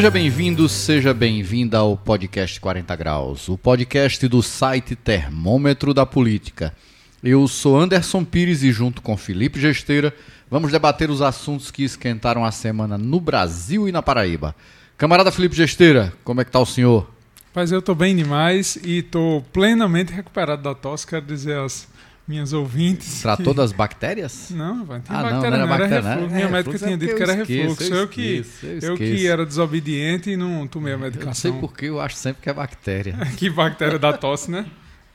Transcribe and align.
Seja 0.00 0.10
bem-vindo, 0.10 0.66
seja 0.66 1.12
bem-vinda 1.12 1.76
ao 1.76 1.94
podcast 1.94 2.58
40 2.58 2.96
Graus, 2.96 3.50
o 3.50 3.58
podcast 3.58 4.26
do 4.28 4.42
site 4.42 4.96
Termômetro 4.96 5.92
da 5.92 6.06
Política. 6.06 6.74
Eu 7.22 7.46
sou 7.46 7.78
Anderson 7.78 8.24
Pires 8.24 8.62
e, 8.62 8.72
junto 8.72 9.02
com 9.02 9.14
Felipe 9.14 9.60
Gesteira, 9.60 10.14
vamos 10.50 10.72
debater 10.72 11.10
os 11.10 11.20
assuntos 11.20 11.70
que 11.70 11.84
esquentaram 11.84 12.46
a 12.46 12.50
semana 12.50 12.96
no 12.96 13.20
Brasil 13.20 13.86
e 13.86 13.92
na 13.92 14.00
Paraíba. 14.00 14.56
Camarada 14.96 15.30
Felipe 15.30 15.54
Gesteira, 15.54 16.14
como 16.24 16.40
é 16.40 16.46
que 16.46 16.50
tá 16.50 16.60
o 16.60 16.64
senhor? 16.64 17.06
Mas 17.54 17.70
eu 17.70 17.82
tô 17.82 17.94
bem 17.94 18.16
demais 18.16 18.78
e 18.82 19.02
tô 19.02 19.44
plenamente 19.52 20.14
recuperado 20.14 20.62
da 20.62 20.74
tosse, 20.74 21.06
quero 21.06 21.26
dizer 21.26 21.58
as 21.58 21.86
minhas 22.30 22.52
ouvintes. 22.52 23.20
Tratou 23.20 23.52
que... 23.52 23.54
das 23.54 23.72
bactérias? 23.72 24.50
Não, 24.50 24.84
vai 24.84 25.00
tem 25.00 25.14
ah, 25.14 25.22
bactéria, 25.22 25.50
não, 25.50 25.50
não, 25.50 25.56
era, 25.56 25.66
bactéria, 25.66 25.94
era 25.96 26.08
refluxo. 26.10 26.34
Minha 26.34 26.46
é, 26.46 26.50
médica 26.50 26.78
tinha 26.78 26.96
dito 26.96 27.16
que 27.16 27.22
era 27.22 27.32
refluxo. 27.32 27.82
Eu, 27.82 27.96
eu 27.96 28.08
que, 28.08 28.46
eu, 28.62 28.78
eu, 28.80 28.96
que 28.96 29.26
era 29.26 29.44
desobediente 29.44 30.30
e 30.30 30.36
não 30.36 30.66
tomei 30.66 30.94
a 30.94 30.98
medicação. 30.98 31.26
Não 31.26 31.34
sei 31.34 31.52
porque 31.52 31.86
eu 31.86 32.00
acho 32.00 32.16
sempre 32.16 32.42
que 32.42 32.48
é 32.48 32.52
bactéria. 32.52 33.16
que 33.36 33.50
bactéria 33.50 33.98
da 33.98 34.12
tosse, 34.12 34.50
né? 34.50 34.64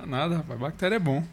Nada, 0.06 0.38
rapaz, 0.38 0.60
bactéria 0.60 0.96
é 0.96 1.00
bom. 1.00 1.24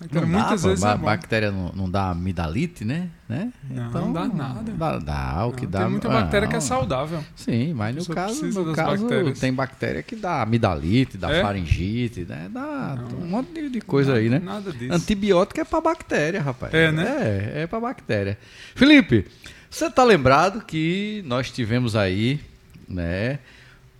Bactéria 0.00 0.28
não 0.28 0.38
muitas 0.38 0.62
dá, 0.62 0.68
vezes 0.68 0.84
ba 0.84 0.92
é 0.92 0.96
bactéria 0.96 1.50
não, 1.50 1.72
não 1.74 1.90
dá 1.90 2.10
amidalite, 2.10 2.84
né? 2.84 3.08
né? 3.28 3.52
Não, 3.68 3.88
então, 3.88 4.00
não 4.02 4.12
dá 4.12 4.28
nada. 4.28 4.72
Dá, 4.72 4.98
dá 4.98 5.46
o 5.46 5.52
que 5.52 5.66
dá. 5.66 5.80
Tem 5.80 5.90
muita 5.90 6.08
bactéria 6.08 6.46
que 6.46 6.54
é 6.54 6.60
saudável. 6.60 7.24
Sim, 7.34 7.74
mas 7.74 7.96
no 7.96 8.14
caso, 8.14 8.46
no 8.46 8.72
caso 8.74 9.06
tem 9.40 9.52
bactéria 9.52 10.00
que 10.00 10.14
dá 10.14 10.42
amidalite, 10.42 11.18
dá 11.18 11.32
é? 11.32 11.42
faringite, 11.42 12.20
né? 12.20 12.48
Dá 12.48 12.96
um 13.20 13.26
monte 13.26 13.68
de, 13.68 13.80
coisa 13.80 14.14
aí, 14.14 14.28
né? 14.28 14.38
Nada 14.38 14.72
disso. 14.72 14.92
Antibiótico 14.92 15.60
é 15.60 15.64
para 15.64 15.80
bactéria, 15.80 16.40
rapaz. 16.40 16.72
É, 16.72 16.92
né? 16.92 17.04
É, 17.04 17.62
é 17.62 17.66
para 17.66 17.80
bactéria. 17.80 18.38
Felipe, 18.76 19.26
você 19.68 19.90
tá 19.90 20.04
lembrado 20.04 20.64
que 20.64 21.24
nós 21.26 21.50
tivemos 21.50 21.96
aí, 21.96 22.40
né? 22.88 23.40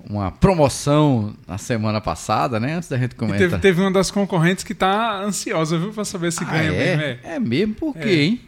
Uma 0.08 0.32
promoção 0.32 1.34
na 1.46 1.58
semana 1.58 2.00
passada, 2.00 2.58
né? 2.58 2.74
Antes 2.76 2.88
da 2.88 2.96
gente 2.96 3.14
comentar. 3.14 3.38
Teve, 3.38 3.58
teve, 3.58 3.80
uma 3.82 3.92
das 3.92 4.10
concorrentes 4.10 4.64
que 4.64 4.74
tá 4.74 5.20
ansiosa, 5.20 5.78
viu, 5.78 5.92
para 5.92 6.04
saber 6.04 6.32
se 6.32 6.42
ah, 6.44 6.46
ganha 6.46 6.72
é? 6.72 6.96
mesmo. 6.96 7.02
É, 7.02 7.34
é 7.34 7.38
mesmo? 7.38 7.74
Por 7.74 7.94
quê, 7.94 8.08
é. 8.08 8.22
hein? 8.22 8.40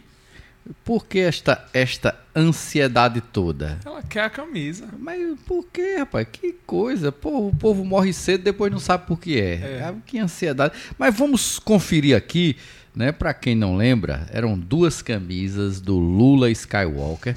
Por 0.84 1.06
que 1.06 1.18
esta, 1.18 1.66
esta 1.74 2.18
ansiedade 2.34 3.20
toda? 3.20 3.78
Ela 3.84 4.02
quer 4.02 4.24
a 4.24 4.30
camisa. 4.30 4.88
Mas 4.98 5.38
por 5.46 5.66
que, 5.66 5.96
rapaz? 5.96 6.26
Que 6.32 6.54
coisa. 6.66 7.12
Pô, 7.12 7.48
o 7.48 7.54
povo 7.54 7.84
morre 7.84 8.12
cedo 8.12 8.44
depois 8.44 8.72
não 8.72 8.78
sabe 8.78 9.06
por 9.06 9.18
que 9.18 9.38
é. 9.38 9.54
é. 9.54 9.94
Que 10.06 10.18
ansiedade. 10.18 10.74
Mas 10.98 11.14
vamos 11.14 11.58
conferir 11.58 12.16
aqui, 12.16 12.56
né? 12.94 13.12
Para 13.12 13.34
quem 13.34 13.54
não 13.54 13.76
lembra, 13.76 14.26
eram 14.32 14.58
duas 14.58 15.02
camisas 15.02 15.80
do 15.80 15.98
Lula 15.98 16.50
Skywalker 16.50 17.36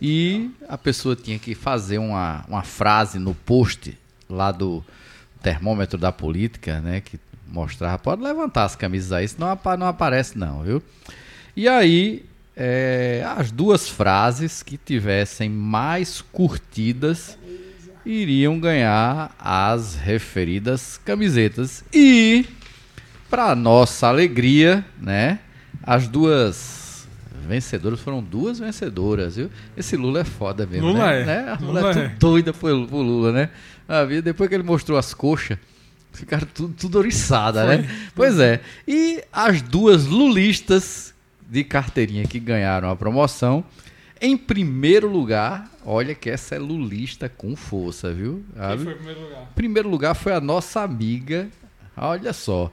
e 0.00 0.50
a 0.68 0.76
pessoa 0.76 1.16
tinha 1.16 1.38
que 1.38 1.54
fazer 1.54 1.98
uma, 1.98 2.44
uma 2.48 2.62
frase 2.62 3.18
no 3.18 3.34
post 3.34 3.96
lá 4.28 4.52
do 4.52 4.84
termômetro 5.42 5.98
da 5.98 6.12
política, 6.12 6.80
né? 6.80 7.00
Que 7.00 7.18
mostrava, 7.46 7.98
pode 7.98 8.22
levantar 8.22 8.64
as 8.64 8.76
camisas 8.76 9.12
aí, 9.12 9.26
senão 9.28 9.58
não 9.78 9.86
aparece 9.86 10.36
não, 10.36 10.62
viu? 10.62 10.82
E 11.56 11.68
aí, 11.68 12.24
é, 12.56 13.24
as 13.36 13.50
duas 13.50 13.88
frases 13.88 14.62
que 14.62 14.76
tivessem 14.76 15.48
mais 15.48 16.20
curtidas 16.20 17.38
iriam 18.04 18.58
ganhar 18.60 19.34
as 19.38 19.96
referidas 19.96 21.00
camisetas. 21.04 21.84
E, 21.92 22.46
para 23.28 23.54
nossa 23.54 24.06
alegria, 24.06 24.84
né? 25.00 25.40
As 25.82 26.06
duas 26.08 26.85
vencedoras 27.46 28.00
foram 28.00 28.22
duas 28.22 28.58
vencedoras, 28.58 29.36
viu? 29.36 29.50
Esse 29.76 29.96
Lula 29.96 30.20
é 30.20 30.24
foda 30.24 30.66
mesmo. 30.66 30.88
Lula 30.88 31.06
né? 31.06 31.22
é. 31.22 31.24
Né? 31.24 31.48
A 31.48 31.54
Lula, 31.60 31.80
Lula 31.80 32.00
é, 32.00 32.04
é 32.04 32.08
doida 32.08 32.52
pro, 32.52 32.86
pro 32.86 32.98
Lula, 32.98 33.32
né? 33.32 33.50
Ah, 33.88 34.04
depois 34.04 34.48
que 34.48 34.54
ele 34.54 34.64
mostrou 34.64 34.98
as 34.98 35.14
coxas, 35.14 35.58
ficaram 36.12 36.46
tudo, 36.52 36.74
tudo 36.74 36.98
oriçada, 36.98 37.64
né? 37.66 37.88
Pois 38.14 38.38
é. 38.38 38.60
E 38.86 39.22
as 39.32 39.62
duas 39.62 40.06
lulistas 40.06 41.14
de 41.48 41.62
carteirinha 41.62 42.26
que 42.26 42.40
ganharam 42.40 42.90
a 42.90 42.96
promoção. 42.96 43.64
Em 44.20 44.36
primeiro 44.36 45.08
lugar, 45.10 45.70
olha 45.84 46.14
que 46.14 46.30
essa 46.30 46.54
é 46.54 46.58
lulista 46.58 47.28
com 47.28 47.54
força, 47.54 48.12
viu? 48.12 48.44
Quem 48.54 48.78
foi 48.78 48.92
em 48.92 48.96
primeiro 48.96 49.20
lugar? 49.20 49.52
Primeiro 49.54 49.88
lugar 49.88 50.14
foi 50.14 50.32
a 50.32 50.40
nossa 50.40 50.80
amiga, 50.80 51.48
olha 51.96 52.32
só, 52.32 52.72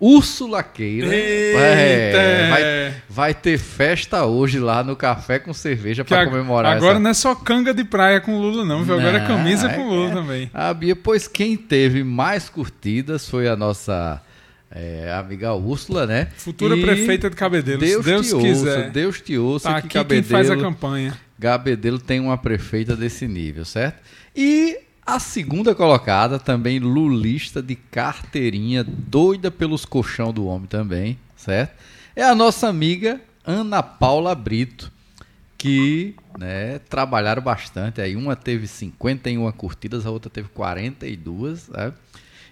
Úrsula 0.00 0.62
Queira. 0.62 1.14
É, 1.14 2.48
vai, 2.48 2.94
vai, 3.08 3.34
ter 3.34 3.58
festa 3.58 4.24
hoje 4.24 4.58
lá 4.58 4.82
no 4.82 4.96
Café 4.96 5.38
com 5.38 5.52
Cerveja 5.52 6.02
para 6.04 6.24
comemorar 6.24 6.76
Agora 6.76 6.92
essa... 6.92 7.00
não 7.00 7.10
é 7.10 7.14
só 7.14 7.34
canga 7.34 7.74
de 7.74 7.84
praia 7.84 8.18
com 8.18 8.38
Lula, 8.38 8.64
não, 8.64 8.82
viu? 8.82 8.98
Agora 8.98 9.18
é 9.18 9.26
camisa 9.26 9.68
é, 9.68 9.74
com 9.74 9.86
Lula 9.86 10.10
é. 10.10 10.14
também. 10.14 10.50
A 10.54 10.72
Bia, 10.72 10.96
pois 10.96 11.28
quem 11.28 11.54
teve 11.54 12.02
mais 12.02 12.48
curtidas 12.48 13.28
foi 13.28 13.46
a 13.46 13.54
nossa 13.54 14.22
é, 14.70 15.12
amiga 15.12 15.52
Úrsula, 15.52 16.06
né? 16.06 16.28
Futura 16.34 16.76
e 16.76 16.82
prefeita 16.82 17.28
de 17.28 17.36
Cabedelo, 17.36 17.80
Deus, 17.80 18.04
Deus 18.04 18.28
te 18.28 18.36
quiser. 18.36 18.78
Ouça, 18.78 18.90
Deus 18.90 19.20
te 19.20 19.36
ouça 19.36 19.68
tá 19.68 19.80
que 19.82 19.86
aqui 19.86 19.94
Cabedelo, 19.98 20.22
quem 20.22 20.30
faz 20.30 20.50
a 20.50 20.56
campanha. 20.56 21.18
Cabedelo 21.38 21.98
tem 21.98 22.20
uma 22.20 22.38
prefeita 22.38 22.96
desse 22.96 23.28
nível, 23.28 23.66
certo? 23.66 24.00
E 24.34 24.78
a 25.14 25.18
segunda 25.18 25.74
colocada, 25.74 26.38
também 26.38 26.78
lulista 26.78 27.60
de 27.60 27.74
carteirinha, 27.74 28.84
doida 28.84 29.50
pelos 29.50 29.84
colchão 29.84 30.32
do 30.32 30.46
homem 30.46 30.66
também, 30.66 31.18
certo? 31.36 31.74
É 32.14 32.22
a 32.22 32.34
nossa 32.34 32.68
amiga 32.68 33.20
Ana 33.44 33.82
Paula 33.82 34.34
Brito, 34.34 34.92
que 35.58 36.14
né, 36.38 36.78
trabalharam 36.88 37.42
bastante. 37.42 38.00
Aí 38.00 38.14
uma 38.14 38.36
teve 38.36 38.66
51 38.66 39.50
curtidas, 39.52 40.06
a 40.06 40.10
outra 40.10 40.30
teve 40.30 40.48
42, 40.48 41.68
né? 41.68 41.92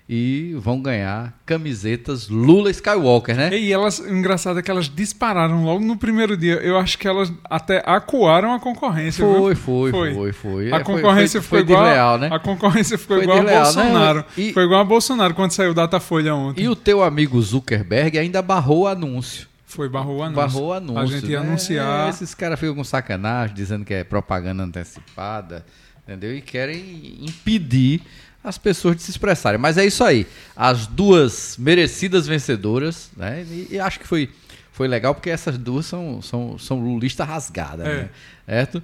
E 0.09 0.55
vão 0.57 0.81
ganhar 0.81 1.39
camisetas 1.45 2.29
Lula 2.31 2.71
Skywalker, 2.71 3.37
né? 3.37 3.55
E 3.59 3.71
elas, 3.71 3.99
engraçado 3.99 4.59
é 4.59 4.63
que 4.63 4.71
elas 4.71 4.89
dispararam 4.89 5.65
logo 5.65 5.85
no 5.85 5.99
primeiro 5.99 6.35
dia. 6.35 6.55
Eu 6.55 6.79
acho 6.79 6.97
que 6.97 7.07
elas 7.07 7.31
até 7.45 7.83
acuaram 7.85 8.55
a 8.55 8.59
concorrência. 8.59 9.23
Foi, 9.23 9.55
foi, 9.55 9.91
foi, 9.91 10.15
foi, 10.15 10.33
foi. 10.33 10.73
A 10.73 10.81
concorrência 10.81 11.43
foi, 11.43 11.59
foi, 11.61 11.69
ficou 11.69 11.87
igual. 11.87 12.19
Né? 12.19 12.31
A 12.33 12.39
concorrência 12.39 12.97
ficou 12.97 13.17
foi 13.17 13.25
igual 13.25 13.41
a 13.41 13.43
né? 13.43 13.61
Bolsonaro. 13.61 14.19
Né? 14.21 14.25
E, 14.39 14.53
foi 14.55 14.65
igual 14.65 14.81
a 14.81 14.85
Bolsonaro 14.85 15.35
quando 15.35 15.51
saiu 15.51 15.73
o 15.73 15.75
Datafolha 15.75 16.35
ontem. 16.35 16.63
E 16.63 16.69
o 16.69 16.77
teu 16.77 17.03
amigo 17.03 17.41
Zuckerberg 17.43 18.19
ainda 18.19 18.41
barrou 18.41 18.85
o 18.85 18.87
anúncio. 18.87 19.47
Foi, 19.67 19.91
barrou 19.91 20.21
o 20.21 20.23
anúncio. 20.23 20.43
Barrou 20.43 20.69
o 20.69 20.73
anúncio. 20.73 21.03
A 21.03 21.07
gente 21.07 21.31
ia 21.31 21.41
né? 21.41 21.49
anunciar. 21.49 22.07
É, 22.07 22.09
esses 22.09 22.35
caras 22.35 22.59
ficam 22.59 22.75
com 22.75 22.83
sacanagem, 22.83 23.55
dizendo 23.55 23.85
que 23.85 23.93
é 23.93 24.03
propaganda 24.03 24.63
antecipada, 24.63 25.67
entendeu? 26.03 26.35
E 26.35 26.41
querem 26.41 27.19
impedir 27.21 28.01
as 28.43 28.59
pessoas 28.59 28.97
de 28.97 29.03
se 29.03 29.11
expressarem. 29.11 29.59
Mas 29.59 29.77
é 29.79 29.85
isso 29.85 30.03
aí. 30.05 30.27
As 30.57 30.87
duas 30.87 31.57
merecidas 31.59 32.27
vencedoras, 32.27 33.11
né? 33.17 33.45
E, 33.51 33.69
e 33.73 33.81
acho 33.81 33.99
que 34.01 34.07
foi, 34.07 34.31
foi 34.73 34.89
legal 34.89 35.15
porque 35.15 35.31
essas 35.31 35.59
duas 35.59 35.87
são, 35.87 36.23
são, 36.23 36.59
são 36.59 36.81
lulista 36.81 37.25
rasgada, 37.25 37.85
é. 37.85 37.97
né? 37.97 38.11
Certo? 38.47 38.83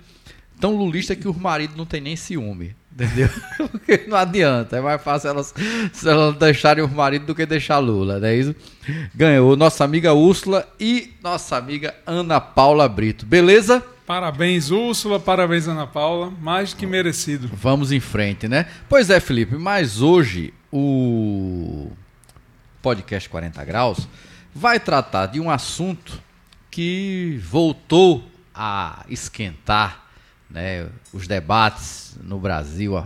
Tão 0.61 0.77
lulista 0.77 1.17
que 1.17 1.29
o 1.29 1.35
marido 1.35 1.75
não 1.77 1.87
tem 1.87 2.01
nem 2.01 2.17
ciúme. 2.17 2.75
Entendeu? 2.95 3.29
Porque 3.73 4.05
não 4.07 4.17
adianta. 4.17 4.77
É 4.77 4.81
mais 4.81 5.03
fácil 5.03 5.31
elas, 5.31 5.53
elas 6.05 6.37
deixarem 6.37 6.85
o 6.85 6.89
marido 6.89 7.27
do 7.27 7.35
que 7.35 7.45
deixar 7.45 7.79
Lula, 7.79 8.21
não 8.21 8.29
é 8.29 8.37
isso? 8.37 8.55
Ganhou 9.13 9.57
nossa 9.57 9.83
amiga 9.83 10.13
Úrsula 10.13 10.67
e 10.79 11.13
nossa 11.21 11.57
amiga 11.57 11.93
Ana 12.07 12.41
Paula 12.41 12.89
Brito. 12.89 13.27
Beleza? 13.27 13.83
Parabéns, 14.07 14.71
Úrsula, 14.71 15.19
parabéns, 15.19 15.67
Ana 15.67 15.87
Paula, 15.87 16.31
mais 16.39 16.75
que 16.75 16.85
merecido. 16.85 17.49
Vamos 17.55 17.91
em 17.91 18.01
frente, 18.01 18.47
né? 18.47 18.67
Pois 18.87 19.09
é, 19.09 19.19
Felipe, 19.19 19.57
mas 19.57 20.03
hoje 20.03 20.53
o 20.71 21.91
podcast 22.83 23.27
40 23.31 23.65
Graus 23.65 24.07
vai 24.55 24.79
tratar 24.79 25.27
de 25.27 25.41
um 25.41 25.49
assunto 25.49 26.21
que 26.71 27.41
voltou 27.43 28.23
a 28.55 29.07
esquentar 29.09 30.05
né, 30.51 30.87
os 31.11 31.27
debates 31.27 32.15
no 32.23 32.39
Brasil, 32.39 33.03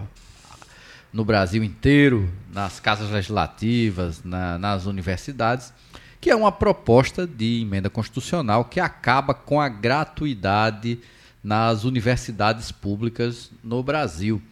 no 1.12 1.24
Brasil 1.24 1.62
inteiro, 1.62 2.28
nas 2.52 2.80
casas 2.80 3.08
legislativas, 3.08 4.24
na, 4.24 4.58
nas 4.58 4.84
universidades 4.84 5.72
que 6.20 6.30
é 6.30 6.36
uma 6.36 6.50
proposta 6.50 7.26
de 7.26 7.60
emenda 7.62 7.88
constitucional 7.88 8.64
que 8.64 8.80
acaba 8.80 9.32
com 9.32 9.60
a 9.60 9.68
gratuidade 9.68 10.98
nas 11.42 11.84
universidades 11.84 12.72
públicas 12.72 13.50
no 13.62 13.82
Brasil. 13.82 14.42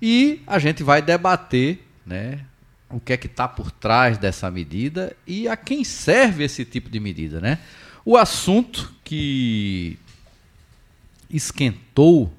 E 0.00 0.42
a 0.46 0.58
gente 0.58 0.82
vai 0.82 1.02
debater 1.02 1.84
né, 2.06 2.40
o 2.88 2.98
que 2.98 3.12
é 3.12 3.16
que 3.16 3.26
está 3.26 3.46
por 3.46 3.70
trás 3.70 4.16
dessa 4.16 4.50
medida 4.50 5.14
e 5.26 5.46
a 5.46 5.56
quem 5.56 5.84
serve 5.84 6.44
esse 6.44 6.64
tipo 6.64 6.88
de 6.88 6.98
medida. 6.98 7.40
Né? 7.40 7.58
O 8.04 8.16
assunto 8.16 8.92
que 9.04 9.98
esquentou 11.28 12.32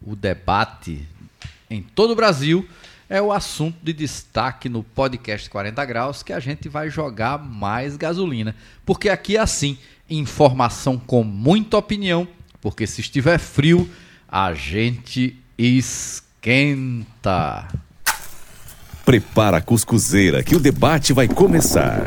o 0.00 0.16
debate 0.16 1.06
em 1.68 1.82
todo 1.82 2.12
o 2.12 2.16
Brasil 2.16 2.66
é 3.10 3.20
o 3.20 3.30
assunto 3.30 3.76
de 3.82 3.92
destaque 3.92 4.70
no 4.70 4.82
podcast 4.82 5.50
40 5.50 5.84
Graus 5.84 6.22
que 6.22 6.32
a 6.32 6.40
gente 6.40 6.66
vai 6.66 6.88
jogar 6.88 7.36
mais 7.36 7.98
gasolina. 7.98 8.56
Porque 8.86 9.10
aqui 9.10 9.36
é 9.36 9.40
assim: 9.40 9.76
informação 10.08 10.98
com 10.98 11.22
muita 11.22 11.76
opinião, 11.76 12.26
porque 12.62 12.86
se 12.86 13.02
estiver 13.02 13.38
frio, 13.38 13.86
a 14.26 14.54
gente 14.54 15.36
esquenta. 15.58 16.30
esquenta. 16.40 17.68
Prepara 19.04 19.58
a 19.58 19.60
cuscuzeira 19.60 20.42
que 20.42 20.56
o 20.56 20.60
debate 20.60 21.12
vai 21.12 21.28
começar. 21.28 22.06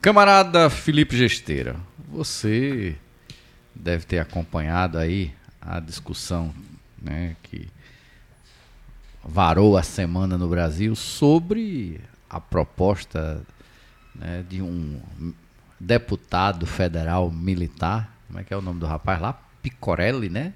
Camarada 0.00 0.68
Felipe 0.68 1.16
Gesteira, 1.16 1.76
você 2.08 2.96
deve 3.84 4.06
ter 4.06 4.18
acompanhado 4.18 4.96
aí 4.96 5.34
a 5.60 5.78
discussão 5.78 6.54
né, 7.00 7.36
que 7.42 7.68
varou 9.22 9.76
a 9.76 9.82
semana 9.82 10.38
no 10.38 10.48
Brasil 10.48 10.96
sobre 10.96 12.00
a 12.28 12.40
proposta 12.40 13.42
né, 14.14 14.42
de 14.48 14.62
um 14.62 15.00
deputado 15.78 16.66
federal 16.66 17.30
militar, 17.30 18.10
como 18.26 18.40
é 18.40 18.44
que 18.44 18.54
é 18.54 18.56
o 18.56 18.62
nome 18.62 18.80
do 18.80 18.86
rapaz 18.86 19.20
lá? 19.20 19.38
Picorelli, 19.62 20.30
né? 20.30 20.54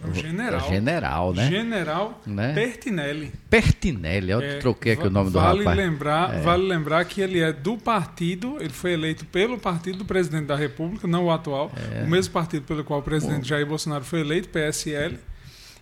O 0.00 0.14
general. 0.14 0.60
É 0.60 0.68
general, 0.68 1.34
né? 1.34 1.48
General 1.48 2.22
né? 2.24 2.52
Pertinelli. 2.54 3.32
Pertinelli, 3.50 4.30
eu 4.30 4.40
é, 4.40 4.58
troquei 4.58 4.92
aqui 4.92 5.06
o 5.06 5.10
nome 5.10 5.30
vale 5.30 5.58
do 5.58 5.64
rapaz. 5.64 5.76
Lembrar, 5.76 6.34
é. 6.34 6.40
Vale 6.40 6.62
lembrar 6.62 7.04
que 7.04 7.20
ele 7.20 7.40
é 7.40 7.52
do 7.52 7.76
partido, 7.76 8.58
ele 8.60 8.72
foi 8.72 8.92
eleito 8.92 9.24
pelo 9.26 9.58
partido 9.58 9.98
do 9.98 10.04
presidente 10.04 10.46
da 10.46 10.54
República, 10.54 11.08
não 11.08 11.24
o 11.24 11.30
atual, 11.32 11.72
é. 11.92 12.04
o 12.04 12.08
mesmo 12.08 12.32
partido 12.32 12.62
pelo 12.62 12.84
qual 12.84 13.00
o 13.00 13.02
presidente 13.02 13.40
Bom. 13.40 13.44
Jair 13.44 13.66
Bolsonaro 13.66 14.04
foi 14.04 14.20
eleito, 14.20 14.48
PSL, 14.50 15.18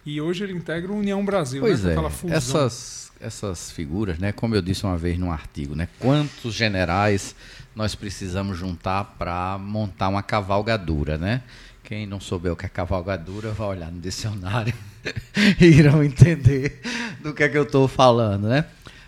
e 0.07 0.19
hoje 0.19 0.45
ele 0.45 0.55
integra 0.55 0.91
o 0.91 0.97
União 0.97 1.23
Brasil, 1.23 1.61
pois 1.61 1.85
né? 1.85 1.95
É. 1.95 2.35
Essas, 2.35 3.12
essas 3.21 3.71
figuras, 3.71 4.19
né? 4.19 4.33
Como 4.33 4.55
eu 4.55 4.62
disse 4.62 4.85
uma 4.85 4.97
vez 4.97 5.19
num 5.19 5.31
artigo, 5.31 5.75
né? 5.75 5.89
Quantos 5.99 6.55
generais 6.55 7.35
nós 7.75 7.95
precisamos 7.95 8.57
juntar 8.57 9.17
para 9.19 9.59
montar 9.59 10.09
uma 10.09 10.23
cavalgadura, 10.23 11.19
né? 11.19 11.43
Quem 11.87 12.05
não 12.05 12.19
souber 12.19 12.53
o 12.53 12.56
que 12.56 12.67
é 12.67 12.69
cavalgadura, 12.69 13.53
vai 13.53 13.69
olhar 13.69 13.93
no 13.93 14.00
dicionário 14.00 14.75
e 15.61 15.67
irão 15.67 16.03
entender 16.03 16.81
do 17.23 17.33
que 17.33 17.44
é 17.44 17.49
que 17.49 17.56
eu 17.56 17.62
estou 17.62 17.87
falando, 17.87 18.49
né? 18.49 18.65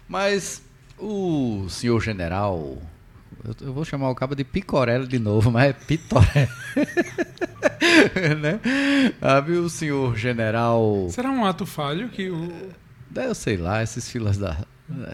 Mas 0.06 0.62
o 0.96 1.66
senhor 1.68 2.00
general, 2.00 2.80
eu, 3.60 3.72
vou 3.72 3.84
chamar 3.84 4.10
o 4.10 4.14
cabo 4.14 4.36
de 4.36 4.44
Picorelli 4.44 5.08
de 5.08 5.18
novo, 5.18 5.50
mas 5.50 5.70
é 5.70 5.72
Pitorelli. 5.72 6.48
né? 8.40 8.60
Sabe 9.20 9.52
o 9.54 9.68
senhor 9.68 10.16
general... 10.16 11.08
Será 11.10 11.32
um 11.32 11.44
ato 11.44 11.66
falho 11.66 12.08
que 12.08 12.30
o... 12.30 12.70
Eu 13.12 13.34
sei 13.34 13.56
lá, 13.56 13.82
esses 13.82 14.08
filas 14.08 14.38
da 14.38 14.56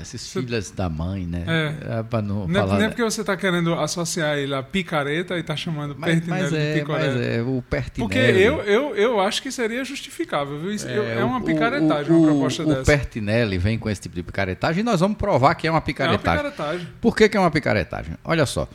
esses 0.00 0.32
filhos 0.32 0.70
da 0.70 0.88
mãe, 0.88 1.26
né? 1.26 1.44
É. 1.46 1.98
é 1.98 2.02
para 2.04 2.22
não, 2.22 2.46
não, 2.46 2.60
é 2.60 2.66
falar... 2.66 2.78
nem 2.78 2.88
porque 2.88 3.02
você 3.02 3.22
está 3.22 3.36
querendo 3.36 3.74
associar 3.74 4.38
ele 4.38 4.54
a 4.54 4.62
picareta 4.62 5.36
e 5.36 5.40
está 5.40 5.56
chamando 5.56 5.96
mas, 5.98 6.12
Pertinelli 6.12 6.42
mas 6.42 6.52
é, 6.52 6.72
de 6.74 6.80
picareta. 6.80 7.12
Mas 7.12 7.26
é, 7.26 7.42
o 7.42 7.62
Pertinelli... 7.62 8.08
Porque 8.08 8.18
eu, 8.18 8.62
eu, 8.62 8.96
eu 8.96 9.20
acho 9.20 9.42
que 9.42 9.50
seria 9.50 9.84
justificável, 9.84 10.60
viu? 10.60 10.70
É, 10.70 11.20
é 11.20 11.24
uma 11.24 11.40
picaretagem, 11.42 12.12
o, 12.12 12.16
o, 12.16 12.22
uma 12.22 12.32
proposta 12.32 12.62
o, 12.62 12.66
dessa. 12.66 12.82
O 12.82 12.84
Pertinelli 12.84 13.58
vem 13.58 13.76
com 13.76 13.90
esse 13.90 14.02
tipo 14.02 14.14
de 14.14 14.22
picaretagem 14.22 14.80
e 14.80 14.84
nós 14.84 15.00
vamos 15.00 15.18
provar 15.18 15.54
que 15.56 15.66
é 15.66 15.70
uma 15.70 15.80
picaretagem. 15.80 16.40
É 16.40 16.42
uma 16.44 16.50
picaretagem. 16.52 16.88
Por 17.00 17.16
que, 17.16 17.28
que 17.28 17.36
é 17.36 17.40
uma 17.40 17.50
picaretagem? 17.50 18.14
Olha 18.24 18.46
só, 18.46 18.68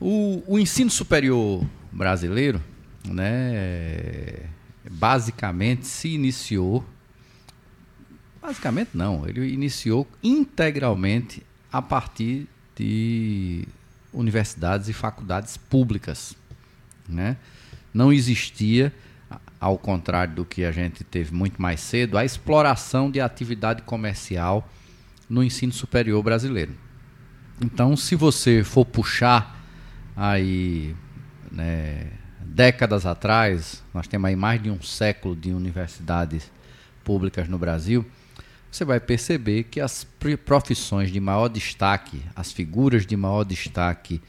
o, 0.00 0.42
o 0.46 0.58
ensino 0.58 0.90
superior 0.90 1.64
brasileiro, 1.90 2.62
né, 3.08 4.34
basicamente 4.88 5.86
se 5.86 6.08
iniciou 6.08 6.84
Basicamente 8.46 8.90
não, 8.94 9.28
ele 9.28 9.44
iniciou 9.48 10.06
integralmente 10.22 11.42
a 11.72 11.82
partir 11.82 12.46
de 12.76 13.66
universidades 14.12 14.88
e 14.88 14.92
faculdades 14.92 15.56
públicas, 15.56 16.36
né? 17.08 17.36
Não 17.92 18.12
existia, 18.12 18.94
ao 19.58 19.76
contrário 19.76 20.32
do 20.32 20.44
que 20.44 20.64
a 20.64 20.70
gente 20.70 21.02
teve 21.02 21.34
muito 21.34 21.60
mais 21.60 21.80
cedo, 21.80 22.16
a 22.16 22.24
exploração 22.24 23.10
de 23.10 23.20
atividade 23.20 23.82
comercial 23.82 24.70
no 25.28 25.42
ensino 25.42 25.72
superior 25.72 26.22
brasileiro. 26.22 26.72
Então, 27.60 27.96
se 27.96 28.14
você 28.14 28.62
for 28.62 28.84
puxar 28.84 29.60
aí 30.14 30.94
né, 31.50 32.12
décadas 32.42 33.06
atrás, 33.06 33.82
nós 33.92 34.06
temos 34.06 34.28
aí 34.28 34.36
mais 34.36 34.62
de 34.62 34.70
um 34.70 34.80
século 34.80 35.34
de 35.34 35.50
universidades 35.50 36.48
públicas 37.02 37.48
no 37.48 37.58
Brasil, 37.58 38.06
você 38.70 38.84
vai 38.84 39.00
perceber 39.00 39.64
que 39.64 39.80
as 39.80 40.06
profissões 40.44 41.10
de 41.10 41.20
maior 41.20 41.48
destaque, 41.48 42.22
as 42.34 42.52
figuras 42.52 43.06
de 43.06 43.16
maior 43.16 43.44
destaque 43.44 44.20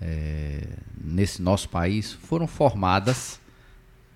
é, 0.00 0.66
nesse 1.02 1.40
nosso 1.40 1.68
país 1.68 2.12
foram 2.12 2.46
formadas 2.46 3.40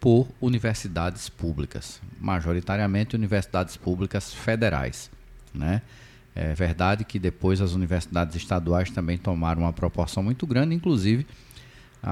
por 0.00 0.28
universidades 0.40 1.28
públicas, 1.28 2.00
majoritariamente 2.20 3.17
universidades 3.17 3.76
públicas 3.76 4.32
federais. 4.32 5.11
Né? 5.55 5.82
É 6.34 6.52
verdade 6.55 7.05
que 7.05 7.19
depois 7.19 7.61
as 7.61 7.72
universidades 7.72 8.37
estaduais 8.37 8.90
também 8.90 9.17
tomaram 9.17 9.62
uma 9.62 9.72
proporção 9.72 10.22
muito 10.22 10.46
grande, 10.46 10.75
inclusive 10.75 11.26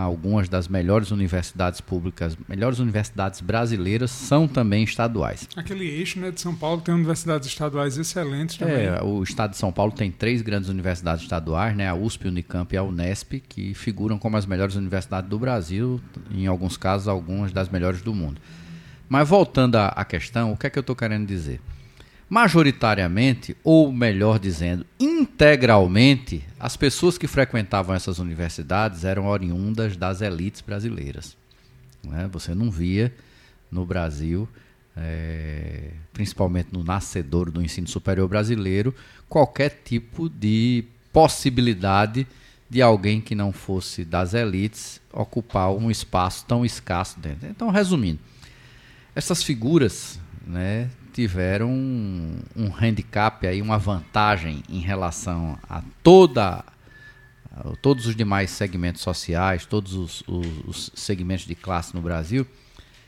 algumas 0.01 0.49
das 0.49 0.67
melhores 0.67 1.13
universidades 1.13 1.81
públicas, 1.81 2.37
melhores 2.49 2.81
universidades 2.81 3.41
brasileiras 3.41 4.11
são 4.11 4.49
também 4.49 4.83
estaduais. 4.83 5.49
Aquele 5.55 5.87
eixo 5.87 6.19
né, 6.19 6.33
de 6.33 6.41
São 6.41 6.55
Paulo 6.55 6.81
tem 6.81 6.93
universidades 6.93 7.47
estaduais 7.47 7.97
excelentes 7.97 8.57
também. 8.57 8.87
É, 8.87 9.01
o 9.03 9.23
estado 9.23 9.53
de 9.53 9.57
São 9.57 9.73
Paulo 9.73 9.93
tem 9.93 10.11
três 10.11 10.43
grandes 10.43 10.69
universidades 10.69 11.23
estaduais, 11.23 11.77
né, 11.77 11.89
a 11.89 11.95
USP, 11.95 12.27
a 12.27 12.31
Unicamp 12.31 12.75
e 12.75 12.77
a 12.77 12.83
Unesp, 12.83 13.35
que 13.49 13.73
figuram 13.73 14.19
como 14.19 14.37
as 14.37 14.47
melhores 14.47 14.75
universidades 14.75 15.31
do 15.31 15.39
Brasil, 15.39 16.01
em 16.31 16.49
alguns 16.49 16.77
casos, 16.77 17.07
algumas 17.07 17.53
das 17.53 17.69
melhores 17.69 18.03
do 18.03 18.13
mundo. 18.13 18.41
Mas 19.09 19.29
voltando 19.29 19.77
à 19.77 20.05
questão, 20.05 20.53
o 20.53 20.57
que 20.57 20.67
é 20.67 20.71
que 20.71 20.79
eu 20.79 20.81
estou 20.81 20.97
querendo 20.97 21.27
dizer? 21.27 21.61
Majoritariamente, 22.35 23.57
ou 23.63 23.93
melhor 23.93 24.41
dizendo, 24.41 24.85
integralmente, 24.99 26.43
as 26.59 26.77
pessoas 26.77 27.17
que 27.17 27.29
frequentavam 27.29 27.95
essas 27.95 28.19
universidades 28.19 29.05
eram 29.05 29.27
oriundas 29.27 29.97
das 29.97 30.21
elites 30.21 30.61
brasileiras. 30.61 31.37
Né? 32.03 32.29
Você 32.33 32.53
não 32.53 32.73
via 32.73 33.15
no 33.71 33.87
Brasil, 33.87 34.49
é, 34.97 35.93
principalmente 36.13 36.71
no 36.73 36.83
nascedor 36.83 37.53
do 37.53 37.63
ensino 37.63 37.87
superior 37.87 38.27
brasileiro, 38.27 38.93
qualquer 39.29 39.83
tipo 39.85 40.29
de 40.29 40.83
possibilidade 41.13 42.27
de 42.69 42.83
alguém 42.83 43.21
que 43.21 43.37
não 43.37 43.53
fosse 43.53 44.05
das 44.05 44.35
elites 44.35 45.01
ocupar 45.13 45.71
um 45.71 45.89
espaço 45.89 46.45
tão 46.47 46.65
escasso 46.65 47.21
dentro. 47.21 47.49
Então, 47.49 47.71
resumindo, 47.71 48.19
essas 49.15 49.41
figuras 49.41 50.19
né, 50.45 50.91
tiveram 51.15 51.71
um, 51.71 52.39
um 52.57 52.73
handicap, 52.75 53.47
aí, 53.47 53.63
uma 53.63 53.79
vantagem 53.79 54.65
em 54.69 54.81
relação 54.81 55.57
a 55.69 55.81
toda 56.03 56.65
todos 57.81 58.07
os 58.07 58.17
demais 58.17 58.51
segmentos 58.51 59.01
sociais, 59.01 59.65
todos 59.65 59.95
os, 59.95 60.25
os, 60.27 60.47
os, 60.67 60.91
segmentos 60.93 61.47
de 61.47 61.55
classe 61.55 61.95
no 61.95 62.03
Brasil, 62.03 62.45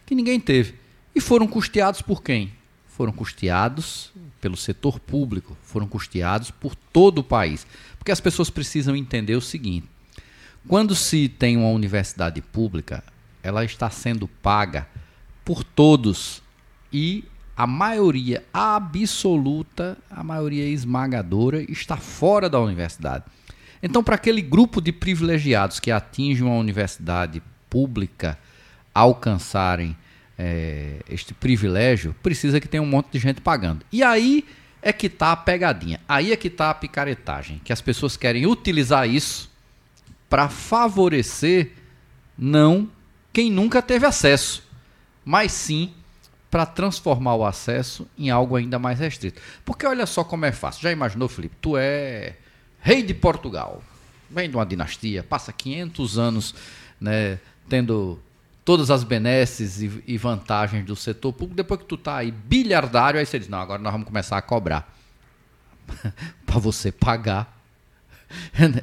que 0.06 0.14
ninguém 0.14 0.38
teve. 0.38 0.76
E 1.14 1.20
foram 1.20 1.48
custeados 1.48 2.00
por 2.00 2.22
quem? 2.22 2.52
Foram 2.86 3.12
custeados 3.12 4.12
pelo 4.40 4.56
setor 4.56 5.00
público, 5.00 5.56
foram 5.64 5.88
custeados 5.88 6.52
por 6.52 6.76
todo 6.76 7.18
o 7.18 7.24
país. 7.24 7.66
Porque 7.98 8.12
as 8.12 8.20
pessoas 8.20 8.48
precisam 8.48 8.94
entender 8.94 9.34
o 9.34 9.40
seguinte: 9.40 9.88
quando 10.68 10.94
se 10.94 11.28
tem 11.28 11.56
uma 11.56 11.70
universidade 11.70 12.40
pública, 12.40 13.02
ela 13.42 13.64
está 13.64 13.90
sendo 13.90 14.28
paga 14.28 14.86
por 15.44 15.64
todos 15.64 16.40
e 16.92 17.24
a 17.56 17.66
maioria 17.66 18.44
absoluta, 18.52 19.96
a 20.10 20.22
maioria 20.22 20.68
esmagadora, 20.68 21.62
está 21.70 21.96
fora 21.96 22.50
da 22.50 22.60
universidade. 22.60 23.24
Então, 23.82 24.04
para 24.04 24.16
aquele 24.16 24.42
grupo 24.42 24.80
de 24.80 24.92
privilegiados 24.92 25.80
que 25.80 25.90
atingem 25.90 26.44
uma 26.44 26.56
universidade 26.56 27.42
pública 27.70 28.38
alcançarem 28.92 29.96
é, 30.38 31.00
este 31.08 31.32
privilégio, 31.32 32.14
precisa 32.22 32.60
que 32.60 32.68
tenha 32.68 32.82
um 32.82 32.86
monte 32.86 33.12
de 33.12 33.18
gente 33.18 33.40
pagando. 33.40 33.84
E 33.90 34.02
aí 34.02 34.44
é 34.82 34.92
que 34.92 35.06
está 35.06 35.32
a 35.32 35.36
pegadinha, 35.36 36.00
aí 36.08 36.32
é 36.32 36.36
que 36.36 36.48
está 36.48 36.70
a 36.70 36.74
picaretagem, 36.74 37.60
que 37.64 37.72
as 37.72 37.80
pessoas 37.80 38.16
querem 38.16 38.46
utilizar 38.46 39.08
isso 39.08 39.50
para 40.28 40.48
favorecer 40.48 41.72
não 42.36 42.88
quem 43.32 43.50
nunca 43.50 43.80
teve 43.80 44.06
acesso, 44.06 44.62
mas 45.24 45.52
sim 45.52 45.92
para 46.50 46.64
transformar 46.64 47.34
o 47.34 47.44
acesso 47.44 48.06
em 48.18 48.30
algo 48.30 48.56
ainda 48.56 48.78
mais 48.78 48.98
restrito. 48.98 49.40
Porque 49.64 49.86
olha 49.86 50.06
só 50.06 50.24
como 50.24 50.44
é 50.44 50.52
fácil. 50.52 50.82
Já 50.82 50.92
imaginou, 50.92 51.28
Felipe? 51.28 51.56
Tu 51.60 51.76
é 51.76 52.36
rei 52.80 53.02
de 53.02 53.14
Portugal, 53.14 53.82
vem 54.30 54.48
de 54.48 54.56
uma 54.56 54.64
dinastia, 54.64 55.22
passa 55.22 55.52
500 55.52 56.18
anos 56.18 56.54
né, 57.00 57.38
tendo 57.68 58.18
todas 58.64 58.90
as 58.90 59.04
benesses 59.04 59.80
e, 59.80 60.02
e, 60.06 60.16
vantagens 60.16 60.84
do 60.84 60.96
setor 60.96 61.32
público. 61.32 61.56
Depois 61.56 61.80
que 61.80 61.86
tu 61.86 61.96
tá 61.96 62.16
aí 62.16 62.30
bilhardário, 62.30 63.18
aí 63.18 63.26
você 63.26 63.38
diz: 63.38 63.48
não, 63.48 63.60
agora 63.60 63.80
nós 63.80 63.92
vamos 63.92 64.06
começar 64.06 64.36
a 64.36 64.42
cobrar. 64.42 64.92
para 66.44 66.58
você 66.58 66.90
pagar 66.90 67.56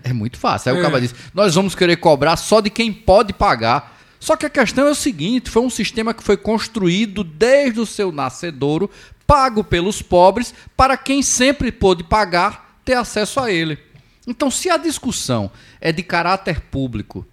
É, 0.03 0.09
é 0.11 0.13
muito 0.13 0.37
fácil. 0.37 0.71
Aí 0.71 0.77
é. 0.77 0.79
o 0.79 0.83
cara 0.83 1.01
diz: 1.01 1.13
nós 1.33 1.53
vamos 1.55 1.75
querer 1.75 1.97
cobrar 1.97 2.37
só 2.37 2.61
de 2.61 2.69
quem 2.69 2.91
pode 2.93 3.33
pagar. 3.33 4.01
Só 4.23 4.37
que 4.37 4.45
a 4.45 4.49
questão 4.49 4.87
é 4.87 4.91
o 4.91 4.95
seguinte: 4.95 5.49
foi 5.49 5.61
um 5.61 5.69
sistema 5.69 6.13
que 6.13 6.23
foi 6.23 6.37
construído 6.37 7.25
desde 7.25 7.81
o 7.81 7.85
seu 7.85 8.09
nascedouro, 8.09 8.89
pago 9.27 9.65
pelos 9.65 10.01
pobres, 10.01 10.53
para 10.77 10.95
quem 10.95 11.21
sempre 11.21 11.73
pôde 11.73 12.05
pagar 12.05 12.79
ter 12.85 12.93
acesso 12.93 13.41
a 13.41 13.51
ele. 13.51 13.77
Então, 14.25 14.49
se 14.49 14.69
a 14.69 14.77
discussão 14.77 15.51
é 15.81 15.91
de 15.91 16.01
caráter 16.01 16.61
público, 16.61 17.27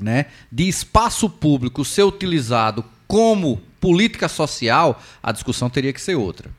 né, 0.00 0.26
de 0.50 0.66
espaço 0.66 1.30
público 1.30 1.84
ser 1.84 2.02
utilizado 2.02 2.84
como 3.06 3.62
política 3.80 4.28
social, 4.28 5.00
a 5.22 5.30
discussão 5.30 5.70
teria 5.70 5.92
que 5.92 6.00
ser 6.00 6.16
outra. 6.16 6.50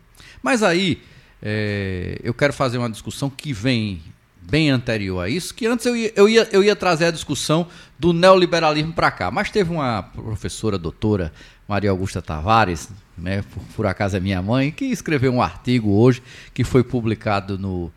Mas 0.41 0.63
aí 0.63 1.01
é, 1.41 2.17
eu 2.23 2.33
quero 2.33 2.53
fazer 2.53 2.77
uma 2.77 2.89
discussão 2.89 3.29
que 3.29 3.51
vem 3.51 4.01
bem 4.49 4.69
anterior 4.69 5.21
a 5.21 5.29
isso, 5.29 5.53
que 5.53 5.67
antes 5.67 5.85
eu 5.85 5.95
ia, 5.95 6.11
eu 6.15 6.27
ia, 6.27 6.49
eu 6.51 6.63
ia 6.63 6.75
trazer 6.75 7.05
a 7.05 7.11
discussão 7.11 7.67
do 7.97 8.11
neoliberalismo 8.11 8.93
para 8.93 9.11
cá, 9.11 9.29
mas 9.29 9.49
teve 9.49 9.71
uma 9.71 10.03
professora 10.03 10.77
doutora, 10.77 11.31
Maria 11.67 11.91
Augusta 11.91 12.21
Tavares, 12.21 12.89
né, 13.17 13.43
por, 13.43 13.63
por, 13.75 13.85
acaso 13.85 14.17
é 14.17 14.19
minha 14.19 14.41
mãe, 14.41 14.71
que 14.71 14.85
escreveu 14.85 15.31
um 15.31 15.41
artigo 15.41 15.91
hoje 15.91 16.23
que 16.53 16.63
foi 16.63 16.83
publicado 16.83 17.57
no, 17.57 17.91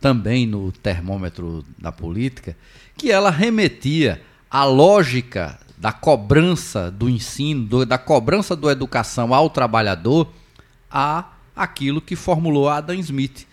também 0.00 0.46
no 0.46 0.72
termômetro 0.72 1.64
da 1.78 1.92
política, 1.92 2.56
que 2.96 3.10
ela 3.10 3.30
remetia 3.30 4.22
à 4.50 4.64
lógica 4.64 5.58
da 5.76 5.92
cobrança 5.92 6.90
do 6.90 7.08
ensino, 7.08 7.64
do, 7.64 7.84
da 7.84 7.98
cobrança 7.98 8.54
da 8.54 8.70
educação 8.70 9.34
ao 9.34 9.50
trabalhador 9.50 10.32
a 10.90 11.32
aquilo 11.56 12.00
que 12.00 12.16
formulou 12.16 12.68
Adam 12.68 12.94
Smith, 12.96 13.46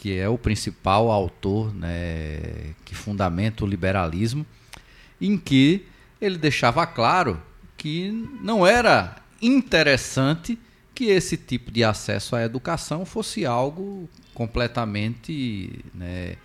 que 0.00 0.18
é 0.18 0.26
o 0.30 0.38
principal 0.38 1.10
autor 1.10 1.74
né, 1.74 2.72
que 2.86 2.94
fundamenta 2.94 3.66
o 3.66 3.68
liberalismo, 3.68 4.46
em 5.20 5.36
que 5.36 5.84
ele 6.18 6.38
deixava 6.38 6.86
claro 6.86 7.38
que 7.76 8.10
não 8.40 8.66
era 8.66 9.16
interessante 9.42 10.58
que 10.94 11.04
esse 11.04 11.36
tipo 11.36 11.70
de 11.70 11.84
acesso 11.84 12.34
à 12.34 12.42
educação 12.42 13.04
fosse 13.04 13.44
algo 13.44 14.08
completamente, 14.32 15.84
né, 15.94 16.36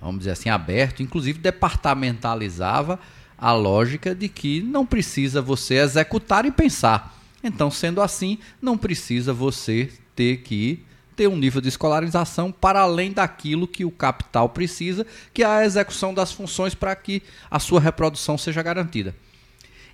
vamos 0.00 0.20
dizer 0.20 0.30
assim, 0.30 0.48
aberto, 0.48 1.02
inclusive 1.02 1.40
departamentalizava 1.40 3.00
a 3.36 3.52
lógica 3.52 4.14
de 4.14 4.28
que 4.28 4.62
não 4.62 4.86
precisa 4.86 5.42
você 5.42 5.74
executar 5.74 6.46
e 6.46 6.52
pensar. 6.52 7.20
Então, 7.42 7.68
sendo 7.68 8.00
assim, 8.00 8.38
não 8.62 8.78
precisa 8.78 9.32
você 9.32 9.90
ter 10.14 10.42
que 10.42 10.84
ter 11.20 11.28
um 11.28 11.36
nível 11.36 11.60
de 11.60 11.68
escolarização 11.68 12.50
para 12.50 12.80
além 12.80 13.12
daquilo 13.12 13.68
que 13.68 13.84
o 13.84 13.90
capital 13.90 14.48
precisa, 14.48 15.06
que 15.34 15.42
é 15.42 15.46
a 15.46 15.66
execução 15.66 16.14
das 16.14 16.32
funções 16.32 16.74
para 16.74 16.96
que 16.96 17.22
a 17.50 17.58
sua 17.58 17.78
reprodução 17.78 18.38
seja 18.38 18.62
garantida. 18.62 19.14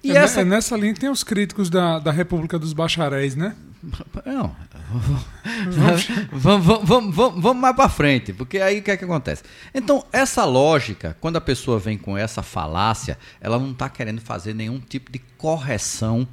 E 0.05 0.13
é, 0.13 0.19
essa... 0.19 0.43
é 0.43 0.45
nessa 0.45 0.77
linha 0.77 0.95
tem 0.95 1.09
os 1.09 1.25
críticos 1.25 1.69
da, 1.69 1.99
da 1.99 2.13
República 2.13 2.61
dos 2.61 2.73
Bacharéis, 2.73 3.35
né? 3.35 3.57
Não. 4.25 4.55
vamos, 6.31 6.67
vamos, 6.67 7.13
vamos, 7.17 7.43
vamos, 7.43 7.61
mais 7.61 7.75
para 7.75 7.89
frente, 7.89 8.33
porque 8.33 8.59
aí 8.59 8.79
o 8.79 8.83
que 8.85 8.93
é 8.93 8.97
que 8.97 9.05
acontece? 9.05 9.43
Então, 9.75 10.07
essa 10.13 10.45
lógica, 10.45 11.17
quando 11.21 11.35
a 11.35 11.41
pessoa 11.41 11.77
vem 11.77 11.99
com 11.99 12.17
essa 12.17 12.41
falácia, 12.41 13.19
ela 13.41 13.59
não 13.59 13.73
está 13.73 13.89
querendo 13.89 14.21
fazer 14.21 14.55
nenhum 14.55 14.79
tipo 14.79 15.11
de 15.11 15.19
correção 15.37 16.29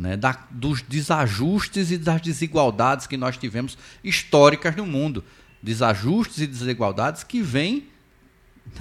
né, 0.00 0.16
da, 0.16 0.32
dos 0.50 0.80
desajustes 0.80 1.90
e 1.90 1.98
das 1.98 2.22
desigualdades 2.22 3.06
que 3.06 3.18
nós 3.18 3.36
tivemos 3.36 3.76
históricas 4.02 4.74
no 4.74 4.86
mundo. 4.86 5.22
Desajustes 5.62 6.38
e 6.38 6.46
desigualdades 6.46 7.22
que 7.22 7.42
vêm 7.42 7.86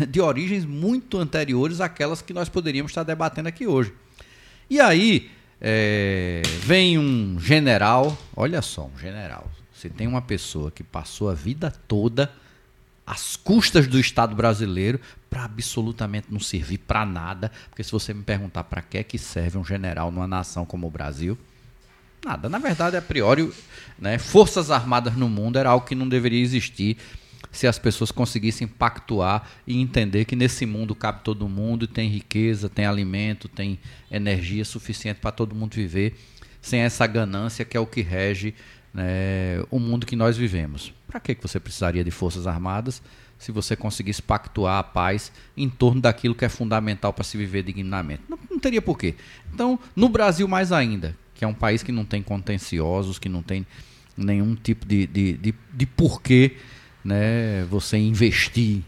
de 0.08 0.22
origens 0.22 0.64
muito 0.64 1.18
anteriores 1.18 1.82
àquelas 1.82 2.22
que 2.22 2.32
nós 2.32 2.48
poderíamos 2.48 2.92
estar 2.92 3.04
debatendo 3.04 3.50
aqui 3.50 3.68
hoje. 3.68 3.94
E 4.70 4.80
aí 4.80 5.30
é, 5.60 6.42
vem 6.62 6.98
um 6.98 7.38
general, 7.38 8.18
olha 8.34 8.62
só, 8.62 8.86
um 8.86 8.98
general. 8.98 9.52
Você 9.74 9.90
tem 9.90 10.08
uma 10.08 10.22
pessoa 10.22 10.72
que 10.72 10.84
passou 10.84 11.30
a 11.30 11.34
vida 11.34 11.70
toda 11.86 12.32
às 13.06 13.36
custas 13.36 13.88
do 13.88 14.00
Estado 14.00 14.34
brasileiro 14.38 15.02
para 15.30 15.44
absolutamente 15.44 16.28
não 16.30 16.40
servir 16.40 16.80
para 16.80 17.06
nada, 17.06 17.52
porque 17.70 17.84
se 17.84 17.92
você 17.92 18.14
me 18.14 18.24
perguntar 18.24 18.64
para 18.64 18.82
que 18.82 18.98
é 18.98 19.04
que 19.04 19.18
serve 19.18 19.58
um 19.58 19.64
general 19.64 20.12
numa 20.12 20.28
nação 20.28 20.66
como 20.66 20.88
o 20.88 20.90
Brasil, 20.90 21.38
nada. 22.26 22.50
Na 22.50 22.58
verdade, 22.58 22.98
a 22.98 23.02
priori, 23.02 23.52
né, 23.98 24.18
forças 24.18 24.72
armadas 24.72 25.16
no 25.16 25.30
mundo 25.30 25.58
era 25.58 25.70
algo 25.70 25.86
que 25.86 25.96
não 25.96 26.08
deveria 26.10 26.42
existir 26.42 26.98
se 27.52 27.66
as 27.68 27.80
pessoas 27.80 28.12
conseguissem 28.12 28.68
pactuar 28.68 29.48
e 29.66 29.80
entender 29.80 30.26
que 30.26 30.36
nesse 30.36 30.66
mundo 30.66 30.94
cabe 30.94 31.24
todo 31.24 31.48
mundo, 31.48 31.88
tem 31.88 32.10
riqueza, 32.10 32.70
tem 32.70 32.86
alimento, 32.86 33.48
tem 33.48 33.80
energia 34.12 34.64
suficiente 34.66 35.20
para 35.20 35.32
todo 35.32 35.56
mundo 35.56 35.74
viver, 35.74 36.16
sem 36.62 36.82
essa 36.82 37.08
ganância 37.08 37.66
que 37.66 37.76
é 37.76 37.80
o 37.80 37.88
que 37.88 38.02
rege 38.02 38.54
né, 38.94 39.64
o 39.72 39.80
mundo 39.80 40.06
que 40.06 40.16
nós 40.16 40.38
vivemos. 40.38 40.94
Para 41.08 41.20
que 41.20 41.36
você 41.42 41.60
precisaria 41.60 42.04
de 42.04 42.12
forças 42.12 42.46
armadas 42.46 43.02
se 43.40 43.54
você 43.54 43.76
conseguisse 43.76 44.22
pactuar 44.22 44.78
a 44.78 44.84
paz 44.84 45.32
em 45.56 45.70
torno 45.70 46.02
daquilo 46.02 46.36
que 46.36 46.44
é 46.44 46.50
fundamental 46.50 47.14
para 47.14 47.24
se 47.24 47.38
viver 47.38 47.64
dignamente? 47.64 48.22
Não, 48.28 48.38
não 48.52 48.60
teria 48.60 48.82
porquê. 48.82 49.16
Então, 49.54 49.80
no 49.96 50.10
Brasil 50.10 50.48
mais 50.48 50.74
ainda, 50.74 51.16
que 51.34 51.46
é 51.46 51.48
um 51.48 51.54
país 51.54 51.82
que 51.82 51.92
não 51.92 52.04
tem 52.04 52.22
contenciosos, 52.22 53.18
que 53.18 53.30
não 53.30 53.42
tem 53.42 53.66
nenhum 54.18 54.56
tipo 54.56 54.86
de, 54.86 55.08
de, 55.08 55.34
de, 55.34 55.56
de 55.74 55.86
porquê 55.86 56.58
né, 57.04 57.64
você 57.70 57.98
investir 57.98 58.84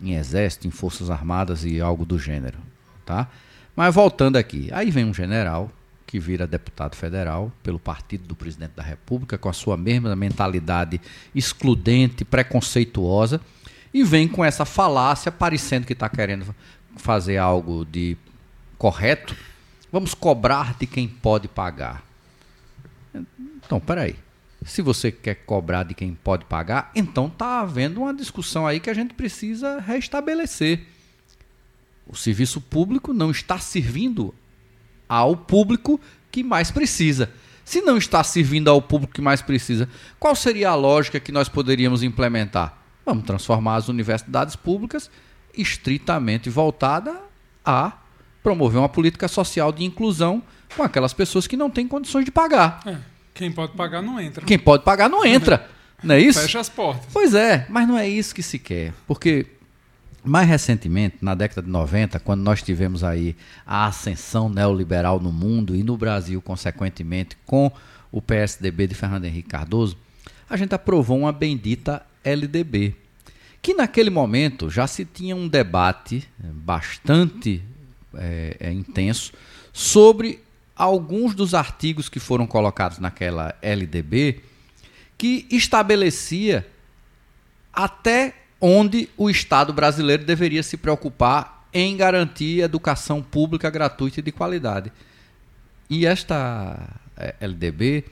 em 0.00 0.14
exército, 0.14 0.68
em 0.68 0.70
forças 0.70 1.10
armadas 1.10 1.64
e 1.64 1.80
algo 1.80 2.06
do 2.06 2.16
gênero, 2.16 2.58
tá? 3.04 3.28
Mas 3.74 3.94
voltando 3.94 4.36
aqui, 4.36 4.68
aí 4.72 4.90
vem 4.90 5.04
um 5.04 5.12
general 5.12 5.70
que 6.06 6.20
vira 6.20 6.46
deputado 6.46 6.94
federal 6.94 7.52
pelo 7.62 7.78
partido 7.78 8.26
do 8.26 8.36
presidente 8.36 8.72
da 8.76 8.82
República, 8.82 9.36
com 9.36 9.48
a 9.48 9.52
sua 9.52 9.76
mesma 9.76 10.14
mentalidade 10.14 11.00
excludente, 11.34 12.24
preconceituosa, 12.24 13.40
e 13.96 14.04
vem 14.04 14.28
com 14.28 14.44
essa 14.44 14.66
falácia, 14.66 15.32
parecendo 15.32 15.86
que 15.86 15.94
está 15.94 16.06
querendo 16.06 16.54
fazer 16.96 17.38
algo 17.38 17.82
de 17.82 18.14
correto. 18.76 19.34
Vamos 19.90 20.12
cobrar 20.12 20.76
de 20.78 20.86
quem 20.86 21.08
pode 21.08 21.48
pagar. 21.48 22.04
Então, 23.64 23.80
peraí. 23.80 24.14
Se 24.66 24.82
você 24.82 25.10
quer 25.10 25.36
cobrar 25.36 25.82
de 25.84 25.94
quem 25.94 26.12
pode 26.12 26.44
pagar, 26.44 26.90
então 26.94 27.28
está 27.28 27.60
havendo 27.60 28.02
uma 28.02 28.12
discussão 28.12 28.66
aí 28.66 28.80
que 28.80 28.90
a 28.90 28.94
gente 28.94 29.14
precisa 29.14 29.80
restabelecer. 29.80 30.82
O 32.06 32.14
serviço 32.14 32.60
público 32.60 33.14
não 33.14 33.30
está 33.30 33.58
servindo 33.58 34.34
ao 35.08 35.34
público 35.34 35.98
que 36.30 36.44
mais 36.44 36.70
precisa. 36.70 37.32
Se 37.64 37.80
não 37.80 37.96
está 37.96 38.22
servindo 38.22 38.68
ao 38.68 38.82
público 38.82 39.14
que 39.14 39.22
mais 39.22 39.40
precisa, 39.40 39.88
qual 40.20 40.36
seria 40.36 40.68
a 40.68 40.74
lógica 40.74 41.18
que 41.18 41.32
nós 41.32 41.48
poderíamos 41.48 42.02
implementar? 42.02 42.85
Vamos 43.06 43.24
transformar 43.24 43.76
as 43.76 43.88
universidades 43.88 44.56
públicas 44.56 45.08
estritamente 45.56 46.50
voltada 46.50 47.16
a 47.64 47.92
promover 48.42 48.80
uma 48.80 48.88
política 48.88 49.28
social 49.28 49.70
de 49.70 49.84
inclusão 49.84 50.42
com 50.76 50.82
aquelas 50.82 51.12
pessoas 51.12 51.46
que 51.46 51.56
não 51.56 51.70
têm 51.70 51.86
condições 51.86 52.24
de 52.24 52.32
pagar. 52.32 52.80
É, 52.84 52.96
quem 53.32 53.52
pode 53.52 53.72
pagar 53.72 54.02
não 54.02 54.20
entra. 54.20 54.44
Quem 54.44 54.58
pode 54.58 54.82
pagar 54.82 55.08
não 55.08 55.24
entra. 55.24 55.68
não 56.02 56.16
é 56.16 56.20
isso? 56.20 56.40
Fecha 56.40 56.58
as 56.58 56.68
portas. 56.68 57.06
Pois 57.12 57.32
é, 57.32 57.64
mas 57.68 57.86
não 57.86 57.96
é 57.96 58.08
isso 58.08 58.34
que 58.34 58.42
se 58.42 58.58
quer. 58.58 58.92
Porque 59.06 59.46
mais 60.24 60.48
recentemente, 60.48 61.18
na 61.22 61.36
década 61.36 61.62
de 61.62 61.70
90, 61.70 62.18
quando 62.18 62.42
nós 62.42 62.60
tivemos 62.60 63.04
aí 63.04 63.36
a 63.64 63.86
ascensão 63.86 64.48
neoliberal 64.48 65.20
no 65.20 65.30
mundo 65.30 65.76
e 65.76 65.84
no 65.84 65.96
Brasil, 65.96 66.42
consequentemente, 66.42 67.36
com 67.46 67.70
o 68.10 68.20
PSDB 68.20 68.88
de 68.88 68.94
Fernando 68.96 69.26
Henrique 69.26 69.48
Cardoso, 69.48 69.96
a 70.50 70.56
gente 70.56 70.74
aprovou 70.74 71.18
uma 71.18 71.32
bendita 71.32 72.04
LDB, 72.26 72.94
que 73.62 73.72
naquele 73.72 74.10
momento 74.10 74.68
já 74.68 74.86
se 74.86 75.04
tinha 75.04 75.34
um 75.34 75.48
debate 75.48 76.28
bastante 76.38 77.62
é, 78.14 78.56
é, 78.60 78.72
intenso 78.72 79.32
sobre 79.72 80.40
alguns 80.74 81.34
dos 81.34 81.54
artigos 81.54 82.08
que 82.08 82.20
foram 82.20 82.46
colocados 82.46 82.98
naquela 82.98 83.54
LDB 83.62 84.42
que 85.16 85.46
estabelecia 85.50 86.66
até 87.72 88.34
onde 88.60 89.08
o 89.16 89.30
Estado 89.30 89.72
brasileiro 89.72 90.24
deveria 90.24 90.62
se 90.62 90.76
preocupar 90.76 91.66
em 91.72 91.96
garantir 91.96 92.60
educação 92.60 93.22
pública 93.22 93.68
gratuita 93.70 94.20
e 94.20 94.22
de 94.22 94.32
qualidade. 94.32 94.92
E 95.90 96.06
esta 96.06 96.88
eh, 97.16 97.34
LDB, 97.40 98.04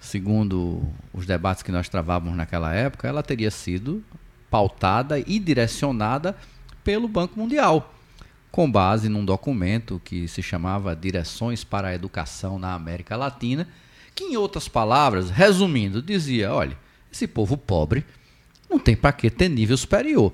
segundo 0.00 0.82
os 1.12 1.26
debates 1.26 1.62
que 1.62 1.72
nós 1.72 1.88
travávamos 1.88 2.36
naquela 2.36 2.74
época, 2.74 3.08
ela 3.08 3.22
teria 3.22 3.50
sido 3.50 4.02
pautada 4.50 5.18
e 5.18 5.38
direcionada 5.38 6.36
pelo 6.82 7.08
Banco 7.08 7.38
Mundial, 7.38 7.94
com 8.50 8.70
base 8.70 9.08
num 9.08 9.24
documento 9.24 10.00
que 10.04 10.26
se 10.26 10.42
chamava 10.42 10.96
Direções 10.96 11.64
para 11.64 11.88
a 11.88 11.94
Educação 11.94 12.58
na 12.58 12.74
América 12.74 13.16
Latina, 13.16 13.68
que, 14.14 14.24
em 14.24 14.36
outras 14.36 14.68
palavras, 14.68 15.30
resumindo, 15.30 16.02
dizia: 16.02 16.52
olha, 16.52 16.76
esse 17.12 17.26
povo 17.26 17.56
pobre 17.56 18.04
não 18.68 18.78
tem 18.78 18.96
para 18.96 19.12
que 19.12 19.30
ter 19.30 19.48
nível 19.48 19.76
superior. 19.76 20.32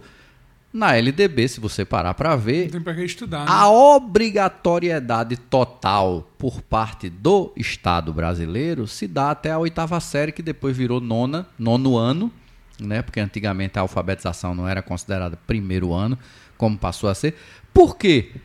Na 0.74 0.96
LDB, 0.96 1.46
se 1.46 1.60
você 1.60 1.84
parar 1.84 2.14
para 2.14 2.34
ver, 2.34 2.68
tem 2.68 2.80
para 2.80 3.00
estudar. 3.04 3.44
Né? 3.44 3.46
A 3.48 3.70
obrigatoriedade 3.70 5.36
total 5.36 6.28
por 6.36 6.60
parte 6.62 7.08
do 7.08 7.52
Estado 7.56 8.12
brasileiro 8.12 8.88
se 8.88 9.06
dá 9.06 9.30
até 9.30 9.52
a 9.52 9.58
oitava 9.58 10.00
série, 10.00 10.32
que 10.32 10.42
depois 10.42 10.76
virou 10.76 11.00
nona, 11.00 11.46
nono 11.56 11.96
ano, 11.96 12.28
né? 12.80 13.02
Porque 13.02 13.20
antigamente 13.20 13.78
a 13.78 13.82
alfabetização 13.82 14.52
não 14.52 14.66
era 14.66 14.82
considerada 14.82 15.38
primeiro 15.46 15.92
ano, 15.92 16.18
como 16.58 16.76
passou 16.76 17.08
a 17.08 17.14
ser. 17.14 17.36
Por 17.72 17.96
quê? 17.96 18.32
Porque, 18.32 18.40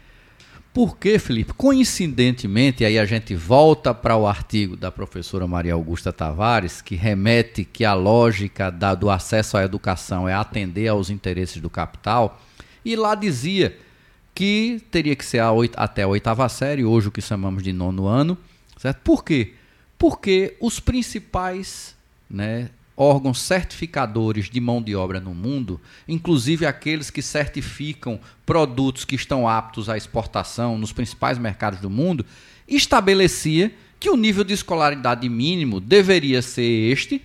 Felipe, 1.19 1.53
coincidentemente, 1.53 2.85
aí 2.85 2.97
a 2.97 3.05
gente 3.05 3.35
volta 3.35 3.93
para 3.93 4.15
o 4.15 4.25
artigo 4.25 4.77
da 4.77 4.91
professora 4.91 5.45
Maria 5.47 5.73
Augusta 5.73 6.13
Tavares, 6.13 6.81
que 6.81 6.95
remete 6.95 7.65
que 7.65 7.83
a 7.83 7.93
lógica 7.93 8.69
da, 8.69 8.95
do 8.95 9.09
acesso 9.09 9.57
à 9.57 9.63
educação 9.63 10.29
é 10.29 10.33
atender 10.33 10.87
aos 10.87 11.09
interesses 11.09 11.61
do 11.61 11.69
capital, 11.69 12.39
e 12.85 12.95
lá 12.95 13.13
dizia 13.15 13.77
que 14.33 14.81
teria 14.89 15.15
que 15.15 15.25
ser 15.25 15.39
a 15.39 15.49
até 15.75 16.03
a 16.03 16.07
oitava 16.07 16.47
série, 16.47 16.85
hoje 16.85 17.09
o 17.09 17.11
que 17.11 17.21
chamamos 17.21 17.61
de 17.61 17.73
nono 17.73 18.05
ano, 18.05 18.37
certo? 18.77 19.01
Por 19.03 19.23
quê? 19.23 19.53
Porque 19.97 20.55
os 20.61 20.79
principais 20.79 21.93
né, 22.29 22.69
órgãos 22.99 23.41
certificadores 23.41 24.49
de 24.49 24.59
mão 24.59 24.81
de 24.81 24.93
obra 24.93 25.21
no 25.21 25.33
mundo, 25.33 25.79
inclusive 26.05 26.65
aqueles 26.65 27.09
que 27.09 27.21
certificam 27.21 28.19
produtos 28.45 29.05
que 29.05 29.15
estão 29.15 29.47
aptos 29.47 29.87
à 29.87 29.95
exportação 29.95 30.77
nos 30.77 30.91
principais 30.91 31.37
mercados 31.37 31.79
do 31.79 31.89
mundo, 31.89 32.25
estabelecia 32.67 33.73
que 33.97 34.09
o 34.09 34.17
nível 34.17 34.43
de 34.43 34.53
escolaridade 34.53 35.29
mínimo 35.29 35.79
deveria 35.79 36.41
ser 36.41 36.91
este 36.91 37.21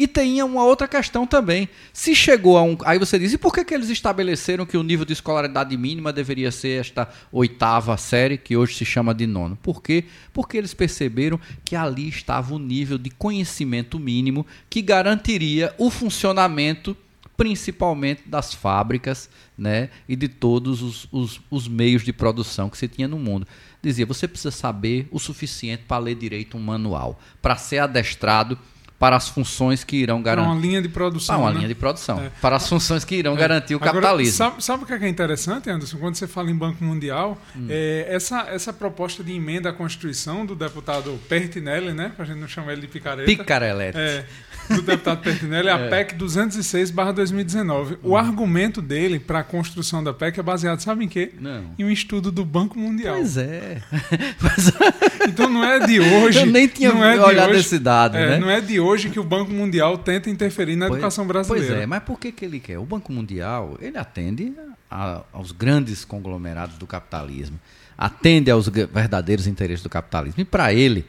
e 0.00 0.08
tem 0.08 0.42
uma 0.42 0.64
outra 0.64 0.88
questão 0.88 1.26
também. 1.26 1.68
Se 1.92 2.14
chegou 2.14 2.56
a 2.56 2.62
um. 2.62 2.74
Aí 2.86 2.98
você 2.98 3.18
diz, 3.18 3.34
e 3.34 3.38
por 3.38 3.52
que, 3.52 3.62
que 3.62 3.74
eles 3.74 3.90
estabeleceram 3.90 4.64
que 4.64 4.78
o 4.78 4.82
nível 4.82 5.04
de 5.04 5.12
escolaridade 5.12 5.76
mínima 5.76 6.10
deveria 6.10 6.50
ser 6.50 6.80
esta 6.80 7.06
oitava 7.30 7.94
série, 7.98 8.38
que 8.38 8.56
hoje 8.56 8.76
se 8.76 8.86
chama 8.86 9.14
de 9.14 9.26
nono? 9.26 9.56
Por 9.56 9.82
quê? 9.82 10.06
Porque 10.32 10.56
eles 10.56 10.72
perceberam 10.72 11.38
que 11.62 11.76
ali 11.76 12.08
estava 12.08 12.54
o 12.54 12.58
nível 12.58 12.96
de 12.96 13.10
conhecimento 13.10 13.98
mínimo 13.98 14.46
que 14.70 14.80
garantiria 14.80 15.74
o 15.76 15.90
funcionamento 15.90 16.96
principalmente 17.36 18.22
das 18.26 18.54
fábricas 18.54 19.28
né, 19.56 19.90
e 20.08 20.16
de 20.16 20.28
todos 20.28 20.82
os, 20.82 21.08
os, 21.12 21.40
os 21.50 21.68
meios 21.68 22.02
de 22.02 22.12
produção 22.12 22.70
que 22.70 22.78
se 22.78 22.88
tinha 22.88 23.08
no 23.08 23.18
mundo. 23.18 23.46
Dizia, 23.82 24.06
você 24.06 24.26
precisa 24.26 24.50
saber 24.50 25.08
o 25.10 25.18
suficiente 25.18 25.84
para 25.86 26.02
ler 26.02 26.14
direito 26.14 26.56
um 26.56 26.60
manual, 26.60 27.20
para 27.40 27.56
ser 27.56 27.78
adestrado 27.78 28.58
para 29.00 29.16
as 29.16 29.30
funções 29.30 29.82
que 29.82 29.96
irão 29.96 30.20
garantir. 30.20 30.50
Uma 30.50 30.60
linha 30.60 30.82
de 30.82 30.88
produção. 30.90 31.34
Para 31.34 31.42
uma 31.42 31.50
né? 31.50 31.56
linha 31.56 31.68
de 31.68 31.74
produção. 31.74 32.20
É. 32.20 32.30
Para 32.38 32.56
as 32.56 32.68
funções 32.68 33.02
que 33.02 33.14
irão 33.16 33.32
é. 33.32 33.36
garantir 33.36 33.74
o 33.74 33.78
Agora, 33.78 33.92
capitalismo. 33.92 34.36
Sabe, 34.36 34.62
sabe, 34.62 34.84
o 34.84 34.86
que 34.86 34.92
é, 34.92 35.08
interessante, 35.08 35.70
Anderson? 35.70 35.96
Quando 35.96 36.16
você 36.16 36.26
fala 36.26 36.50
em 36.50 36.54
Banco 36.54 36.84
Mundial, 36.84 37.40
hum. 37.56 37.66
é, 37.70 38.06
essa, 38.10 38.42
essa 38.50 38.74
proposta 38.74 39.24
de 39.24 39.32
emenda 39.32 39.70
à 39.70 39.72
Constituição 39.72 40.44
do 40.44 40.54
deputado 40.54 41.18
Pertinelli, 41.30 41.94
né? 41.94 42.12
Para 42.14 42.26
a 42.26 42.28
gente 42.28 42.40
não 42.40 42.46
chamar 42.46 42.72
ele 42.72 42.82
de 42.82 42.88
picareta. 42.88 43.24
Picarelete. 43.24 43.96
É, 43.96 44.26
do 44.68 44.82
deputado 44.82 45.22
Pertinelli, 45.22 45.68
é 45.72 45.72
a 45.72 45.88
PEC 45.88 46.16
206-2019. 46.16 47.96
O 48.02 48.10
hum. 48.10 48.16
argumento 48.18 48.82
dele 48.82 49.18
para 49.18 49.38
a 49.38 49.44
construção 49.44 50.04
da 50.04 50.12
PEC 50.12 50.40
é 50.40 50.42
baseado, 50.42 50.78
sabe 50.78 51.06
em 51.06 51.08
quê? 51.08 51.32
Não. 51.40 51.70
Em 51.78 51.84
um 51.84 51.90
estudo 51.90 52.30
do 52.30 52.44
Banco 52.44 52.78
Mundial. 52.78 53.16
Pois 53.16 53.38
é. 53.38 53.80
então 55.28 55.48
não 55.48 55.64
é 55.64 55.86
de 55.86 56.00
hoje. 56.00 56.38
Eu 56.38 56.46
nem 56.46 56.66
tinha 56.66 56.92
não 56.92 57.04
é 57.04 57.20
olhado 57.20 57.54
esse 57.54 57.78
dado, 57.78 58.16
é, 58.16 58.30
né? 58.30 58.38
Não 58.38 58.50
é 58.50 58.60
de 58.60 58.80
hoje 58.80 59.10
que 59.10 59.20
o 59.20 59.24
Banco 59.24 59.50
Mundial 59.50 59.98
tenta 59.98 60.30
interferir 60.30 60.76
na 60.76 60.86
pois, 60.86 60.98
educação 60.98 61.26
brasileira. 61.26 61.68
Pois 61.68 61.82
é, 61.82 61.86
mas 61.86 62.02
por 62.02 62.18
que, 62.18 62.32
que 62.32 62.44
ele 62.44 62.60
quer? 62.60 62.78
O 62.78 62.84
Banco 62.84 63.12
Mundial, 63.12 63.76
ele 63.80 63.98
atende 63.98 64.52
a, 64.90 65.22
aos 65.32 65.52
grandes 65.52 66.04
conglomerados 66.04 66.76
do 66.78 66.86
capitalismo, 66.86 67.58
atende 67.96 68.50
aos 68.50 68.68
verdadeiros 68.68 69.46
interesses 69.46 69.82
do 69.82 69.90
capitalismo. 69.90 70.40
E 70.40 70.44
para 70.44 70.72
ele, 70.72 71.04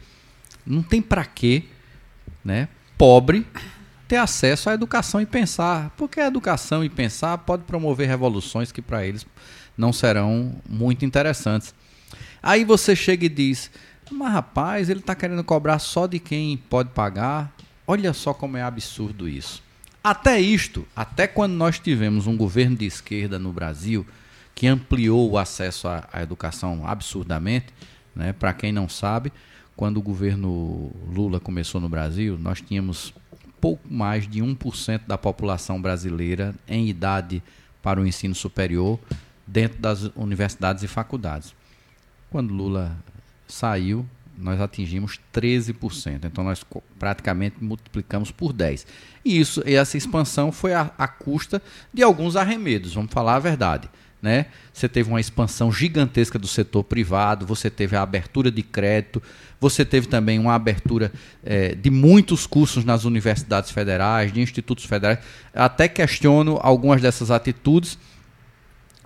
não 0.65 0.84
tem 0.84 1.02
para 1.02 1.26
quê, 1.26 1.63
né, 2.43 2.67
pobre 2.97 3.45
ter 4.08 4.17
acesso 4.17 4.69
à 4.69 4.74
educação 4.74 5.21
e 5.21 5.26
pensar, 5.26 5.89
porque 5.95 6.19
a 6.19 6.28
educação 6.28 6.84
e 6.84 6.89
pensar 6.89 7.38
pode 7.38 7.63
promover 7.63 8.10
revoluções 8.10 8.69
que 8.71 8.82
para 8.82 9.08
eles 9.08 9.26
não 9.78 9.93
serão 9.93 10.54
muito 10.69 11.06
interessantes. 11.06 11.74
Aí 12.43 12.65
você 12.65 12.95
chega 12.95 13.26
e 13.26 13.30
diz: 13.30 13.71
mas 14.13 14.34
rapaz, 14.34 14.89
ele 14.89 15.00
está 15.00 15.15
querendo 15.15 15.43
cobrar 15.43 15.80
só 15.80 16.08
de 16.08 16.19
quem 16.19 16.58
pode 16.58 16.89
pagar. 16.89 17.54
Olha 17.88 18.13
só 18.13 18.34
como 18.34 18.58
é 18.58 18.62
absurdo 18.62 19.28
isso. 19.28 19.63
Até 20.04 20.39
isto, 20.39 20.88
até 20.95 21.28
quando 21.28 21.54
nós 21.54 21.78
tivemos 21.78 22.26
um 22.26 22.36
governo 22.36 22.76
de 22.76 22.86
esquerda 22.86 23.38
no 23.38 23.54
Brasil 23.54 24.06
que 24.56 24.67
ampliou 24.67 25.30
o 25.30 25.38
acesso 25.38 25.88
à, 25.88 26.08
à 26.12 26.21
educação 26.24 26.86
absurdamente, 26.86 27.67
né? 28.15 28.34
para 28.34 28.54
quem 28.54 28.71
não 28.71 28.89
sabe, 28.89 29.32
quando 29.76 29.97
o 29.97 30.02
governo 30.02 30.91
Lula 31.13 31.39
começou 31.39 31.80
no 31.80 31.89
Brasil, 31.89 32.38
nós 32.38 32.62
tínhamos 32.62 33.13
pouco 33.60 33.91
mais 33.91 34.28
de 34.28 34.41
1% 34.41 35.02
da 35.06 35.17
população 35.17 35.80
brasileira 35.82 36.56
em 36.67 36.89
idade 36.89 37.43
para 37.82 38.02
o 38.02 38.06
ensino 38.06 38.34
superior 38.34 39.00
dentro 39.45 39.80
das 39.80 40.04
universidades 40.15 40.84
e 40.84 40.88
faculdades. 40.88 41.54
Quando 42.30 42.54
Lula 42.54 42.97
saiu, 43.52 44.06
nós 44.38 44.60
atingimos 44.60 45.20
13%. 45.34 46.26
Então 46.26 46.44
nós 46.44 46.66
praticamente 46.98 47.58
multiplicamos 47.62 48.32
por 48.32 48.52
10. 48.52 48.86
E 49.24 49.40
isso, 49.40 49.62
essa 49.66 49.98
expansão 49.98 50.52
foi 50.52 50.74
à, 50.74 50.86
custa 51.08 51.62
de 51.94 52.02
alguns 52.02 52.36
arremedos, 52.36 52.94
vamos 52.94 53.12
falar 53.14 53.36
a 53.36 53.40
verdade. 53.40 53.90
Né? 54.22 54.48
Você 54.72 54.88
teve 54.88 55.10
uma 55.10 55.20
expansão 55.20 55.72
gigantesca 55.72 56.38
do 56.38 56.48
setor 56.48 56.84
privado, 56.84 57.46
você 57.46 57.72
teve 57.72 57.96
a 57.96 58.04
abertura 58.04 58.52
de 58.52 58.62
crédito, 58.62 59.22
você 59.60 59.84
teve 59.84 60.08
também 60.08 60.38
uma 60.38 60.54
abertura 60.54 61.12
é, 61.44 61.74
de 61.74 61.90
muitos 61.90 62.46
cursos 62.46 62.86
nas 62.86 63.04
universidades 63.04 63.72
federais, 63.72 64.32
de 64.32 64.40
institutos 64.40 64.86
federais. 64.86 65.20
Até 65.54 65.88
questiono 65.88 66.60
algumas 66.62 67.02
dessas 67.02 67.32
atitudes 67.32 67.98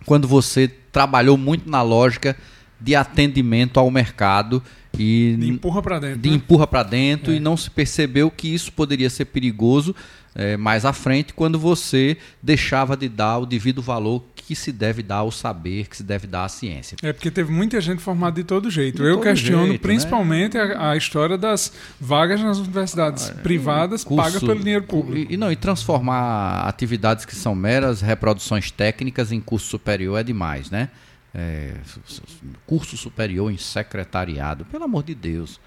quando 0.06 0.28
você 0.28 0.68
trabalhou 0.92 1.38
muito 1.38 1.70
na 1.70 1.82
lógica 1.82 2.36
de 2.86 2.96
atendimento 2.96 3.80
ao 3.80 3.90
mercado 3.90 4.62
e 4.94 5.36
de 5.40 5.50
empurra 5.50 5.82
para 5.82 5.98
dentro, 5.98 6.20
de 6.20 6.30
né? 6.30 6.36
empurra 6.36 6.68
para 6.68 6.84
dentro 6.84 7.34
é. 7.34 7.38
e 7.38 7.40
não 7.40 7.58
se 7.58 7.68
percebeu 7.72 8.30
que 8.30 8.54
isso 8.54 8.72
poderia 8.72 9.10
ser 9.10 9.26
perigoso 9.26 9.96
é, 10.36 10.56
mais 10.56 10.86
à 10.86 10.94
frente 10.94 11.34
quando 11.34 11.58
você 11.58 12.16
deixava 12.44 12.96
de 12.96 13.10
dar 13.10 13.40
o 13.40 13.46
devido 13.48 13.82
valor 13.82 14.24
que 14.36 14.56
se 14.56 14.72
deve 14.72 15.02
dar 15.02 15.18
ao 15.18 15.32
saber, 15.32 15.88
que 15.88 15.98
se 15.98 16.04
deve 16.04 16.28
dar 16.28 16.44
à 16.44 16.48
ciência. 16.48 16.96
É 17.02 17.12
porque 17.12 17.32
teve 17.32 17.52
muita 17.52 17.82
gente 17.82 18.04
formada 18.04 18.36
de 18.36 18.44
todo 18.44 18.70
jeito. 18.70 19.02
De 19.02 19.10
Eu 19.10 19.16
todo 19.16 19.24
questiono 19.24 19.68
jeito, 19.70 19.82
principalmente 19.82 20.56
né? 20.56 20.76
a, 20.76 20.92
a, 20.92 20.98
história 20.98 21.40
das 21.40 21.74
vagas 22.00 22.40
nas 22.40 22.60
universidades 22.60 23.32
ah, 23.32 23.42
privadas 23.42 24.04
curso, 24.04 24.24
pagas 24.24 24.44
pelo 24.44 24.60
dinheiro 24.60 24.84
público. 24.84 25.32
E, 25.32 25.34
e, 25.34 25.38
não, 25.38 25.52
e 25.52 25.56
transformar 25.56 26.68
atividades 26.68 27.26
que 27.26 27.34
são 27.34 27.56
meras 27.56 28.02
reproduções 28.02 28.70
técnicas 28.70 29.32
em 29.32 29.42
curso 29.42 29.66
superior 29.66 30.20
é 30.20 30.24
demais, 30.24 30.70
né? 30.70 30.90
É, 31.38 31.74
curso 32.66 32.96
superior 32.96 33.52
em 33.52 33.58
secretariado, 33.58 34.64
pelo 34.66 34.86
amor 34.86 35.04
de 35.04 35.14
Deus. 35.14 35.60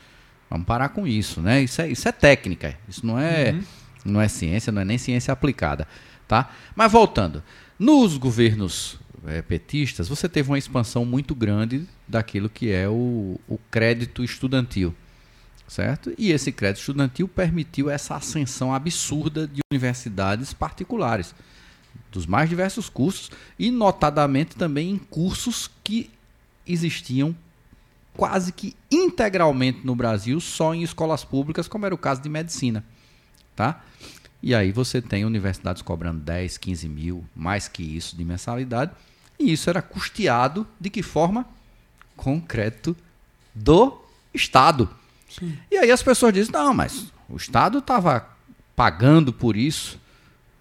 Vamos 0.49 0.67
parar 0.67 0.89
com 0.89 1.07
isso, 1.07 1.43
né? 1.43 1.63
Isso 1.63 1.83
é, 1.83 1.89
isso 1.91 2.09
é 2.09 2.13
técnica, 2.13 2.75
isso 2.89 3.05
não 3.05 3.19
é, 3.19 3.53
uhum. 3.53 3.63
não 4.05 4.21
é 4.21 4.29
ciência, 4.29 4.73
não 4.73 4.81
é 4.81 4.85
nem 4.85 4.97
ciência 4.97 5.31
aplicada, 5.31 5.87
tá? 6.27 6.51
Mas 6.75 6.91
voltando, 6.91 7.43
nos 7.79 8.17
governos 8.17 8.99
é, 9.27 9.43
petistas, 9.43 10.09
você 10.09 10.27
teve 10.27 10.51
uma 10.51 10.59
expansão 10.59 11.05
muito 11.05 11.35
grande 11.35 11.87
daquilo 12.07 12.49
que 12.49 12.71
é 12.71 12.89
o, 12.89 13.39
o 13.47 13.59
crédito 13.71 14.25
estudantil, 14.25 14.95
certo? 15.67 16.13
E 16.17 16.33
esse 16.33 16.51
crédito 16.51 16.81
estudantil 16.81 17.29
permitiu 17.29 17.91
essa 17.91 18.17
ascensão 18.17 18.75
absurda 18.75 19.47
de 19.47 19.61
universidades 19.71 20.55
particulares, 20.55 21.35
dos 22.11 22.27
mais 22.27 22.49
diversos 22.49 22.89
cursos, 22.89 23.31
e 23.59 23.71
notadamente 23.71 24.57
também 24.57 24.91
em 24.91 24.99
cursos 24.99 25.71
que 25.83 26.11
existiam 26.67 27.35
quase 28.15 28.53
que 28.53 28.75
integralmente 28.91 29.87
no 29.87 29.95
Brasil 29.95 30.41
só 30.41 30.75
em 30.75 30.83
escolas 30.83 31.25
públicas, 31.25 31.69
como 31.69 31.87
era 31.87 31.95
o 31.95 31.99
caso 31.99 32.21
de 32.21 32.29
medicina, 32.29 32.85
tá? 33.55 33.83
E 34.43 34.55
aí 34.55 34.73
você 34.73 35.03
tem 35.03 35.25
universidades 35.25 35.83
cobrando 35.83 36.21
10, 36.21 36.59
15 36.59 36.89
mil, 36.89 37.25
mais 37.35 37.69
que 37.69 37.83
isso 37.83 38.17
de 38.17 38.25
mensalidade. 38.25 38.93
E 39.39 39.53
isso 39.53 39.69
era 39.69 39.83
custeado 39.83 40.67
de 40.81 40.91
que 40.91 41.03
forma? 41.03 41.47
Com 42.17 42.41
crédito 42.41 42.97
do 43.55 44.01
Estado. 44.33 44.89
Sim. 45.29 45.57
E 45.71 45.77
aí 45.77 45.91
as 45.91 46.03
pessoas 46.03 46.33
dizem, 46.33 46.53
não, 46.53 46.73
mas 46.73 47.13
o 47.29 47.37
Estado 47.37 47.79
estava 47.79 48.29
pagando 48.75 49.33
por 49.33 49.57
isso. 49.57 50.01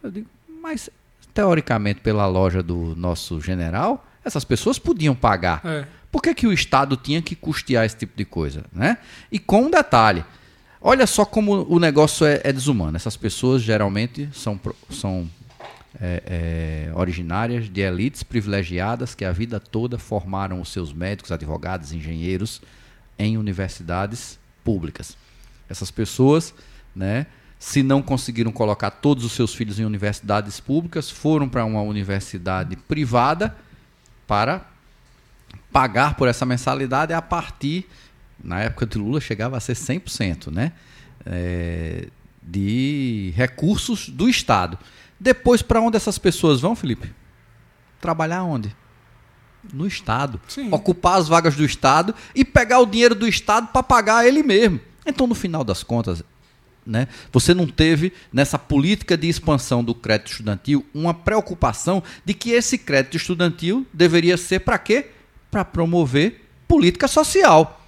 Eu 0.02 0.12
digo, 0.12 0.30
mas 0.62 0.90
teoricamente 1.38 2.02
pela 2.02 2.26
loja 2.26 2.64
do 2.64 2.96
nosso 2.96 3.40
general, 3.40 4.08
essas 4.26 4.44
pessoas 4.44 4.80
podiam 4.80 5.14
pagar. 5.14 5.62
É. 5.64 5.86
Por 6.12 6.20
que, 6.20 6.34
que 6.34 6.48
o 6.48 6.52
Estado 6.52 6.98
tinha 6.98 7.22
que 7.22 7.36
custear 7.36 7.86
esse 7.86 7.96
tipo 7.96 8.18
de 8.18 8.26
coisa? 8.26 8.66
Né? 8.74 8.98
E 9.32 9.38
com 9.38 9.62
um 9.66 9.70
detalhe, 9.70 10.26
Olha 10.80 11.08
só 11.08 11.26
como 11.26 11.66
o 11.68 11.80
negócio 11.80 12.26
é, 12.26 12.40
é 12.44 12.54
desumano. 12.54 12.96
Essas 12.96 13.18
pessoas 13.18 13.64
geralmente 13.64 14.30
são, 14.32 14.60
são 14.92 15.28
é, 16.00 16.24
é, 16.26 16.92
originárias, 16.96 17.68
de 17.68 17.82
elites 17.82 18.22
privilegiadas 18.22 19.16
que 19.16 19.26
a 19.26 19.32
vida 19.32 19.60
toda 19.60 19.98
formaram 19.98 20.62
os 20.62 20.70
seus 20.70 20.94
médicos, 20.94 21.32
advogados, 21.32 21.92
engenheiros 21.92 22.62
em 23.18 23.38
universidades 23.38 24.40
públicas. 24.64 25.18
Essas 25.68 25.90
pessoas, 25.90 26.54
né, 26.96 27.26
se 27.60 27.82
não 27.82 28.02
conseguiram 28.02 28.52
colocar 28.52 28.92
todos 28.92 29.24
os 29.24 29.32
seus 29.32 29.54
filhos 29.54 29.80
em 29.80 29.86
universidades 29.86 30.60
públicas, 30.60 31.10
foram 31.10 31.50
para 31.50 31.66
uma 31.66 31.82
universidade 31.82 32.76
privada 32.76 33.56
para 34.28 34.66
pagar 35.72 36.16
por 36.16 36.28
essa 36.28 36.46
mensalidade 36.46 37.14
a 37.14 37.22
partir, 37.22 37.88
na 38.44 38.62
época 38.62 38.86
de 38.86 38.98
Lula, 38.98 39.20
chegava 39.20 39.58
a 39.58 39.60
ser 39.60 39.74
100%, 39.74 40.52
né? 40.52 40.74
É, 41.26 42.08
de 42.42 43.34
recursos 43.36 44.08
do 44.10 44.30
Estado. 44.30 44.78
Depois, 45.20 45.62
para 45.62 45.82
onde 45.82 45.98
essas 45.98 46.18
pessoas 46.18 46.62
vão, 46.62 46.76
Felipe? 46.76 47.12
Trabalhar 48.00 48.44
onde? 48.44 48.74
No 49.74 49.88
Estado. 49.88 50.40
Sim. 50.48 50.70
Ocupar 50.72 51.18
as 51.18 51.28
vagas 51.28 51.56
do 51.56 51.66
Estado 51.66 52.14
e 52.36 52.46
pegar 52.46 52.80
o 52.80 52.86
dinheiro 52.86 53.16
do 53.16 53.28
Estado 53.28 53.68
para 53.68 53.84
pagar 53.84 54.26
ele 54.26 54.44
mesmo. 54.44 54.80
Então, 55.06 55.26
no 55.26 55.36
final 55.36 55.64
das 55.64 55.84
contas, 55.84 56.24
né, 56.88 57.08
você 57.32 57.54
não 57.54 57.68
teve 57.68 58.14
nessa 58.32 58.58
política 58.58 59.18
de 59.18 59.28
expansão 59.28 59.84
do 59.84 59.94
crédito 59.94 60.32
estudantil 60.32 60.86
uma 60.94 61.14
preocupação 61.14 62.02
de 62.24 62.34
que 62.34 62.52
esse 62.52 62.78
crédito 62.78 63.18
estudantil 63.18 63.86
deveria 63.94 64.38
ser 64.38 64.60
para 64.60 64.78
quê? 64.78 65.08
Para 65.52 65.66
promover 65.66 66.46
política 66.68 67.08
social. 67.08 67.82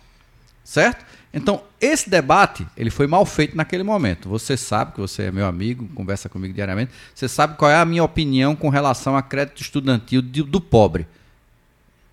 Certo? 0.64 1.06
Então, 1.34 1.62
esse 1.80 2.10
debate, 2.10 2.66
ele 2.76 2.90
foi 2.90 3.06
mal 3.06 3.24
feito 3.26 3.56
naquele 3.56 3.84
momento. 3.84 4.28
Você 4.30 4.58
sabe 4.58 4.94
que 4.94 5.00
você 5.00 5.24
é 5.24 5.32
meu 5.32 5.46
amigo, 5.46 5.88
conversa 5.94 6.28
comigo 6.28 6.54
diariamente. 6.54 6.92
Você 7.14 7.28
sabe 7.28 7.56
qual 7.56 7.70
é 7.70 7.78
a 7.78 7.86
minha 7.86 8.04
opinião 8.04 8.56
com 8.56 8.70
relação 8.70 9.16
a 9.16 9.22
crédito 9.22 9.62
estudantil 9.62 10.22
do, 10.22 10.44
do 10.44 10.60
pobre. 10.60 11.08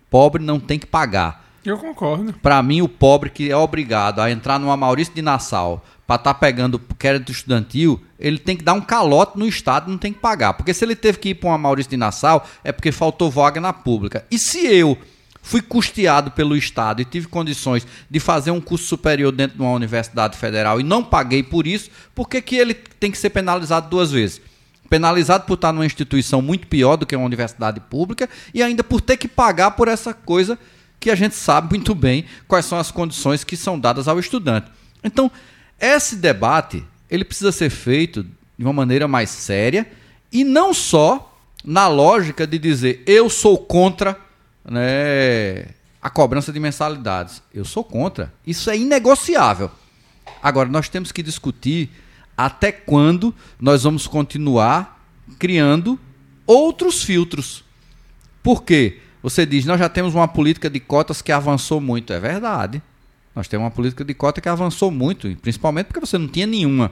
Pobre 0.09 0.43
não 0.43 0.59
tem 0.59 0.77
que 0.77 0.85
pagar. 0.85 1.45
Eu 1.65 1.77
concordo. 1.77 2.33
Para 2.33 2.61
mim, 2.63 2.81
o 2.81 2.87
pobre 2.87 3.29
que 3.29 3.51
é 3.51 3.57
obrigado 3.57 4.21
a 4.21 4.31
entrar 4.31 4.59
numa 4.59 4.77
Maurício 4.77 5.13
de 5.13 5.21
Nassau 5.21 5.83
para 6.07 6.15
estar 6.15 6.33
tá 6.33 6.39
pegando 6.39 6.79
crédito 6.79 7.33
estudantil, 7.33 8.01
ele 8.17 8.39
tem 8.39 8.55
que 8.55 8.63
dar 8.63 8.73
um 8.73 8.81
calote 8.81 9.37
no 9.37 9.45
Estado, 9.45 9.91
não 9.91 9.97
tem 9.97 10.13
que 10.13 10.19
pagar. 10.19 10.53
Porque 10.53 10.73
se 10.73 10.85
ele 10.85 10.95
teve 10.95 11.19
que 11.19 11.29
ir 11.29 11.35
para 11.35 11.49
uma 11.49 11.57
Maurício 11.57 11.89
de 11.89 11.97
Nassau, 11.97 12.47
é 12.63 12.71
porque 12.71 12.93
faltou 12.93 13.29
vaga 13.29 13.59
na 13.59 13.73
pública. 13.73 14.25
E 14.31 14.39
se 14.39 14.65
eu 14.65 14.97
fui 15.41 15.61
custeado 15.61 16.31
pelo 16.31 16.55
Estado 16.55 17.01
e 17.01 17.05
tive 17.05 17.27
condições 17.27 17.85
de 18.09 18.19
fazer 18.21 18.51
um 18.51 18.61
curso 18.61 18.85
superior 18.85 19.33
dentro 19.33 19.57
de 19.57 19.63
uma 19.63 19.73
universidade 19.73 20.37
federal 20.37 20.79
e 20.79 20.83
não 20.83 21.03
paguei 21.03 21.43
por 21.43 21.67
isso, 21.67 21.89
por 22.15 22.29
que, 22.29 22.41
que 22.41 22.55
ele 22.55 22.73
tem 22.73 23.11
que 23.11 23.17
ser 23.17 23.29
penalizado 23.29 23.89
duas 23.89 24.09
vezes? 24.09 24.41
Penalizado 24.89 25.45
por 25.45 25.55
estar 25.55 25.73
numa 25.73 25.85
instituição 25.85 26.41
muito 26.41 26.67
pior 26.67 26.95
do 26.95 27.05
que 27.05 27.15
uma 27.15 27.25
universidade 27.25 27.81
pública 27.81 28.29
e 28.53 28.63
ainda 28.63 28.83
por 28.83 29.01
ter 29.01 29.17
que 29.17 29.27
pagar 29.27 29.71
por 29.71 29.89
essa 29.89 30.13
coisa 30.13 30.57
que 30.99 31.09
a 31.09 31.15
gente 31.15 31.35
sabe 31.35 31.69
muito 31.69 31.93
bem 31.93 32.25
quais 32.47 32.65
são 32.65 32.77
as 32.77 32.91
condições 32.91 33.43
que 33.43 33.57
são 33.57 33.77
dadas 33.77 34.07
ao 34.07 34.19
estudante. 34.19 34.71
Então, 35.03 35.31
esse 35.79 36.15
debate 36.15 36.83
ele 37.09 37.23
precisa 37.23 37.51
ser 37.51 37.69
feito 37.69 38.23
de 38.57 38.65
uma 38.65 38.73
maneira 38.73 39.07
mais 39.07 39.29
séria 39.29 39.89
e 40.31 40.43
não 40.43 40.73
só 40.73 41.37
na 41.63 41.87
lógica 41.87 42.45
de 42.45 42.57
dizer 42.57 43.03
eu 43.05 43.29
sou 43.29 43.57
contra 43.57 44.19
né, 44.69 45.67
a 46.01 46.09
cobrança 46.09 46.51
de 46.51 46.59
mensalidades. 46.59 47.41
Eu 47.53 47.65
sou 47.65 47.83
contra. 47.83 48.33
Isso 48.45 48.69
é 48.69 48.77
inegociável. 48.77 49.71
Agora, 50.41 50.69
nós 50.69 50.89
temos 50.89 51.11
que 51.11 51.23
discutir 51.23 51.89
até 52.37 52.71
quando 52.71 53.33
nós 53.59 53.83
vamos 53.83 54.05
continuar 54.05 55.03
criando 55.39 55.99
outros 56.45 57.03
filtros. 57.03 57.63
Por 58.43 58.63
quê? 58.63 58.99
Você 59.23 59.45
diz, 59.45 59.65
nós 59.65 59.79
já 59.79 59.89
temos 59.89 60.13
uma 60.13 60.27
política 60.27 60.69
de 60.69 60.79
cotas 60.79 61.21
que 61.21 61.31
avançou 61.31 61.81
muito. 61.81 62.13
É 62.13 62.19
verdade. 62.19 62.81
Nós 63.37 63.47
temos 63.47 63.65
uma 63.65 63.71
política 63.71 64.03
de 64.03 64.15
cota 64.15 64.41
que 64.41 64.49
avançou 64.49 64.89
muito, 64.89 65.29
principalmente 65.43 65.85
porque 65.85 65.99
você 65.99 66.17
não 66.17 66.27
tinha 66.27 66.47
nenhuma. 66.47 66.91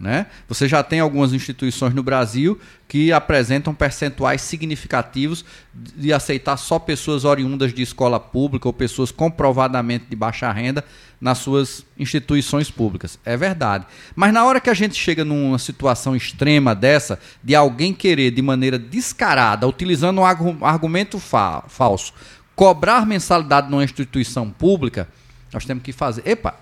Né? 0.00 0.24
Você 0.48 0.66
já 0.66 0.82
tem 0.82 1.00
algumas 1.00 1.34
instituições 1.34 1.92
no 1.92 2.02
Brasil 2.02 2.58
que 2.88 3.12
apresentam 3.12 3.74
percentuais 3.74 4.40
significativos 4.40 5.44
de 5.74 6.14
aceitar 6.14 6.56
só 6.56 6.78
pessoas 6.78 7.26
oriundas 7.26 7.74
de 7.74 7.82
escola 7.82 8.18
pública 8.18 8.66
ou 8.66 8.72
pessoas 8.72 9.10
comprovadamente 9.10 10.06
de 10.08 10.16
baixa 10.16 10.50
renda 10.50 10.82
nas 11.20 11.38
suas 11.38 11.84
instituições 11.98 12.70
públicas. 12.70 13.18
É 13.22 13.36
verdade. 13.36 13.86
Mas 14.14 14.32
na 14.32 14.46
hora 14.46 14.62
que 14.62 14.70
a 14.70 14.74
gente 14.74 14.94
chega 14.94 15.26
numa 15.26 15.58
situação 15.58 16.16
extrema 16.16 16.74
dessa, 16.74 17.18
de 17.44 17.54
alguém 17.54 17.92
querer 17.92 18.30
de 18.30 18.40
maneira 18.40 18.78
descarada, 18.78 19.68
utilizando 19.68 20.22
um 20.22 20.64
argumento 20.64 21.18
fa 21.18 21.64
falso, 21.68 22.14
cobrar 22.54 23.04
mensalidade 23.04 23.70
numa 23.70 23.84
instituição 23.84 24.48
pública 24.50 25.06
nós 25.52 25.64
temos 25.64 25.82
que 25.82 25.92
fazer. 25.92 26.26
Epa, 26.26 26.54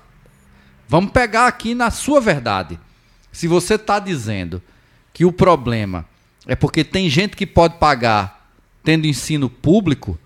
vamos 0.89 1.13
pegar 1.13 1.47
aqui 1.47 1.75
na 1.75 1.91
sua 1.91 2.21
verdade. 2.21 2.79
Se 3.33 3.49
você 3.49 3.75
está 3.75 3.99
dizendo 3.99 4.63
que 5.13 5.25
o 5.25 5.33
problema 5.33 6.07
é 6.47 6.55
porque 6.55 6.85
tem 6.85 7.09
gente 7.09 7.37
que 7.37 7.47
pode 7.47 7.79
pagar 7.79 8.51
tendo 8.83 9.07
ensino 9.07 9.49
público, 9.49 10.19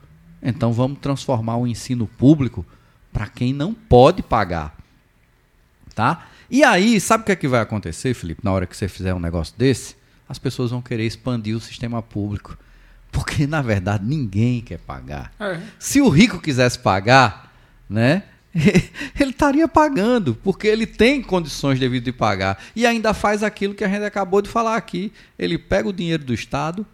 então 0.42 0.72
vamos 0.72 0.98
transformar 0.98 1.56
o 1.56 1.66
ensino 1.66 2.06
público 2.06 2.66
para 3.12 3.26
quem 3.26 3.52
não 3.52 3.72
pode 3.72 4.22
pagar. 4.22 4.76
Tá? 5.94 6.26
E 6.50 6.64
aí, 6.64 7.00
sabe 7.00 7.22
o 7.22 7.26
que 7.26 7.32
é 7.32 7.36
que 7.36 7.48
vai 7.48 7.60
acontecer, 7.60 8.14
Felipe, 8.14 8.40
na 8.44 8.52
hora 8.52 8.66
que 8.66 8.76
você 8.76 8.88
fizer 8.88 9.14
um 9.14 9.20
negócio 9.20 9.54
desse? 9.56 9.96
As 10.28 10.38
pessoas 10.38 10.70
vão 10.70 10.80
querer 10.80 11.04
expandir 11.04 11.56
o 11.56 11.60
sistema 11.60 12.02
público. 12.02 12.56
Porque, 13.10 13.46
na 13.46 13.62
verdade, 13.62 14.04
ninguém 14.04 14.60
quer 14.60 14.78
pagar. 14.78 15.32
É. 15.40 15.60
Se 15.78 16.00
o 16.00 16.08
rico 16.08 16.40
quisesse 16.40 16.78
pagar, 16.78 17.52
né? 17.88 18.24
ele 19.18 19.30
estaria 19.30 19.68
pagando, 19.68 20.34
porque 20.42 20.66
ele 20.66 20.86
tem 20.86 21.22
condições 21.22 21.78
devido 21.78 22.04
de 22.04 22.12
pagar. 22.12 22.58
E 22.74 22.86
ainda 22.86 23.14
faz 23.14 23.42
aquilo 23.42 23.74
que 23.74 23.84
a 23.84 23.88
gente 23.88 24.04
acabou 24.04 24.42
de 24.42 24.48
falar 24.48 24.76
aqui. 24.76 25.12
Ele 25.38 25.56
pega 25.56 25.88
o 25.88 25.92
dinheiro 25.92 26.24
do 26.24 26.34
Estado, 26.34 26.86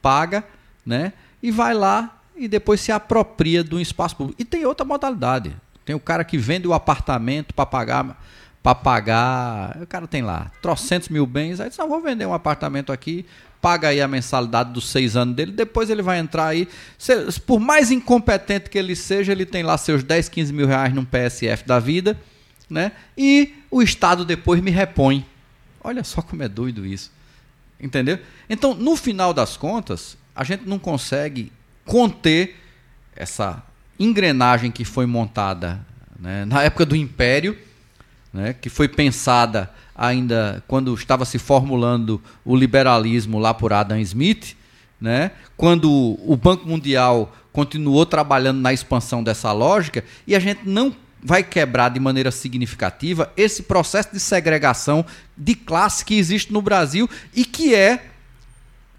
paga, 0.00 0.44
né? 0.84 1.12
E 1.42 1.50
vai 1.50 1.74
lá 1.74 2.20
e 2.36 2.46
depois 2.46 2.80
se 2.80 2.92
apropria 2.92 3.64
de 3.64 3.74
um 3.74 3.80
espaço 3.80 4.16
público. 4.16 4.40
E 4.40 4.44
tem 4.44 4.64
outra 4.64 4.84
modalidade. 4.84 5.54
Tem 5.84 5.94
o 5.96 6.00
cara 6.00 6.24
que 6.24 6.38
vende 6.38 6.66
o 6.68 6.72
apartamento 6.72 7.52
para 7.52 7.66
pagar 7.66 8.16
para 8.62 8.76
pagar. 8.76 9.78
O 9.82 9.86
cara 9.86 10.06
tem 10.06 10.22
lá 10.22 10.50
trocentos 10.62 11.08
mil 11.08 11.26
bens, 11.26 11.58
aí 11.58 11.70
só 11.72 11.86
vou 11.86 12.00
vender 12.00 12.26
um 12.26 12.32
apartamento 12.32 12.92
aqui 12.92 13.26
paga 13.62 13.88
aí 13.88 14.00
a 14.00 14.08
mensalidade 14.08 14.72
dos 14.72 14.90
seis 14.90 15.16
anos 15.16 15.36
dele, 15.36 15.52
depois 15.52 15.88
ele 15.88 16.02
vai 16.02 16.18
entrar 16.18 16.48
aí. 16.48 16.68
Por 17.46 17.60
mais 17.60 17.92
incompetente 17.92 18.68
que 18.68 18.76
ele 18.76 18.96
seja, 18.96 19.30
ele 19.30 19.46
tem 19.46 19.62
lá 19.62 19.78
seus 19.78 20.02
10, 20.02 20.28
15 20.28 20.52
mil 20.52 20.66
reais 20.66 20.92
num 20.92 21.04
PSF 21.04 21.64
da 21.64 21.78
vida, 21.78 22.20
né? 22.68 22.90
E 23.16 23.54
o 23.70 23.80
Estado 23.80 24.24
depois 24.24 24.60
me 24.60 24.72
repõe. 24.72 25.24
Olha 25.80 26.02
só 26.02 26.20
como 26.20 26.42
é 26.42 26.48
doido 26.48 26.84
isso. 26.84 27.12
Entendeu? 27.80 28.18
Então, 28.50 28.74
no 28.74 28.96
final 28.96 29.32
das 29.32 29.56
contas, 29.56 30.16
a 30.34 30.42
gente 30.42 30.64
não 30.66 30.78
consegue 30.78 31.52
conter 31.84 32.56
essa 33.14 33.62
engrenagem 33.98 34.72
que 34.72 34.84
foi 34.84 35.06
montada 35.06 35.80
né, 36.18 36.44
na 36.44 36.62
época 36.62 36.84
do 36.84 36.96
Império, 36.96 37.56
né, 38.32 38.52
que 38.52 38.68
foi 38.68 38.88
pensada 38.88 39.72
ainda 40.02 40.64
quando 40.66 40.92
estava 40.94 41.24
se 41.24 41.38
formulando 41.38 42.20
o 42.44 42.56
liberalismo 42.56 43.38
lá 43.38 43.54
por 43.54 43.72
Adam 43.72 44.00
Smith, 44.00 44.56
né? 45.00 45.30
quando 45.56 46.18
o 46.26 46.36
Banco 46.36 46.68
Mundial 46.68 47.32
continuou 47.52 48.04
trabalhando 48.04 48.60
na 48.60 48.72
expansão 48.72 49.22
dessa 49.22 49.52
lógica, 49.52 50.04
e 50.26 50.34
a 50.34 50.40
gente 50.40 50.68
não 50.68 50.92
vai 51.22 51.44
quebrar 51.44 51.88
de 51.88 52.00
maneira 52.00 52.32
significativa 52.32 53.32
esse 53.36 53.62
processo 53.62 54.12
de 54.12 54.18
segregação 54.18 55.06
de 55.38 55.54
classe 55.54 56.04
que 56.04 56.18
existe 56.18 56.52
no 56.52 56.60
Brasil 56.60 57.08
e 57.32 57.44
que 57.44 57.72
é 57.72 58.06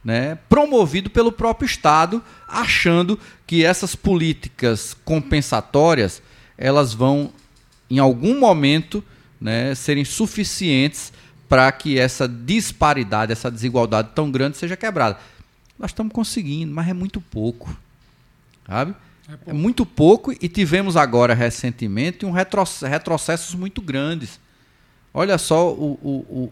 né, 0.06 0.38
promovido 0.48 1.10
pelo 1.10 1.34
próprio 1.34 1.66
Estado, 1.66 2.24
achando 2.48 3.20
que 3.46 3.66
essas 3.66 3.94
políticas 3.94 4.96
compensatórias 5.04 6.22
elas 6.58 6.94
vão, 6.94 7.34
em 7.90 8.00
algum 8.00 8.40
momento, 8.40 9.04
né, 9.44 9.76
serem 9.76 10.06
suficientes 10.06 11.12
para 11.50 11.70
que 11.72 12.00
essa 12.00 12.28
disparidade, 12.28 13.34
essa 13.34 13.52
desigualdade 13.52 14.12
tão 14.16 14.32
grande 14.32 14.58
seja 14.58 14.78
quebrada. 14.78 15.20
Nós 15.78 15.92
estamos 15.92 16.14
conseguindo, 16.14 16.74
mas 16.74 16.88
é 16.88 16.94
muito 16.94 17.20
pouco. 17.20 17.76
Sabe? 18.66 18.96
É, 19.28 19.52
é 19.52 19.54
muito 19.54 19.86
pouco 19.86 20.32
e 20.32 20.48
tivemos 20.48 20.96
agora 20.96 21.34
recentemente 21.34 22.26
um 22.26 22.32
retrocessos 22.32 23.54
muito 23.54 23.82
grandes. 23.82 24.40
Olha 25.14 25.38
só 25.38 25.72
o, 25.72 26.00
o, 26.02 26.52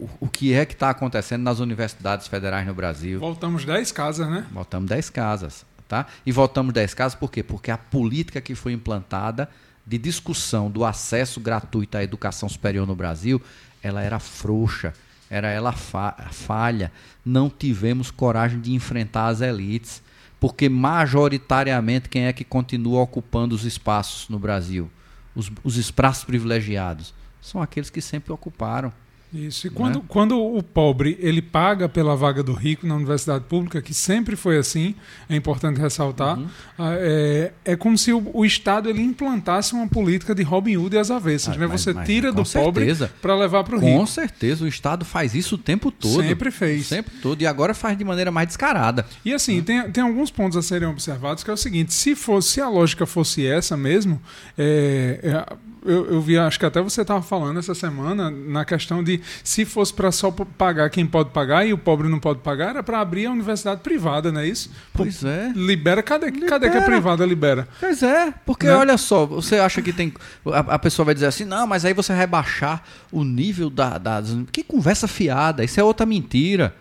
o, 0.00 0.10
o 0.20 0.28
que 0.28 0.54
é 0.54 0.64
que 0.64 0.72
está 0.72 0.88
acontecendo 0.88 1.42
nas 1.42 1.60
universidades 1.60 2.26
federais 2.26 2.66
no 2.66 2.74
Brasil. 2.74 3.20
Voltamos 3.20 3.66
10 3.66 3.92
casas, 3.92 4.28
né? 4.28 4.46
Voltamos 4.50 4.88
10 4.88 5.10
casas. 5.10 5.66
Tá? 5.86 6.06
E 6.24 6.32
voltamos 6.32 6.72
10 6.72 6.94
casas 6.94 7.18
por 7.18 7.30
quê? 7.30 7.42
Porque 7.42 7.70
a 7.70 7.76
política 7.76 8.40
que 8.40 8.54
foi 8.54 8.72
implantada 8.72 9.48
de 9.90 9.98
discussão 9.98 10.70
do 10.70 10.84
acesso 10.84 11.40
gratuito 11.40 11.98
à 11.98 12.04
educação 12.04 12.48
superior 12.48 12.86
no 12.86 12.94
Brasil, 12.94 13.42
ela 13.82 14.00
era 14.00 14.20
frouxa. 14.20 14.94
era 15.28 15.48
ela 15.48 15.72
fa 15.72 16.28
falha. 16.30 16.92
Não 17.24 17.50
tivemos 17.50 18.08
coragem 18.08 18.60
de 18.60 18.72
enfrentar 18.72 19.26
as 19.26 19.40
elites, 19.40 20.00
porque 20.38 20.68
majoritariamente 20.68 22.08
quem 22.08 22.26
é 22.26 22.32
que 22.32 22.44
continua 22.44 23.00
ocupando 23.00 23.52
os 23.52 23.64
espaços 23.64 24.28
no 24.28 24.38
Brasil? 24.38 24.88
Os, 25.34 25.50
os 25.64 25.76
espaços 25.76 26.22
privilegiados 26.22 27.12
são 27.42 27.60
aqueles 27.60 27.90
que 27.90 28.00
sempre 28.00 28.32
ocuparam. 28.32 28.92
Isso. 29.32 29.68
E 29.68 29.70
quando, 29.70 29.96
né? 29.96 30.04
quando 30.08 30.38
o 30.38 30.62
pobre 30.62 31.16
ele 31.20 31.40
paga 31.40 31.88
pela 31.88 32.16
vaga 32.16 32.42
do 32.42 32.52
rico 32.52 32.86
na 32.86 32.96
universidade 32.96 33.44
pública, 33.44 33.80
que 33.80 33.94
sempre 33.94 34.34
foi 34.34 34.58
assim, 34.58 34.94
é 35.28 35.36
importante 35.36 35.80
ressaltar, 35.80 36.38
uhum. 36.38 36.48
Ah, 36.76 36.94
é, 36.96 37.52
é 37.64 37.76
como 37.76 37.96
se 37.96 38.12
o, 38.12 38.30
o, 38.32 38.44
Estado 38.44 38.88
ele 38.88 39.02
implantasse 39.02 39.74
uma 39.74 39.86
política 39.86 40.34
de 40.34 40.42
Robin 40.42 40.76
Hood 40.76 40.96
e 40.96 40.98
as 40.98 41.10
avessas. 41.10 41.54
Ah, 41.54 41.58
né? 41.58 41.66
Você 41.66 41.92
mas, 41.92 42.06
tira 42.06 42.32
do 42.32 42.42
pobre 42.42 42.86
para 43.20 43.36
levar 43.36 43.64
para 43.64 43.76
o 43.76 43.78
rico. 43.78 43.98
Com 43.98 44.06
certeza, 44.06 44.64
o 44.64 44.68
Estado 44.68 45.04
faz 45.04 45.34
isso 45.34 45.56
o 45.56 45.58
tempo 45.58 45.90
todo. 45.90 46.22
Sempre 46.22 46.50
fez. 46.50 46.86
Sempre 46.86 47.12
todo. 47.20 47.40
E 47.42 47.46
agora 47.46 47.74
faz 47.74 47.96
de 47.96 48.04
maneira 48.04 48.30
mais 48.30 48.48
descarada. 48.48 49.06
E 49.24 49.32
assim, 49.32 49.58
uhum. 49.58 49.64
tem, 49.64 49.90
tem 49.90 50.02
alguns 50.02 50.30
pontos 50.30 50.56
a 50.56 50.62
serem 50.62 50.88
observados, 50.88 51.44
que 51.44 51.50
é 51.50 51.52
o 51.54 51.56
seguinte: 51.56 51.92
se, 51.92 52.16
fosse, 52.16 52.48
se 52.48 52.60
a 52.60 52.68
lógica 52.68 53.06
fosse 53.06 53.46
essa 53.46 53.76
mesmo, 53.76 54.20
é, 54.56 55.20
é 55.22 55.70
eu, 55.84 56.12
eu 56.12 56.20
vi, 56.20 56.36
acho 56.38 56.58
que 56.58 56.66
até 56.66 56.80
você 56.80 57.02
estava 57.02 57.22
falando 57.22 57.58
essa 57.58 57.74
semana, 57.74 58.30
na 58.30 58.64
questão 58.64 59.02
de 59.02 59.19
se 59.42 59.64
fosse 59.64 59.92
para 59.92 60.10
só 60.12 60.30
pagar 60.30 60.90
quem 60.90 61.06
pode 61.06 61.30
pagar 61.30 61.66
e 61.66 61.72
o 61.72 61.78
pobre 61.78 62.08
não 62.08 62.18
pode 62.18 62.40
pagar, 62.40 62.70
era 62.70 62.82
para 62.82 63.00
abrir 63.00 63.26
a 63.26 63.30
universidade 63.30 63.80
privada, 63.80 64.30
não 64.30 64.40
é 64.40 64.48
isso? 64.48 64.70
Pois 64.92 65.24
é. 65.24 65.52
Libera, 65.54 66.02
cadê, 66.02 66.26
libera. 66.26 66.48
cadê 66.48 66.70
que 66.70 66.76
a 66.76 66.82
privada 66.82 67.24
libera? 67.24 67.68
Pois 67.78 68.02
é, 68.02 68.32
porque 68.44 68.66
né? 68.66 68.74
olha 68.74 68.96
só, 68.96 69.26
você 69.26 69.56
acha 69.56 69.82
que 69.82 69.92
tem. 69.92 70.12
A, 70.46 70.74
a, 70.74 70.78
pessoa 70.78 71.06
vai 71.06 71.14
dizer 71.14 71.26
assim, 71.26 71.44
não, 71.44 71.66
mas 71.66 71.84
aí 71.84 71.92
você 71.92 72.14
vai 72.14 72.26
baixar 72.26 72.86
o 73.10 73.24
nível 73.24 73.70
da, 73.70 73.98
das. 73.98 74.36
Que 74.52 74.62
conversa 74.62 75.08
fiada, 75.08 75.64
isso 75.64 75.78
é 75.80 75.84
outra 75.84 76.06
mentira, 76.06 76.74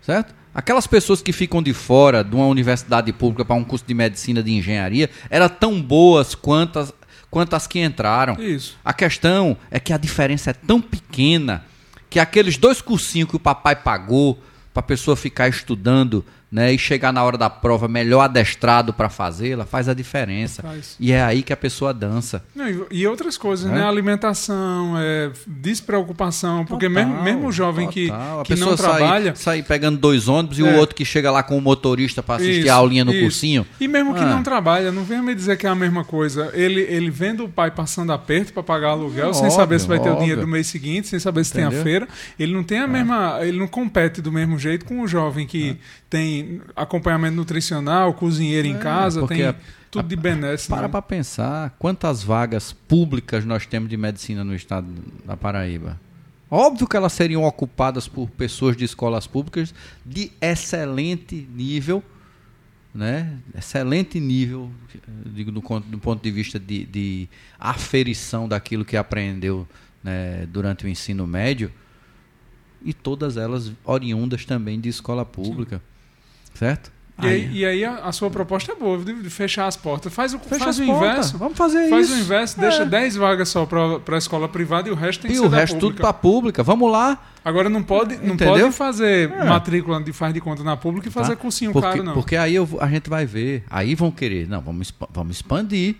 certo? 0.00 0.34
Aquelas 0.54 0.86
pessoas 0.86 1.20
que 1.20 1.32
ficam 1.32 1.62
de 1.62 1.74
fora 1.74 2.24
de 2.24 2.34
uma 2.34 2.46
universidade 2.46 3.12
pública 3.12 3.44
para 3.44 3.54
um 3.54 3.62
curso 3.62 3.84
de 3.86 3.92
medicina, 3.92 4.42
de 4.42 4.50
engenharia, 4.52 5.10
eram 5.28 5.50
tão 5.50 5.82
boas 5.82 6.34
quanto 6.34 6.94
quanto 7.30 7.54
as 7.54 7.66
que 7.66 7.78
entraram. 7.78 8.34
Isso. 8.40 8.78
A 8.82 8.94
questão 8.94 9.58
é 9.70 9.78
que 9.78 9.92
a 9.92 9.98
diferença 9.98 10.50
é 10.50 10.52
tão 10.54 10.80
pequena 10.80 11.64
que 12.08 12.18
aqueles 12.20 12.56
dois 12.56 12.80
cursinhos 12.80 13.28
que 13.28 13.36
o 13.36 13.40
papai 13.40 13.76
pagou 13.76 14.42
para 14.72 14.80
a 14.80 14.84
pessoa 14.84 15.16
ficar 15.16 15.48
estudando 15.48 16.24
né, 16.50 16.72
e 16.72 16.78
chegar 16.78 17.12
na 17.12 17.22
hora 17.22 17.36
da 17.36 17.50
prova 17.50 17.88
melhor 17.88 18.20
adestrado 18.20 18.92
para 18.92 19.08
fazê-la, 19.08 19.66
faz 19.66 19.88
a 19.88 19.94
diferença. 19.94 20.62
Faz. 20.62 20.96
E 20.98 21.12
é 21.12 21.22
aí 21.22 21.42
que 21.42 21.52
a 21.52 21.56
pessoa 21.56 21.92
dança. 21.92 22.42
Não, 22.54 22.66
e 22.90 23.06
outras 23.06 23.36
coisas, 23.36 23.70
é? 23.70 23.74
né? 23.74 23.84
Alimentação, 23.84 24.94
é, 24.96 25.30
despreocupação, 25.46 26.64
porque 26.64 26.88
total, 26.88 27.06
mesmo, 27.06 27.22
mesmo 27.22 27.48
o 27.48 27.52
jovem 27.52 27.88
total. 27.88 28.44
que, 28.44 28.54
que 28.54 28.60
não 28.60 28.76
trabalha. 28.76 29.34
Sair 29.34 29.64
pegando 29.64 29.98
dois 29.98 30.28
ônibus 30.28 30.58
é. 30.58 30.62
e 30.62 30.64
o 30.64 30.68
é. 30.68 30.78
outro 30.78 30.94
que 30.94 31.04
chega 31.04 31.30
lá 31.30 31.42
com 31.42 31.58
o 31.58 31.60
motorista 31.60 32.22
para 32.22 32.36
assistir 32.36 32.60
isso, 32.60 32.70
a 32.70 32.74
aulinha 32.74 33.04
no 33.04 33.12
isso. 33.12 33.22
cursinho. 33.22 33.66
E 33.80 33.88
mesmo 33.88 34.14
que 34.14 34.22
ah. 34.22 34.26
não 34.26 34.42
trabalha, 34.42 34.92
não 34.92 35.04
venha 35.04 35.22
me 35.22 35.34
dizer 35.34 35.56
que 35.56 35.66
é 35.66 35.70
a 35.70 35.74
mesma 35.74 36.04
coisa. 36.04 36.50
Ele, 36.54 36.80
ele 36.82 37.10
vendo 37.10 37.44
o 37.44 37.48
pai 37.48 37.70
passando 37.70 38.12
aperto 38.12 38.52
para 38.52 38.62
pagar 38.62 38.90
aluguel, 38.90 39.34
sem 39.34 39.44
óbvio, 39.44 39.56
saber 39.56 39.80
se 39.80 39.88
vai 39.88 39.98
ter 39.98 40.08
óbvio. 40.08 40.16
o 40.16 40.20
dinheiro 40.20 40.40
do 40.42 40.46
mês 40.46 40.68
seguinte, 40.68 41.08
sem 41.08 41.18
saber 41.18 41.44
se 41.44 41.50
Entendeu? 41.50 41.70
tem 41.70 41.80
a 41.80 41.82
feira. 41.82 42.08
Ele 42.38 42.52
não 42.52 42.62
tem 42.62 42.78
a 42.78 42.84
é. 42.84 42.86
mesma. 42.86 43.38
Ele 43.42 43.58
não 43.58 43.66
compete 43.66 44.22
do 44.22 44.30
mesmo 44.30 44.58
jeito 44.58 44.84
com 44.84 45.00
o 45.00 45.08
jovem 45.08 45.46
que 45.46 45.70
é. 45.70 45.76
Tem 46.42 46.60
acompanhamento 46.74 47.36
nutricional, 47.36 48.14
cozinheiro 48.14 48.68
é, 48.68 48.70
em 48.70 48.78
casa, 48.78 49.26
tem 49.26 49.54
tudo 49.90 50.08
de 50.08 50.16
benesse. 50.16 50.68
Para 50.68 50.82
né? 50.82 50.88
para 50.88 51.02
pensar 51.02 51.74
quantas 51.78 52.22
vagas 52.22 52.72
públicas 52.72 53.44
nós 53.44 53.66
temos 53.66 53.88
de 53.88 53.96
medicina 53.96 54.44
no 54.44 54.54
estado 54.54 54.86
da 55.24 55.36
Paraíba. 55.36 55.98
Óbvio 56.50 56.86
que 56.86 56.96
elas 56.96 57.12
seriam 57.12 57.42
ocupadas 57.42 58.06
por 58.06 58.30
pessoas 58.30 58.76
de 58.76 58.84
escolas 58.84 59.26
públicas 59.26 59.74
de 60.04 60.30
excelente 60.40 61.48
nível, 61.52 62.02
né? 62.94 63.36
Excelente 63.56 64.20
nível, 64.20 64.70
digo 65.26 65.50
do, 65.50 65.60
do 65.60 65.98
ponto 65.98 66.22
de 66.22 66.30
vista 66.30 66.58
de, 66.58 66.86
de 66.86 67.28
aferição 67.58 68.48
daquilo 68.48 68.84
que 68.84 68.96
aprendeu 68.96 69.66
né, 70.04 70.46
durante 70.46 70.86
o 70.86 70.88
ensino 70.88 71.26
médio, 71.26 71.72
e 72.84 72.94
todas 72.94 73.36
elas 73.36 73.72
oriundas 73.84 74.44
também 74.44 74.80
de 74.80 74.88
escola 74.88 75.24
pública. 75.24 75.78
Sim. 75.78 75.95
Certo? 76.56 76.96
E 77.22 77.26
aí, 77.26 77.50
e 77.50 77.64
aí 77.64 77.84
a, 77.84 77.94
a, 77.96 78.12
sua 78.12 78.30
proposta 78.30 78.72
é 78.72 78.74
boa, 78.74 78.98
de, 78.98 79.30
fechar 79.30 79.66
as 79.66 79.74
portas. 79.74 80.12
Faz 80.12 80.34
o, 80.34 80.38
Fecha 80.38 80.64
faz 80.64 80.78
o 80.78 80.84
inverso. 80.84 81.38
Vamos 81.38 81.56
fazer 81.56 81.88
faz 81.88 82.06
isso. 82.06 82.14
Faz 82.14 82.20
o 82.20 82.24
inverso, 82.24 82.58
é. 82.58 82.60
deixa 82.60 82.84
10 82.84 83.16
vagas 83.16 83.48
só 83.48 83.64
para 83.64 84.16
a 84.16 84.18
escola 84.18 84.46
privada 84.46 84.88
e 84.90 84.92
o 84.92 84.94
resto 84.94 85.22
tem 85.22 85.30
e 85.30 85.34
que 85.34 85.38
ser 85.38 85.44
E 85.44 85.46
o 85.46 85.50
resto 85.50 85.78
tudo 85.78 85.96
para 85.96 86.12
pública. 86.12 86.62
Vamos 86.62 86.92
lá. 86.92 87.18
Agora 87.42 87.70
não 87.70 87.82
pode, 87.82 88.16
não 88.18 88.36
pode 88.36 88.70
fazer 88.72 89.30
é. 89.30 89.44
matrícula 89.44 90.02
de 90.02 90.12
faz 90.12 90.34
de 90.34 90.40
conta 90.42 90.62
na 90.62 90.76
pública 90.76 91.08
e 91.08 91.10
tá. 91.10 91.20
fazer 91.20 91.36
cursinho 91.36 91.72
porque, 91.72 91.88
caro, 91.88 92.02
não. 92.02 92.12
Porque 92.12 92.36
aí 92.36 92.54
eu, 92.54 92.68
a 92.80 92.88
gente 92.88 93.08
vai 93.08 93.24
ver. 93.24 93.64
Aí 93.70 93.94
vão 93.94 94.10
querer. 94.10 94.46
Não, 94.46 94.60
vamos, 94.60 94.92
vamos 95.10 95.36
expandir. 95.36 95.96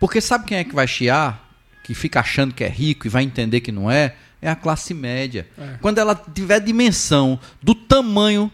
Porque 0.00 0.20
sabe 0.20 0.44
quem 0.44 0.58
é 0.58 0.64
que 0.64 0.74
vai 0.74 0.88
chiar? 0.88 1.48
Que 1.84 1.94
fica 1.94 2.18
achando 2.18 2.52
que 2.52 2.64
é 2.64 2.68
rico 2.68 3.06
e 3.06 3.10
vai 3.10 3.22
entender 3.22 3.60
que 3.60 3.70
não 3.70 3.88
é? 3.88 4.16
É 4.42 4.50
a 4.50 4.56
classe 4.56 4.92
média. 4.92 5.46
É. 5.56 5.74
Quando 5.80 5.98
ela 5.98 6.16
tiver 6.16 6.58
dimensão 6.58 7.38
do 7.62 7.76
tamanho 7.76 8.50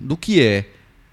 do 0.00 0.16
que 0.16 0.42
é 0.42 0.66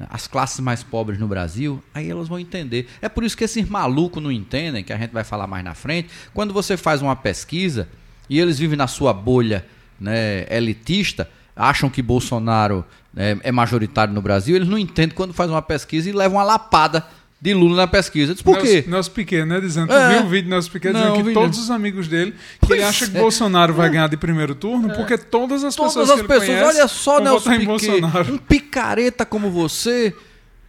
as 0.09 0.27
classes 0.27 0.59
mais 0.59 0.83
pobres 0.83 1.19
no 1.19 1.27
Brasil, 1.27 1.83
aí 1.93 2.09
elas 2.09 2.27
vão 2.27 2.39
entender. 2.39 2.87
É 3.01 3.09
por 3.09 3.23
isso 3.23 3.35
que 3.35 3.43
esses 3.43 3.67
malucos 3.67 4.21
não 4.21 4.31
entendem, 4.31 4.83
que 4.83 4.93
a 4.93 4.97
gente 4.97 5.11
vai 5.11 5.23
falar 5.23 5.47
mais 5.47 5.63
na 5.63 5.73
frente. 5.73 6.09
Quando 6.33 6.53
você 6.53 6.77
faz 6.77 7.01
uma 7.01 7.15
pesquisa 7.15 7.87
e 8.29 8.39
eles 8.39 8.59
vivem 8.59 8.77
na 8.77 8.87
sua 8.87 9.11
bolha 9.11 9.65
né, 9.99 10.45
elitista, 10.55 11.29
acham 11.55 11.89
que 11.89 12.01
Bolsonaro 12.01 12.85
é, 13.15 13.37
é 13.41 13.51
majoritário 13.51 14.13
no 14.13 14.21
Brasil, 14.21 14.55
eles 14.55 14.67
não 14.67 14.77
entendem 14.77 15.15
quando 15.15 15.33
faz 15.33 15.49
uma 15.49 15.61
pesquisa 15.61 16.09
e 16.09 16.13
levam 16.13 16.37
uma 16.37 16.43
lapada 16.43 17.03
de 17.39 17.53
Lula 17.53 17.75
na 17.75 17.87
pesquisa. 17.87 18.33
Disse, 18.33 18.43
por 18.43 18.57
quê? 18.57 18.83
Nelson 18.87 19.11
Piquet, 19.11 19.45
né? 19.45 19.59
Dizendo, 19.61 19.93
é. 19.93 20.09
viu 20.15 20.25
o 20.25 20.29
vídeo 20.29 20.49
do 20.49 20.49
Nelson 20.49 20.71
Piquet 20.71 20.91
dizendo 20.91 21.09
não, 21.09 21.23
que 21.23 21.33
todos 21.33 21.59
os 21.59 21.69
amigos 21.69 22.07
dele, 22.07 22.33
que 22.65 22.73
ele 22.73 22.83
acha 22.83 23.05
é. 23.05 23.07
que 23.07 23.17
Bolsonaro 23.17 23.73
vai 23.73 23.89
ganhar 23.89 24.07
de 24.07 24.17
primeiro 24.17 24.55
turno, 24.55 24.91
é. 24.91 24.95
porque 24.95 25.17
todas 25.17 25.63
as 25.63 25.75
todas 25.75 25.93
pessoas 25.93 26.09
as 26.09 26.21
que 26.21 26.27
pessoas, 26.27 26.47
conhece, 26.47 26.65
olha 26.65 26.87
só, 26.87 27.19
Nelson 27.19 27.59
Piquet, 27.59 28.31
um 28.31 28.37
picareta 28.37 29.25
como 29.25 29.51
você, 29.51 30.15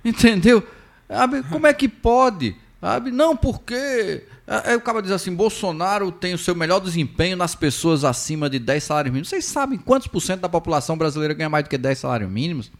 entendeu? 0.04 0.62
Como 1.50 1.66
é 1.66 1.72
que 1.72 1.88
pode? 1.88 2.54
Sabe? 2.80 3.10
Não, 3.10 3.36
porque... 3.36 4.24
Aí 4.46 4.76
o 4.76 4.80
cara 4.80 5.02
diz 5.02 5.10
assim, 5.10 5.34
Bolsonaro 5.34 6.10
tem 6.10 6.32
o 6.32 6.38
seu 6.38 6.54
melhor 6.54 6.80
desempenho 6.80 7.36
nas 7.36 7.54
pessoas 7.54 8.02
acima 8.02 8.48
de 8.48 8.58
10 8.58 8.82
salários 8.82 9.12
mínimos. 9.12 9.28
Vocês 9.28 9.44
sabem 9.44 9.78
quantos 9.78 10.08
por 10.08 10.22
cento 10.22 10.40
da 10.40 10.48
população 10.48 10.96
brasileira 10.96 11.34
ganha 11.34 11.50
mais 11.50 11.64
do 11.64 11.68
que 11.68 11.76
10 11.76 11.98
salários 11.98 12.30
mínimos? 12.30 12.70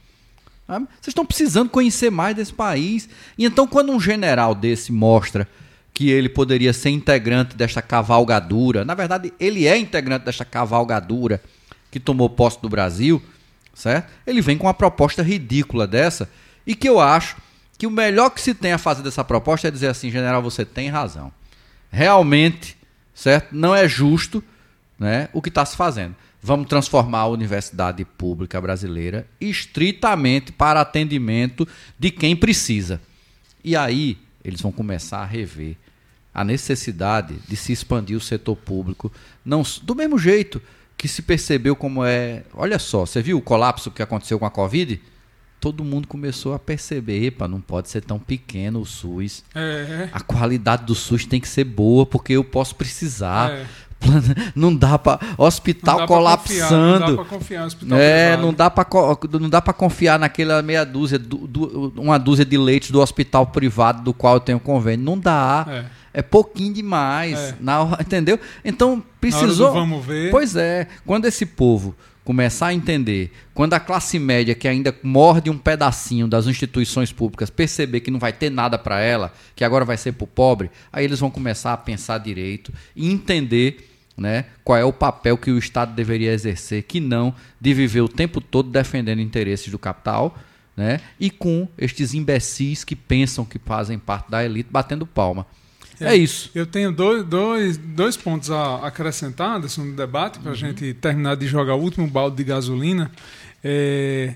Vocês 0.69 1.09
estão 1.09 1.25
precisando 1.25 1.71
conhecer 1.71 2.11
mais 2.11 2.37
desse 2.37 2.53
país. 2.53 3.09
E 3.39 3.47
então, 3.47 3.67
quando 3.67 3.91
um 3.91 3.99
general 3.99 4.55
desse 4.55 4.93
mostra 4.93 5.49
que 5.95 6.11
ele 6.11 6.29
poderia 6.29 6.73
ser 6.73 6.91
integrante 6.91 7.57
desta 7.57 7.81
cavalgadura, 7.81 8.85
na 8.85 8.95
verdade, 8.95 9.33
ele 9.41 9.67
é 9.67 9.77
integrante 9.77 10.27
desta 10.27 10.45
cavalgadura 10.45 11.43
que 11.91 11.99
tomou 11.99 12.29
posse 12.29 12.61
do 12.61 12.69
Brasil, 12.69 13.21
certo? 13.75 14.11
Ele 14.27 14.43
vem 14.43 14.59
com 14.59 14.67
uma 14.67 14.75
proposta 14.75 15.23
ridícula 15.23 15.87
dessa 15.87 16.29
e 16.67 16.75
que 16.75 16.89
eu 16.89 17.01
acho 17.01 17.37
que 17.79 17.87
o 17.87 17.91
melhor 17.91 18.31
que 18.31 18.41
se 18.41 18.55
tem 18.55 18.73
a 18.73 18.79
fazer 18.79 19.03
dessa 19.03 19.25
proposta 19.25 19.69
é 19.69 19.71
dizer 19.71 19.89
assim, 19.89 20.11
general, 20.11 20.43
você 20.43 20.65
tem 20.65 20.89
razão. 20.89 21.33
Realmente, 21.91 22.77
certo? 23.15 23.49
Não 23.53 23.75
é 23.75 23.89
justo, 23.89 24.45
né, 24.99 25.29
o 25.33 25.41
que 25.41 25.49
está 25.49 25.65
se 25.65 25.77
fazendo. 25.77 26.15
Vamos 26.41 26.69
transformar 26.69 27.21
a 27.21 27.29
universidade 27.29 28.05
pública 28.05 28.61
brasileira 28.61 29.27
estritamente 29.41 30.53
para 30.53 30.81
atendimento 30.81 31.67
de 31.99 32.11
quem 32.11 32.37
precisa. 32.37 33.01
E 33.65 33.77
aí 33.77 34.19
eles 34.45 34.61
vão 34.61 34.71
começar 34.71 35.19
a 35.19 35.27
rever 35.27 35.77
a 36.33 36.45
necessidade 36.45 37.35
de 37.49 37.57
se 37.57 37.73
expandir 37.73 38.17
o 38.17 38.21
setor 38.21 38.55
público, 38.55 39.13
não 39.45 39.63
do 39.83 39.95
mesmo 39.95 40.17
jeito 40.19 40.63
que 40.97 41.09
se 41.09 41.23
percebeu 41.23 41.75
como 41.75 42.05
é. 42.05 42.45
Olha 42.55 42.79
só, 42.79 43.07
você 43.07 43.21
viu 43.21 43.39
o 43.39 43.43
colapso 43.43 43.91
que 43.91 44.03
aconteceu 44.03 44.39
com 44.39 44.47
a 44.47 44.51
Covid? 44.51 45.01
Todo 45.61 45.85
mundo 45.85 46.07
começou 46.07 46.55
a 46.55 46.59
perceber, 46.59 47.25
epa, 47.25 47.49
não 47.49 47.61
pode 47.61 47.89
ser 47.89 48.03
tão 48.03 48.19
pequeno 48.19 48.81
o 48.81 48.87
SUS. 48.87 49.45
É. 49.53 50.09
A 50.13 50.21
qualidade 50.21 50.85
do 50.85 50.95
SUS 50.95 51.27
tem 51.27 51.41
que 51.41 51.49
ser 51.49 51.65
boa, 51.65 52.07
porque 52.07 52.35
eu 52.35 52.45
posso 52.45 52.77
precisar. 52.77 53.51
É. 53.51 53.67
não 54.55 54.75
dá 54.75 54.99
para 54.99 55.19
hospital 55.37 55.95
não 55.95 56.01
dá 56.03 56.07
colapsando. 56.07 56.69
Pra 56.69 56.77
confiar, 56.77 57.01
não 57.01 57.01
dá 57.01 57.17
para 57.17 57.25
confiar 57.25 57.67
hospital 57.67 57.99
É, 57.99 58.27
privado. 58.29 58.43
não 58.47 58.55
dá 58.55 58.71
para 58.71 58.87
não 59.41 59.51
dá 59.51 59.63
para 59.63 59.73
confiar 59.73 60.19
naquela 60.19 60.63
meia 60.63 60.85
dúzia, 60.85 61.19
du, 61.19 61.47
du, 61.47 61.93
uma 61.97 62.19
dúzia 62.19 62.45
de 62.45 62.57
leitos 62.57 62.91
do 62.91 63.01
hospital 63.01 63.47
privado 63.47 64.03
do 64.03 64.15
qual 64.15 64.35
eu 64.35 64.41
tenho 64.41 64.61
convênio. 64.61 65.05
Não 65.05 65.19
dá. 65.19 65.67
É, 66.15 66.21
é 66.21 66.23
pouquinho 66.23 66.73
demais, 66.73 67.39
é. 67.39 67.55
Na, 67.61 67.99
entendeu? 68.01 68.39
Então 68.65 69.03
precisou. 69.21 69.73
vamos 69.73 70.05
ver. 70.05 70.31
Pois 70.31 70.57
é, 70.57 70.87
quando 71.05 71.27
esse 71.27 71.45
povo 71.45 71.95
começar 72.25 72.67
a 72.67 72.75
entender, 72.75 73.33
quando 73.55 73.73
a 73.73 73.81
classe 73.81 74.19
média 74.19 74.55
que 74.55 74.69
ainda 74.69 74.95
morde 75.03 75.49
um 75.49 75.57
pedacinho 75.57 76.29
das 76.29 76.47
instituições 76.47 77.11
públicas 77.11 77.49
perceber 77.49 78.01
que 78.01 78.11
não 78.11 78.19
vai 78.19 78.35
ter 78.35 78.51
nada 78.51 78.77
para 78.77 79.01
ela, 79.01 79.33
que 79.57 79.65
agora 79.65 79.83
vai 79.83 79.97
ser 79.97 80.13
para 80.13 80.25
o 80.25 80.27
pobre, 80.27 80.71
aí 80.93 81.07
eles 81.07 81.21
vão 81.21 81.31
começar 81.31 81.73
a 81.73 81.77
pensar 81.79 82.19
direito 82.19 82.71
e 82.95 83.11
entender 83.11 83.88
né? 84.19 84.47
Qual 84.65 84.77
é 84.77 84.85
o 84.85 84.93
papel 84.93 85.39
que 85.39 85.51
o 85.51 85.59
Estado 85.59 85.95
deveria 85.95 86.33
exercer, 86.33 86.83
que 86.83 87.01
não 87.01 87.35
de 87.61 87.73
viver 87.73 88.01
o 88.01 88.09
tempo 88.09 88.41
todo 88.41 88.69
defendendo 88.71 89.21
interesses 89.21 89.71
do 89.71 89.79
capital, 89.79 90.37
né? 90.77 91.01
E 91.19 91.31
com 91.31 91.69
estes 91.79 92.15
imbecis 92.15 92.85
que 92.85 92.95
pensam 92.95 93.45
que 93.45 93.59
fazem 93.59 93.99
parte 93.99 94.31
da 94.31 94.45
elite 94.45 94.69
batendo 94.71 95.07
palma. 95.07 95.47
É, 96.01 96.13
é 96.13 96.17
isso. 96.17 96.51
Eu 96.55 96.67
tenho 96.67 96.93
dois, 96.93 97.25
dois, 97.25 97.77
dois 97.77 98.17
pontos 98.17 98.51
a 98.51 98.87
acrescentar 98.87 99.61
no 99.61 99.97
debate, 99.97 100.39
para 100.39 100.51
a 100.51 100.53
uhum. 100.53 100.59
gente 100.59 100.95
terminar 100.95 101.37
de 101.37 101.47
jogar 101.47 101.75
o 101.75 101.81
último 101.81 102.07
balde 102.07 102.37
de 102.37 102.45
gasolina. 102.45 103.11
É, 103.63 104.35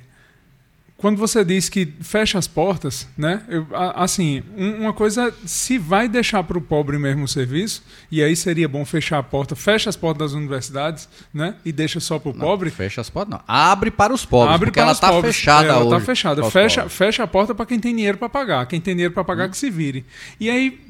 quando 1.02 1.18
você 1.18 1.44
diz 1.44 1.68
que 1.68 1.92
fecha 2.00 2.38
as 2.38 2.46
portas, 2.46 3.08
né? 3.18 3.42
Eu, 3.48 3.66
assim, 3.96 4.40
uma 4.56 4.92
coisa, 4.92 5.34
se 5.44 5.76
vai 5.76 6.08
deixar 6.08 6.44
para 6.44 6.56
o 6.56 6.60
pobre 6.60 6.96
mesmo 6.96 7.24
o 7.24 7.28
serviço, 7.28 7.82
e 8.08 8.22
aí 8.22 8.36
seria 8.36 8.68
bom 8.68 8.84
fechar 8.84 9.18
a 9.18 9.22
porta, 9.22 9.56
fecha 9.56 9.90
as 9.90 9.96
portas 9.96 10.30
das 10.30 10.38
universidades, 10.38 11.08
né? 11.34 11.56
E 11.64 11.72
deixa 11.72 11.98
só 11.98 12.20
para 12.20 12.30
o 12.30 12.34
pobre. 12.34 12.70
Fecha 12.70 13.00
as 13.00 13.10
portas, 13.10 13.32
não. 13.32 13.40
Abre 13.48 13.90
para 13.90 14.14
os 14.14 14.24
pobres, 14.24 14.54
Abre 14.54 14.66
porque 14.66 14.78
para 14.78 14.84
ela 14.84 14.92
está 14.92 15.20
fechada 15.20 15.66
é, 15.66 15.70
ela 15.70 15.84
está 15.84 16.00
fechada. 16.00 16.44
Fecha, 16.48 16.88
fecha 16.88 17.24
a 17.24 17.26
porta 17.26 17.52
para 17.52 17.66
quem 17.66 17.80
tem 17.80 17.96
dinheiro 17.96 18.16
para 18.16 18.28
pagar. 18.28 18.64
Quem 18.66 18.80
tem 18.80 18.94
dinheiro 18.94 19.12
para 19.12 19.24
pagar, 19.24 19.48
hum. 19.48 19.50
que 19.50 19.56
se 19.56 19.70
vire. 19.70 20.06
E 20.38 20.48
aí 20.48 20.80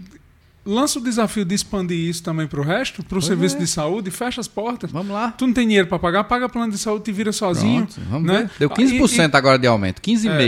lança 0.65 0.99
o 0.99 1.03
desafio 1.03 1.45
de 1.45 1.55
expandir 1.55 1.99
isso 1.99 2.23
também 2.23 2.47
para 2.47 2.61
o 2.61 2.65
resto, 2.65 3.03
para 3.03 3.19
o 3.19 3.23
serviço 3.23 3.57
é. 3.57 3.59
de 3.61 3.67
saúde, 3.67 4.11
fecha 4.11 4.41
as 4.41 4.49
portas. 4.49 4.91
Vamos 4.91 5.13
lá. 5.13 5.33
Tu 5.33 5.47
não 5.47 5.55
tem 5.55 5.67
dinheiro 5.67 5.89
para 5.89 5.99
pagar, 5.99 6.25
paga 6.25 6.49
plano 6.49 6.73
de 6.73 6.79
saúde, 6.79 7.05
te 7.05 7.13
vira 7.13 7.33
sozinho. 7.33 7.87
Pronto, 7.87 8.01
vamos 8.09 8.27
né? 8.27 8.39
ver. 8.43 8.51
Deu 8.59 8.71
15% 8.71 9.33
e, 9.33 9.37
agora 9.37 9.59
de 9.59 9.67
aumento, 9.67 10.01
15,5%. 10.01 10.31
É, 10.31 10.45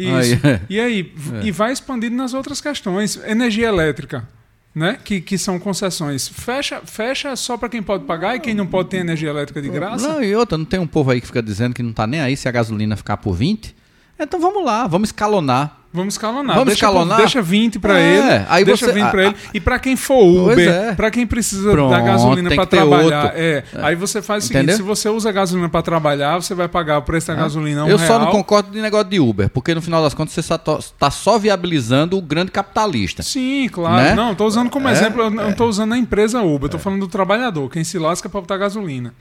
isso. 0.00 0.46
Aí. 0.46 0.60
E 0.68 0.80
aí, 0.80 1.12
é. 1.34 1.46
e 1.46 1.50
vai 1.50 1.72
expandindo 1.72 2.16
nas 2.16 2.32
outras 2.34 2.60
questões. 2.60 3.20
Energia 3.26 3.68
elétrica. 3.68 4.26
Né? 4.72 4.96
Que, 5.02 5.20
que 5.20 5.36
são 5.36 5.58
concessões. 5.58 6.28
Fecha, 6.28 6.80
fecha 6.84 7.34
só 7.34 7.56
para 7.56 7.68
quem 7.68 7.82
pode 7.82 8.04
pagar 8.04 8.36
e 8.36 8.40
quem 8.40 8.54
não 8.54 8.68
pode 8.68 8.88
ter 8.88 8.98
energia 8.98 9.28
elétrica 9.28 9.60
de 9.60 9.68
graça. 9.68 10.06
Não, 10.06 10.22
e 10.22 10.34
outra, 10.36 10.56
não 10.56 10.64
tem 10.64 10.78
um 10.78 10.86
povo 10.86 11.10
aí 11.10 11.20
que 11.20 11.26
fica 11.26 11.42
dizendo 11.42 11.74
que 11.74 11.82
não 11.82 11.90
está 11.90 12.06
nem 12.06 12.20
aí 12.20 12.36
se 12.36 12.48
a 12.48 12.52
gasolina 12.52 12.96
ficar 12.96 13.16
por 13.16 13.32
20? 13.32 13.74
Então 14.16 14.38
vamos 14.38 14.64
lá, 14.64 14.86
vamos 14.86 15.08
escalonar. 15.08 15.79
Vamos 15.92 16.14
escalonar. 16.14 16.54
Vamos 16.54 16.68
deixa, 16.68 16.86
escalonar? 16.86 17.18
Deixa 17.18 17.42
20 17.42 17.80
para 17.80 17.98
é, 17.98 18.16
ele. 18.16 18.46
Aí 18.48 18.64
deixa 18.64 18.86
você, 18.86 18.92
20 18.92 19.10
para 19.10 19.26
ele. 19.26 19.36
E 19.52 19.60
para 19.60 19.78
quem 19.78 19.96
for 19.96 20.22
Uber, 20.22 20.68
é. 20.68 20.94
para 20.94 21.10
quem 21.10 21.26
precisa 21.26 21.72
Pronto, 21.72 21.90
da 21.90 22.00
gasolina 22.00 22.48
para 22.54 22.66
trabalhar, 22.66 23.32
é, 23.34 23.40
é, 23.40 23.64
Aí 23.82 23.96
você 23.96 24.22
faz 24.22 24.44
o 24.44 24.46
seguinte: 24.46 24.76
se 24.76 24.82
você 24.82 25.08
usa 25.08 25.32
gasolina 25.32 25.68
para 25.68 25.82
trabalhar, 25.82 26.40
você 26.40 26.54
vai 26.54 26.68
pagar 26.68 26.98
o 26.98 27.02
preço 27.02 27.26
da 27.26 27.32
é. 27.32 27.36
gasolina. 27.36 27.84
Um 27.84 27.88
Eu 27.88 27.96
real. 27.96 28.06
só 28.06 28.18
não 28.20 28.30
concordo 28.30 28.70
de 28.70 28.80
negócio 28.80 29.08
de 29.08 29.18
Uber, 29.18 29.48
porque 29.50 29.74
no 29.74 29.82
final 29.82 30.00
das 30.00 30.14
contas 30.14 30.32
você 30.32 30.40
está 30.40 31.10
só 31.10 31.38
viabilizando 31.38 32.16
o 32.16 32.22
grande 32.22 32.52
capitalista. 32.52 33.24
Sim, 33.24 33.68
claro. 33.68 33.96
Né? 33.96 34.14
Não, 34.14 34.30
estou 34.30 34.46
usando 34.46 34.70
como 34.70 34.88
é, 34.88 34.92
exemplo, 34.92 35.22
eu 35.22 35.30
não 35.30 35.50
estou 35.50 35.68
usando 35.68 35.94
a 35.94 35.98
empresa 35.98 36.40
Uber, 36.40 36.66
estou 36.66 36.78
falando 36.78 37.00
do 37.00 37.08
trabalhador, 37.08 37.68
quem 37.68 37.82
se 37.82 37.98
lasca 37.98 38.28
para 38.28 38.40
botar 38.40 38.58
gasolina. 38.58 39.12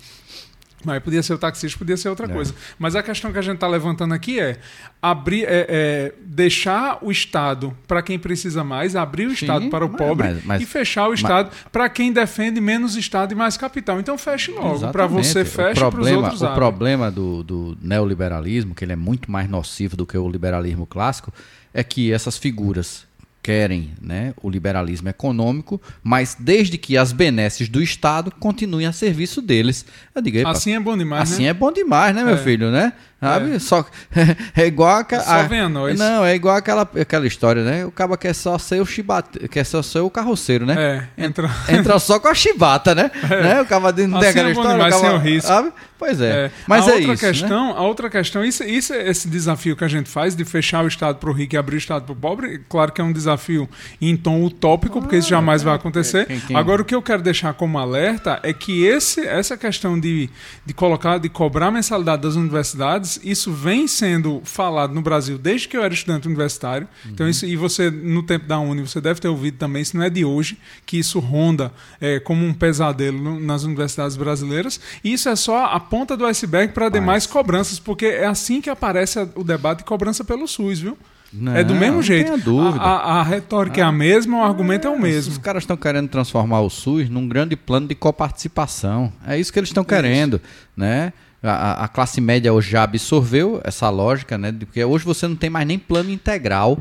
Mas 0.84 1.04
podia 1.04 1.22
ser 1.22 1.34
o 1.34 1.38
taxista, 1.38 1.78
podia 1.78 1.98
ser 1.98 2.10
outra 2.10 2.26
é. 2.26 2.30
coisa. 2.30 2.54
Mas 2.78 2.96
a 2.96 3.04
questão 3.04 3.32
que 3.32 3.38
a 3.38 3.42
gente 3.42 3.56
está 3.56 3.68
levantando 3.68 4.14
aqui 4.14 4.40
é 4.40 4.58
abrir, 5.02 5.44
é, 5.44 5.66
é 5.70 6.14
deixar 6.22 7.00
o 7.02 7.12
Estado 7.12 7.76
para 7.88 8.02
quem 8.02 8.18
precisa 8.18 8.64
mais, 8.64 8.96
abrir 8.96 9.26
o 9.26 9.30
Sim, 9.30 9.46
Estado 9.46 9.70
para 9.70 9.86
o 9.86 9.90
pobre 9.90 10.28
mas, 10.28 10.46
mas, 10.46 10.62
e 10.62 10.66
fechar 10.66 11.10
o 11.10 11.14
Estado 11.14 11.52
para 11.72 11.90
quem 11.90 12.14
defende 12.14 12.62
menos 12.62 12.96
Estado 12.96 13.34
e 13.34 13.36
mais 13.36 13.58
capital. 13.58 14.00
Então 14.00 14.18
feche 14.18 14.52
logo. 14.52 14.88
Para 14.92 15.06
você 15.06 15.44
feche 15.44 15.80
para 15.80 16.00
os 16.00 16.08
outros. 16.08 16.42
O 16.42 16.54
problema 16.54 17.12
do, 17.12 17.44
do 17.44 17.78
neoliberalismo, 17.82 18.74
que 18.74 18.86
ele 18.86 18.94
é 18.94 18.98
muito 18.98 19.30
mais 19.30 19.50
nocivo 19.50 19.98
do 19.98 20.06
que 20.06 20.18
o 20.18 20.30
liberalismo 20.30 20.86
clássico, 20.86 21.34
é 21.74 21.84
que 21.84 22.12
essas 22.12 22.38
figuras 22.38 23.09
querem 23.50 23.90
né, 24.00 24.32
o 24.44 24.48
liberalismo 24.48 25.10
econômico, 25.10 25.82
mas 26.04 26.38
desde 26.40 26.78
que 26.78 26.96
as 26.96 27.12
benesses 27.12 27.68
do 27.68 27.82
Estado 27.82 28.30
continuem 28.30 28.86
a 28.86 28.92
serviço 28.92 29.42
deles. 29.42 29.88
Eu 30.14 30.22
digo, 30.22 30.48
assim 30.48 30.76
é 30.76 30.80
bom 30.80 30.96
demais, 30.96 31.32
Assim 31.32 31.44
né? 31.46 31.50
é 31.50 31.54
bom 31.56 31.72
demais, 31.72 32.16
né, 32.16 32.24
meu 32.24 32.36
é. 32.36 32.38
filho, 32.38 32.70
né? 32.70 32.94
Sabe? 33.20 33.56
É. 33.56 33.60
Só, 33.60 33.86
é 34.56 34.66
igual 34.66 35.06
a, 35.12 35.20
Só 35.20 35.44
vem 35.44 35.60
a 35.60 35.70
nós. 35.70 36.00
Não, 36.00 36.24
é 36.24 36.36
igual 36.36 36.56
aquela, 36.56 36.90
aquela 37.00 37.28
história, 37.28 37.64
né? 37.64 37.86
O 37.86 37.92
cara 37.92 38.16
quer 38.16 38.34
só 38.34 38.58
ser 38.58 38.82
o 38.82 38.86
chibata, 38.86 39.48
quer 39.50 39.66
só 39.66 39.82
ser 39.82 40.00
o 40.00 40.10
carroceiro, 40.10 40.66
né? 40.66 41.08
É, 41.18 41.26
entra... 41.26 41.50
entra 41.68 42.00
só 42.00 42.20
com 42.20 42.30
a 42.30 42.34
chibata, 42.34 42.96
né? 42.96 43.12
É. 43.30 43.44
né? 43.44 43.62
O 43.62 43.66
cara 43.66 43.80
não 43.80 43.90
assim 43.90 44.20
tem 44.20 44.30
aquela 44.30 44.50
é 44.50 44.52
história. 44.52 44.72
Demais, 44.72 44.96
cava, 44.96 45.08
sem 45.08 45.16
o 45.16 45.20
risco. 45.20 45.48
Sabe? 45.48 45.72
Pois 46.00 46.22
é. 46.22 46.46
é. 46.46 46.52
Mas 46.66 46.88
a 46.88 46.92
é 46.92 46.96
outra 46.96 47.14
isso. 47.14 47.26
Questão, 47.26 47.68
né? 47.68 47.74
A 47.76 47.82
outra 47.82 48.10
questão, 48.10 48.46
isso, 48.46 48.64
isso 48.64 48.94
é 48.94 49.10
esse 49.10 49.28
desafio 49.28 49.76
que 49.76 49.84
a 49.84 49.88
gente 49.88 50.10
faz 50.10 50.34
de 50.34 50.46
fechar 50.46 50.84
o 50.84 50.88
Estado 50.88 51.18
para 51.18 51.30
o 51.30 51.34
rico 51.34 51.56
e 51.56 51.58
abrir 51.58 51.76
o 51.76 51.78
Estado 51.78 52.06
para 52.06 52.14
o 52.14 52.16
pobre. 52.16 52.62
Claro 52.70 52.94
que 52.94 53.02
é 53.02 53.04
um 53.04 53.12
desafio 53.12 53.70
em 54.02 54.16
tom 54.16 54.42
utópico, 54.46 55.02
porque 55.02 55.18
isso 55.18 55.28
ah, 55.28 55.38
jamais 55.38 55.62
vai 55.62 55.76
acontecer. 55.76 56.26
Quem, 56.26 56.40
quem... 56.40 56.56
Agora, 56.56 56.82
o 56.82 56.86
que 56.86 56.96
eu 56.96 57.02
quero 57.02 57.22
deixar 57.22 57.54
como 57.54 57.78
alerta 57.78 58.40
é 58.44 58.54
que 58.54 58.86
esse, 58.86 59.28
essa 59.28 59.58
questão 59.58 60.00
de, 60.00 60.30
de 60.66 60.74
colocar, 60.74 61.18
de 61.18 61.28
cobrar 61.28 61.70
mensalidade 61.70 62.22
das 62.22 62.36
universidades, 62.36 63.09
isso 63.24 63.52
vem 63.52 63.88
sendo 63.88 64.42
falado 64.44 64.94
no 64.94 65.02
Brasil 65.02 65.38
desde 65.38 65.68
que 65.68 65.78
eu 65.78 65.84
era 65.84 65.94
estudante 65.94 66.28
universitário. 66.28 66.88
Uhum. 67.06 67.12
Então, 67.12 67.30
isso, 67.30 67.46
e 67.46 67.56
você, 67.56 67.90
no 67.90 68.22
tempo 68.22 68.46
da 68.46 68.60
Uni, 68.60 68.82
você 68.82 69.00
deve 69.00 69.20
ter 69.20 69.28
ouvido 69.28 69.58
também, 69.58 69.82
isso 69.82 69.96
não 69.96 70.04
é 70.04 70.10
de 70.10 70.26
hoje, 70.26 70.58
que 70.86 70.98
isso 70.98 71.20
ronda 71.20 71.72
é, 72.00 72.20
como 72.20 72.46
um 72.46 72.54
pesadelo 72.54 73.40
nas 73.40 73.64
universidades 73.64 74.18
brasileiras. 74.18 74.80
E 75.04 75.14
isso 75.14 75.30
é 75.30 75.36
só 75.36 75.66
a 75.66 75.80
ponta 75.80 76.16
do 76.18 76.26
iceberg 76.26 76.74
para 76.74 76.90
demais 76.90 77.26
cobranças, 77.26 77.80
porque 77.80 78.06
é 78.06 78.26
assim 78.26 78.62
que 78.62 78.70
aparece 78.70 79.20
o 79.36 79.44
debate 79.44 79.80
de 79.80 79.86
cobrança 79.86 80.24
pelo 80.24 80.48
SUS, 80.48 80.80
viu? 80.80 80.98
Não, 81.32 81.56
é 81.56 81.64
do 81.64 81.76
mesmo 81.76 82.02
jeito. 82.02 82.32
A, 82.80 82.84
a, 82.84 83.20
a 83.20 83.24
retórica 83.24 83.82
ah, 83.82 83.86
é 83.86 83.88
a 83.88 83.92
mesma, 83.92 84.40
o 84.40 84.44
argumento 84.44 84.88
é, 84.88 84.92
é 84.92 84.94
o 84.94 85.00
mesmo. 85.00 85.34
Os 85.34 85.38
caras 85.38 85.64
estão 85.64 85.78
querendo 85.78 86.10
transformar 86.10 86.62
o 86.62 86.70
SUS 86.70 87.10
num 87.10 87.28
grande 87.28 87.56
plano 87.56 87.88
de 87.88 87.96
coparticipação. 87.96 89.14
É 89.26 89.40
isso 89.40 89.54
que 89.54 89.60
eles 89.60 89.70
estão 89.70 89.84
querendo, 89.84 90.42
né? 90.76 91.14
A, 91.42 91.86
a, 91.86 91.88
classe 91.88 92.20
média 92.20 92.52
hoje 92.52 92.72
já 92.72 92.84
absorveu 92.84 93.62
essa 93.64 93.90
lógica, 93.90 94.38
né? 94.38 94.52
Porque 94.52 94.84
hoje 94.84 95.06
você 95.06 95.28
não 95.28 95.36
tem 95.36 95.50
mais 95.50 95.66
nem 95.66 95.80
plano 95.80 96.10
integral 96.12 96.78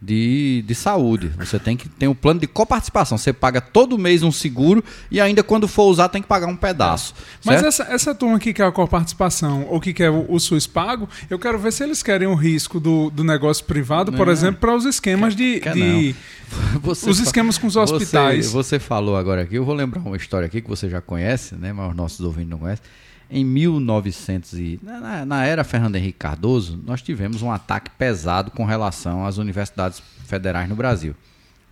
de, 0.00 0.62
de 0.66 0.74
saúde. 0.74 1.32
Você 1.38 1.58
tem 1.58 1.76
que 1.76 1.88
ter 1.88 2.06
um 2.06 2.14
plano 2.14 2.40
de 2.40 2.46
coparticipação. 2.46 3.16
Você 3.16 3.32
paga 3.32 3.60
todo 3.60 3.98
mês 3.98 4.22
um 4.22 4.30
seguro 4.30 4.84
e 5.10 5.20
ainda 5.20 5.42
quando 5.42 5.66
for 5.66 5.84
usar 5.84 6.08
tem 6.08 6.20
que 6.20 6.28
pagar 6.28 6.46
um 6.46 6.56
pedaço. 6.56 7.14
Mas 7.44 7.62
essa, 7.62 7.84
essa 7.84 8.14
turma 8.14 8.38
que 8.38 8.52
quer 8.52 8.66
a 8.66 8.72
coparticipação 8.72 9.66
ou 9.68 9.80
que 9.80 9.92
quer 9.92 10.10
o, 10.10 10.26
o, 10.28 10.38
SUS 10.38 10.66
pago, 10.66 11.08
eu 11.30 11.38
quero 11.38 11.58
ver 11.58 11.72
se 11.72 11.82
eles 11.82 12.02
querem 12.02 12.28
o 12.28 12.34
risco 12.34 12.78
do, 12.78 13.10
do 13.10 13.24
negócio 13.24 13.64
privado, 13.64 14.12
por 14.12 14.28
exemplo, 14.28 14.60
para 14.60 14.74
os 14.74 14.84
esquemas 14.84 15.34
de. 15.34 15.60
Quer, 15.60 15.74
de 15.74 16.14
os 16.84 17.18
esquemas 17.18 17.56
com 17.56 17.66
os 17.66 17.76
hospitais. 17.76 18.46
Você, 18.46 18.52
você 18.52 18.78
falou 18.78 19.16
agora 19.16 19.42
aqui, 19.42 19.56
eu 19.56 19.64
vou 19.64 19.74
lembrar 19.74 20.00
uma 20.00 20.16
história 20.16 20.46
aqui 20.46 20.60
que 20.60 20.68
você 20.68 20.88
já 20.88 21.00
conhece, 21.00 21.54
né? 21.54 21.72
Mas 21.72 21.90
os 21.90 21.96
nossos 21.96 22.20
ouvintes 22.20 22.50
não 22.50 22.58
conhecem 22.58 22.84
em 23.30 23.44
1900 23.44 24.52
e 24.54 24.80
na, 24.82 25.24
na, 25.24 25.44
era 25.44 25.64
Fernando 25.64 25.96
Henrique 25.96 26.18
Cardoso, 26.18 26.80
nós 26.84 27.02
tivemos 27.02 27.42
um 27.42 27.50
ataque 27.50 27.90
pesado 27.90 28.50
com 28.50 28.64
relação 28.64 29.26
às 29.26 29.38
universidades 29.38 30.02
federais 30.26 30.68
no 30.68 30.76
Brasil. 30.76 31.14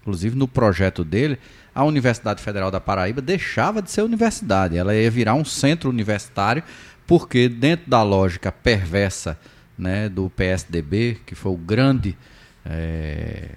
Inclusive 0.02 0.36
no 0.36 0.46
projeto 0.46 1.04
dele, 1.04 1.38
a 1.74 1.84
Universidade 1.84 2.42
Federal 2.42 2.70
da 2.70 2.80
Paraíba 2.80 3.22
deixava 3.22 3.80
de 3.80 3.90
ser 3.90 4.02
universidade, 4.02 4.76
ela 4.76 4.94
ia 4.94 5.10
virar 5.10 5.34
um 5.34 5.44
centro 5.44 5.88
universitário, 5.88 6.62
porque 7.06 7.48
dentro 7.48 7.88
da 7.88 8.02
lógica 8.02 8.52
perversa 8.52 9.38
né, 9.78 10.08
do 10.08 10.30
PSDB, 10.30 11.18
que 11.24 11.34
foi 11.34 11.52
o 11.52 11.56
grande, 11.56 12.16
é, 12.64 13.50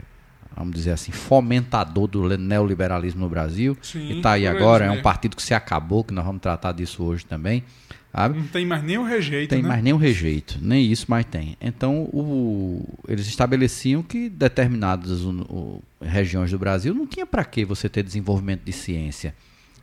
vamos 0.57 0.75
dizer 0.75 0.91
assim, 0.91 1.11
fomentador 1.11 2.07
do 2.07 2.37
neoliberalismo 2.37 3.21
no 3.21 3.29
Brasil, 3.29 3.77
Sim, 3.81 3.99
e 3.99 4.17
está 4.17 4.33
aí 4.33 4.47
agora, 4.47 4.85
é 4.85 4.91
um 4.91 5.01
partido 5.01 5.35
que 5.35 5.43
se 5.43 5.53
acabou, 5.53 6.03
que 6.03 6.13
nós 6.13 6.25
vamos 6.25 6.41
tratar 6.41 6.71
disso 6.71 7.03
hoje 7.03 7.25
também. 7.25 7.63
Sabe? 8.11 8.39
Não 8.39 8.47
tem 8.47 8.65
mais 8.65 8.83
nem 8.83 8.97
o 8.97 9.03
rejeito. 9.03 9.49
Tem 9.49 9.61
né? 9.61 9.67
mais 9.67 9.83
nem 9.83 9.93
o 9.93 9.97
rejeito, 9.97 10.57
nem 10.59 10.91
isso 10.91 11.05
mais 11.07 11.25
tem. 11.25 11.55
Então, 11.61 12.03
o, 12.11 12.83
eles 13.07 13.27
estabeleciam 13.27 14.01
que 14.01 14.27
determinadas 14.27 15.23
o, 15.23 15.83
regiões 16.01 16.49
do 16.49 16.57
Brasil 16.57 16.93
não 16.93 17.05
tinha 17.05 17.25
para 17.25 17.45
que 17.45 17.63
você 17.63 17.87
ter 17.87 18.01
desenvolvimento 18.01 18.63
de 18.63 18.71
ciência, 18.71 19.35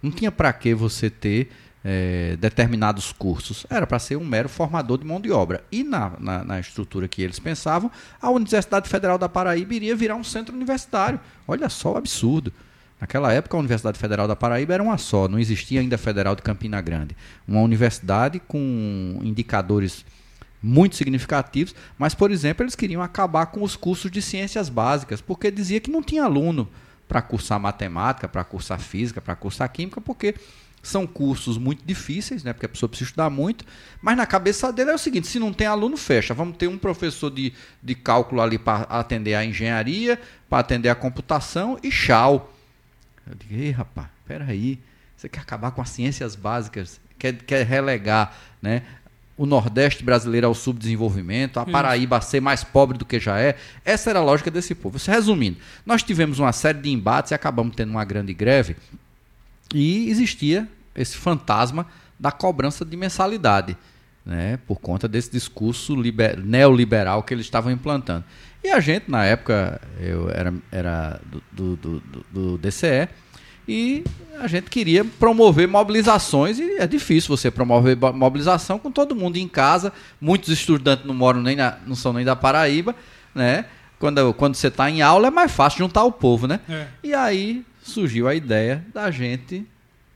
não 0.03 0.11
tinha 0.11 0.33
para 0.33 0.53
que 0.53 0.75
você 0.75 1.09
ter 1.09 1.49
é, 1.85 2.37
determinados 2.41 3.13
cursos. 3.13 3.67
Era 3.69 3.87
para 3.87 3.99
ser 3.99 4.17
um 4.17 4.25
mero 4.25 4.49
formador 4.49 4.99
de 4.99 5.05
mão 5.05 5.21
de 5.21 5.31
obra. 5.31 5.63
E 5.71 5.85
na, 5.85 6.13
na, 6.19 6.43
na, 6.45 6.61
estrutura 6.61 7.07
que 7.07 7.21
eles 7.21 7.39
pensavam, 7.39 7.91
a 8.21 8.31
Universidade 8.31 8.89
Federal 8.89 9.19
da 9.19 9.29
Paraíba 9.29 9.75
iria 9.75 9.95
virar 9.95 10.15
um 10.15 10.25
centro 10.25 10.55
universitário. 10.55 11.21
Olha 11.47 11.69
só 11.69 11.93
o 11.93 11.97
absurdo. 11.97 12.51
Naquela 12.99 13.31
época, 13.33 13.55
a 13.57 13.61
Universidade 13.61 13.99
Federal 13.99 14.27
da 14.27 14.35
Paraíba 14.35 14.73
era 14.73 14.83
uma 14.83 14.97
só, 14.97 15.29
não 15.29 15.39
existia 15.39 15.81
ainda 15.81 15.97
a 15.97 15.99
Federal 15.99 16.35
de 16.35 16.41
Campina 16.41 16.81
Grande. 16.81 17.15
Uma 17.47 17.61
universidade 17.61 18.41
com 18.41 19.21
indicadores 19.23 20.07
muito 20.63 20.97
significativos, 20.97 21.75
mas, 21.99 22.15
por 22.15 22.31
exemplo, 22.31 22.63
eles 22.63 22.75
queriam 22.75 23.03
acabar 23.03 23.47
com 23.47 23.63
os 23.63 23.77
cursos 23.77 24.11
de 24.11 24.23
ciências 24.23 24.71
básicas, 24.71 25.21
porque 25.21 25.51
dizia 25.51 25.81
que 25.81 25.91
não 25.91 26.03
tinha 26.03 26.25
aluno 26.25 26.67
para 27.07 27.21
cursar 27.21 27.61
matemática, 27.61 28.27
para 28.27 28.43
cursar 28.43 28.81
física, 28.81 29.21
para 29.21 29.37
cursar 29.37 29.69
química, 29.71 30.01
porque 30.01 30.35
são 30.89 31.07
cursos 31.07 31.59
muito 31.59 31.85
difíceis, 31.85 32.45
né? 32.45 32.53
Porque 32.53 32.67
a 32.67 32.69
pessoa 32.69 32.89
precisa 32.89 33.09
estudar 33.09 33.31
muito. 33.31 33.65
Mas 34.03 34.17
na 34.17 34.27
cabeça 34.27 34.73
dele 34.73 34.91
é 34.91 34.95
o 34.95 34.99
seguinte: 34.99 35.27
se 35.27 35.39
não 35.39 35.53
tem 35.53 35.67
aluno, 35.67 35.97
fecha. 35.97 36.35
Vamos 36.35 36.57
ter 36.57 36.69
um 36.69 36.79
professor 36.79 37.31
de, 37.31 37.53
de 37.83 37.95
cálculo 37.95 38.41
ali 38.41 38.59
para 38.59 38.83
atender 38.83 39.35
a 39.35 39.45
engenharia, 39.45 40.21
para 40.49 40.59
atender 40.59 40.89
a 40.89 40.95
computação 40.95 41.79
e 41.83 41.91
tchau. 41.91 42.53
Eu 43.27 43.35
digo, 43.35 43.61
ei, 43.61 43.71
rapaz, 43.71 44.09
peraí. 44.27 44.79
Você 45.17 45.29
quer 45.29 45.41
acabar 45.41 45.71
com 45.71 45.81
as 45.81 45.89
ciências 45.89 46.37
básicas, 46.37 47.01
quer, 47.19 47.33
quer 47.35 47.65
relegar 47.65 48.37
né, 48.61 48.83
o 49.37 49.47
Nordeste 49.47 50.05
brasileiro 50.05 50.47
ao 50.47 50.55
subdesenvolvimento, 50.55 51.59
a 51.59 51.65
Paraíba 51.65 52.19
a 52.19 52.21
ser 52.21 52.41
mais 52.41 52.63
pobre 52.63 52.99
do 52.99 53.05
que 53.05 53.19
já 53.19 53.39
é. 53.39 53.57
Essa 53.85 54.11
era 54.11 54.19
a 54.19 54.23
lógica 54.23 54.51
desse 54.51 54.75
povo. 54.75 54.99
Resumindo, 55.07 55.57
nós 55.87 56.03
tivemos 56.03 56.39
uma 56.39 56.53
série 56.53 56.79
de 56.79 56.91
embates 56.91 57.31
e 57.31 57.35
acabamos 57.35 57.75
tendo 57.75 57.91
uma 57.91 58.05
grande 58.05 58.35
greve 58.35 58.77
e 59.73 60.09
existia 60.09 60.69
esse 60.95 61.17
fantasma 61.17 61.87
da 62.19 62.31
cobrança 62.31 62.85
de 62.85 62.97
mensalidade, 62.97 63.77
né, 64.25 64.59
por 64.67 64.81
conta 64.81 65.07
desse 65.07 65.31
discurso 65.31 65.95
liber, 65.95 66.39
neoliberal 66.39 67.23
que 67.23 67.35
eles 67.35 67.47
estavam 67.47 67.71
implantando. 67.73 68.25
E 68.63 68.71
a 68.71 68.81
gente, 68.81 69.11
na 69.11 69.25
época, 69.25 69.81
eu 70.01 70.31
era, 70.31 70.55
era 70.73 71.21
do, 71.53 71.77
do, 71.77 71.77
do, 71.77 72.27
do 72.31 72.59
DCE, 72.59 73.09
e 73.67 74.05
a 74.41 74.47
gente 74.47 74.69
queria 74.69 75.05
promover 75.05 75.67
mobilizações 75.67 76.59
e 76.59 76.77
é 76.79 76.87
difícil 76.87 77.35
você 77.35 77.51
promover 77.51 77.97
mobilização 77.97 78.79
com 78.79 78.91
todo 78.91 79.15
mundo 79.15 79.37
em 79.37 79.49
casa. 79.49 79.93
Muitos 80.21 80.51
estudantes 80.51 81.07
não 81.07 81.15
moram 81.15 81.41
nem 81.41 81.57
na, 81.57 81.79
não 81.87 81.97
são 81.97 82.13
nem 82.13 82.25
da 82.25 82.37
Paraíba, 82.37 82.95
né? 83.35 83.65
Quando, 83.99 84.35
quando 84.35 84.55
você 84.55 84.69
está 84.69 84.91
em 84.91 85.01
aula 85.01 85.29
é 85.29 85.31
mais 85.31 85.51
fácil 85.51 85.79
juntar 85.79 86.05
o 86.05 86.13
povo, 86.13 86.47
né? 86.47 86.61
É. 86.69 86.87
E 87.03 87.15
aí 87.15 87.65
surgiu 87.91 88.27
a 88.27 88.35
ideia 88.35 88.85
da 88.93 89.11
gente 89.11 89.67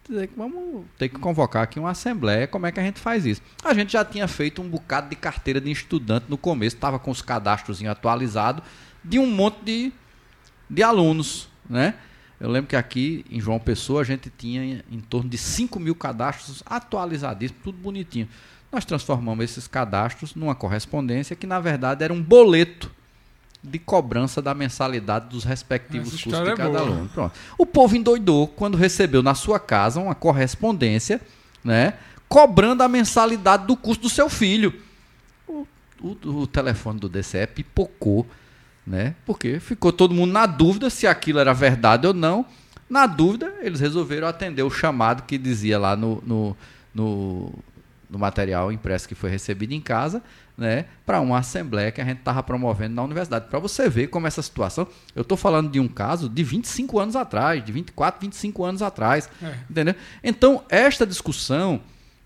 dizer 0.09 0.29
que 0.29 0.39
vamos 0.39 0.87
ter 0.97 1.09
que 1.11 1.19
convocar 1.19 1.63
aqui 1.63 1.79
uma 1.79 1.91
assembleia, 1.91 2.47
como 2.47 2.67
é 2.67 2.73
que 2.73 2.81
a 2.81 2.83
gente 2.83 2.99
faz 2.99 3.27
isso? 3.27 3.43
A 3.63 3.75
gente 3.75 3.93
já 3.93 4.05
tinha 4.05 4.27
feito 4.27 4.63
um 4.63 4.69
bocado 4.69 5.11
de 5.11 5.17
carteira 5.17 5.61
de 5.61 5.71
estudante 5.71 6.27
no 6.29 6.39
começo, 6.39 6.77
estava 6.77 6.99
com 6.99 7.11
os 7.11 7.21
cadastros 7.21 7.85
atualizados 7.85 8.65
de 9.05 9.19
um 9.19 9.27
monte 9.27 9.59
de, 9.63 9.93
de 10.69 10.83
alunos, 10.83 11.49
né? 11.69 11.95
Eu 12.41 12.49
lembro 12.49 12.69
que 12.69 12.77
aqui 12.77 13.25
em 13.29 13.41
João 13.41 13.59
Pessoa 13.59 14.01
a 14.01 14.05
gente 14.05 14.31
tinha 14.31 14.85
em 14.91 15.01
torno 15.01 15.29
de 15.29 15.37
5 15.37 15.79
mil 15.81 15.95
cadastros 15.95 16.63
atualizadíssimos, 16.65 17.63
tudo 17.65 17.77
bonitinho. 17.79 18.29
Nós 18.71 18.85
transformamos 18.85 19.45
esses 19.45 19.67
cadastros 19.67 20.35
numa 20.37 20.55
correspondência 20.55 21.35
que, 21.35 21.47
na 21.47 21.59
verdade, 21.59 22.05
era 22.05 22.13
um 22.13 22.23
boleto 22.23 22.91
de 23.71 23.79
cobrança 23.79 24.41
da 24.43 24.55
mensalidade 24.55 25.29
dos 25.29 25.45
respectivos 25.45 26.09
Essa 26.09 26.25
custos 26.25 26.45
de 26.45 26.51
é 26.51 26.57
cada 26.57 26.79
é 26.79 26.81
aluno. 26.81 27.09
Pronto. 27.09 27.35
O 27.57 27.67
povo 27.67 27.97
endoidou 27.97 28.49
quando 28.49 28.77
recebeu 28.77 29.23
na 29.23 29.35
sua 29.35 29.61
casa 29.61 30.01
uma 30.01 30.15
correspondência, 30.15 31.21
né, 31.63 31.95
cobrando 32.29 32.83
a 32.83 32.89
mensalidade 32.89 33.67
do 33.67 33.77
custo 33.77 34.03
do 34.03 34.09
seu 34.09 34.29
filho. 34.29 34.75
O, 35.47 35.67
o, 36.01 36.17
o 36.41 36.47
telefone 36.47 36.99
do 36.99 37.09
DCE 37.09 37.47
pipocou 37.47 38.27
né? 38.89 39.15
Porque 39.27 39.61
ficou 39.61 39.93
todo 39.93 40.15
mundo 40.15 40.33
na 40.33 40.47
dúvida 40.47 40.89
se 40.89 41.07
aquilo 41.07 41.39
era 41.39 41.53
verdade 41.53 42.07
ou 42.07 42.15
não. 42.15 42.47
Na 42.89 43.07
dúvida, 43.07 43.55
eles 43.61 43.81
resolveram 43.81 44.27
atender 44.27 44.63
o 44.63 44.71
chamado 44.71 45.25
que 45.25 45.37
dizia 45.37 45.79
lá 45.79 45.95
no, 45.95 46.23
no, 46.27 46.57
no, 46.95 47.53
no 48.09 48.19
material 48.19 48.73
impresso 48.73 49.09
que 49.09 49.15
foi 49.15 49.31
recebido 49.31 49.73
em 49.73 49.81
casa, 49.81 50.23
né, 50.57 50.87
para 51.07 51.21
uma 51.21 51.39
assembleia 51.39 51.93
que 51.93 52.01
a 52.01 52.05
gente 52.05 52.19
estava 52.19 52.43
promovendo 52.43 52.95
na 52.95 53.03
universidade. 53.03 53.47
Para 53.49 53.59
você 53.59 53.89
ver 53.89 54.09
como 54.09 54.27
essa 54.27 54.43
situação. 54.43 54.89
Eu 55.15 55.23
estou 55.23 55.37
falando 55.37 55.71
de 55.71 55.79
um 55.79 55.87
caso 55.87 56.29
de 56.29 56.43
25 56.43 56.99
anos 56.99 57.17
atrás, 57.17 57.65
de 57.65 57.71
24, 57.71 58.21
25 58.21 58.65
anos 58.65 58.83
atrás. 58.83 59.29
É. 59.43 59.55
Entendeu? 59.71 59.95
Então, 60.23 60.65
esta 60.69 61.07
discussão 61.07 61.81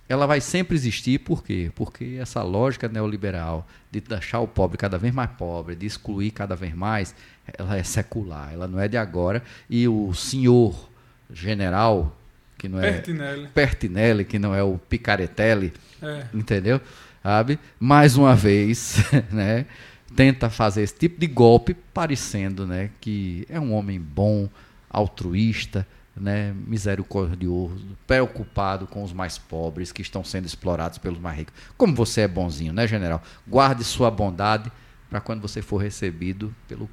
ela 0.09 0.27
vai 0.27 0.41
sempre 0.41 0.77
existir, 0.77 1.19
por 1.21 1.43
quê? 1.43 1.73
Porque 1.75 2.19
essa 2.21 2.43
lógica 2.43 2.87
neoliberal 2.89 3.67
de 3.91 4.01
deixar 4.01 4.41
o 4.41 4.49
pobre 4.49 4.77
cada 4.77 4.99
vez 4.99 5.15
mais 5.15 5.31
pobre, 5.31 5.75
de 5.75 5.87
excluir 5.87 6.33
cada 6.33 6.55
vez 6.55 6.75
mais, 6.75 7.15
ela 7.57 7.77
é 7.77 7.83
secular, 7.83 8.53
ela 8.53 8.69
não 8.69 8.79
é 8.79 8.89
de 8.89 8.97
agora. 8.97 9.43
E 9.71 9.89
o 9.89 10.13
senhor 10.13 10.91
general, 11.33 12.17
que 12.63 12.69
não 12.69 12.81
é 12.81 12.93
Pertinelli, 12.93 13.49
Pertinelli 13.49 14.25
que 14.25 14.39
não 14.39 14.55
é 14.55 14.63
o 14.63 14.79
Picaretelli, 14.79 15.73
é. 16.01 16.27
entendeu? 16.33 16.81
Sabe? 17.21 17.59
Mais 17.79 18.17
uma 18.17 18.37
vez, 18.37 18.99
né? 19.33 19.67
Tenta 20.15 20.49
fazer 20.49 20.83
esse 20.83 20.95
tipo 20.95 21.19
de 21.19 21.27
golpe, 21.27 21.75
parecendo 21.75 22.67
né, 22.67 22.91
que 23.01 23.47
é 23.49 23.59
um 23.59 23.73
homem 23.73 23.99
bom, 23.99 24.49
altruísta, 24.89 25.87
né, 26.15 26.55
misericordioso, 26.67 27.97
preocupado 28.07 28.87
com 28.87 29.03
os 29.03 29.13
mais 29.13 29.39
pobres 29.39 29.91
que 29.91 30.03
estão 30.03 30.23
sendo 30.23 30.45
explorados 30.45 30.99
pelos 30.99 31.19
mais 31.19 31.39
ricos. 31.39 31.55
Como 31.79 31.95
você 31.95 32.21
é 32.21 32.29
bonzinho, 32.29 32.75
né, 32.75 32.87
general? 32.87 33.23
Guarde 33.49 33.83
sua 33.85 34.11
bondade 34.11 34.71
para 35.09 35.21
quando 35.21 35.41
você 35.41 35.63
for 35.63 35.79
recebido 35.79 36.55
pelo 36.69 36.89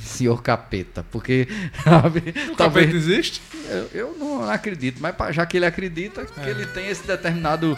senhor 0.00 0.42
capeta, 0.42 1.04
porque 1.10 1.48
sabe, 1.82 2.34
o 2.50 2.56
talvez 2.56 2.86
capeta 2.86 2.96
existe? 2.96 3.42
Eu, 3.68 3.90
eu, 3.92 4.16
não 4.18 4.48
acredito, 4.48 5.00
mas 5.00 5.34
já 5.34 5.44
que 5.44 5.56
ele 5.56 5.66
acredita, 5.66 6.22
é. 6.22 6.42
que 6.42 6.48
ele 6.48 6.66
tem 6.66 6.88
esse 6.88 7.06
determinado 7.06 7.76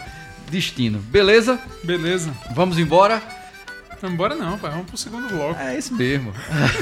destino. 0.49 0.99
Beleza? 0.99 1.59
Beleza. 1.83 2.31
Vamos 2.51 2.77
embora. 2.77 3.21
Vamos 4.01 4.13
embora 4.13 4.35
não, 4.35 4.57
pai. 4.57 4.71
Vamos 4.71 4.87
pro 4.87 4.97
segundo 4.97 5.27
bloco. 5.27 5.59
É 5.59 5.77
isso 5.77 5.93
mesmo. 5.93 6.33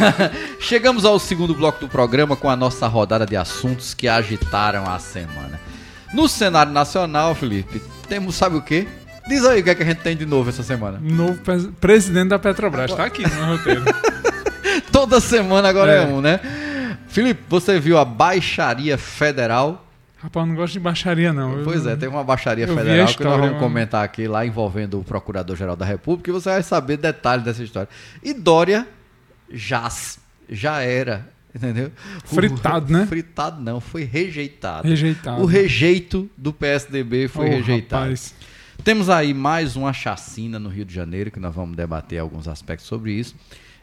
Chegamos 0.59 1.03
ao 1.03 1.17
segundo 1.19 1.53
bloco 1.55 1.79
do 1.79 1.89
programa 1.89 2.35
com 2.35 2.49
a 2.49 2.55
nossa 2.55 2.87
rodada 2.87 3.25
de 3.25 3.35
assuntos 3.35 3.93
que 3.93 4.07
agitaram 4.07 4.89
a 4.89 4.99
semana. 4.99 5.59
No 6.13 6.27
cenário 6.29 6.71
nacional, 6.71 7.33
Felipe, 7.33 7.81
temos, 8.07 8.35
sabe 8.35 8.55
o 8.55 8.61
quê? 8.61 8.87
Diz 9.27 9.43
aí 9.43 9.59
o 9.59 9.63
que, 9.63 9.69
é 9.69 9.75
que 9.75 9.83
a 9.83 9.85
gente 9.85 9.99
tem 10.01 10.15
de 10.15 10.25
novo 10.25 10.49
essa 10.49 10.63
semana. 10.63 10.99
Novo 11.01 11.39
presidente 11.81 12.29
da 12.29 12.39
Petrobras. 12.39 12.91
Agora... 12.91 13.09
Tá 13.09 13.15
aqui 13.15 13.23
no 13.23 13.35
meu 13.35 13.57
roteiro. 13.57 13.83
Toda 14.97 15.19
semana 15.19 15.69
agora 15.69 15.93
é. 15.93 16.03
é 16.03 16.07
um, 16.07 16.21
né? 16.21 16.39
Felipe, 17.07 17.43
você 17.47 17.79
viu 17.79 17.99
a 17.99 18.03
Baixaria 18.03 18.97
Federal 18.97 19.85
Rapaz, 20.17 20.43
eu 20.43 20.49
não 20.49 20.55
gosto 20.55 20.73
de 20.73 20.79
baixaria, 20.79 21.31
não. 21.31 21.63
Pois 21.63 21.85
é, 21.85 21.95
tem 21.95 22.09
uma 22.09 22.23
baixaria 22.23 22.67
federal 22.67 23.05
história, 23.05 23.15
que 23.15 23.23
nós 23.23 23.39
vamos 23.39 23.59
comentar 23.59 24.03
aqui, 24.03 24.27
lá 24.27 24.43
envolvendo 24.43 24.99
o 24.99 25.03
Procurador-Geral 25.03 25.75
da 25.75 25.85
República, 25.85 26.31
e 26.31 26.33
você 26.33 26.49
vai 26.49 26.63
saber 26.63 26.97
detalhes 26.97 27.45
dessa 27.45 27.63
história. 27.63 27.87
E 28.23 28.33
Dória 28.33 28.87
já, 29.53 29.87
já 30.49 30.81
era, 30.81 31.29
entendeu? 31.53 31.91
Fritado, 32.25 32.91
o, 32.91 32.97
né? 32.97 33.05
Fritado 33.05 33.61
não, 33.61 33.79
foi 33.79 34.03
rejeitado. 34.03 34.87
Rejeitado. 34.87 35.39
O 35.39 35.45
rejeito 35.45 36.27
do 36.35 36.51
PSDB 36.51 37.27
foi 37.27 37.45
oh, 37.45 37.49
rejeitado. 37.49 38.05
Rapaz. 38.05 38.33
Temos 38.83 39.07
aí 39.11 39.35
mais 39.35 39.75
uma 39.75 39.93
chacina 39.93 40.57
no 40.57 40.69
Rio 40.69 40.83
de 40.83 40.95
Janeiro, 40.95 41.29
que 41.29 41.39
nós 41.39 41.53
vamos 41.53 41.77
debater 41.77 42.17
alguns 42.17 42.47
aspectos 42.47 42.87
sobre 42.87 43.11
isso. 43.11 43.35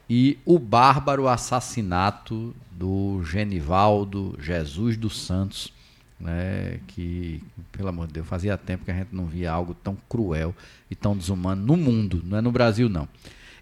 E 0.09 0.39
o 0.45 0.59
bárbaro 0.59 1.29
assassinato 1.29 2.55
do 2.71 3.23
Genivaldo 3.25 4.37
Jesus 4.39 4.97
dos 4.97 5.19
Santos, 5.21 5.73
né, 6.21 6.81
que, 6.89 7.43
pelo 7.73 7.89
amor 7.89 8.07
de 8.07 8.15
Deus, 8.15 8.27
fazia 8.27 8.57
tempo 8.57 8.85
que 8.85 8.91
a 8.91 8.95
gente 8.95 9.15
não 9.15 9.27
via 9.27 9.51
algo 9.51 9.75
tão 9.75 9.97
cruel 10.09 10.55
e 10.91 10.95
tão 10.95 11.17
desumano 11.17 11.65
no 11.65 11.77
mundo, 11.77 12.23
não 12.25 12.39
é 12.39 12.41
no 12.41 12.53
Brasil 12.53 12.89
não. 12.89 13.09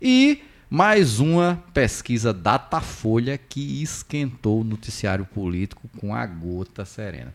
E 0.01 0.43
mais 0.69 1.21
uma 1.21 1.63
pesquisa 1.73 2.33
Datafolha 2.33 3.39
que 3.39 3.83
esquentou 3.83 4.63
o 4.63 4.65
noticiário 4.65 5.25
político 5.27 5.89
com 5.99 6.15
a 6.15 6.27
gota 6.27 6.85
serena. 6.85 7.33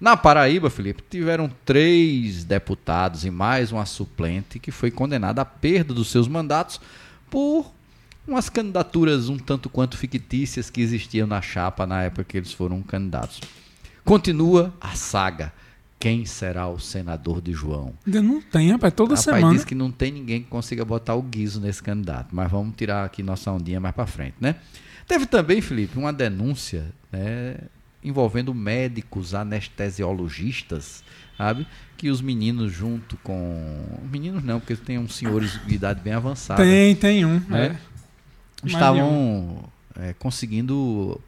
Na 0.00 0.16
Paraíba, 0.16 0.68
Felipe, 0.70 1.04
tiveram 1.08 1.50
três 1.64 2.42
deputados 2.42 3.24
e 3.24 3.30
mais 3.30 3.70
uma 3.70 3.86
suplente 3.86 4.58
que 4.58 4.70
foi 4.70 4.90
condenada 4.90 5.42
à 5.42 5.44
perda 5.44 5.94
dos 5.94 6.10
seus 6.10 6.26
mandatos 6.26 6.80
por 7.30 7.70
umas 8.30 8.48
candidaturas 8.48 9.28
um 9.28 9.36
tanto 9.36 9.68
quanto 9.68 9.96
fictícias 9.96 10.70
que 10.70 10.80
existiam 10.80 11.26
na 11.26 11.42
chapa 11.42 11.86
na 11.86 12.02
época 12.02 12.24
que 12.24 12.36
eles 12.36 12.52
foram 12.52 12.80
candidatos. 12.82 13.40
Continua 14.04 14.72
a 14.80 14.90
saga. 14.90 15.52
Quem 15.98 16.24
será 16.24 16.66
o 16.66 16.78
senador 16.78 17.42
de 17.42 17.52
João? 17.52 17.92
Ainda 18.06 18.22
não 18.22 18.40
tem, 18.40 18.70
rapaz, 18.70 18.94
toda 18.94 19.14
rapaz, 19.14 19.24
semana. 19.24 19.52
diz 19.52 19.64
que 19.66 19.74
não 19.74 19.90
tem 19.90 20.10
ninguém 20.10 20.42
que 20.42 20.48
consiga 20.48 20.82
botar 20.82 21.14
o 21.14 21.20
guiso 21.20 21.60
nesse 21.60 21.82
candidato, 21.82 22.28
mas 22.34 22.50
vamos 22.50 22.74
tirar 22.74 23.04
aqui 23.04 23.22
nossa 23.22 23.52
ondinha 23.52 23.78
mais 23.78 23.94
para 23.94 24.06
frente, 24.06 24.36
né? 24.40 24.56
Teve 25.06 25.26
também, 25.26 25.60
Felipe, 25.60 25.98
uma 25.98 26.12
denúncia 26.12 26.86
né, 27.12 27.56
envolvendo 28.02 28.54
médicos 28.54 29.34
anestesiologistas, 29.34 31.04
sabe? 31.36 31.66
Que 31.98 32.08
os 32.08 32.22
meninos 32.22 32.72
junto 32.72 33.18
com... 33.18 33.98
Meninos 34.10 34.42
não, 34.42 34.58
porque 34.58 34.76
tem 34.76 34.98
uns 34.98 35.16
senhores 35.16 35.60
de 35.66 35.74
idade 35.74 36.00
bem 36.00 36.14
avançada. 36.14 36.62
Tem, 36.62 36.96
tem 36.96 37.26
um. 37.26 37.40
Né? 37.46 37.76
É. 37.86 37.90
Estavam 38.64 39.64
é, 39.98 40.14
conseguindo 40.14 41.20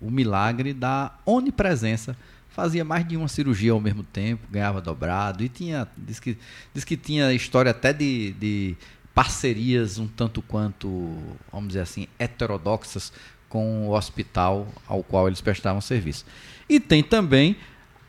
o 0.00 0.10
milagre 0.10 0.72
da 0.72 1.12
onipresença. 1.24 2.16
Fazia 2.50 2.84
mais 2.84 3.06
de 3.06 3.16
uma 3.16 3.28
cirurgia 3.28 3.72
ao 3.72 3.80
mesmo 3.80 4.02
tempo, 4.02 4.46
ganhava 4.50 4.80
dobrado 4.80 5.44
e 5.44 5.48
tinha. 5.48 5.86
Diz 5.96 6.18
que, 6.18 6.36
diz 6.74 6.84
que 6.84 6.96
tinha 6.96 7.32
história 7.32 7.70
até 7.70 7.92
de, 7.92 8.32
de 8.32 8.76
parcerias 9.14 9.98
um 9.98 10.06
tanto 10.06 10.42
quanto, 10.42 11.16
vamos 11.52 11.68
dizer 11.68 11.80
assim, 11.80 12.08
heterodoxas 12.18 13.12
com 13.48 13.88
o 13.88 13.92
hospital 13.92 14.66
ao 14.86 15.02
qual 15.02 15.26
eles 15.26 15.40
prestavam 15.40 15.80
serviço. 15.80 16.24
E 16.68 16.78
tem 16.78 17.02
também 17.02 17.56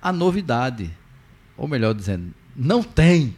a 0.02 0.12
novidade, 0.12 0.92
ou 1.58 1.68
melhor 1.68 1.94
dizendo, 1.94 2.34
não 2.56 2.84
tem 2.84 3.36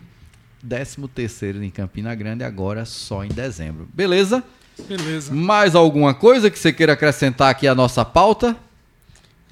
13 0.68 1.08
terceiro 1.10 1.64
em 1.64 1.70
Campina 1.70 2.14
Grande 2.16 2.44
agora 2.44 2.86
só 2.86 3.24
em 3.24 3.30
dezembro. 3.30 3.88
Beleza? 3.94 4.44
Beleza. 4.88 5.34
Mais 5.34 5.76
alguma 5.76 6.14
coisa 6.14 6.50
que 6.50 6.58
você 6.58 6.74
queira 6.74 6.94
acrescentar 6.94 7.50
aqui 7.50 7.68
à 7.68 7.76
nossa 7.76 8.04
pauta? 8.04 8.56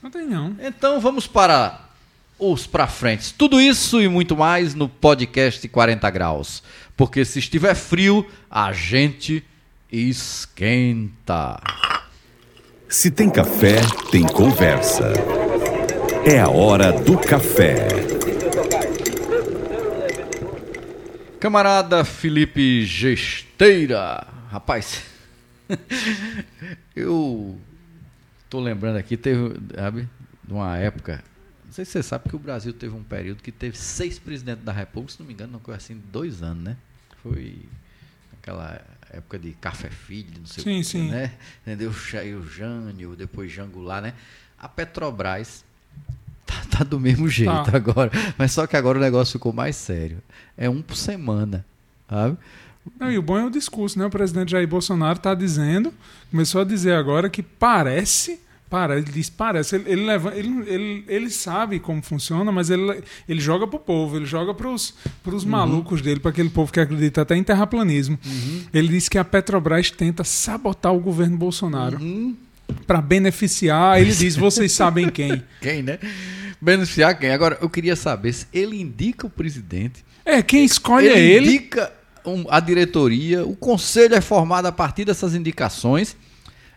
Não 0.02 0.10
tem 0.10 0.26
não. 0.26 0.56
Então 0.60 1.00
vamos 1.00 1.28
para 1.28 1.90
os 2.38 2.66
pra 2.66 2.88
frente. 2.88 3.34
Tudo 3.34 3.60
isso 3.60 4.02
e 4.02 4.08
muito 4.08 4.36
mais 4.36 4.74
no 4.74 4.88
podcast 4.88 5.68
40 5.68 6.10
graus. 6.10 6.64
Porque 6.96 7.26
se 7.26 7.40
estiver 7.40 7.76
frio, 7.76 8.26
a 8.50 8.72
gente 8.72 9.44
esquenta. 9.92 11.62
Se 12.88 13.12
tem 13.12 13.30
café, 13.30 13.82
tem 14.12 14.24
conversa. 14.24 15.14
É 16.26 16.40
a 16.40 16.50
hora 16.50 16.92
do 16.92 17.18
café. 17.18 17.88
Camarada 21.40 22.04
Felipe 22.04 22.86
Gesteira. 22.86 24.39
Rapaz, 24.50 25.04
eu 26.96 27.58
tô 28.50 28.60
lembrando 28.60 28.98
aqui, 28.98 29.16
teve, 29.16 29.60
sabe, 29.76 30.10
de 30.44 30.54
uma 30.54 30.78
época. 30.78 31.24
Não 31.66 31.72
sei 31.72 31.86
se 31.86 31.92
você 31.92 32.04
sabe 32.04 32.28
que 32.30 32.36
o 32.36 32.40
Brasil 32.40 32.74
teve 32.74 32.96
um 32.96 33.04
período 33.04 33.44
que 33.44 33.52
teve 33.52 33.78
seis 33.78 34.18
presidentes 34.18 34.64
da 34.66 34.72
República, 34.72 35.14
se 35.14 35.20
não 35.20 35.28
me 35.28 35.34
engano, 35.34 35.54
não 35.54 35.60
foi 35.60 35.76
assim, 35.76 36.02
dois 36.12 36.42
anos, 36.42 36.64
né? 36.64 36.78
Foi 37.22 37.60
aquela 38.42 38.82
época 39.12 39.38
de 39.38 39.52
Café 39.52 39.90
Filho, 39.90 40.40
não 40.40 40.46
sei 40.48 40.64
Sim, 40.64 40.76
o 40.78 40.78
que, 40.80 40.84
sim. 40.84 41.12
né? 41.12 41.34
Entendeu? 41.62 41.92
O 41.92 42.44
Jânio, 42.44 43.16
depois 43.16 43.52
Jangular, 43.52 44.02
né? 44.02 44.14
A 44.58 44.68
Petrobras 44.68 45.64
tá, 46.46 46.56
tá 46.72 46.84
do 46.84 47.00
mesmo 47.00 47.30
jeito 47.30 47.52
Tá. 47.72 47.78
agora. 47.78 48.12
Mas 48.38 48.52
só 48.52 48.66
que 48.66 48.76
agora 48.76 48.98
o 48.98 49.02
negócio 49.02 49.34
ficou 49.34 49.54
mais 49.54 49.76
sério. 49.76 50.24
É 50.58 50.68
um 50.68 50.82
por 50.82 50.96
semana, 50.96 51.64
sabe? 52.10 52.36
Não, 53.00 53.12
e 53.12 53.18
o 53.18 53.22
bom 53.22 53.38
é 53.38 53.46
o 53.46 53.50
discurso, 53.50 53.98
né? 54.00 54.06
O 54.06 54.10
presidente 54.10 54.52
Jair 54.52 54.68
Bolsonaro 54.68 55.18
está 55.18 55.34
dizendo, 55.36 55.94
começou 56.32 56.62
a 56.62 56.64
dizer 56.64 56.94
agora 56.94 57.30
que 57.30 57.44
parece, 57.44 58.40
para, 58.70 58.98
ele 58.98 59.10
diz 59.12 59.30
parece, 59.30 59.76
ele, 59.76 59.92
ele, 59.92 60.06
leva, 60.06 60.34
ele, 60.36 60.64
ele, 60.68 61.06
ele 61.08 61.30
sabe 61.30 61.80
como 61.80 62.02
funciona, 62.02 62.52
mas 62.52 62.70
ele, 62.70 63.02
ele 63.28 63.40
joga 63.42 63.68
pro 63.68 63.80
povo, 63.80 64.16
ele 64.18 64.26
joga 64.26 64.54
pros, 64.54 64.96
pros 65.24 65.44
Uhum. 65.44 65.50
malucos 65.50 66.02
dele, 66.02 66.20
para 66.20 66.32
aquele 66.32 66.50
povo 66.50 66.72
que 66.72 66.80
acredita 66.80 67.22
até 67.22 67.36
em 67.36 67.44
terraplanismo. 67.44 68.18
Ele 68.74 68.88
disse 68.88 69.10
que 69.10 69.18
a 69.18 69.24
Petrobras 69.26 69.92
tenta 69.92 70.24
sabotar 70.24 70.94
o 70.94 71.00
governo 71.00 71.38
Bolsonaro 71.38 71.98
Uhum. 72.00 72.36
para 72.88 73.02
beneficiar, 73.02 74.00
ele 74.02 74.14
diz, 74.14 74.36
vocês 74.36 74.72
sabem 74.72 75.10
quem. 75.12 75.44
Quem, 75.62 75.84
né? 75.84 76.00
Beneficiar 76.62 77.18
quem? 77.18 77.32
Agora, 77.32 77.58
eu 77.62 77.70
queria 77.70 77.96
saber 77.96 78.34
se 78.34 78.48
ele 78.52 78.80
indica 78.82 79.26
o 79.28 79.30
presidente. 79.30 80.04
É, 80.26 80.42
quem 80.42 80.66
escolhe 80.66 81.08
ele 81.08 81.16
é 81.20 81.24
ele. 81.24 81.48
indica 81.56 81.92
a 82.50 82.60
diretoria, 82.60 83.46
o 83.46 83.56
conselho 83.56 84.16
é 84.16 84.22
formado 84.22 84.66
a 84.68 84.72
partir 84.72 85.06
dessas 85.06 85.34
indicações. 85.36 86.16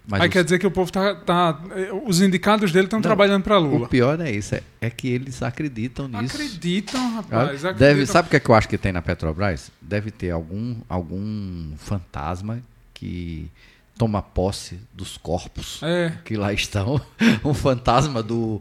Mas 0.06 0.20
Aí 0.20 0.26
os- 0.28 0.32
quer 0.32 0.42
dizer 0.42 0.58
que 0.58 0.66
o 0.66 0.70
povo 0.70 0.90
tá. 0.90 1.14
tá 1.14 1.60
os 2.04 2.20
indicados 2.20 2.72
dele 2.72 2.86
estão 2.86 3.00
trabalhando 3.00 3.44
para 3.44 3.56
o 3.58 3.62
Lula. 3.62 3.88
pior 3.88 4.18
não 4.18 4.24
é 4.24 4.32
isso, 4.32 4.54
é, 4.56 4.62
é 4.80 4.90
que 4.90 5.06
eles 5.08 5.40
acreditam 5.44 6.08
nisso. 6.08 6.34
Acreditam, 6.34 7.14
rapaz. 7.14 7.62
Deve, 7.62 7.68
acreditam. 7.84 8.06
sabe 8.12 8.26
o 8.26 8.30
que, 8.30 8.36
é 8.36 8.40
que 8.40 8.50
eu 8.50 8.54
acho 8.56 8.68
que 8.68 8.76
tem 8.76 8.90
na 8.90 9.00
Petrobras? 9.00 9.70
Deve 9.80 10.10
ter 10.10 10.30
algum, 10.30 10.74
algum 10.88 11.70
fantasma 11.76 12.58
que 12.92 13.48
toma 13.96 14.20
posse 14.20 14.80
dos 14.92 15.16
corpos 15.16 15.80
É. 15.84 16.12
que 16.24 16.36
lá 16.36 16.52
estão. 16.52 17.00
Um 17.44 17.54
fantasma 17.54 18.20
do, 18.24 18.60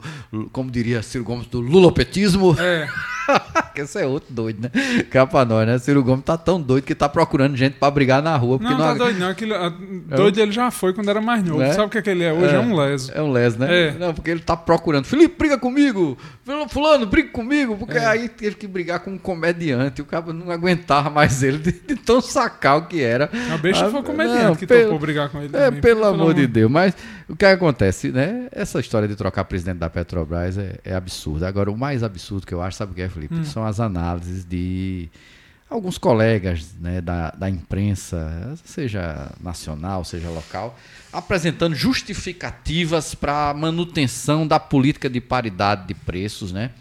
como 0.51 0.69
diria 0.69 1.01
Ciro 1.01 1.23
Gomes, 1.23 1.47
do 1.47 1.59
lulopetismo. 1.59 2.55
É, 2.59 2.88
Que 3.74 3.82
Esse 3.82 3.99
é 4.01 4.05
outro 4.05 4.34
doido, 4.34 4.61
né? 4.63 5.03
Cá 5.09 5.26
pra 5.26 5.45
nós, 5.45 5.65
né? 5.67 5.78
Ciro 5.80 6.03
Gomes 6.03 6.24
tá 6.26 6.38
tão 6.38 6.61
doido 6.61 6.84
que 6.84 6.93
tá 6.95 7.07
procurando 7.09 7.55
gente 7.55 7.74
pra 7.74 7.89
brigar 7.91 8.22
na 8.22 8.36
rua. 8.38 8.57
Porque 8.59 8.74
não, 8.74 8.80
tá 8.80 8.93
doido 8.93 9.19
não. 9.19 9.30
Aquilo, 9.30 9.55
a- 9.55 9.69
doido 10.15 10.39
ele 10.39 10.51
já 10.51 10.69
foi 10.72 10.93
quando 10.93 11.09
era 11.09 11.22
mais 11.22 11.43
novo. 11.43 11.61
É? 11.61 11.74
Sabe 11.74 11.88
o 11.88 11.89
que, 11.89 11.97
é 11.97 12.01
que 12.01 12.09
ele 12.09 12.24
é 12.24 12.34
hoje? 12.34 12.53
É, 12.55 12.59
um 12.59 12.76
leso. 12.76 13.11
É 13.13 13.22
um 13.22 13.32
les, 13.32 13.55
né? 13.57 13.88
É. 13.88 13.91
Não, 13.93 14.13
porque 14.13 14.30
ele 14.32 14.41
tá 14.41 14.55
procurando. 14.57 15.05
Felipe, 15.05 15.36
briga 15.38 15.57
comigo! 15.57 16.17
Fulano, 16.69 17.05
briga 17.05 17.30
comigo! 17.30 17.78
Porque 17.78 17.97
É. 17.97 18.05
aí 18.05 18.28
teve 18.30 18.55
que 18.55 18.67
brigar 18.67 18.99
com 18.99 19.11
um 19.11 19.17
comediante. 19.17 20.01
O 20.01 20.05
cara 20.05 20.34
não 20.34 20.51
aguentava 20.51 21.09
mais 21.09 21.41
ele 21.43 21.57
de, 21.57 21.72
de 21.72 21.95
tão 21.95 22.22
sacal 22.22 22.84
que 22.88 23.01
era. 23.01 23.30
A 23.53 23.57
besta 23.57 23.86
Ah, 23.88 23.89
foi 23.89 23.99
o 23.99 24.03
comediante 24.03 24.43
não, 24.43 24.55
que 24.55 24.67
pelo- 24.67 24.84
topou 24.84 24.99
brigar 24.99 25.30
com 25.30 25.39
ele. 25.39 25.55
É, 25.55 25.65
também. 25.65 25.82
pelo 25.82 26.05
amor 26.05 26.34
de 26.34 26.45
Deus. 26.47 26.69
Mas 26.69 26.93
o 27.30 27.36
que 27.36 27.45
acontece, 27.45 28.09
né? 28.11 28.47
Essa 28.51 28.80
história 28.80 29.07
de 29.07 29.15
trocar 29.15 29.43
presidente 29.45 29.78
da 29.78 29.89
Petrobras 29.89 30.57
é, 30.57 30.78
é 30.84 30.93
absurda. 30.93 31.47
Agora, 31.47 31.72
o 31.72 31.78
mais 31.78 32.03
absurdo 32.03 32.45
que 32.45 32.53
eu 32.53 32.61
acho, 32.61 32.78
sabe 32.78 32.91
o 32.91 32.95
que 32.95 33.01
é, 33.01 33.09
Felipe? 33.09 33.34
Hum. 33.36 33.43
São 33.45 33.61
as 33.64 33.80
análises 33.80 34.45
de 34.45 35.09
alguns 35.70 35.97
colegas 35.97 36.74
né, 36.80 36.99
da, 36.99 37.32
da 37.32 37.49
imprensa, 37.49 38.55
seja 38.66 39.32
nacional, 39.39 40.03
seja 40.03 40.30
local, 40.30 40.78
apresentando 41.14 41.74
justificativas 41.74 43.16
para 43.16 43.49
a 43.49 43.53
manutenção 43.53 44.45
da 44.45 44.59
política 44.59 45.09
de 45.09 45.22
paridade 45.22 45.88
de 45.88 45.93
preços, 45.93 46.51
né? 46.51 46.72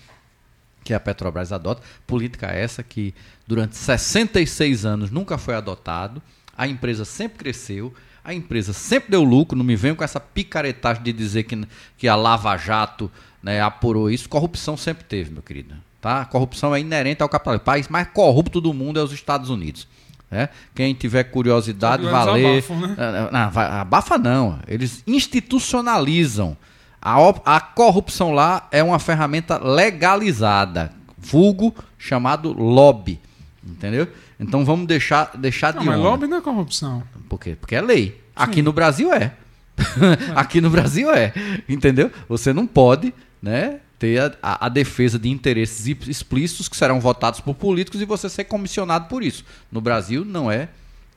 que 0.83 0.95
a 0.95 1.01
Petrobras 1.01 1.53
adota. 1.53 1.83
Política 2.07 2.49
essa 2.49 2.83
que 2.83 3.15
durante 3.47 3.77
66 3.77 4.85
anos 4.85 5.11
nunca 5.11 5.39
foi 5.39 5.55
adotado. 5.55 6.21
A 6.57 6.67
empresa 6.67 7.05
sempre 7.05 7.39
cresceu, 7.39 7.95
a 8.25 8.35
empresa 8.35 8.73
sempre 8.73 9.11
deu 9.11 9.23
lucro. 9.23 9.57
Não 9.57 9.65
me 9.65 9.77
venham 9.77 9.95
com 9.95 10.05
essa 10.05 10.21
picaretagem 10.21 11.03
de 11.03 11.13
dizer 11.13 11.45
que, 11.45 11.67
que 11.97 12.09
a 12.09 12.17
Lava 12.17 12.57
Jato 12.57 13.11
né, 13.43 13.61
apurou 13.61 14.11
isso. 14.11 14.29
Corrupção 14.29 14.77
sempre 14.77 15.05
teve, 15.05 15.31
meu 15.31 15.43
querido. 15.43 15.77
Tá? 16.01 16.25
Corrupção 16.25 16.75
é 16.75 16.81
inerente 16.81 17.23
ao 17.23 17.29
capitalismo. 17.29 17.63
O 17.63 17.65
país 17.65 17.89
mais 17.89 18.09
corrupto 18.09 18.61
do 18.61 18.73
mundo 18.73 18.99
é 18.99 19.03
os 19.03 19.13
Estados 19.13 19.51
Unidos. 19.51 19.87
né? 20.31 20.49
Quem 20.75 20.95
tiver 20.95 21.25
curiosidade, 21.25 22.05
valer. 22.07 22.59
abafam, 22.59 22.81
né? 22.81 22.97
Ah, 22.99 23.29
Não, 23.31 23.61
abafa 23.81 24.17
não. 24.19 24.59
Eles 24.67 25.03
institucionalizam. 25.07 26.57
A, 27.03 27.17
a 27.57 27.61
corrupção 27.61 28.33
lá 28.33 28.69
é 28.71 28.83
uma 28.83 28.99
ferramenta 28.99 29.59
legalizada, 29.59 30.93
vulgo 31.19 31.75
chamado 31.99 32.53
lobby. 32.53 33.19
Entendeu? 33.67 34.07
Então 34.39 34.65
vamos 34.65 34.87
deixar, 34.87 35.31
deixar 35.37 35.75
Não, 35.75 35.81
de 35.81 35.87
mas 35.87 35.99
onda. 35.99 36.09
lobby 36.09 36.27
não 36.27 36.39
é 36.39 36.41
corrupção. 36.41 37.03
Por 37.29 37.39
quê? 37.39 37.57
Porque 37.61 37.75
é 37.75 37.81
lei. 37.81 38.21
Aqui 38.35 38.63
no 38.63 38.73
Brasil 38.73 39.13
é. 39.13 39.33
Aqui 40.35 40.61
no 40.61 40.71
Brasil 40.71 41.11
é. 41.11 41.33
Entendeu? 41.69 42.11
Você 42.29 42.53
não 42.53 42.67
pode, 42.67 43.13
né? 43.43 43.81
Ter 44.01 44.19
a, 44.19 44.33
a- 44.43 44.67
a 44.67 44.69
defesa 44.69 45.17
de 45.19 45.29
interesses 45.29 45.87
explícitos 46.09 46.69
que 46.69 46.77
serão 46.77 46.99
votados 46.99 47.39
por 47.41 47.55
políticos 47.55 48.01
e 48.01 48.05
você 48.05 48.29
ser 48.29 48.45
comissionado 48.45 49.07
por 49.09 49.23
isso. 49.23 49.45
No 49.71 49.81
Brasil 49.81 50.25
não 50.25 50.51
é, 50.51 50.69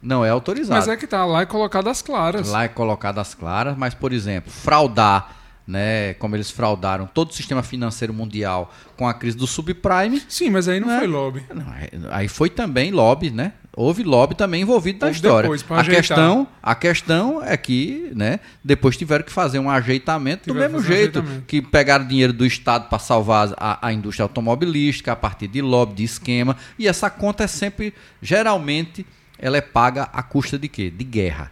não 0.01 0.23
é 0.23 0.29
autorizado. 0.29 0.79
Mas 0.79 0.87
é 0.89 0.95
que 0.97 1.07
tá 1.07 1.25
lá 1.25 1.41
é 1.41 1.45
colocado 1.47 1.87
às 1.87 2.01
claras. 2.01 2.49
Lá 2.49 2.65
é 2.65 2.67
colocado 2.67 3.17
às 3.19 3.33
claras, 3.33 3.75
mas, 3.77 3.93
por 3.95 4.11
exemplo, 4.13 4.51
fraudar, 4.51 5.33
né, 5.65 6.13
como 6.15 6.35
eles 6.35 6.51
fraudaram 6.51 7.07
todo 7.07 7.31
o 7.31 7.33
sistema 7.33 7.63
financeiro 7.63 8.13
mundial 8.13 8.73
com 8.97 9.07
a 9.07 9.13
crise 9.13 9.37
do 9.37 9.47
subprime, 9.47 10.21
Sim, 10.27 10.49
mas 10.49 10.67
aí 10.67 10.79
não 10.79 10.87
Não 10.89 10.95
é? 10.95 10.99
foi 10.99 11.07
lobby. 11.07 11.43
não, 11.53 11.65
aí- 12.11 12.27
foi 12.27 12.49
também 12.49 12.91
lobby, 12.91 13.29
né? 13.29 13.53
Houve 13.75 14.03
lobby 14.03 14.35
também 14.35 14.61
envolvido 14.61 14.99
na 14.99 15.07
Houve 15.07 15.15
história. 15.15 15.41
depois, 15.49 15.65
a 15.67 15.79
ajeitar. 15.79 15.95
questão, 16.01 16.47
a 16.61 16.75
questão 16.75 17.41
é 17.43 17.57
que, 17.57 18.11
né, 18.13 18.39
depois 18.63 18.95
tiveram 18.95 19.23
que 19.23 19.31
fazer 19.31 19.57
um 19.57 19.67
ajeitamento 19.69 20.41
do 20.45 20.53
Tiveram 20.53 20.67
que 20.67 20.73
mesmo 20.75 20.85
um 20.93 20.95
jeito 20.95 21.19
ajeitamento. 21.19 21.45
que 21.47 21.61
pegaram 21.61 22.05
dinheiro 22.07 22.33
do 22.33 22.45
estado 22.45 22.87
para 22.87 22.99
salvar 22.99 23.51
a, 23.57 23.87
a 23.87 23.91
indústria 23.91 24.25
automobilística 24.25 25.11
a 25.13 25.15
partir 25.15 25.47
de 25.47 25.59
lobby, 25.61 25.95
de 25.95 26.03
esquema, 26.03 26.55
e 26.77 26.87
essa 26.87 27.09
conta 27.09 27.45
é 27.45 27.47
sempre 27.47 27.93
geralmente 28.21 29.05
ela 29.39 29.57
é 29.57 29.61
paga 29.61 30.03
à 30.13 30.21
custa 30.21 30.59
de 30.59 30.67
quê? 30.67 30.89
De 30.91 31.03
guerra, 31.03 31.51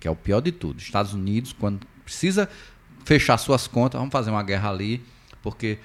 que 0.00 0.08
é 0.08 0.10
o 0.10 0.16
pior 0.16 0.40
de 0.40 0.50
tudo. 0.52 0.80
Estados 0.80 1.14
Unidos 1.14 1.52
quando 1.58 1.86
precisa 2.04 2.48
fechar 3.04 3.36
suas 3.38 3.66
contas, 3.66 3.98
vamos 3.98 4.12
fazer 4.12 4.30
uma 4.30 4.42
guerra 4.42 4.70
ali, 4.70 5.02
porque 5.42 5.78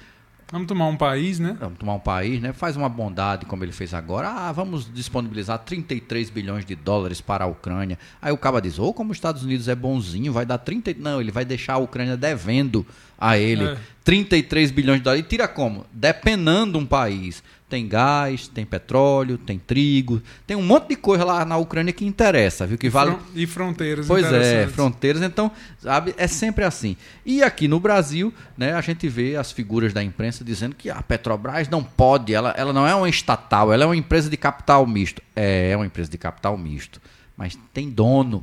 Vamos 0.50 0.66
tomar 0.66 0.86
um 0.86 0.96
país, 0.96 1.38
né? 1.38 1.54
Vamos 1.60 1.78
tomar 1.78 1.94
um 1.94 2.00
país, 2.00 2.40
né? 2.40 2.54
Faz 2.54 2.74
uma 2.74 2.88
bondade 2.88 3.44
como 3.44 3.62
ele 3.64 3.72
fez 3.72 3.92
agora. 3.92 4.30
Ah, 4.30 4.50
vamos 4.50 4.90
disponibilizar 4.92 5.58
33 5.58 6.30
bilhões 6.30 6.64
de 6.64 6.74
dólares 6.74 7.20
para 7.20 7.44
a 7.44 7.46
Ucrânia. 7.46 7.98
Aí 8.20 8.32
o 8.32 8.38
cara 8.38 8.58
diz, 8.58 8.78
ô, 8.78 8.94
como 8.94 9.10
os 9.10 9.18
Estados 9.18 9.42
Unidos 9.42 9.68
é 9.68 9.74
bonzinho, 9.74 10.32
vai 10.32 10.46
dar 10.46 10.56
30... 10.56 10.94
Não, 10.98 11.20
ele 11.20 11.30
vai 11.30 11.44
deixar 11.44 11.74
a 11.74 11.78
Ucrânia 11.78 12.16
devendo 12.16 12.86
a 13.18 13.36
ele 13.36 13.64
É. 13.64 13.76
33 14.02 14.70
bilhões 14.70 15.00
de 15.00 15.04
dólares. 15.04 15.22
E 15.26 15.28
tira 15.28 15.46
como? 15.46 15.84
Depenando 15.92 16.78
um 16.78 16.86
país. 16.86 17.42
Tem 17.68 17.86
gás, 17.86 18.48
tem 18.48 18.64
petróleo, 18.64 19.36
tem 19.36 19.58
trigo, 19.58 20.22
tem 20.46 20.56
um 20.56 20.62
monte 20.62 20.88
de 20.88 20.96
coisa 20.96 21.22
lá 21.22 21.44
na 21.44 21.58
Ucrânia 21.58 21.92
que 21.92 22.06
interessa, 22.06 22.66
viu? 22.66 22.78
Que 22.78 22.88
vale... 22.88 23.14
E 23.34 23.46
fronteiras 23.46 24.06
Pois 24.06 24.24
é, 24.32 24.66
fronteiras, 24.68 25.20
então, 25.20 25.50
sabe, 25.78 26.14
é 26.16 26.26
sempre 26.26 26.64
assim. 26.64 26.96
E 27.26 27.42
aqui 27.42 27.68
no 27.68 27.78
Brasil, 27.78 28.32
né, 28.56 28.72
a 28.72 28.80
gente 28.80 29.06
vê 29.06 29.36
as 29.36 29.52
figuras 29.52 29.92
da 29.92 30.02
imprensa 30.02 30.42
dizendo 30.42 30.74
que 30.74 30.88
a 30.88 31.02
Petrobras 31.02 31.68
não 31.68 31.84
pode, 31.84 32.32
ela, 32.32 32.54
ela 32.56 32.72
não 32.72 32.86
é 32.86 32.94
uma 32.94 33.08
estatal, 33.08 33.70
ela 33.70 33.84
é 33.84 33.86
uma 33.86 33.96
empresa 33.96 34.30
de 34.30 34.36
capital 34.38 34.86
misto. 34.86 35.20
É, 35.36 35.70
é 35.70 35.76
uma 35.76 35.84
empresa 35.84 36.10
de 36.10 36.16
capital 36.16 36.56
misto, 36.56 37.02
mas 37.36 37.58
tem 37.74 37.90
dono, 37.90 38.42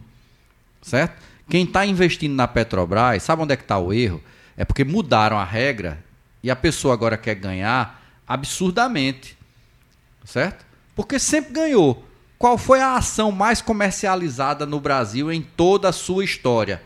certo? 0.84 1.20
Quem 1.50 1.64
está 1.64 1.84
investindo 1.84 2.36
na 2.36 2.48
Petrobras, 2.48 3.24
sabe 3.24 3.42
onde 3.42 3.54
é 3.54 3.58
que 3.58 3.64
está 3.64 3.80
o 3.80 3.92
erro? 3.92 4.22
É 4.56 4.64
porque 4.64 4.84
mudaram 4.84 5.38
a 5.38 5.44
regra 5.44 6.00
e 6.44 6.52
a 6.52 6.56
pessoa 6.56 6.94
agora 6.94 7.18
quer 7.18 7.34
ganhar 7.34 8.05
absurdamente, 8.28 9.38
certo? 10.24 10.66
Porque 10.96 11.20
sempre 11.20 11.54
ganhou. 11.54 12.06
Qual 12.38 12.58
foi 12.58 12.82
a 12.82 12.96
ação 12.96 13.32
mais 13.32 13.62
comercializada 13.62 14.66
no 14.66 14.80
Brasil 14.80 15.32
em 15.32 15.42
toda 15.42 15.90
a 15.90 15.94
sua 15.94 16.24
história? 16.24 16.82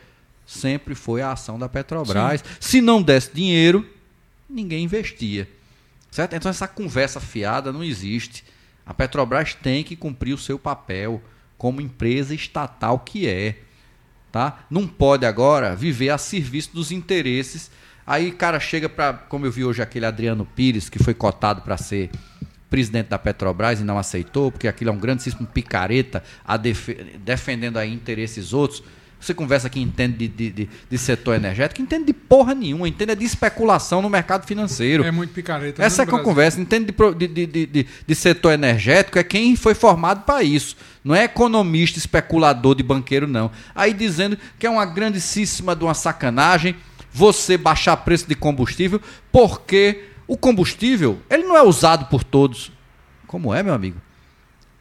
sempre 0.49 0.95
foi 0.95 1.21
a 1.21 1.31
ação 1.31 1.59
da 1.59 1.69
Petrobras. 1.69 2.41
Sim. 2.41 2.47
Se 2.59 2.81
não 2.81 3.03
desse 3.03 3.31
dinheiro, 3.31 3.87
ninguém 4.49 4.83
investia. 4.83 5.47
Certo? 6.09 6.35
Então 6.35 6.49
essa 6.49 6.67
conversa 6.67 7.19
fiada 7.19 7.71
não 7.71 7.83
existe. 7.83 8.43
A 8.83 8.93
Petrobras 8.93 9.53
tem 9.53 9.83
que 9.83 9.95
cumprir 9.95 10.33
o 10.33 10.37
seu 10.39 10.57
papel 10.57 11.21
como 11.55 11.81
empresa 11.81 12.33
estatal 12.33 12.99
que 12.99 13.27
é. 13.27 13.59
Tá? 14.31 14.65
Não 14.71 14.87
pode 14.87 15.25
agora 15.25 15.75
viver 15.75 16.09
a 16.09 16.17
serviço 16.17 16.73
dos 16.73 16.91
interesses. 16.91 17.69
Aí 18.09 18.29
o 18.29 18.33
cara 18.33 18.59
chega 18.59 18.89
para, 18.89 19.13
como 19.13 19.45
eu 19.45 19.51
vi 19.51 19.63
hoje 19.63 19.83
aquele 19.83 20.03
Adriano 20.03 20.43
Pires, 20.43 20.89
que 20.89 20.97
foi 20.97 21.13
cotado 21.13 21.61
para 21.61 21.77
ser 21.77 22.09
presidente 22.67 23.09
da 23.09 23.19
Petrobras 23.19 23.81
e 23.81 23.83
não 23.83 23.99
aceitou, 23.99 24.51
porque 24.51 24.67
aquilo 24.67 24.89
é 24.89 24.93
um 24.93 24.97
grandíssimo 24.97 25.45
picareta 25.45 26.23
a 26.43 26.57
def 26.57 26.89
defendendo 27.23 27.77
aí 27.77 27.93
interesses 27.93 28.51
outros. 28.51 28.81
Você 29.19 29.31
conversa 29.31 29.69
que 29.69 29.79
entende 29.79 30.27
de, 30.27 30.49
de, 30.49 30.69
de, 30.89 30.97
setor 30.97 31.35
energético, 31.35 31.83
entende 31.83 32.05
de 32.05 32.13
porra 32.13 32.55
nenhuma, 32.55 32.87
entende 32.87 33.13
de 33.13 33.25
especulação 33.25 34.01
no 34.01 34.09
mercado 34.09 34.43
financeiro. 34.47 35.03
É 35.03 35.11
muito 35.11 35.31
picareta. 35.31 35.83
Essa 35.83 36.01
é 36.01 36.05
que 36.07 36.13
eu 36.13 36.23
conversa, 36.23 36.59
entende 36.59 36.91
de, 37.15 37.27
de, 37.27 37.65
de, 37.67 37.87
de, 38.07 38.15
setor 38.15 38.53
energético, 38.53 39.19
é 39.19 39.23
quem 39.23 39.55
foi 39.55 39.75
formado 39.75 40.23
para 40.23 40.41
isso. 40.41 40.75
Não 41.03 41.13
é 41.13 41.25
economista, 41.25 41.99
especulador 41.99 42.73
de 42.73 42.81
banqueiro, 42.81 43.27
não. 43.27 43.51
Aí 43.75 43.93
dizendo 43.93 44.35
que 44.57 44.65
é 44.65 44.69
uma 44.69 44.85
grandíssima 44.85 45.75
de 45.75 45.83
uma 45.83 45.93
sacanagem 45.93 46.75
você 47.11 47.57
baixar 47.57 47.97
preço 47.97 48.27
de 48.27 48.35
combustível, 48.35 49.01
porque 49.31 50.05
o 50.27 50.37
combustível 50.37 51.19
ele 51.29 51.43
não 51.43 51.57
é 51.57 51.63
usado 51.63 52.05
por 52.05 52.23
todos. 52.23 52.71
Como 53.27 53.53
é, 53.53 53.61
meu 53.61 53.73
amigo? 53.73 53.99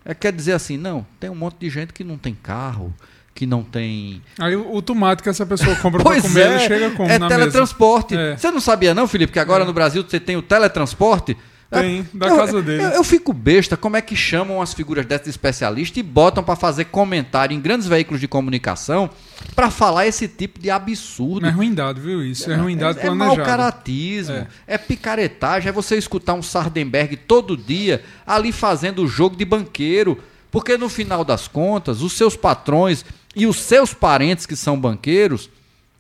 É, 0.05 0.15
quer 0.15 0.33
dizer 0.33 0.53
assim, 0.53 0.77
não, 0.77 1.07
tem 1.21 1.29
um 1.29 1.35
monte 1.35 1.59
de 1.59 1.69
gente 1.69 1.93
que 1.93 2.03
não 2.03 2.17
tem 2.17 2.35
carro, 2.35 2.95
que 3.35 3.47
não 3.47 3.63
tem. 3.63 4.23
Aí 4.39 4.57
o, 4.57 4.81
tomate 4.83 5.23
que 5.23 5.29
essa 5.29 5.47
pessoa 5.47 5.77
compra 5.77 6.03
para 6.03 6.21
comer, 6.21 6.41
é, 6.41 6.55
ele 6.55 6.59
chega 6.61 6.91
com 6.93 7.05
É 7.05 7.19
teletransporte. 7.19 8.17
É. 8.17 8.37
Você 8.37 8.51
não 8.51 8.61
sabia, 8.61 8.95
não, 8.95 9.07
Felipe, 9.07 9.33
que 9.33 9.39
agora 9.39 9.65
é. 9.65 9.67
no 9.67 9.73
Brasil 9.73 10.03
você 10.03 10.19
tem 10.19 10.37
o 10.37 10.43
teletransporte? 10.43 11.37
Tem, 11.71 12.09
da 12.15 12.29
eu, 12.29 12.37
casa 12.37 12.63
dele. 12.63 12.83
Eu, 12.83 12.89
eu, 12.89 13.05
fico 13.05 13.31
besta 13.31 13.77
como 13.77 13.95
é 13.95 14.01
que 14.01 14.17
chamam 14.17 14.63
as 14.63 14.73
figuras 14.73 15.05
dessas 15.05 15.29
especialistas 15.29 15.99
e 15.99 16.03
botam 16.03 16.43
para 16.43 16.57
fazer 16.57 16.87
comentário 16.87 17.55
em 17.55 17.61
grandes 17.61 17.87
veículos 17.87 18.21
de 18.21 18.27
comunicação 18.27 19.11
para 19.55 19.71
falar 19.71 20.07
esse 20.07 20.27
tipo 20.27 20.59
de 20.59 20.71
absurdo. 20.71 21.47
É 21.47 21.51
ruindade, 21.51 22.01
viu? 22.01 22.25
Isso 22.25 22.51
é, 22.51 22.55
é 22.55 22.57
ruindade 22.57 23.01
é. 23.01 23.07
É 23.07 23.11
mau 23.11 23.37
caratismo, 23.37 24.37
é. 24.37 24.47
é 24.67 24.79
picaretagem, 24.79 25.69
é 25.69 25.73
você 25.73 25.97
escutar 25.97 26.33
um 26.33 26.43
Sardenberg 26.43 27.17
todo 27.17 27.55
dia 27.55 28.03
ali 28.27 28.51
fazendo 28.51 29.03
o 29.03 29.09
jogo 29.09 29.37
de 29.37 29.45
banqueiro. 29.45 30.19
Porque 30.51 30.79
no 30.79 30.89
final 30.89 31.23
das 31.23 31.47
contas, 31.47 32.01
os 32.01 32.15
seus 32.15 32.35
patrões 32.35 33.05
e 33.37 33.47
os 33.47 33.61
seus 33.61 33.93
parentes 33.93 34.47
que 34.47 34.57
são 34.57 34.81
banqueiros, 34.81 35.51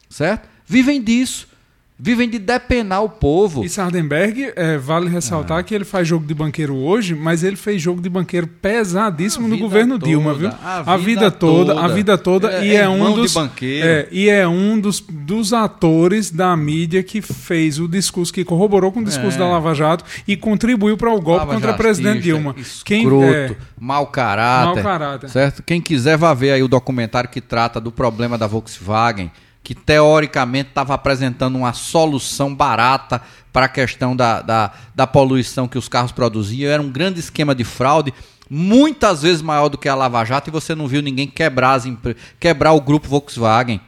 certo? 0.08 0.48
Vivem 0.66 1.02
disso. 1.02 1.46
Vivem 2.00 2.30
de 2.30 2.38
depenar 2.38 3.02
o 3.02 3.08
povo. 3.08 3.64
E 3.64 3.68
Sardenberg, 3.68 4.52
é, 4.54 4.78
vale 4.78 5.08
ressaltar 5.08 5.58
ah. 5.58 5.62
que 5.64 5.74
ele 5.74 5.84
faz 5.84 6.06
jogo 6.06 6.24
de 6.24 6.32
banqueiro 6.32 6.76
hoje, 6.76 7.12
mas 7.12 7.42
ele 7.42 7.56
fez 7.56 7.82
jogo 7.82 8.00
de 8.00 8.08
banqueiro 8.08 8.46
pesadíssimo 8.46 9.48
no 9.48 9.58
governo 9.58 9.98
toda, 9.98 10.06
Dilma, 10.06 10.32
viu? 10.32 10.48
A, 10.62 10.94
a 10.94 10.96
vida, 10.96 10.96
vida 10.96 11.30
toda, 11.32 11.74
toda, 11.74 11.84
a 11.84 11.88
vida 11.88 12.16
toda. 12.16 12.64
E 12.64 12.70
é, 12.70 12.82
é 12.82 12.88
um 12.88 13.12
dos. 13.12 13.34
É, 13.62 14.06
e 14.12 14.28
é 14.28 14.46
um 14.46 14.78
dos, 14.78 15.00
dos 15.00 15.52
atores 15.52 16.30
da 16.30 16.56
mídia 16.56 17.02
que 17.02 17.20
fez 17.20 17.80
o 17.80 17.88
discurso, 17.88 18.32
que 18.32 18.44
corroborou 18.44 18.92
com 18.92 19.00
o 19.00 19.04
discurso 19.04 19.36
é. 19.36 19.40
da 19.40 19.48
Lava 19.48 19.74
Jato 19.74 20.04
e 20.26 20.36
contribuiu 20.36 20.96
para 20.96 21.12
o 21.12 21.20
golpe 21.20 21.46
Lava 21.46 21.54
contra 21.54 21.72
o 21.72 21.76
presidente 21.76 22.20
Dilma. 22.20 22.54
Escroto, 22.56 22.84
Quem, 22.84 23.34
é, 23.34 23.56
mau 23.76 24.06
caráter. 24.06 24.66
Mau 24.66 24.84
caráter. 24.84 25.30
Certo? 25.30 25.64
Quem 25.64 25.80
quiser 25.80 26.16
vai 26.16 26.32
ver 26.36 26.52
aí 26.52 26.62
o 26.62 26.68
documentário 26.68 27.28
que 27.28 27.40
trata 27.40 27.80
do 27.80 27.90
problema 27.90 28.38
da 28.38 28.46
Volkswagen 28.46 29.32
que 29.68 29.74
teoricamente 29.74 30.70
estava 30.70 30.94
apresentando 30.94 31.56
uma 31.56 31.74
solução 31.74 32.54
barata 32.54 33.20
para 33.52 33.66
a 33.66 33.68
questão 33.68 34.16
da, 34.16 34.40
da, 34.40 34.72
da 34.94 35.06
poluição 35.06 35.68
que 35.68 35.76
os 35.76 35.90
carros 35.90 36.10
produziam. 36.10 36.72
Era 36.72 36.80
um 36.80 36.90
grande 36.90 37.20
esquema 37.20 37.54
de 37.54 37.64
fraude, 37.64 38.14
muitas 38.48 39.20
vezes 39.20 39.42
maior 39.42 39.68
do 39.68 39.76
que 39.76 39.86
a 39.86 39.94
Lava 39.94 40.24
Jato, 40.24 40.48
e 40.48 40.50
você 40.50 40.74
não 40.74 40.88
viu 40.88 41.02
ninguém 41.02 41.26
quebrar, 41.26 41.78
quebrar 42.40 42.72
o 42.72 42.80
grupo 42.80 43.10
Volkswagen. 43.10 43.78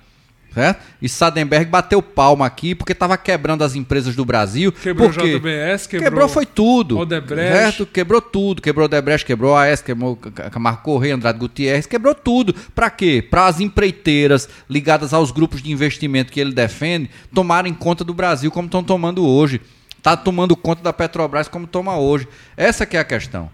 Certo? 0.53 0.83
E 1.01 1.09
Sadenberg 1.09 1.71
bateu 1.71 2.03
palma 2.03 2.45
aqui 2.45 2.75
porque 2.75 2.93
estava 2.93 3.17
quebrando 3.17 3.63
as 3.63 3.77
empresas 3.77 4.17
do 4.17 4.25
Brasil. 4.25 4.73
Quebrou 4.73 5.09
o 5.09 5.13
JBS, 5.13 5.87
quebrou, 5.87 6.11
quebrou 6.11 6.29
foi 6.29 6.45
tudo. 6.45 6.99
Odebrecht. 6.99 7.53
Certo? 7.53 7.87
Quebrou 7.87 8.21
tudo. 8.21 8.61
Quebrou 8.61 8.87
Odebrecht, 8.87 9.25
quebrou 9.25 9.57
a 9.57 9.63
AES, 9.63 9.81
quebrou 9.81 10.17
Camargo 10.17 10.83
Correia, 10.83 11.15
Andrade 11.15 11.39
Gutierrez, 11.39 11.87
quebrou 11.87 12.15
tudo. 12.15 12.55
Para 12.75 12.91
quê? 12.91 13.23
Para 13.23 13.47
as 13.47 13.61
empreiteiras 13.61 14.49
ligadas 14.69 15.15
aos 15.15 15.31
grupos 15.31 15.63
de 15.63 15.71
investimento 15.71 16.33
que 16.33 16.41
ele 16.41 16.53
defende 16.53 17.09
tomarem 17.33 17.73
conta 17.73 18.03
do 18.03 18.13
Brasil 18.13 18.51
como 18.51 18.67
estão 18.67 18.83
tomando 18.83 19.25
hoje. 19.25 19.61
Está 19.97 20.17
tomando 20.17 20.57
conta 20.57 20.83
da 20.83 20.93
Petrobras 20.93 21.47
como 21.47 21.67
toma 21.67 21.97
hoje. 21.97 22.27
Essa 22.57 22.87
que 22.87 22.97
é 22.97 23.01
a 23.01 23.05
questão. 23.05 23.51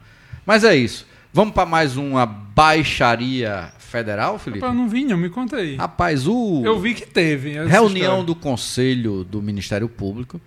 Mas 0.47 0.65
é 0.65 0.75
isso. 0.75 1.07
Vamos 1.33 1.53
para 1.53 1.67
mais 1.67 1.97
uma 1.97 2.25
baixaria 2.25 3.71
federal, 3.87 4.39
Felipe? 4.39 4.61
Rapaz, 4.61 4.79
não 4.79 4.89
vi, 4.89 5.05
não. 5.05 5.17
Me 5.17 5.31
conta 5.31 5.57
aí. 5.57 5.77
Rapaz, 5.77 6.27
o. 6.27 6.63
Eu 6.65 6.79
vi 6.79 6.95
que 6.95 7.07
teve. 7.07 7.65
Reunião 7.67 8.25
do 8.25 8.35
Conselho 8.35 9.25
do 9.25 9.41
Ministério 9.41 9.89
Público. 9.89 10.41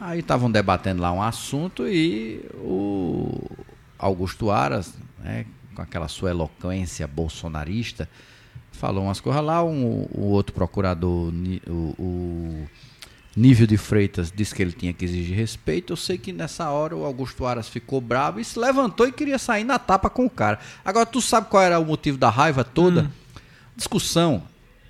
Aí 0.00 0.20
estavam 0.20 0.50
debatendo 0.50 1.02
lá 1.02 1.12
um 1.12 1.20
assunto 1.20 1.86
e 1.88 2.40
o 2.54 3.50
Augusto 3.98 4.50
Aras, 4.50 4.94
né, 5.18 5.44
com 5.74 5.82
aquela 5.82 6.06
sua 6.06 6.30
eloquência 6.30 7.04
bolsonarista, 7.06 8.08
falou 8.70 9.04
umas 9.04 9.20
coisas 9.20 9.42
lá. 9.42 9.64
Um, 9.64 10.06
o 10.12 10.26
outro 10.30 10.54
procurador, 10.54 11.32
o, 11.66 11.94
o 11.98 12.68
Nível 13.38 13.68
de 13.68 13.76
Freitas 13.76 14.32
disse 14.34 14.52
que 14.52 14.60
ele 14.60 14.72
tinha 14.72 14.92
que 14.92 15.04
exigir 15.04 15.36
respeito. 15.36 15.92
Eu 15.92 15.96
sei 15.96 16.18
que 16.18 16.32
nessa 16.32 16.68
hora 16.70 16.96
o 16.96 17.04
Augusto 17.04 17.46
Aras 17.46 17.68
ficou 17.68 18.00
bravo 18.00 18.40
e 18.40 18.44
se 18.44 18.58
levantou 18.58 19.06
e 19.06 19.12
queria 19.12 19.38
sair 19.38 19.62
na 19.62 19.78
tapa 19.78 20.10
com 20.10 20.26
o 20.26 20.30
cara. 20.30 20.58
Agora, 20.84 21.06
tu 21.06 21.20
sabe 21.20 21.46
qual 21.48 21.62
era 21.62 21.78
o 21.78 21.84
motivo 21.84 22.18
da 22.18 22.28
raiva 22.30 22.64
toda? 22.64 23.02
Hum. 23.02 23.40
Discussão 23.76 24.42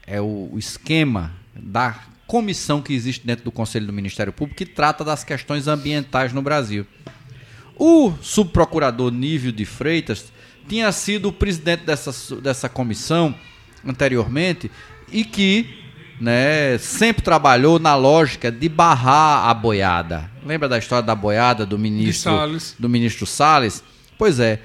é 0.07 0.19
o, 0.19 0.55
esquema 0.57 1.31
da 1.55 2.01
comissão 2.27 2.81
que 2.81 2.95
existe 2.95 3.27
dentro 3.27 3.45
do 3.45 3.53
Conselho 3.53 3.87
do 3.87 3.93
Ministério 3.93 4.33
Público 4.33 4.57
que 4.57 4.65
trata 4.65 5.05
das 5.05 5.23
questões 5.23 5.69
ambientais 5.69 6.33
no 6.33 6.41
Brasil. 6.41 6.87
O 7.77 8.15
subprocurador 8.23 9.13
Nível 9.13 9.53
de 9.53 9.67
Freitas 9.67 10.33
tinha 10.67 10.91
sido 10.91 11.29
o 11.29 11.33
presidente 11.35 11.85
dessa, 11.85 12.37
dessa 12.37 12.67
comissão 12.67 13.35
anteriormente 13.85 14.71
e 15.13 15.23
que 15.23 15.88
né, 16.21 16.79
sempre 16.79 17.23
trabalhou 17.23 17.79
na 17.79 17.95
lógica 17.95 18.51
de 18.51 18.69
barrar 18.69 19.49
a 19.49 19.55
boiada. 19.55 20.31
Lembra 20.45 20.69
da 20.69 20.79
história 20.79 21.03
da 21.03 21.15
boiada 21.15 21.65
do 21.65 21.79
ministro 21.79 22.33
Salles. 22.33 22.77
do 22.79 22.89
ministro 22.89 23.27
Salles? 23.27 23.83
Pois 24.17 24.41
é, 24.41 24.61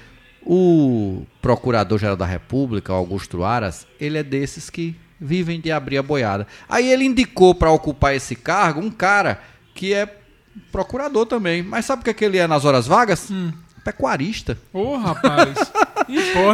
o 0.45 1.23
Procurador-Geral 1.41 2.15
da 2.15 2.25
República, 2.25 2.93
Augusto 2.93 3.43
Aras, 3.43 3.87
ele 3.99 4.17
é 4.17 4.23
desses 4.23 4.69
que 4.69 4.95
vivem 5.19 5.59
de 5.59 5.71
abrir 5.71 5.97
a 5.97 6.03
boiada. 6.03 6.47
Aí 6.67 6.91
ele 6.91 7.05
indicou 7.05 7.55
para 7.55 7.71
ocupar 7.71 8.15
esse 8.15 8.35
cargo 8.35 8.81
um 8.81 8.91
cara 8.91 9.41
que 9.73 9.93
é 9.93 10.17
procurador 10.71 11.25
também. 11.25 11.63
Mas 11.63 11.85
sabe 11.85 12.01
o 12.01 12.03
que, 12.03 12.09
é 12.09 12.13
que 12.13 12.25
ele 12.25 12.37
é 12.37 12.47
nas 12.47 12.65
horas 12.65 12.85
vagas? 12.87 13.29
Hum. 13.31 13.51
Pecuarista. 13.83 14.57
Ô, 14.71 14.93
oh, 14.93 14.97
rapaz. 14.97 15.57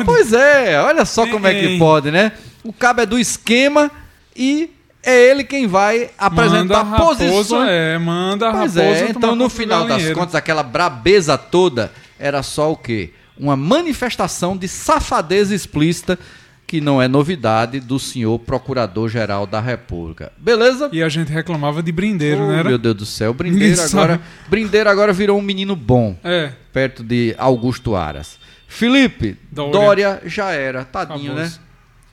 pois 0.05 0.33
é, 0.33 0.81
olha 0.81 1.05
só 1.05 1.27
como 1.27 1.45
é 1.47 1.53
que 1.53 1.77
pode, 1.77 2.09
né? 2.11 2.31
O 2.63 2.73
cabo 2.73 3.01
é 3.01 3.05
do 3.05 3.19
esquema 3.19 3.91
e 4.35 4.71
é 5.03 5.29
ele 5.29 5.43
quem 5.43 5.67
vai 5.67 6.09
apresentar 6.17 6.83
manda 6.83 7.03
posições. 7.03 7.69
É, 7.69 7.97
manda 7.97 8.49
a 8.49 8.51
pois 8.51 8.75
raposa. 8.75 9.05
É, 9.05 9.09
então, 9.09 9.35
no 9.35 9.49
final 9.49 9.87
das 9.87 10.09
contas, 10.11 10.35
aquela 10.35 10.63
brabeza 10.63 11.37
toda 11.37 11.91
era 12.17 12.43
só 12.43 12.71
o 12.71 12.75
quê? 12.75 13.13
Uma 13.37 13.55
manifestação 13.55 14.57
de 14.57 14.67
safadeza 14.67 15.55
explícita 15.55 16.19
que 16.67 16.79
não 16.79 17.01
é 17.01 17.07
novidade 17.07 17.79
do 17.79 17.97
senhor 17.97 18.37
Procurador-Geral 18.37 19.47
da 19.47 19.59
República. 19.59 20.31
Beleza? 20.37 20.89
E 20.91 21.01
a 21.01 21.09
gente 21.09 21.31
reclamava 21.31 21.81
de 21.81 21.91
Brindeiro, 21.91 22.43
oh, 22.43 22.47
né? 22.51 22.63
Meu 22.63 22.77
Deus 22.77 22.95
do 22.95 23.05
céu, 23.07 23.33
Brindeiro 23.33 23.81
agora, 23.81 24.21
Brindeiro 24.47 24.87
agora 24.87 25.11
virou 25.11 25.39
um 25.39 25.41
menino 25.41 25.75
bom. 25.75 26.15
É. 26.23 26.51
Perto 26.71 27.03
de 27.03 27.33
Augusto 27.39 27.95
Aras. 27.95 28.37
Felipe, 28.67 29.35
Dória, 29.51 29.71
Dória 29.71 30.21
já 30.25 30.51
era, 30.51 30.85
tadinho, 30.85 31.33
né? 31.33 31.51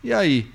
E 0.03 0.11
aí? 0.11 0.51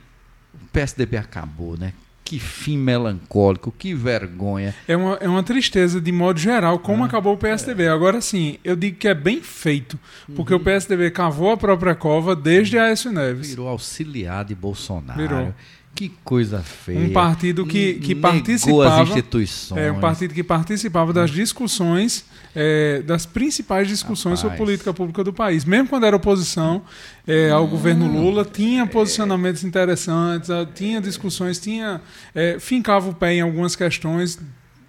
O 0.56 0.66
PSDB 0.74 1.18
acabou, 1.18 1.78
né? 1.78 1.94
Que 2.32 2.40
fim 2.40 2.78
melancólico, 2.78 3.74
que 3.78 3.94
vergonha. 3.94 4.74
É 4.88 4.96
uma, 4.96 5.16
é 5.16 5.28
uma 5.28 5.44
tristeza, 5.44 6.00
de 6.00 6.14
modo 6.14 6.40
geral, 6.40 6.80
como 6.80 7.04
é. 7.04 7.08
acabou 7.08 7.34
o 7.34 7.38
PSDB. 7.38 7.84
É. 7.84 7.90
Agora 7.90 8.22
sim, 8.22 8.58
eu 8.64 8.74
digo 8.74 8.96
que 8.96 9.10
é 9.10 9.14
bem 9.14 9.42
feito, 9.42 10.00
porque 10.34 10.54
uhum. 10.54 10.62
o 10.62 10.64
PSDB 10.64 11.12
cavou 11.12 11.52
a 11.52 11.58
própria 11.58 11.94
cova 11.94 12.34
desde 12.34 12.80
Aécio 12.80 13.12
Neves. 13.12 13.50
Virou 13.50 13.68
auxiliar 13.68 14.46
de 14.46 14.56
Bolsonaro. 14.56 15.20
Virou. 15.20 15.54
Que 15.94 16.10
coisa 16.24 16.60
feia. 16.60 17.00
Um 17.00 17.12
partido 17.12 17.66
que, 17.66 17.96
que 17.96 18.16
participava. 18.16 19.02
as 19.02 19.10
instituições. 19.10 19.82
É, 19.82 19.92
um 19.92 20.00
partido 20.00 20.34
que 20.34 20.44
participava 20.44 21.12
das 21.12 21.30
discussões, 21.30 22.26
é, 22.56 23.02
das 23.02 23.26
principais 23.26 23.88
discussões 23.88 24.42
Rapaz. 24.42 24.58
sobre 24.58 24.58
política 24.58 24.94
pública 24.94 25.24
do 25.24 25.34
país. 25.34 25.66
Mesmo 25.66 25.90
quando 25.90 26.06
era 26.06 26.16
oposição 26.16 26.82
é, 27.28 27.50
ao 27.52 27.66
hum. 27.66 27.68
governo 27.68 28.08
Lula, 28.08 28.46
tinha 28.46 28.88
posicionamentos 28.88 29.64
interessantes, 29.64 30.50
tinha 30.74 31.02
discussões, 31.02 31.60
tinha. 31.60 32.02
É, 32.34 32.58
fincava 32.60 33.10
o 33.10 33.14
pé 33.14 33.36
em 33.36 33.42
algumas 33.42 33.76
questões. 33.76 34.40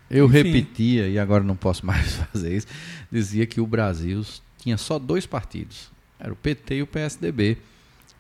Eu 0.09 0.27
Enfim. 0.27 0.37
repetia, 0.37 1.09
e 1.09 1.19
agora 1.19 1.43
não 1.43 1.57
posso 1.57 1.85
mais 1.85 2.15
fazer 2.33 2.57
isso, 2.57 2.67
dizia 3.11 3.45
que 3.45 3.61
o 3.61 3.67
Brasil 3.67 4.25
tinha 4.59 4.77
só 4.77 4.99
dois 4.99 5.27
partidos. 5.27 5.91
Era 6.19 6.33
o 6.33 6.37
PT 6.37 6.77
e 6.77 6.83
o 6.83 6.87
PSDB 6.87 7.59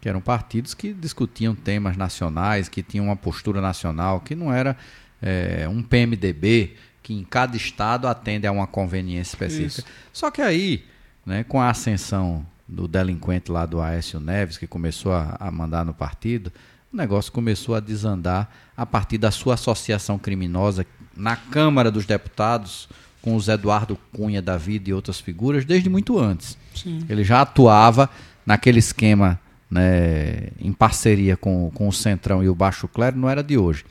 que 0.02 0.08
eram 0.08 0.20
partidos 0.20 0.74
que 0.74 0.92
discutiam 0.92 1.54
temas 1.54 1.96
nacionais, 1.96 2.68
que 2.68 2.82
tinham 2.82 3.06
uma 3.06 3.14
postura 3.14 3.60
nacional, 3.60 4.20
que 4.20 4.34
não 4.34 4.52
era 4.52 4.76
é, 5.22 5.68
um 5.68 5.80
PMDB 5.80 6.74
que 7.00 7.14
em 7.14 7.22
cada 7.22 7.56
estado 7.56 8.08
atende 8.08 8.44
a 8.44 8.50
uma 8.50 8.66
conveniência 8.66 9.30
específica. 9.30 9.82
Isso. 9.82 9.84
Só 10.12 10.28
que 10.28 10.42
aí, 10.42 10.84
né, 11.24 11.44
com 11.44 11.60
a 11.60 11.70
ascensão 11.70 12.44
do 12.66 12.88
delinquente 12.88 13.52
lá 13.52 13.64
do 13.64 13.80
Aécio 13.80 14.18
Neves, 14.18 14.58
que 14.58 14.66
começou 14.66 15.12
a, 15.12 15.36
a 15.38 15.52
mandar 15.52 15.84
no 15.84 15.94
partido, 15.94 16.52
o 16.92 16.96
negócio 16.96 17.30
começou 17.30 17.76
a 17.76 17.80
desandar 17.80 18.50
a 18.76 18.84
partir 18.84 19.18
da 19.18 19.30
sua 19.30 19.54
associação 19.54 20.18
criminosa 20.18 20.84
na 21.16 21.36
Câmara 21.36 21.92
dos 21.92 22.06
Deputados 22.06 22.88
com 23.20 23.36
o 23.36 23.40
Zé 23.40 23.52
Eduardo 23.52 23.96
Cunha 24.12 24.42
da 24.42 24.56
Vida 24.56 24.90
e 24.90 24.92
outras 24.92 25.20
figuras 25.20 25.64
desde 25.64 25.88
muito 25.88 26.18
antes. 26.18 26.58
Sim. 26.74 27.06
Ele 27.08 27.22
já 27.22 27.42
atuava 27.42 28.10
naquele 28.44 28.80
esquema 28.80 29.38
né, 29.72 30.48
em 30.60 30.70
parceria 30.70 31.34
com, 31.34 31.70
com 31.70 31.88
o 31.88 31.92
Centrão 31.92 32.44
e 32.44 32.48
o 32.48 32.54
Baixo 32.54 32.86
Clero, 32.86 33.16
não 33.16 33.26
era 33.26 33.42
de 33.42 33.56
hoje. 33.56 33.86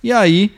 E 0.00 0.12
aí, 0.12 0.54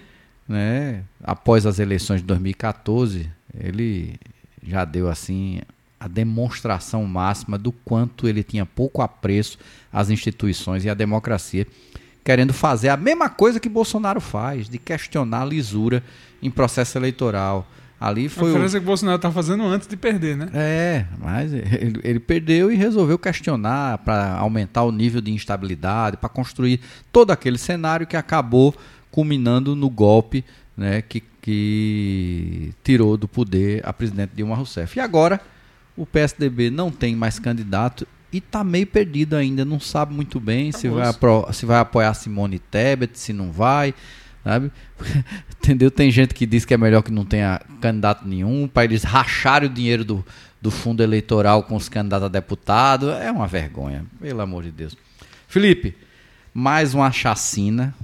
né, 0.47 1.05
após 1.25 1.65
as 1.65 1.79
eleições 1.79 2.21
de 2.21 2.27
2014, 2.27 3.31
ele 3.59 4.17
já 4.63 4.85
deu 4.85 5.09
assim 5.09 5.63
a 5.99 6.07
demonstração 6.07 7.03
máxima 7.07 7.57
do 7.57 7.73
quanto 7.73 8.29
ele 8.29 8.43
tinha 8.43 8.67
pouco 8.67 9.01
apreço 9.01 9.59
às 9.91 10.11
instituições 10.11 10.85
e 10.85 10.91
à 10.91 10.95
democracia, 10.95 11.67
querendo 12.23 12.53
fazer 12.53 12.91
a 12.91 12.97
mesma 12.97 13.31
coisa 13.31 13.59
que 13.59 13.71
Bolsonaro 13.71 14.21
faz, 14.21 14.69
de 14.69 14.77
questionar 14.77 15.43
a 15.43 15.47
lisura 15.47 16.05
em 16.43 16.51
processo 16.51 16.99
eleitoral, 16.99 17.67
Ali 18.01 18.29
foi 18.29 18.45
a 18.45 18.53
diferença 18.53 18.77
o... 18.77 18.81
que 18.81 18.85
o 18.85 18.87
Bolsonaro 18.87 19.17
está 19.17 19.31
fazendo 19.31 19.65
antes 19.65 19.89
de 19.89 19.97
perder, 19.97 20.37
né? 20.37 20.49
É, 20.55 21.05
mas 21.19 21.53
ele, 21.53 22.01
ele 22.05 22.21
perdeu 22.21 22.71
e 22.71 22.77
resolveu 22.77 23.19
questionar 23.19 23.99
para 23.99 24.37
aumentar 24.37 24.85
o 24.85 24.93
nível 24.93 25.21
de 25.21 25.33
instabilidade, 25.33 26.17
para 26.17 26.29
construir 26.29 26.81
todo 27.11 27.33
aquele 27.33 27.59
cenário 27.59 28.07
que 28.07 28.17
acabou 28.17 28.75
culminando 29.11 29.75
no 29.75 29.91
golpe 29.91 30.45
né, 30.77 31.03
que, 31.03 31.23
que 31.43 32.73
tirou 32.85 33.17
do 33.17 33.27
poder 33.27 33.83
a 33.85 33.93
presidente 33.93 34.31
Dilma 34.37 34.55
Rousseff. 34.55 34.97
E 34.97 35.01
agora 35.01 35.41
o 35.97 36.07
PSDB 36.07 36.71
não 36.71 36.93
tem 36.93 37.17
mais 37.17 37.41
candidato 37.41 38.07
e 38.33 38.39
está 38.39 38.63
meio 38.63 38.87
perdido 38.87 39.35
ainda, 39.35 39.65
não 39.65 39.81
sabe 39.81 40.15
muito 40.15 40.39
bem 40.39 40.71
se 40.71 40.89
vai, 40.89 41.13
se 41.53 41.67
vai 41.67 41.79
apoiar 41.79 42.15
Simone 42.15 42.59
Tebet, 42.59 43.19
se 43.19 43.33
não 43.33 43.51
vai 43.51 43.93
sabe? 44.45 44.71
Entendeu? 45.59 45.91
Tem 45.91 46.11
gente 46.11 46.35
que 46.35 46.47
diz 46.47 46.65
que 46.65 46.75
é 46.75 46.77
melhor 46.77 47.03
que 47.03 47.11
não 47.11 47.25
tenha 47.25 47.61
candidato 47.81 48.27
nenhum, 48.27 48.69
para 48.69 48.85
eles 48.85 49.03
racharem 49.03 49.69
o 49.69 49.73
dinheiro 49.73 50.05
do, 50.05 50.25
do 50.61 50.71
fundo 50.71 51.03
eleitoral 51.03 51.63
com 51.63 51.77
os 51.77 51.89
candidatos 51.89 52.27
a 52.27 52.29
deputado. 52.29 53.11
É 53.11 53.31
uma 53.31 53.47
vergonha, 53.47 54.05
pelo 54.21 54.41
amor 54.41 54.63
de 54.63 54.71
Deus. 54.71 54.97
Felipe, 55.47 55.95
mais 56.53 56.95
uma 56.95 57.11
chacina 57.11 57.95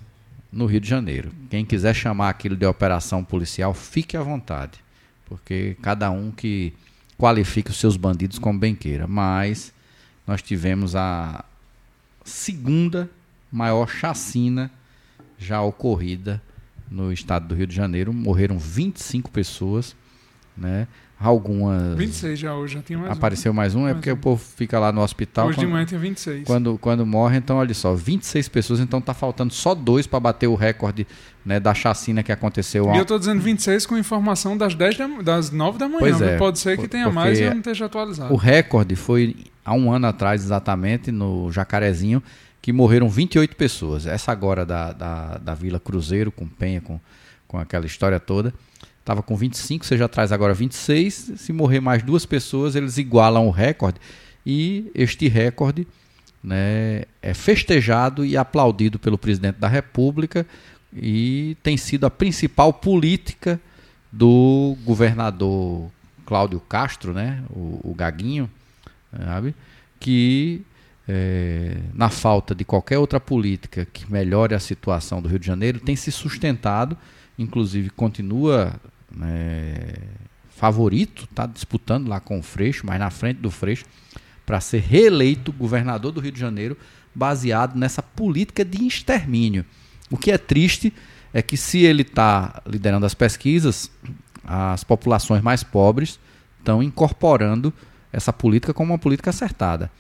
no 0.53 0.67
Rio 0.67 0.81
de 0.81 0.89
Janeiro. 0.89 1.33
Quem 1.51 1.65
quiser 1.65 1.95
chamar 1.95 2.31
aquilo 2.31 2.57
de 2.57 2.65
operação 2.65 3.25
policial, 3.25 3.75
fique 3.75 4.17
à 4.17 4.23
vontade, 4.23 4.79
porque 5.27 5.77
cada 5.83 6.11
um 6.11 6.31
que 6.31 6.73
qualifique 7.19 7.71
os 7.71 7.79
seus 7.79 7.97
bandidos 7.97 8.39
como 8.39 8.59
bem 8.59 8.75
queira. 8.75 9.07
Mas 9.07 9.73
nós 10.27 10.41
tivemos 10.41 10.95
a 10.95 11.45
segunda 12.25 13.11
maior 13.51 13.89
chacina 13.89 14.71
já 15.45 15.61
ocorrida 15.63 16.43
no 16.91 17.13
estado 17.13 17.49
do 17.49 17.55
Rio 17.55 17.67
de 17.67 17.75
Janeiro. 17.75 18.13
Morreram 18.13 18.59
25 18.59 19.31
pessoas, 19.31 19.95
né? 20.57 20.87
Algumas. 21.19 21.97
26 21.97 22.39
já 22.39 22.55
hoje, 22.55 22.75
já 22.75 22.83
tem 22.83 22.97
mais 22.97 23.13
Apareceu 23.13 23.53
um. 23.53 23.55
mais 23.55 23.75
um, 23.75 23.81
é 23.81 23.83
mais 23.85 23.95
porque 23.97 24.11
um. 24.11 24.15
o 24.15 24.17
povo 24.17 24.43
fica 24.57 24.79
lá 24.79 24.93
no 24.93 25.01
hospital. 25.01 25.47
Hoje 25.47 25.57
quando, 25.57 25.67
de 25.67 25.73
manhã 25.73 25.87
tem 25.87 25.99
26. 25.99 26.45
Quando, 26.45 26.77
quando 26.79 27.07
morre, 27.07 27.39
então, 27.39 27.57
olha 27.57 27.73
só, 27.73 27.95
26 27.95 28.49
pessoas, 28.49 28.81
então 28.81 29.01
tá 29.01 29.15
faltando 29.15 29.55
só 29.55 29.75
dois 29.75 30.07
para 30.07 30.21
bater 30.21 30.49
o 30.49 30.55
recorde 30.55 31.07
né, 31.47 31.61
da 31.61 31.73
chacina 31.73 32.23
que 32.23 32.33
aconteceu. 32.33 32.93
E 32.93 32.99
eu 32.99 33.07
tô 33.07 33.19
dizendo 33.19 33.41
26 33.41 33.87
com 33.87 33.97
informação 33.97 34.57
das, 34.57 34.75
10 34.75 34.97
da, 34.99 35.07
das 35.23 35.51
9 35.51 35.79
da 35.79 35.87
manhã. 35.87 36.01
Pois 36.01 36.21
é, 36.21 36.37
pode 36.37 36.59
ser 36.59 36.77
que 36.77 36.89
tenha 36.89 37.11
mais 37.11 37.39
e 37.39 37.45
eu 37.45 37.51
não 37.53 37.59
esteja 37.59 37.87
atualizado. 37.87 38.35
O 38.35 38.37
recorde 38.37 38.97
foi 38.97 39.37
há 39.65 39.73
um 39.73 39.93
ano 39.93 40.07
atrás, 40.09 40.43
exatamente, 40.43 41.11
no 41.11 41.51
Jacarezinho, 41.51 42.23
que 42.65 42.73
morreram 42.73 43.11
28 43.11 43.57
pessoas. 43.57 44.07
Essa 44.07 44.33
agora 44.33 44.65
da, 44.65 44.91
da, 44.91 45.37
da 45.37 45.55
Vila 45.55 45.79
Cruzeiro, 45.79 46.33
com 46.33 46.49
Penha, 46.49 46.81
com, 46.81 46.99
com 47.47 47.59
aquela 47.59 47.85
história 47.85 48.19
toda. 48.19 48.55
Estava 49.01 49.23
com 49.23 49.37
25, 49.37 49.85
você 49.85 49.99
já 49.99 50.09
traz 50.09 50.33
agora 50.33 50.55
26. 50.55 51.33
Se 51.37 51.53
morrer 51.53 51.81
mais 51.81 52.03
duas 52.03 52.25
pessoas, 52.25 52.75
eles 52.75 52.97
igualam 52.97 53.47
o 53.47 53.51
recorde. 53.51 54.01
E 54.47 54.91
este 54.95 55.29
recorde 55.29 55.87
né, 56.43 57.03
é 57.21 57.35
festejado 57.35 58.25
e 58.25 58.35
aplaudido 58.35 58.99
pelo 58.99 59.19
presidente 59.19 59.59
da 59.59 59.69
República 59.69 60.47
e 60.91 61.59
tem 61.63 61.77
sido 61.77 62.07
a 62.07 62.11
principal 62.11 62.73
política 62.73 63.61
do 64.11 64.75
governador 64.87 65.91
Cláudio 66.25 66.61
Castro, 66.61 67.13
né, 67.13 67.45
o, 67.51 67.91
o 67.91 67.95
Gaguinho, 67.95 68.49
sabe, 69.23 69.55
que 70.01 70.65
é, 71.09 71.77
na 71.93 72.09
falta 72.09 72.55
de 72.55 72.65
qualquer 72.65 72.99
outra 72.99 73.21
política 73.21 73.87
que 73.93 74.11
melhore 74.11 74.55
a 74.55 74.61
situação 74.61 75.21
do 75.21 75.29
Rio 75.29 75.39
de 75.39 75.47
Janeiro, 75.47 75.81
tem 75.81 75.95
se 75.95 76.11
sustentado, 76.11 76.97
inclusive 77.39 77.91
continua 77.91 78.75
né, 79.15 79.95
favorito, 80.49 81.25
está 81.25 81.47
disputando 81.47 82.09
lá 82.09 82.21
com 82.21 82.39
o 82.39 82.43
Freixo, 82.43 82.87
mas 82.87 82.99
na 82.99 83.11
frente 83.11 83.39
do 83.39 83.51
Freixo, 83.51 83.85
para 84.47 84.61
ser 84.61 84.81
reeleito 84.81 85.53
governador 85.53 86.13
do 86.13 86.21
Rio 86.21 86.33
de 86.33 86.41
Janeiro, 86.41 86.77
baseado 87.15 87.77
nessa 87.77 88.03
política 88.03 88.65
de 88.65 88.87
extermínio. 88.87 89.65
O 90.11 90.17
que 90.17 90.31
é 90.31 90.39
triste 90.39 90.93
é 91.33 91.43
que 91.43 91.57
se 91.57 91.79
ele 91.79 92.03
está 92.03 92.63
liderando 92.67 93.07
as 93.07 93.15
pesquisas, 93.15 93.91
as 94.45 94.85
populações 94.85 95.43
mais 95.43 95.63
pobres 95.63 96.19
estão 96.59 96.83
incorporando 96.83 97.73
essa 98.13 98.33
política 98.33 98.73
como 98.73 98.93
uma 98.93 98.99
política 98.99 99.31
acertada. 99.31 99.91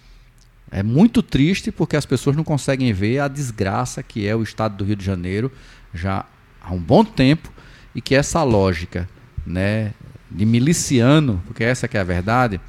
É 0.71 0.83
muito 0.83 1.23
triste 1.23 1.71
porque 1.71 1.97
as 1.97 2.07
pessoas 2.07 2.37
não 2.37 2.45
conseguem 2.45 2.93
ver 2.93 3.21
a 3.21 3.29
desgraça 3.29 4.03
que 4.03 4.27
é 4.27 4.35
o 4.35 4.43
estado 4.43 4.77
do 4.77 4.85
Rio 4.85 4.97
de 4.97 5.05
Janeiro 5.05 5.53
já 5.93 6.25
há 6.61 6.73
um 6.73 6.79
bom 6.79 7.05
tempo 7.05 7.53
e 7.95 8.01
que 8.01 8.15
essa 8.15 8.43
lógica, 8.43 9.09
né, 9.47 9.93
de 10.31 10.45
miliciano, 10.45 11.43
porque 11.47 11.63
essa 11.63 11.87
que 11.87 11.97
é 11.97 12.01
a 12.01 12.05
verdade, 12.05 12.61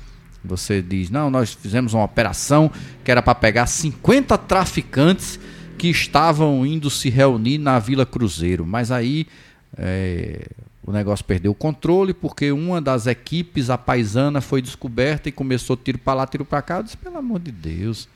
você 0.43 0.81
diz: 0.81 1.09
"Não, 1.09 1.31
nós 1.31 1.53
fizemos 1.53 1.93
uma 1.93 2.03
operação 2.03 2.71
que 3.03 3.09
era 3.09 3.21
para 3.21 3.33
pegar 3.33 3.65
50 3.65 4.37
traficantes 4.37 5.39
que 5.77 5.87
estavam 5.87 6.65
indo 6.65 6.89
se 6.89 7.09
reunir 7.09 7.57
na 7.57 7.79
Vila 7.79 8.05
Cruzeiro", 8.05 8.65
mas 8.65 8.91
aí 8.91 9.25
é, 9.77 10.47
o 10.85 10.91
negócio 10.91 11.25
perdeu 11.25 11.51
o 11.51 11.55
controle 11.55 12.13
porque 12.13 12.51
uma 12.51 12.79
das 12.79 13.07
equipes, 13.07 13.71
a 13.71 13.77
paisana, 13.77 14.39
foi 14.39 14.61
descoberta 14.61 15.27
e 15.27 15.31
começou 15.31 15.75
tiro 15.75 15.97
para 15.97 16.13
lá, 16.13 16.27
tiro 16.27 16.45
para 16.45 16.61
cá. 16.61 16.77
Eu 16.77 16.83
disse, 16.83 16.95
pelo 16.95 17.17
amor 17.17 17.39
de 17.39 17.51
Deus. 17.51 18.07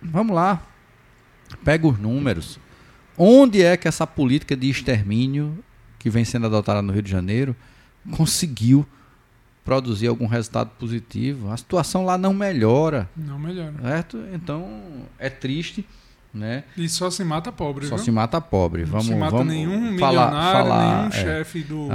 Vamos 0.00 0.34
lá. 0.34 0.62
Pega 1.62 1.86
os 1.86 1.98
números. 1.98 2.58
Onde 3.16 3.62
é 3.62 3.76
que 3.76 3.86
essa 3.86 4.06
política 4.06 4.56
de 4.56 4.70
extermínio 4.70 5.62
que 5.98 6.08
vem 6.08 6.24
sendo 6.24 6.46
adotada 6.46 6.80
no 6.80 6.94
Rio 6.94 7.02
de 7.02 7.10
Janeiro 7.10 7.54
conseguiu 8.16 8.86
produzir 9.62 10.06
algum 10.06 10.26
resultado 10.26 10.70
positivo? 10.78 11.50
A 11.50 11.56
situação 11.58 12.06
lá 12.06 12.16
não 12.16 12.32
melhora. 12.32 13.06
Não 13.14 13.38
melhora. 13.38 13.74
Certo? 13.82 14.18
Então 14.32 14.82
é 15.18 15.28
triste 15.28 15.84
né? 16.32 16.64
E 16.76 16.88
só 16.88 17.10
se 17.10 17.24
mata 17.24 17.50
pobre, 17.50 17.86
Só 17.86 17.96
viu? 17.96 18.04
se 18.04 18.10
mata 18.10 18.40
pobre. 18.40 18.82
Não 18.82 18.90
vamos, 18.90 19.06
se 19.06 19.14
mata 19.14 19.36
vamos 19.36 19.52
nenhum 19.52 19.98
falar, 19.98 20.26
milionário, 20.26 20.68
falar, 20.68 20.96
nenhum 20.96 21.08
é, 21.08 21.10
chefe 21.10 21.62
do, 21.62 21.88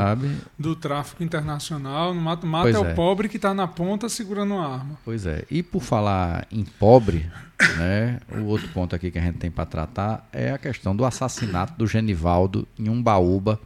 do 0.58 0.76
tráfico 0.76 1.24
internacional. 1.24 2.14
Não 2.14 2.22
mata, 2.22 2.46
mata 2.46 2.70
é, 2.70 2.74
é, 2.74 2.80
o 2.80 2.96
pobre 2.96 3.30
que 3.30 3.38
está 3.38 3.54
na 3.54 3.68
ponta 3.68 4.10
segurando 4.10 4.56
a 4.56 4.74
arma. 4.74 4.98
Pois 5.06 5.26
é. 5.26 5.46
E 5.50 5.62
por 5.62 5.82
falar 5.82 6.48
em 6.52 6.64
pobre, 6.64 7.30
né, 7.78 8.20
o 8.32 8.46
outro 8.46 8.68
ponto 8.70 8.96
aqui 8.96 9.12
que 9.12 9.20
a 9.20 9.22
gente 9.22 9.38
tem 9.38 9.52
para 9.52 9.66
tratar 9.66 10.28
é 10.32 10.52
a 10.52 10.58
questão 10.58 10.96
do 10.96 11.06
assassinato 11.06 11.74
do 11.78 11.88
Genivaldo 11.88 12.68
em 12.78 12.90
Umbaúba. 12.90 13.60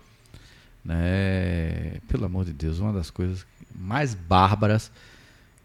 Né? 0.83 1.97
Pelo 2.07 2.25
amor 2.25 2.45
de 2.45 2.53
Deus, 2.53 2.79
uma 2.79 2.93
das 2.93 3.09
coisas 3.09 3.45
mais 3.75 4.13
bárbaras 4.13 4.91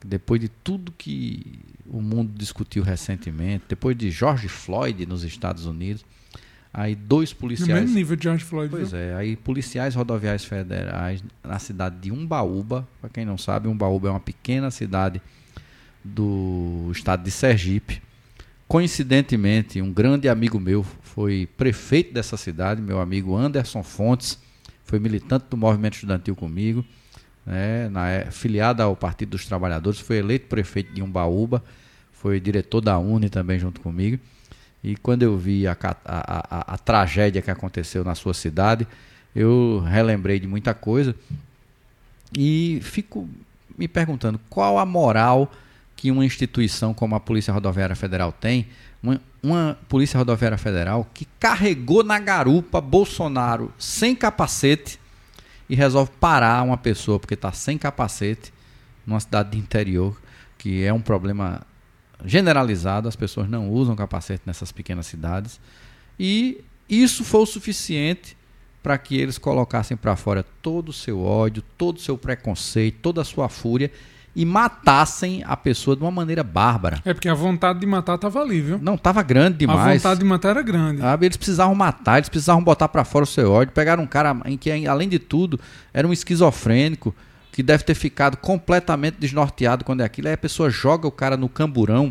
depois 0.06 0.40
de 0.40 0.48
tudo 0.48 0.92
que 0.92 1.58
o 1.86 2.00
mundo 2.00 2.32
discutiu 2.36 2.82
recentemente, 2.82 3.64
depois 3.68 3.96
de 3.96 4.10
George 4.10 4.48
Floyd 4.48 5.06
nos 5.06 5.24
Estados 5.24 5.66
Unidos, 5.66 6.04
aí 6.72 6.94
dois 6.94 7.32
policiais. 7.32 7.68
No 7.68 7.74
mesmo 7.74 7.94
nível 7.94 8.16
de 8.16 8.22
George 8.24 8.44
Floyd. 8.44 8.70
Pois 8.70 8.90
viu? 8.90 9.00
é, 9.00 9.14
aí 9.14 9.36
policiais 9.36 9.94
rodoviários 9.94 10.44
federais 10.44 11.22
na 11.44 11.58
cidade 11.58 11.96
de 12.00 12.10
Umbaúba, 12.10 12.88
para 13.00 13.10
quem 13.10 13.24
não 13.24 13.36
sabe, 13.36 13.68
Umbaúba 13.68 14.08
é 14.08 14.10
uma 14.10 14.20
pequena 14.20 14.70
cidade 14.70 15.20
do 16.04 16.90
estado 16.92 17.22
de 17.22 17.30
Sergipe. 17.30 18.02
Coincidentemente, 18.66 19.82
um 19.82 19.92
grande 19.92 20.28
amigo 20.28 20.58
meu 20.58 20.82
foi 21.02 21.46
prefeito 21.58 22.14
dessa 22.14 22.38
cidade, 22.38 22.80
meu 22.80 23.00
amigo 23.00 23.36
Anderson 23.36 23.82
Fontes, 23.82 24.38
foi 24.84 24.98
militante 24.98 25.44
do 25.50 25.56
movimento 25.56 25.94
estudantil 25.94 26.34
comigo, 26.34 26.84
né, 27.44 27.88
na, 27.88 28.08
é, 28.08 28.30
filiado 28.30 28.82
ao 28.82 28.94
Partido 28.96 29.30
dos 29.30 29.46
Trabalhadores, 29.46 30.00
foi 30.00 30.18
eleito 30.18 30.46
prefeito 30.46 30.92
de 30.92 31.02
Umbaúba, 31.02 31.62
foi 32.12 32.38
diretor 32.40 32.80
da 32.80 32.98
Uni 32.98 33.28
também 33.28 33.58
junto 33.58 33.80
comigo. 33.80 34.18
E 34.82 34.96
quando 34.96 35.22
eu 35.22 35.36
vi 35.36 35.66
a, 35.66 35.76
a, 35.82 35.96
a, 36.04 36.74
a 36.74 36.78
tragédia 36.78 37.42
que 37.42 37.50
aconteceu 37.50 38.04
na 38.04 38.14
sua 38.14 38.34
cidade, 38.34 38.86
eu 39.34 39.82
relembrei 39.86 40.38
de 40.38 40.46
muita 40.46 40.74
coisa 40.74 41.14
e 42.36 42.80
fico 42.82 43.28
me 43.76 43.86
perguntando 43.88 44.40
qual 44.48 44.78
a 44.78 44.86
moral 44.86 45.50
que 45.96 46.10
uma 46.10 46.24
instituição 46.24 46.92
como 46.92 47.14
a 47.14 47.20
Polícia 47.20 47.52
Rodoviária 47.52 47.94
Federal 47.94 48.32
tem, 48.32 48.66
uma, 49.02 49.20
uma, 49.42 49.78
Polícia 49.88 50.18
Rodoviária 50.18 50.58
Federal 50.58 51.08
que 51.14 51.26
carregou 51.38 52.02
na 52.02 52.18
garupa 52.18 52.80
Bolsonaro 52.80 53.72
sem 53.78 54.14
capacete 54.14 54.98
e 55.72 55.74
resolve 55.74 56.10
parar 56.20 56.62
uma 56.62 56.76
pessoa 56.76 57.18
porque 57.18 57.32
está 57.32 57.50
sem 57.50 57.78
capacete 57.78 58.52
numa 59.06 59.18
cidade 59.18 59.52
de 59.52 59.58
interior, 59.58 60.20
que 60.58 60.84
é 60.84 60.92
um 60.92 61.00
problema 61.00 61.62
generalizado, 62.26 63.08
as 63.08 63.16
pessoas 63.16 63.48
não 63.48 63.70
usam 63.70 63.96
capacete 63.96 64.42
nessas 64.44 64.70
pequenas 64.70 65.06
cidades. 65.06 65.58
E 66.20 66.62
isso 66.86 67.24
foi 67.24 67.40
o 67.40 67.46
suficiente 67.46 68.36
para 68.82 68.98
que 68.98 69.16
eles 69.16 69.38
colocassem 69.38 69.96
para 69.96 70.14
fora 70.14 70.42
todo 70.60 70.90
o 70.90 70.92
seu 70.92 71.22
ódio, 71.22 71.64
todo 71.78 71.96
o 71.96 72.00
seu 72.00 72.18
preconceito, 72.18 72.98
toda 73.00 73.22
a 73.22 73.24
sua 73.24 73.48
fúria 73.48 73.90
e 74.34 74.46
matassem 74.46 75.42
a 75.46 75.56
pessoa 75.56 75.94
de 75.94 76.02
uma 76.02 76.10
maneira 76.10 76.42
bárbara. 76.42 77.00
É 77.04 77.12
porque 77.12 77.28
a 77.28 77.34
vontade 77.34 77.80
de 77.80 77.86
matar 77.86 78.14
estava 78.14 78.40
ali, 78.40 78.60
viu? 78.62 78.78
Não, 78.78 78.94
estava 78.94 79.22
grande 79.22 79.58
demais. 79.58 79.80
A 79.80 79.92
vontade 79.94 80.20
de 80.20 80.26
matar 80.26 80.50
era 80.50 80.62
grande. 80.62 81.00
Sabe? 81.00 81.26
Eles 81.26 81.36
precisavam 81.36 81.74
matar, 81.74 82.16
eles 82.16 82.30
precisavam 82.30 82.64
botar 82.64 82.88
para 82.88 83.04
fora 83.04 83.24
o 83.24 83.26
seu 83.26 83.52
ódio. 83.52 83.74
Pegaram 83.74 84.02
um 84.02 84.06
cara 84.06 84.34
em 84.46 84.56
que, 84.56 84.86
além 84.86 85.08
de 85.08 85.18
tudo, 85.18 85.60
era 85.92 86.08
um 86.08 86.12
esquizofrênico 86.12 87.14
que 87.52 87.62
deve 87.62 87.84
ter 87.84 87.94
ficado 87.94 88.38
completamente 88.38 89.18
desnorteado 89.18 89.84
quando 89.84 90.00
é 90.00 90.04
aquilo. 90.04 90.28
Aí 90.28 90.34
a 90.34 90.38
pessoa 90.38 90.70
joga 90.70 91.06
o 91.06 91.12
cara 91.12 91.36
no 91.36 91.48
camburão. 91.48 92.10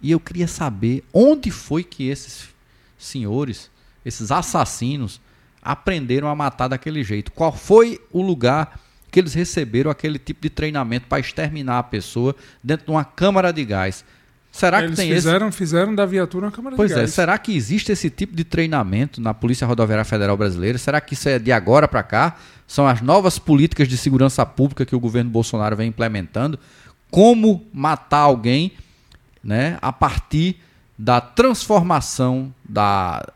E 0.00 0.10
eu 0.10 0.20
queria 0.20 0.48
saber 0.48 1.04
onde 1.12 1.50
foi 1.50 1.84
que 1.84 2.08
esses 2.08 2.48
senhores, 2.96 3.70
esses 4.04 4.30
assassinos, 4.32 5.20
aprenderam 5.60 6.28
a 6.28 6.34
matar 6.34 6.68
daquele 6.68 7.04
jeito. 7.04 7.30
Qual 7.32 7.52
foi 7.52 8.00
o 8.10 8.22
lugar 8.22 8.80
que 9.16 9.20
eles 9.20 9.32
receberam 9.32 9.90
aquele 9.90 10.18
tipo 10.18 10.42
de 10.42 10.50
treinamento 10.50 11.06
para 11.06 11.18
exterminar 11.18 11.78
a 11.78 11.82
pessoa 11.82 12.36
dentro 12.62 12.84
de 12.84 12.92
uma 12.92 13.02
câmara 13.02 13.50
de 13.50 13.64
gás. 13.64 14.04
Será 14.52 14.80
eles 14.80 14.90
que 14.90 14.96
tem 14.96 15.10
fizeram, 15.10 15.48
esse... 15.48 15.56
fizeram 15.56 15.94
da 15.94 16.04
viatura 16.04 16.44
uma 16.44 16.52
câmara 16.52 16.76
pois 16.76 16.90
de 16.90 16.94
gás. 16.94 17.04
Pois 17.04 17.12
é, 17.12 17.14
será 17.14 17.38
que 17.38 17.56
existe 17.56 17.90
esse 17.90 18.10
tipo 18.10 18.36
de 18.36 18.44
treinamento 18.44 19.18
na 19.18 19.32
Polícia 19.32 19.66
Rodoviária 19.66 20.04
Federal 20.04 20.36
Brasileira? 20.36 20.76
Será 20.76 21.00
que 21.00 21.14
isso 21.14 21.30
é 21.30 21.38
de 21.38 21.50
agora 21.50 21.88
para 21.88 22.02
cá? 22.02 22.36
São 22.66 22.86
as 22.86 23.00
novas 23.00 23.38
políticas 23.38 23.88
de 23.88 23.96
segurança 23.96 24.44
pública 24.44 24.84
que 24.84 24.94
o 24.94 25.00
governo 25.00 25.30
Bolsonaro 25.30 25.74
vem 25.74 25.88
implementando? 25.88 26.58
Como 27.10 27.66
matar 27.72 28.18
alguém 28.18 28.72
né, 29.42 29.78
a 29.80 29.94
partir 29.94 30.60
da 30.98 31.22
transformação 31.22 32.54
da 32.68 33.26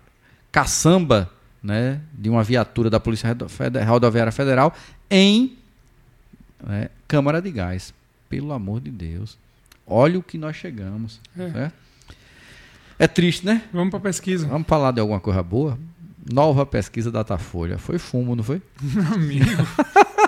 caçamba 0.52 1.30
né, 1.62 2.02
de 2.12 2.28
uma 2.28 2.44
viatura 2.44 2.90
da 2.90 3.00
Polícia 3.00 3.34
Rodoviária 3.86 4.30
Federal 4.30 4.74
em 5.10 5.56
né? 6.66 6.88
Câmara 7.06 7.40
de 7.40 7.50
gás. 7.50 7.92
Pelo 8.28 8.52
amor 8.52 8.80
de 8.80 8.90
Deus. 8.90 9.36
Olha 9.86 10.18
o 10.18 10.22
que 10.22 10.38
nós 10.38 10.54
chegamos. 10.54 11.20
É, 11.36 11.70
é 12.98 13.08
triste, 13.08 13.44
né? 13.44 13.62
Vamos 13.72 13.90
para 13.90 14.00
pesquisa. 14.00 14.46
Vamos 14.46 14.68
falar 14.68 14.92
de 14.92 15.00
alguma 15.00 15.18
coisa 15.18 15.42
boa? 15.42 15.78
Nova 16.32 16.64
pesquisa 16.64 17.10
Datafolha. 17.10 17.78
Foi 17.78 17.98
fumo, 17.98 18.36
não 18.36 18.44
foi? 18.44 18.62
Meu 18.80 19.06
amigo. 19.14 19.46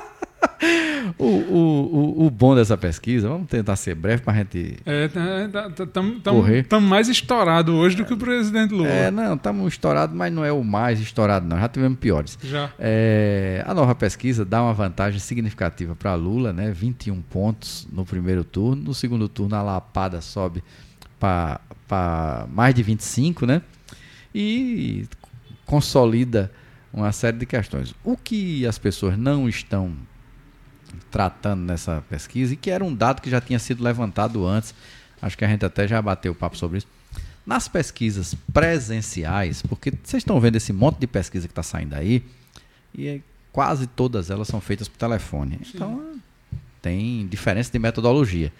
o, 1.18 1.24
o, 1.24 2.22
o, 2.22 2.26
o, 2.26 2.30
bom 2.30 2.54
dessa 2.54 2.76
pesquisa, 2.76 3.28
vamos 3.28 3.48
tentar 3.48 3.76
ser 3.76 3.94
breve 3.94 4.22
para 4.22 4.32
a 4.32 4.36
gente. 4.36 4.76
É, 4.84 5.06
estamos 5.06 6.22
tá, 6.22 6.32
tá, 6.68 6.80
mais 6.80 7.08
estourados 7.08 7.74
hoje 7.74 7.96
do 7.96 8.04
que 8.04 8.12
o 8.12 8.16
presidente 8.16 8.72
Lula. 8.72 8.88
É, 8.88 9.10
não, 9.10 9.34
estamos 9.34 9.72
estourados, 9.72 10.14
mas 10.14 10.32
não 10.32 10.44
é 10.44 10.52
o 10.52 10.62
mais 10.62 11.00
estourado, 11.00 11.46
não. 11.46 11.58
Já 11.58 11.68
tivemos 11.68 11.98
piores. 11.98 12.38
Já. 12.42 12.70
É, 12.78 13.64
a 13.66 13.74
nova 13.74 13.94
pesquisa 13.94 14.44
dá 14.44 14.62
uma 14.62 14.72
vantagem 14.72 15.20
significativa 15.20 15.94
para 15.94 16.14
Lula, 16.14 16.52
né? 16.52 16.70
21 16.70 17.20
pontos 17.22 17.86
no 17.92 18.04
primeiro 18.04 18.44
turno. 18.44 18.82
No 18.82 18.94
segundo 18.94 19.28
turno, 19.28 19.56
a 19.56 19.62
lapada 19.62 20.20
sobe 20.20 20.62
para 21.18 22.46
mais 22.50 22.74
de 22.74 22.82
25, 22.82 23.46
né? 23.46 23.62
E 24.34 25.06
consolida 25.66 26.50
uma 26.92 27.12
série 27.12 27.38
de 27.38 27.46
questões. 27.46 27.94
O 28.04 28.16
que 28.16 28.66
as 28.66 28.78
pessoas 28.78 29.16
não 29.16 29.48
estão 29.48 29.92
tratando 31.10 31.62
nessa 31.62 32.02
pesquisa 32.08 32.54
e 32.54 32.56
que 32.56 32.70
era 32.70 32.84
um 32.84 32.94
dado 32.94 33.20
que 33.20 33.30
já 33.30 33.40
tinha 33.40 33.58
sido 33.58 33.82
levantado 33.82 34.46
antes. 34.46 34.74
Acho 35.20 35.38
que 35.38 35.44
a 35.44 35.48
gente 35.48 35.64
até 35.64 35.86
já 35.86 36.00
bateu 36.00 36.32
o 36.32 36.34
papo 36.34 36.56
sobre 36.56 36.78
isso. 36.78 36.86
Nas 37.46 37.68
pesquisas 37.68 38.34
presenciais, 38.52 39.62
porque 39.62 39.92
vocês 40.02 40.20
estão 40.20 40.38
vendo 40.40 40.56
esse 40.56 40.72
monte 40.72 40.98
de 40.98 41.06
pesquisa 41.06 41.46
que 41.46 41.52
está 41.52 41.62
saindo 41.62 41.94
aí, 41.94 42.24
e 42.94 43.20
quase 43.52 43.86
todas 43.86 44.30
elas 44.30 44.48
são 44.48 44.60
feitas 44.60 44.88
por 44.88 44.96
telefone. 44.96 45.58
Sim. 45.64 45.72
Então, 45.74 46.12
tem 46.80 47.26
diferença 47.26 47.70
de 47.70 47.78
metodologia. 47.78 48.52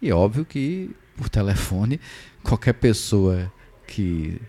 E 0.00 0.12
óbvio 0.12 0.44
que 0.44 0.90
por 1.16 1.28
telefone, 1.28 2.00
qualquer 2.42 2.74
pessoa 2.74 3.52
que 3.86 4.40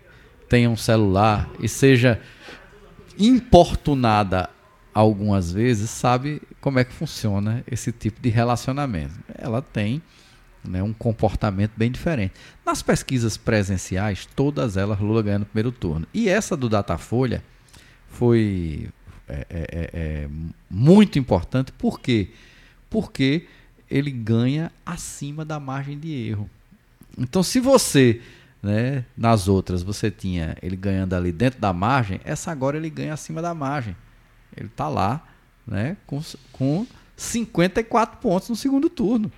tenha 0.48 0.68
um 0.70 0.76
celular 0.76 1.48
e 1.60 1.68
seja 1.68 2.20
importunada 3.18 4.48
algumas 4.94 5.52
vezes 5.52 5.90
sabe 5.90 6.42
como 6.60 6.78
é 6.78 6.84
que 6.84 6.92
funciona 6.92 7.64
esse 7.70 7.92
tipo 7.92 8.20
de 8.20 8.28
relacionamento. 8.28 9.14
Ela 9.36 9.62
tem 9.62 10.02
né, 10.64 10.82
um 10.82 10.92
comportamento 10.92 11.72
bem 11.76 11.90
diferente. 11.90 12.34
Nas 12.64 12.82
pesquisas 12.82 13.36
presenciais, 13.36 14.26
todas 14.36 14.76
elas 14.76 15.00
Lula 15.00 15.22
ganha 15.22 15.40
no 15.40 15.46
primeiro 15.46 15.72
turno. 15.72 16.06
E 16.12 16.28
essa 16.28 16.56
do 16.56 16.68
Datafolha 16.68 17.42
foi 18.08 18.88
é, 19.28 19.46
é, 19.48 19.60
é, 19.72 19.90
é 19.94 20.28
muito 20.70 21.18
importante. 21.18 21.72
Por 21.72 22.00
quê? 22.00 22.30
Porque 22.90 23.46
ele 23.90 24.10
ganha 24.10 24.70
acima 24.84 25.44
da 25.44 25.58
margem 25.58 25.98
de 25.98 26.12
erro. 26.12 26.48
Então, 27.18 27.42
se 27.42 27.60
você, 27.60 28.20
né, 28.62 29.04
nas 29.16 29.48
outras, 29.48 29.82
você 29.82 30.10
tinha 30.10 30.56
ele 30.62 30.76
ganhando 30.76 31.14
ali 31.14 31.30
dentro 31.30 31.60
da 31.60 31.72
margem, 31.72 32.20
essa 32.24 32.50
agora 32.50 32.76
ele 32.76 32.88
ganha 32.88 33.12
acima 33.12 33.42
da 33.42 33.54
margem. 33.54 33.96
Ele 34.56 34.66
está 34.66 34.88
lá 34.88 35.22
né, 35.66 35.96
com, 36.06 36.22
com 36.52 36.86
54 37.16 38.18
pontos 38.18 38.48
no 38.48 38.56
segundo 38.56 38.90
turno. 38.90 39.30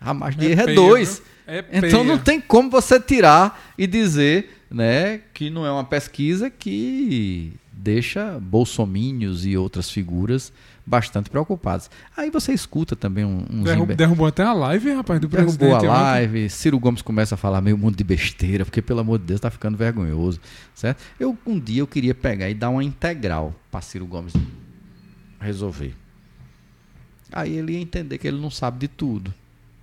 A 0.00 0.12
margem 0.12 0.40
de 0.40 0.46
é 0.48 0.50
erro 0.50 0.70
é 0.70 0.74
2. 0.74 1.22
É 1.46 1.64
então 1.72 2.02
não 2.02 2.18
tem 2.18 2.40
como 2.40 2.70
você 2.70 2.98
tirar 2.98 3.72
e 3.76 3.86
dizer 3.86 4.62
né, 4.70 5.20
que 5.32 5.50
não 5.50 5.64
é 5.64 5.70
uma 5.70 5.84
pesquisa 5.84 6.48
que 6.50 7.52
deixa 7.72 8.38
bolsomínios 8.40 9.44
e 9.44 9.56
outras 9.56 9.90
figuras 9.90 10.52
bastante 10.86 11.30
preocupados. 11.30 11.90
Aí 12.16 12.30
você 12.30 12.52
escuta 12.52 12.94
também 12.94 13.24
um, 13.24 13.44
um 13.50 13.62
Derrub, 13.62 13.94
Derrubou 13.94 14.26
até 14.26 14.42
a 14.42 14.52
live, 14.52 14.92
rapaz, 14.92 15.20
do 15.20 15.28
Derrubou 15.28 15.56
presidente. 15.56 15.80
Derrubou 15.80 15.96
a 15.96 16.02
live, 16.02 16.38
ontem. 16.40 16.48
Ciro 16.48 16.78
Gomes 16.78 17.02
começa 17.02 17.34
a 17.34 17.38
falar 17.38 17.60
meio 17.60 17.78
mundo 17.78 17.96
de 17.96 18.04
besteira, 18.04 18.64
porque 18.64 18.82
pelo 18.82 19.00
amor 19.00 19.18
de 19.18 19.24
Deus 19.24 19.38
está 19.38 19.50
ficando 19.50 19.76
vergonhoso, 19.76 20.40
certo? 20.74 21.02
Eu 21.18 21.36
um 21.46 21.58
dia 21.58 21.80
eu 21.80 21.86
queria 21.86 22.14
pegar 22.14 22.50
e 22.50 22.54
dar 22.54 22.70
uma 22.70 22.84
integral 22.84 23.54
para 23.70 23.80
Ciro 23.80 24.06
Gomes 24.06 24.34
resolver. 25.40 25.94
Aí 27.32 27.56
ele 27.56 27.72
ia 27.72 27.80
entender 27.80 28.18
que 28.18 28.28
ele 28.28 28.40
não 28.40 28.50
sabe 28.50 28.78
de 28.78 28.88
tudo. 28.88 29.32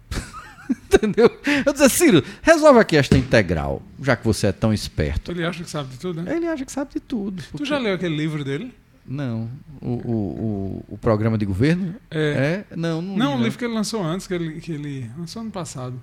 Entendeu? 0.70 1.30
Eu 1.66 1.74
disse, 1.74 1.89
Ciro, 1.89 2.24
resolve 2.41 2.80
aqui 2.80 2.95
esta 2.95 3.18
integral, 3.18 3.82
já 4.02 4.16
que 4.16 4.24
você 4.24 4.47
é 4.47 4.52
tão 4.52 4.74
esperto. 4.74 5.32
Ele 5.32 5.43
acha 5.43 5.64
que 5.64 5.70
sabe 5.70 5.89
de 5.89 5.99
tudo, 5.99 6.22
né? 6.22 6.36
Ele 6.36 6.47
acha 6.47 6.64
que 6.64 6.72
sabe 6.72 6.93
de 6.93 6.99
tudo. 6.99 7.43
Porque... 7.43 7.58
Tu 7.58 7.66
já 7.66 7.78
leu 7.78 7.95
aquele 7.95 8.16
livro 8.16 8.43
dele? 8.43 8.74
Não. 9.06 9.49
O, 9.82 9.88
o, 9.88 9.95
o, 10.12 10.86
o, 10.89 10.97
programa 10.97 11.38
de 11.38 11.45
governo? 11.45 11.95
É. 12.10 12.66
é? 12.70 12.76
Não, 12.76 13.02
não. 13.02 13.18
Não, 13.18 13.39
o 13.39 13.43
livro 13.43 13.58
que 13.58 13.66
ele 13.66 13.74
lançou 13.74 14.04
antes, 14.04 14.28
que 14.28 14.34
ele, 14.34 14.62
que 14.62 14.72
ele 14.72 15.10
lançou 15.18 15.41
ano 15.41 15.52
passado. 15.52 15.99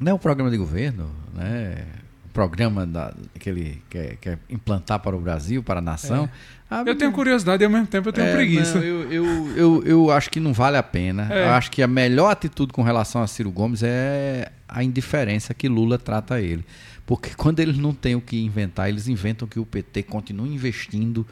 Não 0.00 0.12
é 0.12 0.14
o 0.14 0.18
programa 0.18 0.50
de 0.50 0.56
governo, 0.56 1.10
né? 1.34 1.86
programa 2.32 2.86
da, 2.86 3.12
que 3.38 3.48
ele 3.48 3.82
quer, 3.88 4.16
quer, 4.16 4.38
implantar 4.48 4.98
para 4.98 5.14
o 5.14 5.20
Brasil, 5.20 5.62
para 5.62 5.78
a 5.78 5.82
nação. 5.82 6.24
É. 6.24 6.28
Ah, 6.70 6.84
eu 6.86 6.96
tenho 6.96 7.12
curiosidade 7.12 7.62
e 7.62 7.66
ao 7.66 7.70
mesmo 7.70 7.86
tempo 7.86 8.08
eu 8.08 8.12
tenho 8.12 8.28
é, 8.28 8.32
preguiça. 8.32 8.78
Não, 8.78 8.84
eu, 8.84 9.12
eu, 9.12 9.56
eu, 9.56 9.82
eu, 9.84 10.10
acho 10.10 10.30
que 10.30 10.40
não 10.40 10.52
vale 10.54 10.78
a 10.78 10.82
pena. 10.82 11.28
É. 11.30 11.44
Eu 11.44 11.50
acho 11.50 11.70
que 11.70 11.82
a 11.82 11.86
melhor 11.86 12.30
atitude 12.30 12.72
com 12.72 12.82
relação 12.82 13.22
a 13.22 13.26
Ciro 13.26 13.50
Gomes 13.50 13.82
é 13.82 14.50
a 14.66 14.82
indiferença 14.82 15.52
que 15.52 15.68
Lula 15.68 15.98
trata 15.98 16.40
ele. 16.40 16.64
Porque 17.04 17.30
quando 17.36 17.60
eles 17.60 17.76
não 17.76 17.92
têm 17.92 18.14
o 18.14 18.20
que 18.20 18.42
inventar, 18.42 18.88
eles 18.88 19.06
inventam 19.08 19.46
que 19.46 19.60
o 19.60 19.66
PT 19.66 20.04
continue 20.04 20.48
investindo 20.48 21.26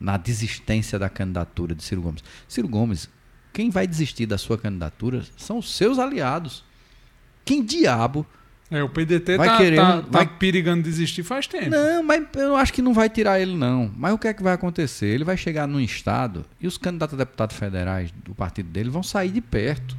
na 0.00 0.16
desistência 0.16 0.98
da 0.98 1.08
candidatura 1.08 1.74
de 1.74 1.82
Ciro 1.82 2.02
Gomes. 2.02 2.22
Ciro 2.46 2.68
Gomes, 2.68 3.08
quem 3.52 3.70
vai 3.70 3.86
desistir 3.86 4.26
da 4.26 4.38
sua 4.38 4.58
candidatura 4.58 5.24
são 5.36 5.58
os 5.58 5.74
seus 5.74 5.98
aliados. 5.98 6.64
Quem 7.44 7.64
diabo 7.64 8.26
é, 8.70 8.82
o 8.82 8.88
PDT 8.88 9.38
vai 9.38 9.48
tá, 9.48 9.56
querer, 9.56 9.76
tá, 9.76 10.00
vai... 10.02 10.26
tá 10.26 10.32
perigando 10.38 10.82
desistir 10.82 11.22
faz 11.22 11.46
tempo. 11.46 11.70
Não, 11.70 12.02
mas 12.02 12.22
eu 12.34 12.54
acho 12.54 12.72
que 12.72 12.82
não 12.82 12.92
vai 12.92 13.08
tirar 13.08 13.40
ele, 13.40 13.56
não. 13.56 13.90
Mas 13.96 14.12
o 14.12 14.18
que 14.18 14.28
é 14.28 14.34
que 14.34 14.42
vai 14.42 14.52
acontecer? 14.52 15.06
Ele 15.06 15.24
vai 15.24 15.38
chegar 15.38 15.66
num 15.66 15.80
estado 15.80 16.44
e 16.60 16.66
os 16.66 16.76
candidatos 16.76 17.14
a 17.14 17.18
deputados 17.18 17.56
federais 17.56 18.12
do 18.24 18.34
partido 18.34 18.68
dele 18.68 18.90
vão 18.90 19.02
sair 19.02 19.30
de 19.30 19.40
perto. 19.40 19.96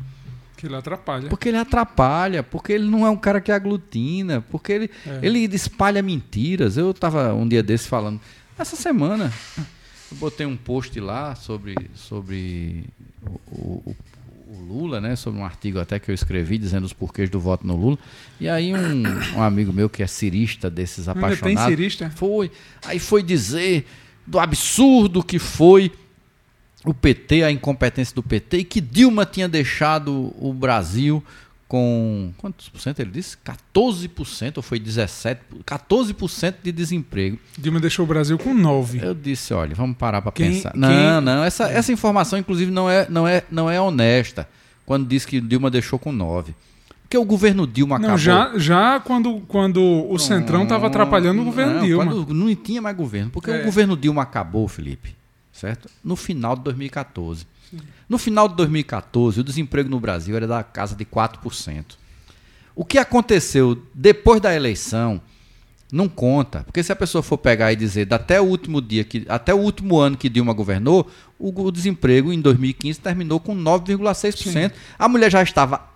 Que 0.55 0.67
ele 0.67 0.75
atrapalha. 0.75 1.29
Porque 1.29 1.49
ele 1.49 1.57
atrapalha, 1.57 2.43
porque 2.43 2.73
ele 2.73 2.87
não 2.87 3.07
é 3.07 3.09
um 3.09 3.17
cara 3.17 3.41
que 3.41 3.51
aglutina, 3.51 4.41
porque 4.51 4.71
ele, 4.71 4.91
é. 5.07 5.19
ele 5.23 5.39
espalha 5.55 6.03
mentiras. 6.03 6.77
Eu 6.77 6.91
estava 6.91 7.33
um 7.33 7.47
dia 7.47 7.63
desse 7.63 7.87
falando. 7.87 8.21
Essa 8.57 8.75
semana, 8.75 9.33
eu 10.11 10.17
botei 10.17 10.45
um 10.45 10.57
post 10.57 10.99
lá 10.99 11.35
sobre, 11.35 11.75
sobre 11.95 12.85
o, 13.21 13.55
o, 13.55 13.95
o, 14.47 14.61
Lula, 14.67 14.99
né? 14.99 15.15
Sobre 15.15 15.39
um 15.39 15.45
artigo 15.45 15.79
até 15.79 15.99
que 15.99 16.09
eu 16.09 16.15
escrevi 16.15 16.57
dizendo 16.57 16.85
os 16.85 16.93
porquês 16.93 17.29
do 17.29 17.39
voto 17.39 17.65
no 17.65 17.75
Lula. 17.75 17.97
E 18.39 18.49
aí 18.49 18.73
um, 18.73 19.03
um 19.37 19.41
amigo 19.41 19.71
meu 19.71 19.89
que 19.89 20.01
é 20.01 20.07
cirista 20.07 20.69
desses 20.69 21.07
apaixonados. 21.07 21.43
Ainda 21.43 21.65
tem 21.65 21.69
cirista? 21.69 22.09
Foi. 22.09 22.51
Aí 22.85 22.99
foi 22.99 23.21
dizer 23.21 23.85
do 24.25 24.39
absurdo 24.39 25.23
que 25.23 25.39
foi 25.39 25.91
o 26.85 26.93
PT, 26.93 27.43
a 27.43 27.51
incompetência 27.51 28.15
do 28.15 28.23
PT, 28.23 28.59
e 28.59 28.63
que 28.63 28.79
Dilma 28.79 29.25
tinha 29.25 29.49
deixado 29.49 30.33
o 30.39 30.53
Brasil 30.53 31.23
com. 31.69 32.33
Quantos 32.37 32.67
por 32.67 32.81
cento 32.81 32.99
ele 32.99 33.11
disse? 33.11 33.37
14% 33.37 34.57
ou 34.57 34.63
foi 34.63 34.79
17%? 34.79 35.37
14% 35.63 36.55
de 36.61 36.71
desemprego. 36.71 37.39
Dilma 37.57 37.79
deixou 37.79 38.03
o 38.03 38.07
Brasil 38.07 38.37
com 38.37 38.53
9%. 38.53 39.01
Eu 39.01 39.13
disse, 39.13 39.53
olha, 39.53 39.75
vamos 39.75 39.95
parar 39.95 40.21
para 40.21 40.31
pensar. 40.31 40.73
Não, 40.75 40.89
quem... 40.89 41.21
não, 41.21 41.43
essa, 41.43 41.69
essa 41.69 41.93
informação, 41.93 42.37
inclusive, 42.37 42.71
não 42.71 42.89
é, 42.89 43.07
não, 43.07 43.27
é, 43.27 43.43
não 43.49 43.69
é 43.69 43.79
honesta 43.79 44.49
quando 44.85 45.07
diz 45.07 45.25
que 45.25 45.39
Dilma 45.39 45.69
deixou 45.69 45.97
com 45.99 46.11
9%. 46.11 46.53
Porque 47.03 47.17
o 47.17 47.25
governo 47.25 47.65
Dilma 47.65 47.97
não, 47.97 48.09
acabou. 48.09 48.17
Já, 48.19 48.51
já 48.57 48.99
quando, 48.99 49.41
quando 49.47 49.81
o 49.81 50.19
Centrão 50.19 50.63
estava 50.63 50.87
atrapalhando 50.87 51.41
o 51.41 51.45
governo 51.45 51.75
não, 51.75 51.81
Dilma. 51.81 52.05
Quando 52.05 52.33
não 52.33 52.55
tinha 52.55 52.81
mais 52.81 52.95
governo. 52.95 53.31
Porque 53.31 53.49
é. 53.49 53.61
o 53.61 53.65
governo 53.65 53.95
Dilma 53.95 54.23
acabou, 54.23 54.67
Felipe 54.67 55.19
certo? 55.59 55.89
No 56.03 56.15
final 56.15 56.55
de 56.55 56.63
2014. 56.63 57.45
No 58.07 58.17
final 58.17 58.47
de 58.47 58.55
2014, 58.55 59.39
o 59.39 59.43
desemprego 59.43 59.89
no 59.89 59.99
Brasil 59.99 60.35
era 60.35 60.47
da 60.47 60.63
casa 60.63 60.95
de 60.95 61.05
4%. 61.05 61.97
O 62.75 62.85
que 62.85 62.97
aconteceu 62.97 63.81
depois 63.93 64.41
da 64.41 64.55
eleição 64.55 65.21
não 65.91 66.07
conta, 66.07 66.63
porque 66.63 66.83
se 66.83 66.91
a 66.91 66.95
pessoa 66.95 67.23
for 67.23 67.37
pegar 67.37 67.73
e 67.73 67.75
dizer 67.75 68.11
até 68.13 68.39
o 68.39 68.45
último 68.45 68.81
dia 68.81 69.03
que 69.03 69.25
até 69.27 69.53
o 69.53 69.57
último 69.57 69.99
ano 69.99 70.17
que 70.17 70.29
Dilma 70.29 70.53
governou, 70.53 71.09
o, 71.37 71.63
o 71.63 71.71
desemprego 71.71 72.31
em 72.31 72.39
2015 72.39 72.99
terminou 72.99 73.39
com 73.39 73.55
9,6%. 73.55 74.71
A 74.97 75.09
mulher 75.09 75.31
já 75.31 75.41
estava 75.41 75.89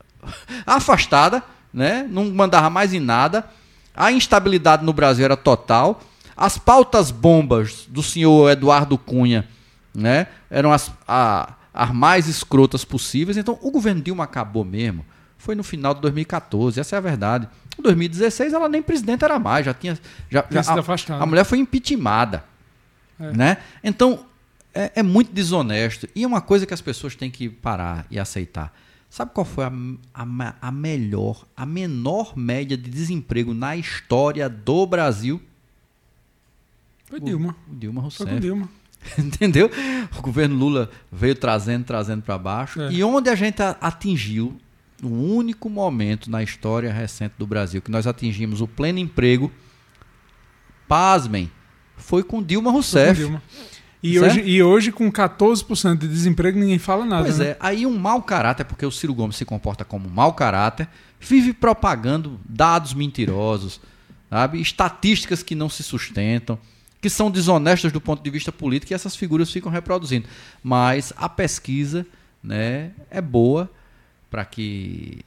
afastada, 0.66 1.42
né? 1.72 2.06
Não 2.08 2.30
mandava 2.30 2.70
mais 2.70 2.94
em 2.94 3.00
nada. 3.00 3.48
A 3.94 4.10
instabilidade 4.10 4.84
no 4.84 4.92
Brasil 4.92 5.24
era 5.24 5.36
total 5.36 6.00
as 6.36 6.58
pautas 6.58 7.10
bombas 7.10 7.86
do 7.88 8.02
senhor 8.02 8.50
Eduardo 8.50 8.98
Cunha 8.98 9.46
né, 9.94 10.26
eram 10.50 10.72
as, 10.72 10.90
a, 11.06 11.54
as 11.72 11.90
mais 11.92 12.28
escrotas 12.28 12.84
possíveis. 12.84 13.36
Então, 13.36 13.58
o 13.62 13.70
governo 13.70 14.02
Dilma 14.02 14.24
acabou 14.24 14.64
mesmo. 14.64 15.04
Foi 15.38 15.54
no 15.54 15.62
final 15.62 15.94
de 15.94 16.00
2014, 16.00 16.80
essa 16.80 16.96
é 16.96 16.98
a 16.98 17.00
verdade. 17.00 17.48
Em 17.78 17.82
2016, 17.82 18.52
ela 18.52 18.68
nem 18.68 18.82
presidente 18.82 19.24
era 19.24 19.38
mais, 19.38 19.66
já 19.66 19.74
tinha. 19.74 19.98
Já, 20.30 20.44
já 20.50 20.60
a, 20.60 21.22
a, 21.22 21.26
mulher 21.26 21.44
foi 21.44 21.58
impeachmentada. 21.58 22.44
É. 23.20 23.32
Né? 23.32 23.56
Então, 23.82 24.24
é, 24.72 24.92
é, 24.96 25.02
muito 25.02 25.32
desonesto. 25.32 26.08
E 26.14 26.24
é 26.24 26.26
uma 26.26 26.40
coisa 26.40 26.66
que 26.66 26.74
as 26.74 26.80
pessoas 26.80 27.14
têm 27.14 27.30
que 27.30 27.48
parar 27.48 28.06
e 28.10 28.18
aceitar. 28.18 28.72
Sabe 29.10 29.30
qual 29.32 29.44
foi 29.44 29.64
a, 29.64 29.72
a, 30.12 30.54
a 30.60 30.72
melhor, 30.72 31.46
a 31.56 31.64
menor 31.64 32.36
média 32.36 32.76
de 32.76 32.90
desemprego 32.90 33.54
na 33.54 33.76
história 33.76 34.48
do 34.48 34.86
Brasil? 34.86 35.40
Foi 37.04 37.20
Dilma. 37.20 37.54
O 37.70 37.74
Dilma 37.76 38.00
Rousseff. 38.00 38.24
Foi 38.24 38.34
com 38.34 38.40
Dilma. 38.40 38.68
Entendeu? 39.18 39.70
O 40.16 40.22
governo 40.22 40.56
Lula 40.56 40.90
veio 41.10 41.34
trazendo, 41.34 41.84
trazendo 41.84 42.22
para 42.22 42.38
baixo. 42.38 42.80
É. 42.80 42.92
E 42.92 43.04
onde 43.04 43.28
a 43.28 43.34
gente 43.34 43.60
atingiu 43.80 44.56
o 45.02 45.08
único 45.08 45.68
momento 45.68 46.30
na 46.30 46.42
história 46.42 46.92
recente 46.92 47.34
do 47.38 47.46
Brasil 47.46 47.82
que 47.82 47.90
nós 47.90 48.06
atingimos 48.06 48.60
o 48.60 48.68
pleno 48.68 48.98
emprego, 48.98 49.52
pasmem, 50.88 51.50
foi 51.96 52.22
com 52.22 52.42
Dilma 52.42 52.70
Rousseff. 52.70 53.20
Com 53.20 53.26
Dilma. 53.26 53.42
E 54.02 54.20
hoje, 54.20 54.40
e 54.42 54.62
hoje, 54.62 54.92
com 54.92 55.10
14% 55.10 55.96
de 55.96 56.06
desemprego, 56.06 56.58
ninguém 56.58 56.78
fala 56.78 57.06
nada. 57.06 57.22
Pois 57.22 57.38
né? 57.38 57.46
é, 57.46 57.56
aí 57.58 57.86
um 57.86 57.98
mau 57.98 58.22
caráter, 58.22 58.64
porque 58.64 58.84
o 58.84 58.90
Ciro 58.90 59.14
Gomes 59.14 59.34
se 59.34 59.46
comporta 59.46 59.82
como 59.82 60.06
um 60.06 60.12
mau 60.12 60.34
caráter, 60.34 60.86
vive 61.18 61.54
propagando 61.54 62.38
dados 62.46 62.92
mentirosos, 62.92 63.80
sabe? 64.28 64.60
estatísticas 64.60 65.42
que 65.42 65.54
não 65.54 65.70
se 65.70 65.82
sustentam 65.82 66.58
que 67.04 67.10
são 67.10 67.30
desonestas 67.30 67.92
do 67.92 68.00
ponto 68.00 68.22
de 68.22 68.30
vista 68.30 68.50
político 68.50 68.90
e 68.90 68.94
essas 68.94 69.14
figuras 69.14 69.52
ficam 69.52 69.70
reproduzindo. 69.70 70.26
Mas 70.62 71.12
a 71.18 71.28
pesquisa 71.28 72.06
né, 72.42 72.92
é 73.10 73.20
boa 73.20 73.70
para 74.30 74.42
que 74.42 75.18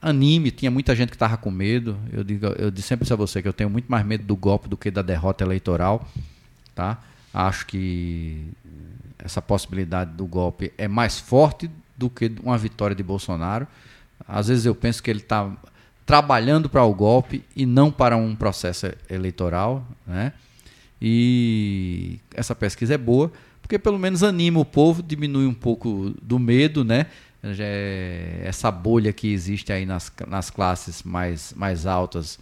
anime. 0.00 0.52
Tinha 0.52 0.70
muita 0.70 0.94
gente 0.94 1.08
que 1.08 1.16
estava 1.16 1.36
com 1.36 1.50
medo. 1.50 1.98
Eu 2.12 2.22
digo, 2.22 2.46
eu 2.46 2.70
disse 2.70 2.86
sempre 2.86 3.12
a 3.12 3.16
você 3.16 3.42
que 3.42 3.48
eu 3.48 3.52
tenho 3.52 3.68
muito 3.68 3.86
mais 3.88 4.06
medo 4.06 4.22
do 4.22 4.36
golpe 4.36 4.68
do 4.68 4.76
que 4.76 4.88
da 4.88 5.02
derrota 5.02 5.42
eleitoral. 5.42 6.08
Tá? 6.76 7.02
Acho 7.34 7.66
que 7.66 8.46
essa 9.18 9.42
possibilidade 9.42 10.12
do 10.12 10.26
golpe 10.26 10.72
é 10.78 10.86
mais 10.86 11.18
forte 11.18 11.68
do 11.96 12.08
que 12.08 12.30
uma 12.40 12.56
vitória 12.56 12.94
de 12.94 13.02
Bolsonaro. 13.02 13.66
Às 14.28 14.46
vezes 14.46 14.64
eu 14.64 14.76
penso 14.76 15.02
que 15.02 15.10
ele 15.10 15.22
está 15.22 15.50
trabalhando 16.06 16.68
para 16.68 16.84
o 16.84 16.94
golpe 16.94 17.44
e 17.56 17.66
não 17.66 17.90
para 17.90 18.16
um 18.16 18.36
processo 18.36 18.86
eleitoral, 19.10 19.84
né? 20.06 20.32
E 21.00 22.18
essa 22.34 22.54
pesquisa 22.54 22.94
é 22.94 22.98
boa, 22.98 23.30
porque 23.60 23.78
pelo 23.78 23.98
menos 23.98 24.22
anima 24.22 24.60
o 24.60 24.64
povo, 24.64 25.02
diminui 25.02 25.46
um 25.46 25.54
pouco 25.54 26.14
do 26.22 26.38
medo, 26.38 26.84
né? 26.84 27.06
É 27.42 28.42
essa 28.44 28.70
bolha 28.70 29.12
que 29.12 29.32
existe 29.32 29.72
aí 29.72 29.86
nas, 29.86 30.12
nas 30.26 30.50
classes 30.50 31.02
mais, 31.02 31.52
mais 31.56 31.86
altas 31.86 32.38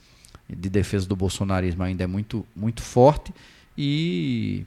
de 0.48 0.68
defesa 0.68 1.07
do 1.07 1.16
bolsonarismo 1.16 1.82
ainda 1.82 2.05
é 2.05 2.07
muito, 2.07 2.46
muito 2.55 2.82
forte 2.82 3.34
e 3.76 4.64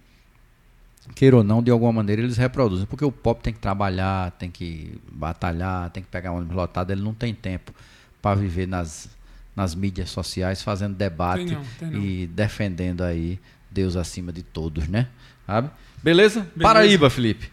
queira 1.15 1.38
ou 1.38 1.43
não, 1.43 1.63
de 1.63 1.71
alguma 1.71 1.93
maneira 1.93 2.21
eles 2.21 2.38
reproduzem, 2.38 2.85
porque 2.85 3.05
o 3.05 3.11
pop 3.11 3.41
tem 3.41 3.53
que 3.53 3.59
trabalhar, 3.59 4.31
tem 4.31 4.51
que 4.51 4.99
batalhar, 5.11 5.89
tem 5.91 6.03
que 6.03 6.09
pegar 6.09 6.31
um 6.31 6.38
ônibus 6.38 6.55
lotado, 6.55 6.91
ele 6.91 7.01
não 7.01 7.13
tem 7.13 7.33
tempo 7.33 7.73
para 8.21 8.35
viver 8.35 8.67
nas, 8.67 9.09
nas 9.55 9.73
mídias 9.73 10.09
sociais 10.09 10.61
fazendo 10.61 10.95
debate 10.95 11.45
tem 11.45 11.55
não, 11.55 11.63
tem 11.79 11.91
não. 11.91 12.03
e 12.03 12.27
defendendo 12.27 13.03
aí 13.03 13.39
Deus 13.78 13.95
acima 13.95 14.32
de 14.32 14.41
todos, 14.41 14.88
né? 14.88 15.07
Sabe? 15.45 15.69
Beleza? 16.01 16.39
Beleza? 16.39 16.63
Paraíba, 16.63 17.09
Felipe. 17.11 17.51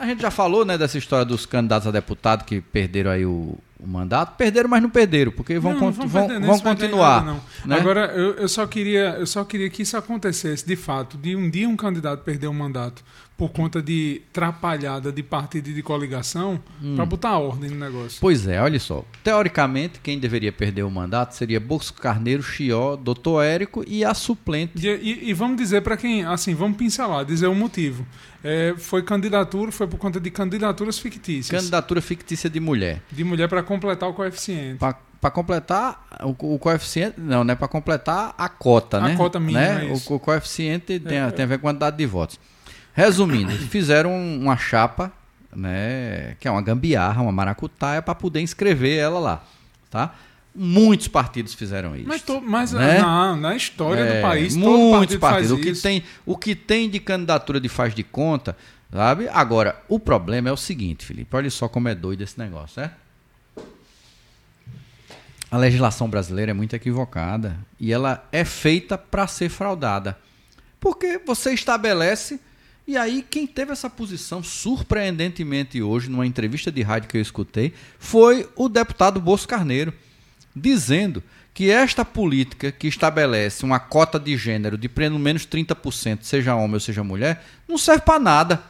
A 0.00 0.06
gente 0.06 0.22
já 0.22 0.30
falou, 0.30 0.64
né, 0.64 0.78
dessa 0.78 0.96
história 0.96 1.24
dos 1.24 1.44
candidatos 1.44 1.86
a 1.86 1.90
deputado 1.90 2.44
que 2.44 2.60
perderam 2.62 3.10
aí 3.10 3.26
o, 3.26 3.56
o 3.78 3.86
mandato. 3.86 4.36
Perderam, 4.36 4.70
mas 4.70 4.82
não 4.82 4.88
perderam, 4.88 5.30
porque 5.30 5.58
vão, 5.58 5.74
não, 5.74 5.92
vão, 5.92 6.08
vão, 6.08 6.40
vão 6.40 6.58
continuar. 6.60 7.24
Nada, 7.24 7.40
né? 7.66 7.76
Agora, 7.78 8.06
eu, 8.06 8.34
eu, 8.36 8.48
só 8.48 8.66
queria, 8.66 9.16
eu 9.18 9.26
só 9.26 9.44
queria 9.44 9.68
que 9.68 9.82
isso 9.82 9.96
acontecesse, 9.96 10.66
de 10.66 10.76
fato, 10.76 11.18
de 11.18 11.36
um 11.36 11.48
dia 11.48 11.68
um 11.68 11.76
candidato 11.76 12.24
perder 12.24 12.48
um 12.48 12.54
mandato 12.54 13.04
por 13.36 13.50
conta 13.50 13.82
de 13.82 14.22
trapalhada 14.32 15.10
de 15.10 15.22
partido 15.22 15.68
e 15.68 15.74
de 15.74 15.82
coligação 15.82 16.60
hum. 16.82 16.94
para 16.94 17.04
botar 17.04 17.36
ordem 17.36 17.70
no 17.70 17.76
negócio. 17.76 18.18
Pois 18.20 18.46
é, 18.46 18.60
olha 18.60 18.78
só. 18.78 19.04
Teoricamente, 19.24 19.98
quem 20.00 20.18
deveria 20.18 20.52
perder 20.52 20.84
o 20.84 20.90
mandato 20.90 21.34
seria 21.34 21.58
Bosco 21.58 22.00
Carneiro, 22.00 22.42
Chió, 22.42 22.96
Doutor 22.96 23.42
Érico 23.42 23.84
e 23.88 24.04
a 24.04 24.14
suplente. 24.14 24.72
E, 24.76 24.88
e, 24.88 25.30
e 25.30 25.34
vamos 25.34 25.56
dizer 25.56 25.82
para 25.82 25.96
quem, 25.96 26.24
assim, 26.24 26.54
vamos 26.54 26.76
pincelar, 26.76 27.24
dizer 27.24 27.48
o 27.48 27.54
motivo. 27.54 28.06
É, 28.42 28.74
foi 28.78 29.02
candidatura, 29.02 29.72
foi 29.72 29.86
por 29.86 29.98
conta 29.98 30.20
de 30.20 30.30
candidaturas 30.30 30.98
fictícias. 30.98 31.60
Candidatura 31.60 32.00
fictícia 32.00 32.48
de 32.48 32.60
mulher. 32.60 33.02
De 33.10 33.24
mulher 33.24 33.48
para 33.48 33.62
completar 33.62 34.08
o 34.08 34.14
coeficiente. 34.14 34.78
Para 34.78 35.30
completar 35.30 36.06
o, 36.22 36.54
o, 36.54 36.58
coeficiente, 36.58 37.18
não, 37.18 37.42
né? 37.42 37.54
Para 37.54 37.66
completar 37.66 38.34
a 38.36 38.48
cota, 38.48 38.98
a 38.98 39.00
né? 39.00 39.14
A 39.14 39.16
cota 39.16 39.40
mínima. 39.40 39.60
Né? 39.60 39.88
É 39.88 39.92
o, 39.92 40.16
o, 40.16 40.20
coeficiente 40.20 41.00
tem, 41.00 41.18
é, 41.18 41.30
tem 41.30 41.44
a 41.44 41.48
ver 41.48 41.58
com 41.58 41.66
a 41.66 41.70
quantidade 41.70 41.96
de 41.96 42.04
votos. 42.04 42.38
Resumindo, 42.94 43.52
fizeram 43.68 44.16
uma 44.16 44.56
chapa, 44.56 45.12
né, 45.54 46.36
que 46.38 46.46
é 46.46 46.50
uma 46.50 46.62
gambiarra, 46.62 47.22
uma 47.22 47.32
maracutaia, 47.32 48.00
para 48.00 48.14
poder 48.14 48.40
inscrever 48.40 48.98
ela 48.98 49.18
lá. 49.18 49.44
Tá? 49.90 50.14
Muitos 50.54 51.08
partidos 51.08 51.54
fizeram 51.54 51.96
isso. 51.96 52.06
Mas, 52.06 52.22
to, 52.22 52.40
mas 52.40 52.72
né? 52.72 53.00
na, 53.00 53.34
na 53.34 53.56
história 53.56 54.00
É, 54.00 54.16
do 54.16 54.22
país, 54.22 54.54
muitos 54.54 55.16
partido 55.16 55.20
partidos. 55.20 55.50
O 55.50 55.60
que, 55.60 55.70
isso. 55.70 55.82
tem, 55.82 56.04
o 56.24 56.38
que 56.38 56.54
tem 56.54 56.88
de 56.88 57.00
candidatura 57.00 57.60
de 57.60 57.68
faz 57.68 57.92
de 57.92 58.04
conta, 58.04 58.56
sabe? 58.92 59.28
Agora, 59.28 59.82
o 59.88 59.98
problema 59.98 60.48
é 60.48 60.52
o 60.52 60.56
seguinte, 60.56 61.04
Felipe. 61.04 61.34
Olha 61.34 61.50
só 61.50 61.68
como 61.68 61.88
é 61.88 61.94
doido 61.94 62.22
esse 62.22 62.38
negócio, 62.38 62.80
né? 62.80 62.92
A 65.50 65.56
legislação 65.56 66.08
brasileira 66.08 66.50
é 66.50 66.54
muito 66.54 66.74
equivocada 66.74 67.56
e 67.78 67.92
ela 67.92 68.24
é 68.30 68.44
feita 68.44 68.96
para 68.96 69.26
ser 69.26 69.48
fraudada. 69.48 70.16
Porque 70.80 71.20
você 71.24 71.52
estabelece 71.52 72.40
e 72.86 72.96
aí 72.96 73.24
quem 73.28 73.46
teve 73.46 73.72
essa 73.72 73.88
posição 73.88 74.42
surpreendentemente 74.42 75.82
hoje 75.82 76.10
numa 76.10 76.26
entrevista 76.26 76.70
de 76.70 76.82
rádio 76.82 77.08
que 77.08 77.16
eu 77.16 77.22
escutei 77.22 77.72
foi 77.98 78.48
o 78.54 78.68
deputado 78.68 79.20
Bolso 79.20 79.48
Carneiro 79.48 79.92
dizendo 80.54 81.22
que 81.54 81.70
esta 81.70 82.04
política 82.04 82.72
que 82.72 82.88
estabelece 82.88 83.64
uma 83.64 83.78
cota 83.78 84.18
de 84.18 84.36
gênero 84.36 84.76
de 84.76 84.88
pelo 84.88 85.18
menos 85.18 85.46
30%, 85.46 86.18
seja 86.22 86.56
homem 86.56 86.74
ou 86.74 86.80
seja 86.80 87.04
mulher, 87.04 87.44
não 87.68 87.78
serve 87.78 88.02
para 88.02 88.18
nada. 88.18 88.62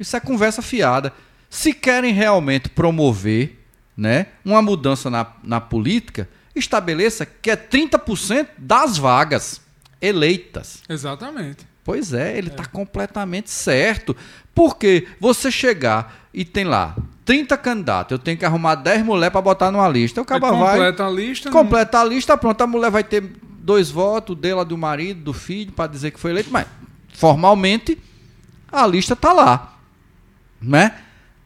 Isso 0.00 0.16
é 0.16 0.20
conversa 0.20 0.62
fiada. 0.62 1.12
Se 1.50 1.74
querem 1.74 2.14
realmente 2.14 2.70
promover 2.70 3.58
né, 3.94 4.28
uma 4.42 4.62
mudança 4.62 5.10
na, 5.10 5.26
na 5.42 5.60
política, 5.60 6.26
estabeleça 6.54 7.26
que 7.26 7.50
é 7.50 7.56
30% 7.56 8.48
das 8.56 8.96
vagas 8.96 9.60
eleitas. 10.00 10.82
Exatamente. 10.88 11.67
Pois 11.88 12.12
é, 12.12 12.36
ele 12.36 12.48
está 12.48 12.66
completamente 12.66 13.50
certo. 13.50 14.14
Porque 14.54 15.08
você 15.18 15.50
chegar 15.50 16.28
e 16.34 16.44
tem 16.44 16.62
lá 16.62 16.94
30 17.24 17.56
candidatos, 17.56 18.12
eu 18.12 18.18
tenho 18.18 18.36
que 18.36 18.44
arrumar 18.44 18.74
10 18.74 19.06
mulheres 19.06 19.32
para 19.32 19.40
botar 19.40 19.70
numa 19.70 19.88
lista. 19.88 20.20
O 20.20 20.24
cara 20.26 20.38
vai, 20.38 20.50
completa 20.50 21.06
a 21.06 21.10
lista. 21.10 21.50
completa 21.50 21.98
a 21.98 22.04
lista, 22.04 22.36
pronto. 22.36 22.60
A 22.60 22.66
mulher 22.66 22.90
vai 22.90 23.02
ter 23.02 23.22
dois 23.40 23.90
votos, 23.90 24.36
dela, 24.36 24.66
do 24.66 24.76
marido, 24.76 25.22
do 25.22 25.32
filho, 25.32 25.72
para 25.72 25.90
dizer 25.90 26.10
que 26.10 26.20
foi 26.20 26.32
eleito, 26.32 26.50
mas 26.52 26.66
formalmente 27.14 27.96
a 28.70 28.86
lista 28.86 29.16
tá 29.16 29.32
lá. 29.32 29.78
Né? 30.60 30.94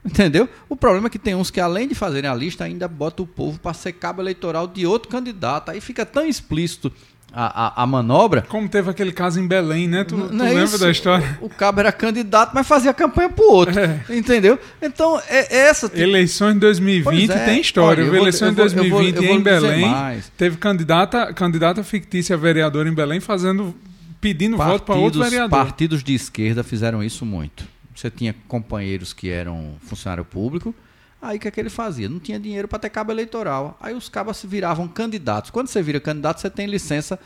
Entendeu? 0.04 0.48
O 0.68 0.74
problema 0.74 1.06
é 1.06 1.10
que 1.10 1.20
tem 1.20 1.36
uns 1.36 1.52
que, 1.52 1.60
além 1.60 1.86
de 1.86 1.94
fazerem 1.94 2.28
a 2.28 2.34
lista, 2.34 2.64
ainda 2.64 2.88
botam 2.88 3.24
o 3.24 3.28
povo 3.28 3.60
para 3.60 3.74
ser 3.74 3.92
cabo 3.92 4.20
eleitoral 4.20 4.66
de 4.66 4.84
outro 4.84 5.08
candidato. 5.08 5.70
Aí 5.70 5.80
fica 5.80 6.04
tão 6.04 6.26
explícito 6.26 6.92
a, 7.32 7.80
a, 7.80 7.82
a 7.82 7.86
manobra. 7.86 8.42
Como 8.42 8.68
teve 8.68 8.90
aquele 8.90 9.12
caso 9.12 9.40
em 9.40 9.46
Belém, 9.46 9.88
né? 9.88 10.04
Tu, 10.04 10.16
tu 10.16 10.34
é 10.34 10.36
lembra 10.48 10.64
isso? 10.64 10.78
da 10.78 10.90
história? 10.90 11.38
O 11.40 11.48
cabo 11.48 11.80
era 11.80 11.90
candidato, 11.90 12.52
mas 12.54 12.66
fazia 12.66 12.92
campanha 12.92 13.30
pro 13.30 13.44
outro. 13.50 13.78
É. 13.78 14.00
Entendeu? 14.10 14.58
Então, 14.80 15.20
é 15.28 15.56
essa. 15.68 15.90
Eleições 15.94 16.54
de 16.54 16.60
2020 16.60 17.04
Pois 17.26 17.30
é. 17.30 17.44
tem 17.44 17.60
história. 17.60 18.04
Olha, 18.04 18.16
Eleições 18.18 18.54
de 18.54 18.60
eu 18.60 18.68
vou- 18.68 18.84
eu 18.84 18.90
vou- 18.90 19.00
2020 19.00 19.16
eu 19.16 19.22
vou 19.28 19.36
em 19.38 19.42
Belém. 19.42 19.86
mais. 19.90 20.30
Teve 20.36 20.56
candidata, 20.58 21.32
candidata 21.32 21.82
fictícia 21.82 22.34
a 22.34 22.38
vereadora 22.38 22.88
em 22.88 22.94
Belém 22.94 23.20
fazendo, 23.20 23.74
pedindo 24.20 24.56
voto 24.56 24.82
para 24.84 24.94
outro 24.96 25.20
partidos, 25.20 25.30
vereador. 25.30 25.50
partidos 25.58 26.02
de 26.04 26.14
esquerda 26.14 26.62
fizeram 26.62 27.02
isso 27.02 27.24
muito. 27.24 27.64
Você 27.94 28.10
tinha 28.10 28.34
companheiros 28.48 29.12
que 29.12 29.28
eram 29.30 29.74
funcionário 29.86 30.24
público, 30.24 30.74
aí 31.22 31.36
o 31.36 31.40
que 31.40 31.48
é 31.48 31.50
que 31.50 31.60
ele 31.60 31.70
fazia? 31.70 32.08
Não 32.08 32.18
tinha 32.18 32.38
dinheiro 32.38 32.66
para 32.66 32.80
ter 32.80 32.90
cabo 32.90 33.12
eleitoral. 33.12 33.78
Aí 33.80 33.94
os 33.94 34.08
cabas 34.08 34.36
se 34.36 34.46
viravam 34.46 34.88
candidatos. 34.88 35.50
Quando 35.50 35.68
você 35.68 35.80
vira 35.80 36.00
candidato, 36.00 36.40
você 36.40 36.50
tem 36.50 36.66
licença, 36.66 37.18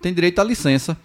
tem 0.00 0.12
direito 0.12 0.38
à 0.38 0.44
licença. 0.44 0.96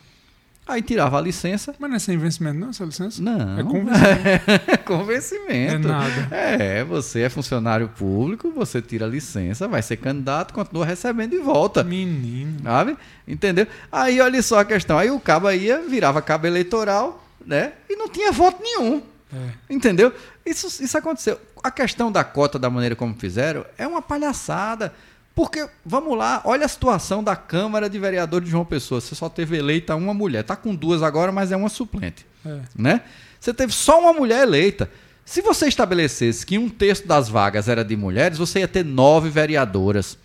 Aí 0.65 0.81
tirava 0.81 1.17
a 1.17 1.21
licença. 1.21 1.75
Mas 1.77 1.89
não 1.89 1.97
é 1.97 1.99
sem 1.99 2.17
vencimento, 2.17 2.59
não, 2.59 2.69
essa 2.69 2.85
licença? 2.85 3.21
Não. 3.21 3.59
É 3.59 3.63
convencimento. 3.63 4.63
É 4.67 4.77
convencimento. 4.77 5.73
É 5.73 5.77
nada. 5.77 6.27
É, 6.31 6.83
você 6.83 7.21
é 7.21 7.29
funcionário 7.29 7.89
público, 7.89 8.51
você 8.51 8.81
tira 8.81 9.05
a 9.05 9.09
licença, 9.09 9.67
vai 9.67 9.81
ser 9.81 9.97
candidato, 9.97 10.53
continua 10.53 10.85
recebendo 10.85 11.31
de 11.31 11.39
volta. 11.39 11.83
Menino. 11.83 12.61
Sabe? 12.63 12.97
Entendeu? 13.27 13.67
Aí 13.91 14.21
olha 14.21 14.41
só 14.41 14.59
a 14.59 14.65
questão. 14.65 14.97
Aí 14.97 15.11
o 15.11 15.19
cabo 15.19 15.51
ia, 15.51 15.81
virava 15.81 16.21
cabo 16.21 16.47
eleitoral, 16.47 17.25
né? 17.45 17.73
E 17.89 17.95
não 17.95 18.07
tinha 18.07 18.31
voto 18.31 18.61
nenhum. 18.63 19.01
É. 19.33 19.73
Entendeu? 19.73 20.13
Isso, 20.45 20.83
isso 20.83 20.97
aconteceu. 20.97 21.39
A 21.63 21.71
questão 21.71 22.11
da 22.11 22.23
cota, 22.23 22.59
da 22.59 22.69
maneira 22.69 22.95
como 22.95 23.15
fizeram, 23.15 23.65
é 23.77 23.87
uma 23.87 24.01
palhaçada. 24.01 24.93
Porque, 25.35 25.67
vamos 25.85 26.17
lá, 26.17 26.41
olha 26.45 26.65
a 26.65 26.69
situação 26.69 27.23
da 27.23 27.35
Câmara 27.35 27.89
de 27.89 27.97
Vereadores 27.97 28.45
de 28.45 28.51
João 28.51 28.65
Pessoa. 28.65 29.01
Você 29.01 29.15
só 29.15 29.29
teve 29.29 29.57
eleita 29.57 29.95
uma 29.95 30.13
mulher. 30.13 30.43
Tá 30.43 30.55
com 30.55 30.75
duas 30.75 31.01
agora, 31.01 31.31
mas 31.31 31.51
é 31.51 31.57
uma 31.57 31.69
suplente. 31.69 32.25
É. 32.45 32.59
Né? 32.75 33.01
Você 33.39 33.53
teve 33.53 33.73
só 33.73 33.99
uma 33.99 34.13
mulher 34.13 34.43
eleita. 34.43 34.89
Se 35.25 35.41
você 35.41 35.67
estabelecesse 35.67 36.45
que 36.45 36.57
um 36.57 36.69
terço 36.69 37.07
das 37.07 37.29
vagas 37.29 37.67
era 37.67 37.83
de 37.83 37.95
mulheres, 37.95 38.37
você 38.37 38.59
ia 38.59 38.67
ter 38.67 38.83
nove 38.83 39.29
vereadoras. 39.29 40.17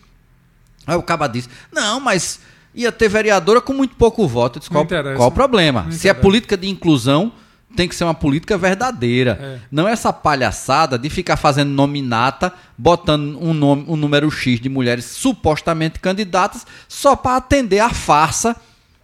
Aí 0.87 0.97
o 0.97 1.03
Caba 1.03 1.29
disse: 1.29 1.49
Não, 1.73 2.01
mas 2.01 2.41
ia 2.75 2.93
ter 2.93 3.09
vereadora 3.09 3.61
com 3.61 3.73
muito 3.73 3.97
pouco 3.97 4.27
voto. 4.27 4.57
Eu 4.57 4.61
disse, 4.61 4.71
qual, 4.71 4.87
qual 5.17 5.29
o 5.29 5.33
problema? 5.33 5.91
Se 5.91 6.09
é 6.09 6.15
política 6.15 6.57
de 6.57 6.69
inclusão, 6.69 7.33
tem 7.77 7.89
que 7.89 7.95
ser 7.95 8.05
uma 8.05 8.15
política 8.15 8.57
verdadeira. 8.57 9.39
É. 9.41 9.59
Não 9.71 9.87
essa 9.87 10.13
palhaçada 10.13 10.99
de 10.99 11.11
ficar 11.11 11.37
fazendo 11.37 11.71
nominata, 11.71 12.53
botando 12.77 13.39
um, 13.41 13.53
nome, 13.53 13.85
um 13.87 13.97
número 13.97 14.31
X 14.31 14.61
de 14.61 14.69
mulheres 14.69 15.05
supostamente 15.05 16.01
candidatas, 16.01 16.67
só 16.89 17.15
para 17.15 17.37
atender 17.37 17.81
a 17.81 17.91
farsa 17.91 18.57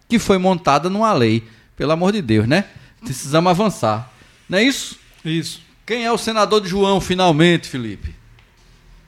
que 0.09 0.19
foi 0.19 0.37
montada 0.37 0.89
numa 0.89 1.13
lei. 1.13 1.43
Pelo 1.75 1.91
amor 1.91 2.11
de 2.13 2.21
Deus, 2.21 2.47
né? 2.47 2.65
Precisamos 3.01 3.49
avançar. 3.49 4.11
Não 4.49 4.57
é 4.57 4.63
isso? 4.63 4.97
Isso. 5.23 5.61
Quem 5.85 6.05
é 6.05 6.11
o 6.11 6.17
senador 6.17 6.61
de 6.61 6.69
João, 6.69 6.99
finalmente, 6.99 7.67
Felipe? 7.67 8.15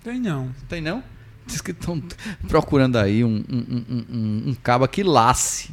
Tem 0.04 0.20
não. 0.20 0.52
Tem 0.70 0.82
não? 0.82 1.04
Diz 1.46 1.62
que 1.62 1.72
estão 1.72 2.02
procurando 2.48 2.98
aí 2.98 3.24
um, 3.24 3.44
um, 3.50 3.58
um, 3.58 4.06
um, 4.10 4.44
um 4.50 4.56
caba 4.62 4.88
que 4.88 5.02
lace 5.02 5.72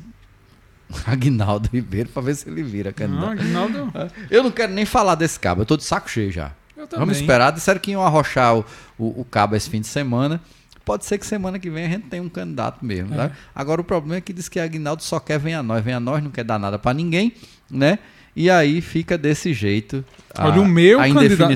Aguinaldo 1.07 1.69
Ribeiro 1.73 2.09
para 2.09 2.23
ver 2.23 2.35
se 2.37 2.49
ele 2.49 2.63
vira 2.63 2.91
Não, 2.91 2.95
candidato. 2.95 3.31
Aguinaldo, 3.41 3.93
Eu 4.31 4.43
não 4.43 4.51
quero 4.51 4.73
nem 4.73 4.85
falar 4.85 5.15
desse 5.15 5.39
cabo, 5.39 5.63
eu 5.63 5.67
tô 5.67 5.77
de 5.77 5.85
saco 5.85 6.09
cheio 6.11 6.31
já. 6.31 6.53
eu 6.77 6.87
também. 6.87 7.01
Vamos 7.07 7.21
esperar, 7.21 7.51
disseram 7.53 7.81
que 7.81 7.91
iam 7.93 8.05
arrochar 8.05 8.57
o, 8.57 8.65
o, 8.99 9.21
o 9.21 9.25
cabo 9.25 9.57
esse 9.57 9.69
fim 9.71 9.81
de 9.81 9.87
semana. 9.87 10.41
Pode 10.85 11.07
ser 11.07 11.17
que 11.17 11.27
semana 11.27 11.59
que 11.59 11.71
vem 11.71 11.87
a 11.87 11.89
gente 11.89 12.09
tenha 12.09 12.23
um 12.23 12.29
candidato 12.29 12.85
mesmo. 12.85 13.15
É. 13.15 13.29
tá? 13.29 13.31
Agora 13.55 13.81
o 13.81 13.85
problema 13.85 14.17
é 14.17 14.21
que 14.21 14.33
diz 14.35 14.49
que 14.51 14.61
Aguinaldo 14.61 15.03
só 15.03 15.19
quer 15.19 15.39
vem 15.39 15.55
a 15.55 15.63
nós, 15.63 15.83
vem 15.83 15.95
a 15.95 16.01
nós, 16.01 16.23
não 16.23 16.31
quer 16.31 16.45
dar 16.45 16.59
nada 16.59 16.79
para 16.79 16.93
ninguém, 16.93 17.33
né? 17.71 17.99
E 18.37 18.51
aí 18.51 18.81
fica 18.83 19.17
desse 19.17 19.55
jeito. 19.55 20.05
a- 20.35 20.47
Olha, 20.49 20.61
o 20.61 20.67
meu 20.67 20.99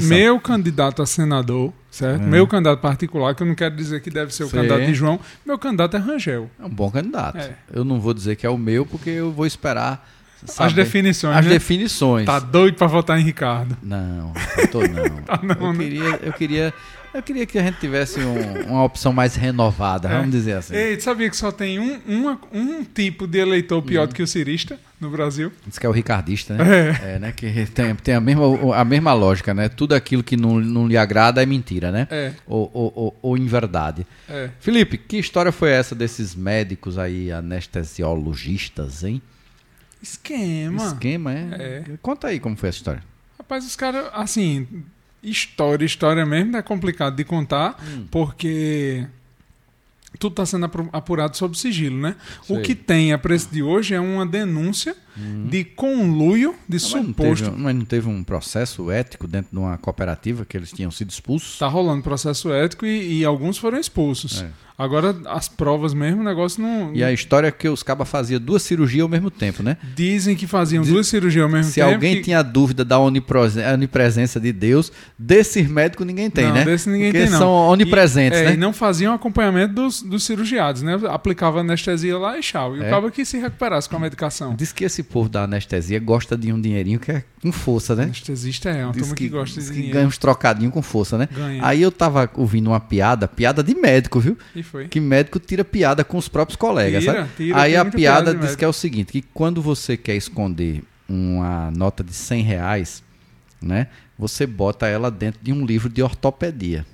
meu 0.08 0.40
candidato 0.40 1.02
a 1.02 1.06
senador, 1.06 1.72
certo? 1.90 2.22
É. 2.22 2.26
Meu 2.26 2.46
candidato 2.46 2.80
particular, 2.80 3.34
que 3.34 3.42
eu 3.42 3.46
não 3.46 3.54
quero 3.54 3.74
dizer 3.74 4.00
que 4.00 4.10
deve 4.10 4.34
ser 4.34 4.44
o 4.44 4.48
Sei. 4.48 4.58
candidato 4.58 4.84
de 4.86 4.94
João, 4.94 5.18
meu 5.44 5.58
candidato 5.58 5.96
é 5.96 6.00
Rangel. 6.00 6.50
É 6.60 6.64
um 6.64 6.70
bom 6.70 6.90
candidato. 6.90 7.38
É. 7.38 7.54
Eu 7.72 7.84
não 7.84 8.00
vou 8.00 8.14
dizer 8.14 8.36
que 8.36 8.46
é 8.46 8.50
o 8.50 8.58
meu, 8.58 8.84
porque 8.86 9.10
eu 9.10 9.32
vou 9.32 9.46
esperar 9.46 10.08
As 10.42 10.52
saber 10.52 10.74
definições, 10.74 11.36
as 11.36 11.44
né? 11.44 11.50
definições. 11.52 12.26
Tá 12.26 12.38
doido 12.38 12.76
pra 12.76 12.86
votar 12.86 13.18
em 13.18 13.22
Ricardo. 13.22 13.76
Não, 13.82 14.32
eu 14.56 14.68
tô 14.68 14.80
não. 14.80 15.18
Tá 15.28 15.40
não, 15.42 15.66
eu 15.66 15.72
né? 15.72 15.78
queria, 15.84 16.20
eu 16.22 16.32
queria, 16.32 16.74
eu 17.14 17.22
queria 17.22 17.46
que 17.46 17.58
a 17.58 17.62
gente 17.62 17.78
tivesse 17.80 18.20
um- 18.20 18.62
uma 18.70 18.84
opção 18.84 19.12
mais 19.12 19.34
renovada, 19.34 20.08
vamos 20.08 20.30
dizer 20.30 20.52
assim. 20.52 20.74
Ei, 20.74 20.96
tu 20.96 21.02
sabia 21.02 21.28
que 21.30 21.36
só 21.36 21.50
tem 21.50 21.78
um, 21.78 22.00
uma- 22.06 22.40
um 22.52 22.84
tipo 22.84 23.26
de 23.26 23.38
eleitor 23.38 23.82
pior 23.82 24.02
Uhum. 24.02 24.06
do 24.08 24.14
que 24.14 24.22
o 24.22 24.26
cirista 24.26 24.78
no 25.00 25.10
Brasil? 25.10 25.52
Diz 25.66 25.78
que 25.78 25.86
é 25.86 25.88
o 25.88 25.92
ricardista, 25.92 26.54
né? 26.54 26.64
É, 27.14 27.18
né? 27.18 27.32
Que 27.32 27.66
tem, 27.66 27.94
tem 27.96 28.14
a, 28.14 28.20
mesma, 28.20 28.76
a 28.76 28.84
mesma 28.84 29.12
lógica, 29.14 29.54
né? 29.54 29.68
Tudo 29.68 29.94
aquilo 29.94 30.22
que 30.22 30.36
não, 30.36 30.60
não 30.60 30.86
lhe 30.86 30.96
agrada 30.96 31.42
é 31.42 31.46
mentira, 31.46 31.90
né? 31.90 32.06
É, 32.10 32.32
Ou, 32.46 32.70
ou, 32.72 32.92
ou, 32.94 33.18
ou 33.22 33.36
inverdade. 33.38 34.06
é. 34.28 34.50
Felipe, 34.60 34.98
que 34.98 35.16
história 35.18 35.50
foi 35.52 35.70
essa 35.70 35.94
desses 35.94 36.34
médicos 36.34 36.98
aí, 36.98 37.30
anestesiologistas, 37.32 39.04
hein? 39.04 39.20
Esquema. 40.02 40.84
Esquema, 40.86 41.32
é? 41.32 41.46
É. 41.58 41.84
Conta 42.00 42.28
aí 42.28 42.38
como 42.38 42.56
foi 42.56 42.68
essa 42.68 42.78
história. 42.78 43.02
Rapaz, 43.38 43.64
os 43.66 43.74
caras, 43.76 44.06
assim, 44.12 44.66
história, 45.22 45.84
história 45.84 46.24
mesmo 46.24 46.56
é 46.56 46.62
complicado 46.62 47.16
de 47.16 47.24
contar, 47.24 47.76
Hum. 47.82 48.06
porque 48.10 49.06
tudo 50.18 50.32
está 50.32 50.46
sendo 50.46 50.66
apu- 50.66 50.88
apurado 50.92 51.36
sob 51.36 51.56
sigilo, 51.56 51.98
né? 51.98 52.16
Sei. 52.42 52.56
O 52.56 52.62
que 52.62 52.74
tem 52.74 53.12
a 53.12 53.18
preço 53.18 53.48
de 53.52 53.62
hoje 53.62 53.94
é 53.94 54.00
uma 54.00 54.24
denúncia 54.26 54.96
de 55.48 55.64
conluio 55.64 56.54
de 56.68 56.76
Mas 56.76 56.92
não, 56.92 57.04
suposto. 57.06 57.44
teve, 57.50 57.62
mas 57.62 57.74
não 57.76 57.84
teve 57.84 58.08
um 58.08 58.22
processo 58.22 58.90
ético 58.90 59.26
dentro 59.26 59.50
de 59.52 59.58
uma 59.58 59.76
cooperativa 59.78 60.44
que 60.44 60.56
eles 60.56 60.70
tinham 60.72 60.90
sido 60.90 61.10
expulsos? 61.10 61.52
Está 61.54 61.66
rolando 61.68 62.02
processo 62.02 62.52
ético 62.52 62.86
e, 62.86 63.20
e 63.20 63.24
alguns 63.24 63.58
foram 63.58 63.78
expulsos. 63.78 64.42
É. 64.42 64.48
Agora, 64.80 65.16
as 65.26 65.48
provas 65.48 65.92
mesmo, 65.92 66.20
o 66.20 66.24
negócio 66.24 66.62
não. 66.62 66.94
E 66.94 67.02
a 67.02 67.12
história 67.12 67.48
é 67.48 67.50
que 67.50 67.68
os 67.68 67.82
cabas 67.82 68.08
faziam 68.08 68.40
duas 68.40 68.62
cirurgias 68.62 69.02
ao 69.02 69.08
mesmo 69.08 69.28
tempo, 69.28 69.60
né? 69.60 69.76
Dizem 69.96 70.36
que 70.36 70.46
faziam 70.46 70.84
Diz- 70.84 70.92
duas 70.92 71.08
cirurgias 71.08 71.42
ao 71.42 71.50
mesmo 71.50 71.72
Se 71.72 71.80
tempo. 71.80 71.94
alguém 71.94 72.14
que- 72.16 72.22
tinha 72.22 72.40
dúvida 72.44 72.84
da 72.84 72.96
onipresença 73.00 74.38
de 74.40 74.52
Deus, 74.52 74.92
desses 75.18 75.68
médicos 75.68 76.06
ninguém 76.06 76.30
tem, 76.30 76.46
não, 76.46 76.54
né? 76.54 76.64
Desse 76.64 76.88
ninguém 76.88 77.10
Porque 77.10 77.22
tem, 77.24 77.30
não. 77.32 77.38
são 77.38 77.50
onipresentes, 77.70 78.38
e, 78.38 78.42
é, 78.42 78.44
né? 78.46 78.54
E 78.54 78.56
não 78.56 78.72
faziam 78.72 79.12
acompanhamento 79.14 79.74
dos, 79.74 80.00
dos 80.02 80.22
cirurgiados, 80.24 80.82
né? 80.82 80.98
Aplicava 81.08 81.60
anestesia 81.60 82.16
lá 82.16 82.38
e 82.38 82.40
tchau. 82.40 82.76
E 82.76 82.80
É. 82.80 82.86
o 82.86 82.90
cara 82.90 83.10
que 83.10 83.24
se 83.24 83.36
recuperasse 83.38 83.88
com 83.88 83.96
a 83.96 84.00
medicação. 84.00 84.54
Diz 84.54 84.72
que 84.72 84.84
esse 84.84 85.02
povo 85.08 85.28
da 85.28 85.44
anestesia 85.44 85.98
gosta 85.98 86.36
de 86.36 86.52
um 86.52 86.60
dinheirinho 86.60 86.98
que 87.00 87.10
é 87.10 87.24
com 87.42 87.50
força, 87.52 87.94
né? 87.96 88.04
Anestesista 88.04 88.68
é, 88.70 88.84
uma 88.84 88.92
turma 88.92 89.14
que, 89.14 89.28
gosta 89.28 89.60
de 89.60 89.66
que 89.66 89.72
dinheiro. 89.72 89.94
ganha 89.94 90.06
uns 90.06 90.18
trocadinhos 90.18 90.72
com 90.72 90.82
força, 90.82 91.16
né? 91.18 91.28
Ganha. 91.32 91.64
Aí 91.64 91.82
eu 91.82 91.90
tava 91.90 92.30
ouvindo 92.34 92.68
uma 92.70 92.80
piada, 92.80 93.26
piada 93.26 93.62
de 93.62 93.74
médico, 93.74 94.20
viu? 94.20 94.36
E 94.54 94.62
foi. 94.62 94.88
Que 94.88 95.00
médico 95.00 95.38
tira 95.38 95.64
piada 95.64 96.04
com 96.04 96.16
os 96.18 96.28
próprios 96.28 96.56
colegas, 96.56 97.02
Tira, 97.04 97.16
sabe? 97.20 97.28
tira, 97.36 97.60
Aí 97.60 97.76
a 97.76 97.84
piada 97.84 98.32
piada 98.32 98.34
diz 98.34 98.54
que 98.56 98.64
é 98.64 98.68
o 98.68 98.72
seguinte, 98.72 99.12
que 99.12 99.22
quando 99.34 99.60
você 99.62 99.96
quer 99.96 100.16
esconder 100.16 100.82
uma 101.08 101.70
nota 101.70 102.04
de 102.04 102.12
100 102.12 102.42
reais, 102.42 103.02
né? 103.62 103.88
Você 104.18 104.46
bota 104.46 104.86
ela 104.86 105.10
dentro 105.10 105.40
de 105.42 105.52
um 105.52 105.64
livro 105.64 105.88
de 105.88 106.02
ortopedia. 106.02 106.84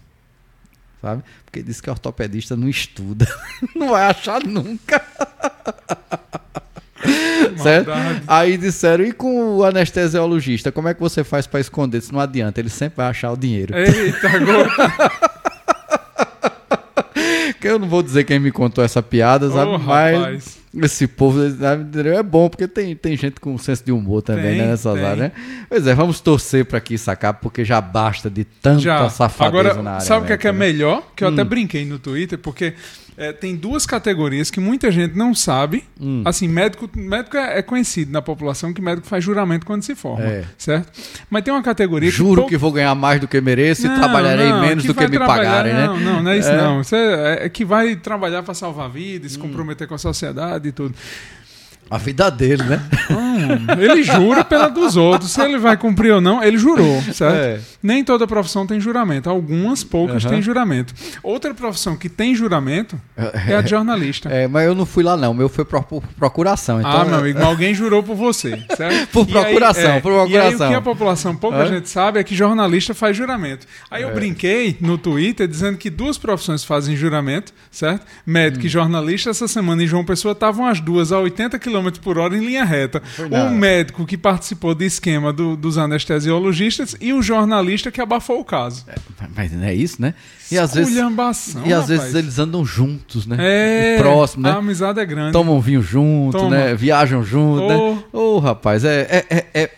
Sabe? 1.01 1.23
Porque 1.45 1.63
diz 1.63 1.81
que 1.81 1.91
ortopedista 1.91 2.57
não 2.57 2.69
estuda. 2.69 3.27
não 3.77 3.91
vai 3.91 4.05
achar 4.11 4.43
nunca. 4.45 5.03
certo? 7.63 7.91
Aí 8.27 8.57
disseram, 8.57 9.05
e 9.05 9.13
com 9.13 9.57
o 9.57 9.65
anestesiologista, 9.65 10.73
como 10.73 10.89
é 10.89 10.95
que 10.95 11.01
você 11.01 11.23
faz 11.25 11.47
para 11.47 11.61
esconder? 11.61 11.99
Isso 11.99 12.13
não 12.13 12.21
adianta, 12.21 12.61
ele 12.61 12.71
sempre 12.71 12.97
vai 12.99 13.07
achar 13.07 13.33
o 13.33 13.37
dinheiro. 13.37 13.75
Eita. 13.77 14.29
Que 17.61 17.69
eu 17.69 17.79
não 17.79 17.89
vou 17.89 18.03
dizer 18.03 18.25
quem 18.25 18.39
me 18.39 18.51
contou 18.51 18.85
essa 18.85 19.03
piada, 19.03 19.49
sabe? 19.51 19.71
Ô, 19.71 19.79
Mas 19.79 20.17
rapaz. 20.19 20.59
esse 20.83 21.07
povo 21.07 21.41
é 21.43 22.23
bom, 22.23 22.47
porque 22.51 22.69
tem, 22.69 22.95
tem 22.95 23.17
gente 23.17 23.41
com 23.41 23.57
senso 23.57 23.83
de 23.83 23.91
humor 23.91 24.21
também, 24.21 24.43
Tem, 24.45 24.59
né? 24.59 24.67
Nessas 24.67 24.97
áreas, 24.97 25.17
né? 25.19 25.33
Pois 25.69 25.87
é, 25.87 25.95
vamos 25.95 26.21
torcer 26.21 26.67
para 26.67 26.79
que 26.79 26.93
isso 26.93 27.11
acabe, 27.11 27.39
porque 27.41 27.65
já 27.65 27.81
basta 27.81 28.29
de 28.29 28.45
tanta 28.45 28.81
Já. 28.81 29.09
safadeza 29.09 29.49
Agora, 29.71 29.83
na 29.83 29.91
área. 29.93 30.05
sabe 30.05 30.25
o 30.25 30.27
que 30.27 30.35
é, 30.35 30.37
que 30.37 30.47
é 30.47 30.53
né? 30.53 30.59
melhor? 30.59 31.03
Que 31.17 31.25
eu 31.25 31.29
até 31.29 31.41
Hum. 31.43 31.47
brinquei 31.47 31.87
no 31.87 31.99
Twitter, 31.99 32.39
porque 32.39 32.75
é, 33.17 33.33
tem 33.33 33.55
duas 33.57 33.87
categorias 33.87 34.51
que 34.51 34.59
muita 34.61 34.91
gente 34.91 35.17
não 35.17 35.35
sabe. 35.35 35.85
Hum. 36.01 36.23
Assim, 36.25 36.49
médico, 36.49 36.89
médico 36.97 37.37
é, 37.37 37.59
é 37.59 37.63
conhecido 37.63 38.11
na 38.13 38.21
população 38.21 38.73
que 38.73 38.81
médico 38.83 39.07
faz 39.07 39.23
juramento 39.23 39.65
quando 39.65 39.83
se 39.83 39.95
forma, 39.95 40.25
É. 40.25 40.45
certo? 40.59 40.91
Mas 41.31 41.43
tem 41.45 41.53
uma 41.55 41.63
categoria 41.63 42.11
Juro 42.11 42.43
que, 42.45 42.51
que 42.51 42.57
vou 42.57 42.73
ganhar 42.73 42.95
mais 42.95 43.21
do 43.21 43.29
que 43.29 43.41
mereço 43.41 43.87
Não, 43.87 43.95
e 43.95 43.99
trabalharei 43.99 44.49
não, 44.49 44.61
menos 44.61 44.85
do 44.85 44.95
que 44.95 45.07
me 45.07 45.19
pagarem, 45.19 45.73
né? 45.73 45.87
Não, 45.87 46.01
não, 46.01 46.23
não 46.23 46.31
é 46.31 46.39
isso 46.39 46.49
É. 46.49 46.57
não. 46.57 46.81
Isso 46.81 46.95
é, 46.97 47.47
é 47.47 47.49
que 47.49 47.65
vai 47.65 47.95
trabalhar 47.97 48.43
para 48.43 48.55
salvar 48.55 48.91
vidas, 48.91 49.33
Hum. 49.33 49.35
se 49.35 49.39
comprometer 49.41 49.87
com 49.87 49.95
a 49.95 49.99
sociedade 49.99 50.69
e 50.69 50.73
tudo. 50.73 50.95
A 51.91 51.99
vida 51.99 52.31
dele, 52.31 52.63
né? 52.65 52.81
Hum, 53.11 53.67
ele 53.81 54.03
jura 54.03 54.45
pela 54.45 54.69
dos 54.69 54.97
outros. 54.97 55.31
Se 55.31 55.41
ele 55.43 55.59
vai 55.59 55.77
cumprir 55.77 56.13
ou 56.13 56.21
não, 56.21 56.43
ele 56.43 56.57
jurou, 56.59 57.03
certo? 57.13 57.35
É. 57.37 57.61
Nem 57.83 58.03
toda 58.03 58.27
profissão 58.27 58.67
tem 58.67 58.81
juramento. 58.81 59.29
Algumas 59.29 59.85
poucas 59.85 60.25
Aham. 60.25 60.35
têm 60.35 60.43
juramento. 60.43 60.95
Outra 61.23 61.53
profissão 61.55 61.97
que 61.97 62.09
tem 62.09 62.35
juramento 62.35 63.01
é 63.49 63.55
a 63.57 63.61
de 63.61 63.71
jornalista. 63.71 64.29
É, 64.29 64.49
mas 64.49 64.67
eu 64.67 64.75
não 64.75 64.87
fui 64.87 65.03
lá 65.05 65.17
não, 65.17 65.33
o 65.33 65.35
meu 65.35 65.49
foi 65.49 65.65
pro, 65.65 65.83
por 65.83 66.03
procuração. 66.19 66.81
Então, 66.81 66.91
ah, 66.91 67.05
meu 67.05 67.19
amigo, 67.19 67.39
mas 67.39 67.49
alguém 67.49 67.75
jurou 67.75 68.03
por 68.03 68.15
você, 68.17 68.63
certo? 68.77 69.09
Por 69.13 69.29
E 69.29 69.37
aí, 69.37 69.45
procuração, 69.45 69.91
é, 69.93 70.01
por 70.01 70.11
E 70.13 70.15
aí 70.15 70.19
o 70.19 70.29
procuração. 70.31 70.69
que 70.69 70.75
a 70.75 70.81
população, 70.81 71.37
pouca 71.37 71.59
Hã? 71.59 71.67
gente 71.67 71.89
sabe, 71.89 72.19
é 72.19 72.25
que 72.25 72.35
jornalista 72.35 72.95
faz 72.95 73.17
juramento. 73.17 73.67
Aí 73.91 74.03
É. 74.03 74.07
eu 74.07 74.15
brinquei 74.15 74.77
no 74.81 74.97
Twitter 74.99 75.47
dizendo 75.47 75.77
que 75.77 75.91
duas 75.91 76.17
profissões 76.19 76.65
fazem 76.65 76.97
juramento, 76.97 77.53
certo? 77.71 78.07
Médico 78.27 78.63
Hum. 78.65 78.67
e 78.67 78.69
jornalista, 78.69 79.31
essa 79.31 79.47
semana 79.47 79.83
em 79.83 79.87
João 79.87 80.05
Pessoa 80.05 80.33
estavam 80.33 80.67
as 80.67 80.81
duas 80.81 81.13
a 81.13 81.19
80 81.19 81.59
km 81.83 81.91
por 82.03 82.19
hora 82.19 82.37
em 82.37 82.45
linha 82.45 82.65
reta. 82.65 83.03
O 83.31 83.51
médico 83.51 84.05
que 84.07 84.17
participou 84.17 84.75
do 84.75 84.83
esquema 84.85 85.33
do- 85.33 85.57
dos 85.57 85.77
anestesiologistas 85.79 86.97
e 87.01 87.13
o 87.13 87.23
jornalista 87.23 87.91
que 87.91 88.01
abafou 88.01 88.41
o 88.41 88.45
caso. 88.45 88.85
Mas 89.37 89.53
não 89.53 89.65
é 89.65 89.75
isso, 89.75 90.01
né? 90.01 90.15
E 90.51 90.59
às 90.59 90.75
vezes, 90.75 90.95
e 91.65 91.73
às 91.73 91.89
vezes 91.89 92.15
eles 92.15 92.39
andam 92.39 92.65
juntos, 92.65 93.27
né? 93.27 93.37
É, 93.41 93.99
próximo, 93.99 94.47
a 94.47 94.53
né? 94.53 94.59
amizade 94.59 95.01
é 95.01 95.05
grande. 95.07 95.33
Tomam 95.33 95.61
vinho 95.61 95.83
junto, 95.83 96.37
Toma. 96.39 96.51
né? 96.51 96.75
Viajam 96.75 97.25
junto, 97.25 97.67
né? 97.67 97.99
Ô, 98.13 98.39
rapaz, 98.39 98.85
é, 98.85 99.25
é, 99.31 99.47
é, 99.55 99.71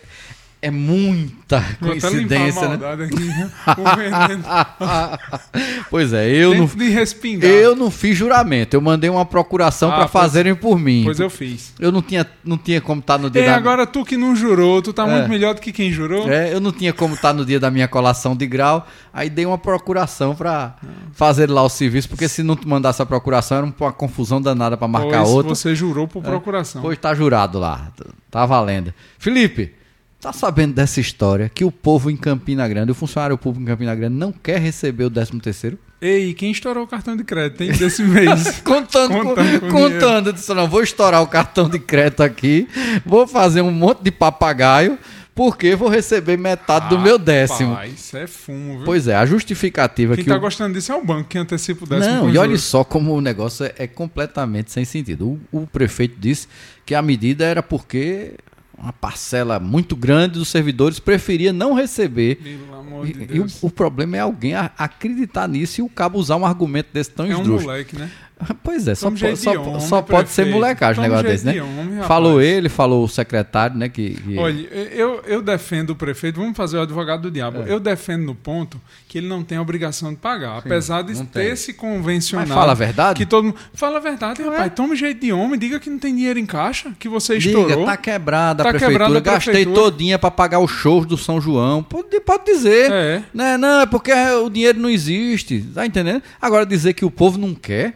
é, 0.67 0.69
é 0.69 0.71
muita 0.71 1.59
Vou 1.79 1.91
coincidência, 1.91 2.67
né? 2.69 2.77
aqui, 3.05 3.29
pois 5.89 6.13
é, 6.13 6.27
eu 6.29 6.55
não, 6.55 6.65
de 6.65 6.89
respingar. 6.89 7.49
eu 7.49 7.75
não 7.75 7.89
fiz 7.89 8.17
juramento, 8.17 8.73
eu 8.75 8.81
mandei 8.81 9.09
uma 9.09 9.25
procuração 9.25 9.89
Ah, 9.89 9.95
pra 9.95 10.07
pois- 10.07 10.11
fazerem 10.11 10.55
por 10.55 10.79
mim. 10.79 11.03
Pois 11.05 11.19
eu 11.19 11.29
fiz. 11.29 11.73
Eu 11.79 11.91
não 11.91 12.01
tinha, 12.01 12.25
não 12.43 12.57
tinha 12.57 12.81
como 12.81 12.99
estar 12.99 13.17
no 13.17 13.29
dia 13.29 13.43
E 13.43 13.45
da 13.45 13.55
agora 13.55 13.85
tu 13.85 14.03
que 14.03 14.17
não 14.17 14.35
jurou, 14.35 14.81
tu 14.81 14.91
tá 14.93 15.07
É. 15.07 15.11
muito 15.11 15.29
melhor 15.29 15.53
do 15.55 15.61
que 15.61 15.71
quem 15.71 15.91
jurou. 15.91 16.29
É, 16.29 16.53
eu 16.53 16.59
não 16.59 16.71
tinha 16.71 16.93
como 16.93 17.15
estar 17.15 17.33
no 17.33 17.45
dia 17.45 17.59
da 17.59 17.71
minha 17.71 17.87
colação 17.87 18.35
de 18.35 18.45
grau, 18.45 18.85
aí 19.13 19.29
dei 19.29 19.45
uma 19.45 19.57
procuração 19.57 20.35
pra 20.35 20.75
fazer 21.13 21.49
lá 21.49 21.63
o 21.63 21.69
serviço, 21.69 22.09
porque 22.09 22.27
se 22.27 22.43
não 22.43 22.55
te 22.55 22.67
mandasse 22.67 23.01
a 23.01 23.05
procuração 23.05 23.57
era 23.57 23.65
uma 23.65 23.91
confusão 23.91 24.41
danada 24.41 24.77
pra 24.77 24.87
marcar 24.87 25.19
pois 25.23 25.29
outra. 25.29 25.55
você 25.55 25.75
jurou 25.75 26.07
por 26.07 26.21
procuração. 26.23 26.81
Pois 26.81 26.97
tá 26.97 27.13
jurado 27.13 27.59
lá, 27.59 27.91
tá 28.29 28.45
valendo. 28.45 28.93
Felipe, 29.17 29.73
tá 30.27 30.33
sabendo 30.33 30.73
dessa 30.73 30.99
história 30.99 31.49
que 31.53 31.63
o 31.63 31.71
povo 31.71 32.11
em 32.11 32.17
Campina 32.17 32.67
Grande, 32.67 32.91
o 32.91 32.95
funcionário 32.95 33.37
público 33.37 33.63
em 33.63 33.67
Campina 33.67 33.95
Grande 33.95 34.15
não 34.15 34.33
quer 34.33 34.59
receber 34.59 35.05
o 35.05 35.09
13 35.09 35.39
terceiro? 35.39 35.79
Ei, 36.01 36.33
quem 36.33 36.51
estourou 36.51 36.83
o 36.83 36.87
cartão 36.87 37.15
de 37.15 37.23
crédito, 37.23 37.63
hein, 37.63 37.71
desse 37.71 38.03
mês? 38.03 38.59
Contando, 38.59 39.13
Contando 39.23 39.59
com 39.61 39.69
contando, 39.69 40.27
eu 40.27 40.33
disse, 40.33 40.53
não, 40.53 40.67
vou 40.67 40.83
estourar 40.83 41.21
o 41.21 41.27
cartão 41.27 41.69
de 41.69 41.79
crédito 41.79 42.21
aqui, 42.21 42.67
vou 43.05 43.25
fazer 43.25 43.61
um 43.61 43.71
monte 43.71 44.03
de 44.03 44.11
papagaio, 44.11 44.99
porque 45.33 45.75
vou 45.75 45.87
receber 45.87 46.35
metade 46.35 46.89
do 46.89 46.99
meu 46.99 47.17
décimo. 47.17 47.77
Isso 47.85 48.17
é 48.17 48.27
fumo, 48.27 48.77
viu? 48.77 48.85
Pois 48.85 49.07
é, 49.07 49.15
a 49.15 49.25
justificativa 49.25 50.13
quem 50.15 50.25
que 50.25 50.29
tá 50.29 50.35
o... 50.35 50.41
gostando 50.41 50.73
disso 50.73 50.91
é 50.91 50.95
o 50.95 51.05
banco 51.05 51.29
que 51.29 51.37
antecipa 51.37 51.85
o 51.85 51.87
décimo 51.87 52.15
Não, 52.15 52.29
e 52.29 52.37
olha 52.37 52.57
só 52.57 52.83
como 52.83 53.13
o 53.15 53.21
negócio 53.21 53.65
é, 53.65 53.73
é 53.77 53.87
completamente 53.87 54.71
sem 54.71 54.83
sentido. 54.83 55.39
O, 55.51 55.61
o 55.61 55.67
prefeito 55.67 56.15
disse 56.19 56.47
que 56.85 56.93
a 56.93 57.01
medida 57.01 57.45
era 57.45 57.63
porque 57.63 58.33
uma 58.77 58.93
parcela 58.93 59.59
muito 59.59 59.95
grande 59.95 60.37
dos 60.37 60.49
servidores 60.49 60.99
preferia 60.99 61.51
não 61.51 61.73
receber. 61.73 62.35
Pelo 62.35 62.75
amor 62.75 63.07
E, 63.09 63.13
de 63.13 63.35
e 63.35 63.39
o, 63.39 63.47
o 63.61 63.69
problema 63.69 64.17
é 64.17 64.19
alguém 64.19 64.53
a- 64.53 64.71
acreditar 64.77 65.47
nisso 65.47 65.81
e 65.81 65.83
o 65.83 65.89
cabo 65.89 66.19
usar 66.19 66.35
um 66.35 66.45
argumento 66.45 66.89
desse 66.93 67.09
tão 67.11 67.25
é 67.25 67.35
um 67.35 67.43
moleque, 67.63 67.95
né? 67.97 68.09
Pois 68.63 68.87
é, 68.87 68.95
só, 68.95 69.09
po- 69.09 69.35
só, 69.35 69.51
homem, 69.61 69.79
só 69.79 70.01
pode 70.01 70.29
ser 70.29 70.45
molecagem 70.45 70.99
um 70.99 71.03
negócio 71.03 71.25
desse, 71.27 71.45
né? 71.45 71.53
de 71.53 71.61
homem, 71.61 72.01
falou 72.03 72.41
ele, 72.41 72.69
falou 72.69 73.03
o 73.03 73.07
secretário, 73.07 73.77
né? 73.77 73.89
Que, 73.89 74.11
que- 74.11 74.37
Olha, 74.37 74.59
eu, 74.91 75.21
eu 75.25 75.41
defendo 75.41 75.91
o 75.91 75.95
prefeito, 75.95 76.39
vamos 76.39 76.55
fazer 76.55 76.77
o 76.77 76.81
advogado 76.81 77.21
do 77.23 77.31
diabo. 77.31 77.63
É. 77.63 77.71
Eu 77.71 77.79
defendo 77.79 78.23
no 78.25 78.35
ponto 78.35 78.79
que 79.07 79.17
ele 79.17 79.27
não 79.27 79.43
tem 79.43 79.57
a 79.57 79.61
obrigação 79.61 80.11
de 80.11 80.17
pagar. 80.17 80.57
apesar 80.57 81.01
de 81.01 81.13
não 81.13 81.25
ter 81.25 81.47
tem. 81.47 81.55
se 81.55 81.73
convencionado. 81.73 82.49
Mas 82.49 82.57
fala 82.57 82.71
a 82.73 82.75
verdade? 82.75 83.17
Que 83.17 83.25
todo 83.25 83.45
mundo. 83.45 83.55
Fala 83.73 83.97
a 83.97 84.01
verdade, 84.01 84.43
rapaz. 84.43 84.71
Tome 84.75 84.95
jeito 84.95 85.21
de 85.21 85.31
homem, 85.33 85.57
diga 85.57 85.79
que 85.79 85.89
não 85.89 85.97
tem 85.97 86.13
dinheiro 86.15 86.37
em 86.37 86.45
caixa, 86.45 86.91
que 86.99 87.07
você 87.09 87.37
estourou. 87.37 87.67
Diga, 87.69 87.85
tá 87.85 87.97
quebrada 87.97 88.63
Tá 88.63 88.69
a 88.69 88.73
prefeitura, 88.73 89.05
quebrada 89.05 89.17
a 89.17 89.33
gastei 89.33 89.53
prefeitura. 89.53 89.81
todinha 89.91 90.19
pra 90.19 90.29
pagar 90.29 90.59
os 90.59 90.69
shows 90.71 91.05
do 91.05 91.17
São 91.17 91.39
João. 91.41 91.81
Pode, 91.81 92.19
pode 92.19 92.45
dizer. 92.45 92.91
É. 92.91 93.23
Né? 93.33 93.57
Não, 93.57 93.81
é 93.81 93.85
porque 93.85 94.11
o 94.13 94.49
dinheiro 94.49 94.79
não 94.79 94.89
existe. 94.89 95.61
Tá 95.73 95.85
entendendo? 95.85 96.21
Agora 96.41 96.65
dizer 96.65 96.93
que 96.93 97.05
o 97.05 97.09
povo 97.11 97.37
não 97.37 97.55
quer. 97.55 97.95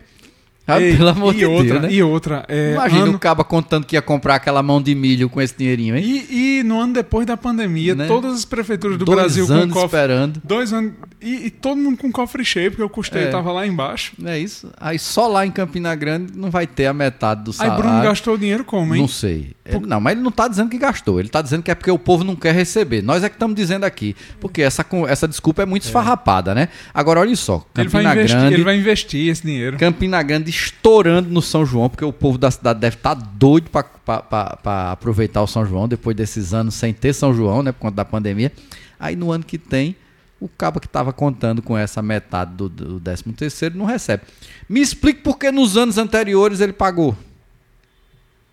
Ah, 0.68 0.80
Ei, 0.80 0.96
pelo 0.96 1.10
amor 1.10 1.34
e 1.34 1.40
de 1.40 1.46
outra, 1.46 1.64
Deus, 1.80 1.82
né? 1.82 1.92
E 1.92 2.04
outra, 2.04 2.46
é, 2.48 2.74
Imagina 2.74 3.04
ano- 3.04 3.16
o 3.16 3.20
caba 3.20 3.44
contando 3.44 3.86
que 3.86 3.96
ia 3.96 4.02
comprar 4.02 4.36
aquela 4.36 4.62
mão 4.62 4.82
de 4.82 4.94
milho 4.94 5.28
com 5.28 5.42
esse 5.42 5.56
dinheirinho, 5.58 5.98
hein? 5.98 6.26
e, 6.30 6.60
e 6.60 6.64
no 6.64 6.80
ano 6.80 6.94
depois 6.94 7.26
da 7.26 7.36
pandemia, 7.36 7.96
Né? 7.96 8.08
todas 8.08 8.34
as 8.36 8.46
prefeituras 8.46 8.98
do 8.98 9.04
Dois 9.04 9.18
Brasil 9.18 9.48
com 9.48 9.54
anos 9.54 9.74
cofre. 9.74 9.86
esperando. 9.88 10.42
Dois 10.44 10.72
anos. 10.72 10.94
E, 11.20 11.48
e 11.48 11.50
todo 11.50 11.78
mundo 11.78 11.98
com 11.98 12.12
cofre 12.12 12.46
cheio, 12.46 12.72
porque 12.72 12.84
o 12.84 12.90
custeio 12.90 13.28
É. 13.28 13.32
tava 13.32 13.52
lá 13.52 13.66
embaixo. 13.68 14.14
É 14.24 14.38
isso. 14.40 14.72
Aí 14.80 14.98
só 14.98 15.28
lá 15.28 15.46
em 15.46 15.52
Campina 15.52 15.94
Grande 15.96 16.32
não 16.36 16.50
vai 16.50 16.66
ter 16.68 16.86
a 16.86 16.94
metade 16.94 17.44
do 17.44 17.52
Aí 17.52 17.56
salário. 17.58 17.84
Bruno 17.84 18.02
gastou 18.04 18.36
o 18.36 18.38
dinheiro 18.38 18.64
como, 18.64 18.96
hein? 18.96 19.02
Não 19.02 19.08
sei. 19.08 19.52
Ele- 19.66 19.86
não, 19.86 20.00
mas 20.00 20.14
ele 20.14 20.22
não 20.22 20.30
está 20.30 20.48
dizendo 20.48 20.70
que 20.70 20.78
gastou. 20.78 21.20
Ele 21.20 21.28
está 21.28 21.42
dizendo 21.42 21.64
que 21.64 21.72
é 21.72 21.76
porque 21.76 21.92
o 21.92 22.00
povo 22.00 22.24
não 22.24 22.36
quer 22.36 22.54
receber. 22.54 23.02
Nós 23.04 23.24
é 23.24 23.30
que 23.30 23.36
estamos 23.36 23.56
dizendo 23.56 23.84
aqui. 23.84 24.16
Porque 24.40 24.62
essa, 24.62 24.86
essa 25.08 25.28
desculpa 25.28 25.62
é 25.64 25.66
muito 25.66 25.84
esfarrapada, 25.84 26.54
né? 26.56 26.70
Agora, 26.94 27.20
olha 27.20 27.36
só. 27.36 27.66
Ele 27.78 27.88
vai, 27.88 28.04
Campina 28.04 28.14
investir, 28.22 28.40
Grande. 28.40 28.54
ele 28.56 28.64
vai 28.64 28.78
investir 28.78 29.30
esse 29.30 29.44
dinheiro. 29.44 29.78
Campina 29.78 30.22
Grande 30.24 30.51
estourando 30.52 31.30
no 31.30 31.42
São 31.42 31.66
João, 31.66 31.90
porque 31.90 32.06
o 32.06 32.14
povo 32.14 32.38
da 32.38 32.52
cidade 32.52 32.80
deve 32.80 32.98
estar 32.98 33.14
doido 33.14 33.70
para 33.70 34.92
aproveitar 34.92 35.42
o 35.42 35.48
São 35.48 35.66
João 35.66 35.88
depois 35.88 36.16
desses 36.16 36.54
anos 36.54 36.76
sem 36.76 36.94
ter 36.94 37.14
São 37.14 37.34
João, 37.34 37.64
né? 37.64 37.72
Por 37.72 37.80
conta 37.80 37.96
da 37.96 38.06
pandemia. 38.06 38.52
Aí 39.00 39.16
no 39.16 39.32
ano 39.32 39.44
que 39.44 39.58
tem, 39.58 39.96
o 40.40 40.48
cabo 40.48 40.80
que 40.80 40.88
estava 40.88 41.14
contando 41.14 41.62
com 41.62 41.78
essa 41.78 42.02
metade 42.02 42.54
do, 42.54 42.68
do 42.68 43.00
13 43.00 43.24
terceiro 43.34 43.78
não 43.78 43.86
recebe. 43.86 44.24
Me 44.68 44.82
explique 44.82 45.22
por 45.22 45.38
que 45.38 45.52
nos 45.52 45.78
anos 45.78 45.98
anteriores 45.98 46.60
ele 46.60 46.74
pagou. 46.74 47.16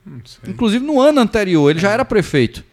Não. 0.07 0.21
Inclusive 0.47 0.85
no 0.85 1.01
ano 1.01 1.21
anterior, 1.21 1.71
ele 1.71 1.81
já 1.81 1.91
era 1.91 2.05
prefeito, 2.05 2.65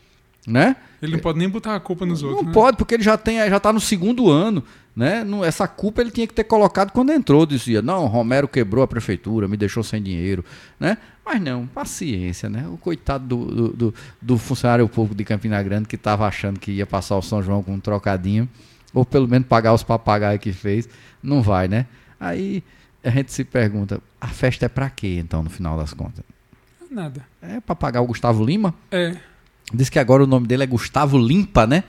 né? 0.47 0.76
Ele 1.02 1.14
não 1.14 1.19
pode 1.19 1.38
nem 1.38 1.49
botar 1.49 1.76
a 1.76 1.80
culpa 1.80 2.06
nos 2.06 2.23
outros. 2.23 2.41
Não 2.41 2.47
né? 2.47 2.53
pode, 2.53 2.77
porque 2.77 2.95
ele 2.95 3.03
já 3.03 3.18
tem, 3.18 3.38
já 3.38 3.57
está 3.57 3.73
no 3.73 3.81
segundo 3.81 4.30
ano, 4.30 4.64
né? 4.95 5.26
Essa 5.45 5.67
culpa 5.67 6.01
ele 6.01 6.11
tinha 6.11 6.26
que 6.26 6.34
ter 6.34 6.43
colocado 6.45 6.91
quando 6.91 7.11
entrou, 7.11 7.45
dizia, 7.45 7.81
não, 7.81 8.05
Romero 8.07 8.47
quebrou 8.47 8.84
a 8.84 8.88
prefeitura, 8.88 9.47
me 9.47 9.57
deixou 9.57 9.84
sem 9.84 10.01
dinheiro, 10.01 10.43
né? 10.80 10.97
Mas 11.26 11.41
não, 11.41 11.65
paciência, 11.65 12.47
né? 12.47 12.65
O 12.67 12.77
coitado 12.77 13.26
do, 13.26 13.45
do, 13.45 13.67
do- 13.73 13.93
do 14.22 14.38
funcionário 14.38 14.88
público 14.88 15.15
de 15.15 15.26
Campina 15.26 15.61
Grande 15.63 15.88
que 15.88 15.95
estava 15.95 16.27
achando 16.27 16.59
que 16.59 16.72
ia 16.72 16.85
passar 16.85 17.15
o 17.17 17.22
São 17.22 17.41
João 17.41 17.61
com 17.63 17.73
um 17.73 17.80
trocadinho, 17.80 18.47
ou 18.93 19.03
pelo 19.03 19.27
menos 19.27 19.47
pagar 19.47 19.73
os 19.73 19.84
papagaios 19.84 20.39
que 20.41 20.53
fez, 20.53 20.88
não 21.22 21.41
vai, 21.41 21.67
né? 21.67 21.85
Aí 22.19 22.63
a 23.03 23.09
gente 23.09 23.31
se 23.34 23.43
pergunta, 23.43 23.99
a 24.22 24.27
festa 24.27 24.65
é 24.65 24.69
para 24.69 24.89
quê, 24.89 25.17
então, 25.19 25.43
no 25.43 25.49
final 25.49 25.77
das 25.77 25.93
contas? 25.93 26.23
Nada. 26.89 27.26
É 27.41 27.59
pra 27.59 27.76
pagar 27.76 28.01
o 28.01 28.05
Gustavo 28.07 28.43
Lima. 28.45 28.73
É. 28.91 29.15
Diz 29.73 29.89
que 29.89 29.97
agora 29.99 30.23
o 30.23 30.27
nome 30.27 30.47
dele 30.47 30.63
é 30.63 30.67
Gustavo 30.67 31.17
Limpa, 31.17 31.65
né? 31.67 31.84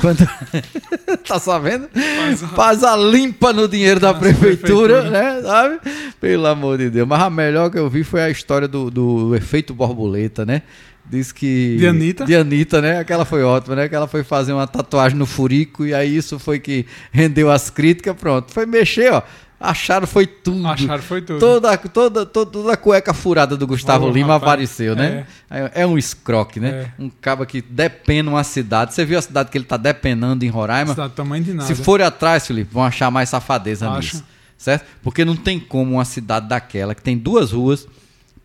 Quando... 0.00 0.26
tá 1.26 1.38
sabendo? 1.38 1.88
Faz 1.92 2.42
a- 2.44 2.48
Faz 2.48 2.84
a 2.84 2.96
limpa 2.96 3.52
no 3.52 3.66
dinheiro 3.66 3.98
da 3.98 4.14
prefeitura, 4.14 5.02
prefeitura. 5.02 5.10
né? 5.10 5.42
Sabe? 5.42 5.80
Pelo 6.20 6.46
amor 6.46 6.78
de 6.78 6.90
Deus. 6.90 7.08
Mas 7.08 7.20
a 7.22 7.30
melhor 7.30 7.70
que 7.70 7.78
eu 7.78 7.88
vi 7.88 8.04
foi 8.04 8.22
a 8.22 8.30
história 8.30 8.68
do, 8.68 8.90
do 8.90 9.34
efeito 9.34 9.74
borboleta, 9.74 10.44
né? 10.46 10.62
Diz 11.08 11.32
que. 11.32 11.76
De 11.76 11.86
Anitta? 11.88 12.24
De 12.24 12.36
Anitta, 12.36 12.80
né? 12.80 12.98
Aquela 12.98 13.24
foi 13.24 13.42
ótima, 13.42 13.74
né? 13.74 13.88
Que 13.88 13.94
ela 13.96 14.06
foi 14.06 14.22
fazer 14.22 14.52
uma 14.52 14.66
tatuagem 14.66 15.18
no 15.18 15.26
furico 15.26 15.84
e 15.84 15.92
aí 15.92 16.16
isso 16.16 16.38
foi 16.38 16.60
que 16.60 16.86
rendeu 17.10 17.50
as 17.50 17.68
críticas. 17.68 18.14
Pronto. 18.16 18.52
Foi 18.52 18.64
mexer, 18.64 19.12
ó. 19.12 19.22
Acharam 19.60 20.06
foi 20.06 20.26
tudo. 20.26 20.66
Acharam 20.66 21.02
foi 21.02 21.20
tudo. 21.20 21.38
Toda, 21.38 21.76
toda, 21.76 22.24
toda, 22.24 22.50
toda 22.50 22.72
a 22.72 22.76
cueca 22.78 23.12
furada 23.12 23.58
do 23.58 23.66
Gustavo 23.66 24.08
Lima 24.08 24.28
rapaz, 24.32 24.42
apareceu, 24.42 24.96
né? 24.96 25.26
É, 25.50 25.82
é 25.82 25.86
um 25.86 25.98
escroque, 25.98 26.58
né? 26.58 26.90
É. 26.98 27.02
Um 27.02 27.10
caba 27.10 27.44
que 27.44 27.60
depena 27.60 28.30
uma 28.30 28.42
cidade. 28.42 28.94
Você 28.94 29.04
viu 29.04 29.18
a 29.18 29.22
cidade 29.22 29.50
que 29.50 29.58
ele 29.58 29.66
tá 29.66 29.76
depenando 29.76 30.46
em 30.46 30.48
Roraima? 30.48 30.92
Está 30.92 31.06
do 31.06 31.12
tamanho 31.12 31.44
de 31.44 31.52
nada. 31.52 31.66
Se 31.66 31.74
forem 31.74 32.06
atrás, 32.06 32.46
Felipe, 32.46 32.72
vão 32.72 32.82
achar 32.82 33.10
mais 33.10 33.28
safadeza 33.28 33.86
Acham. 33.86 34.00
nisso. 34.00 34.24
Certo? 34.56 34.86
Porque 35.02 35.26
não 35.26 35.36
tem 35.36 35.60
como 35.60 35.96
uma 35.96 36.04
cidade 36.06 36.48
daquela, 36.48 36.94
que 36.94 37.02
tem 37.02 37.18
duas 37.18 37.52
ruas, 37.52 37.86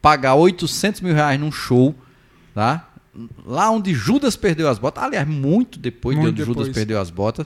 pagar 0.01 0.35
800 0.35 0.99
mil 0.99 1.13
reais 1.13 1.39
num 1.39 1.51
show, 1.51 1.95
tá? 2.53 2.89
Lá 3.45 3.69
onde 3.69 3.93
Judas 3.93 4.35
perdeu 4.35 4.67
as 4.67 4.77
botas, 4.77 5.01
aliás, 5.01 5.25
muito 5.25 5.79
depois 5.79 6.17
Muito 6.17 6.35
de 6.35 6.41
onde 6.41 6.45
Judas 6.45 6.67
depois. 6.67 6.75
perdeu 6.75 6.99
as 6.99 7.09
botas? 7.09 7.45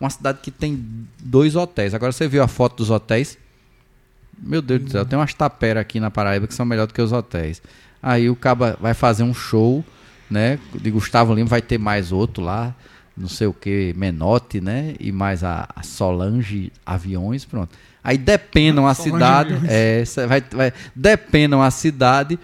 Uma 0.00 0.10
cidade 0.10 0.38
que 0.42 0.50
tem 0.50 0.84
dois 1.18 1.56
hotéis. 1.56 1.94
Agora 1.94 2.12
você 2.12 2.28
viu 2.28 2.42
a 2.42 2.48
foto 2.48 2.76
dos 2.76 2.90
hotéis? 2.90 3.36
Meu 4.38 4.60
Deus 4.62 4.82
do 4.82 4.90
céu, 4.90 5.04
tem 5.04 5.18
umas 5.18 5.32
taperas 5.34 5.80
aqui 5.80 5.98
na 5.98 6.10
Paraíba 6.10 6.46
que 6.46 6.54
são 6.54 6.66
melhores 6.66 6.92
do 6.92 6.94
que 6.94 7.02
os 7.02 7.12
hotéis. 7.12 7.62
Aí 8.02 8.28
o 8.28 8.36
Caba 8.36 8.76
vai 8.80 8.94
fazer 8.94 9.22
um 9.22 9.34
show, 9.34 9.84
né? 10.30 10.58
De 10.74 10.90
Gustavo 10.90 11.34
Lima, 11.34 11.48
vai 11.48 11.62
ter 11.62 11.78
mais 11.78 12.12
outro 12.12 12.44
lá, 12.44 12.74
não 13.16 13.28
sei 13.28 13.46
o 13.46 13.52
que, 13.52 13.94
Menotti, 13.96 14.60
né? 14.60 14.94
E 15.00 15.10
mais 15.10 15.42
a, 15.42 15.68
a 15.74 15.82
Solange 15.82 16.70
Aviões, 16.84 17.44
pronto. 17.44 17.74
Aí 18.04 18.18
depenam 18.18 18.86
a 18.86 18.94
Solange 18.94 19.12
cidade, 19.12 19.54
Aviões. 19.54 20.18
é, 20.18 20.26
vai, 20.26 20.44
vai, 20.52 20.72
depenam 20.94 21.62
a 21.62 21.70
cidade 21.70 22.38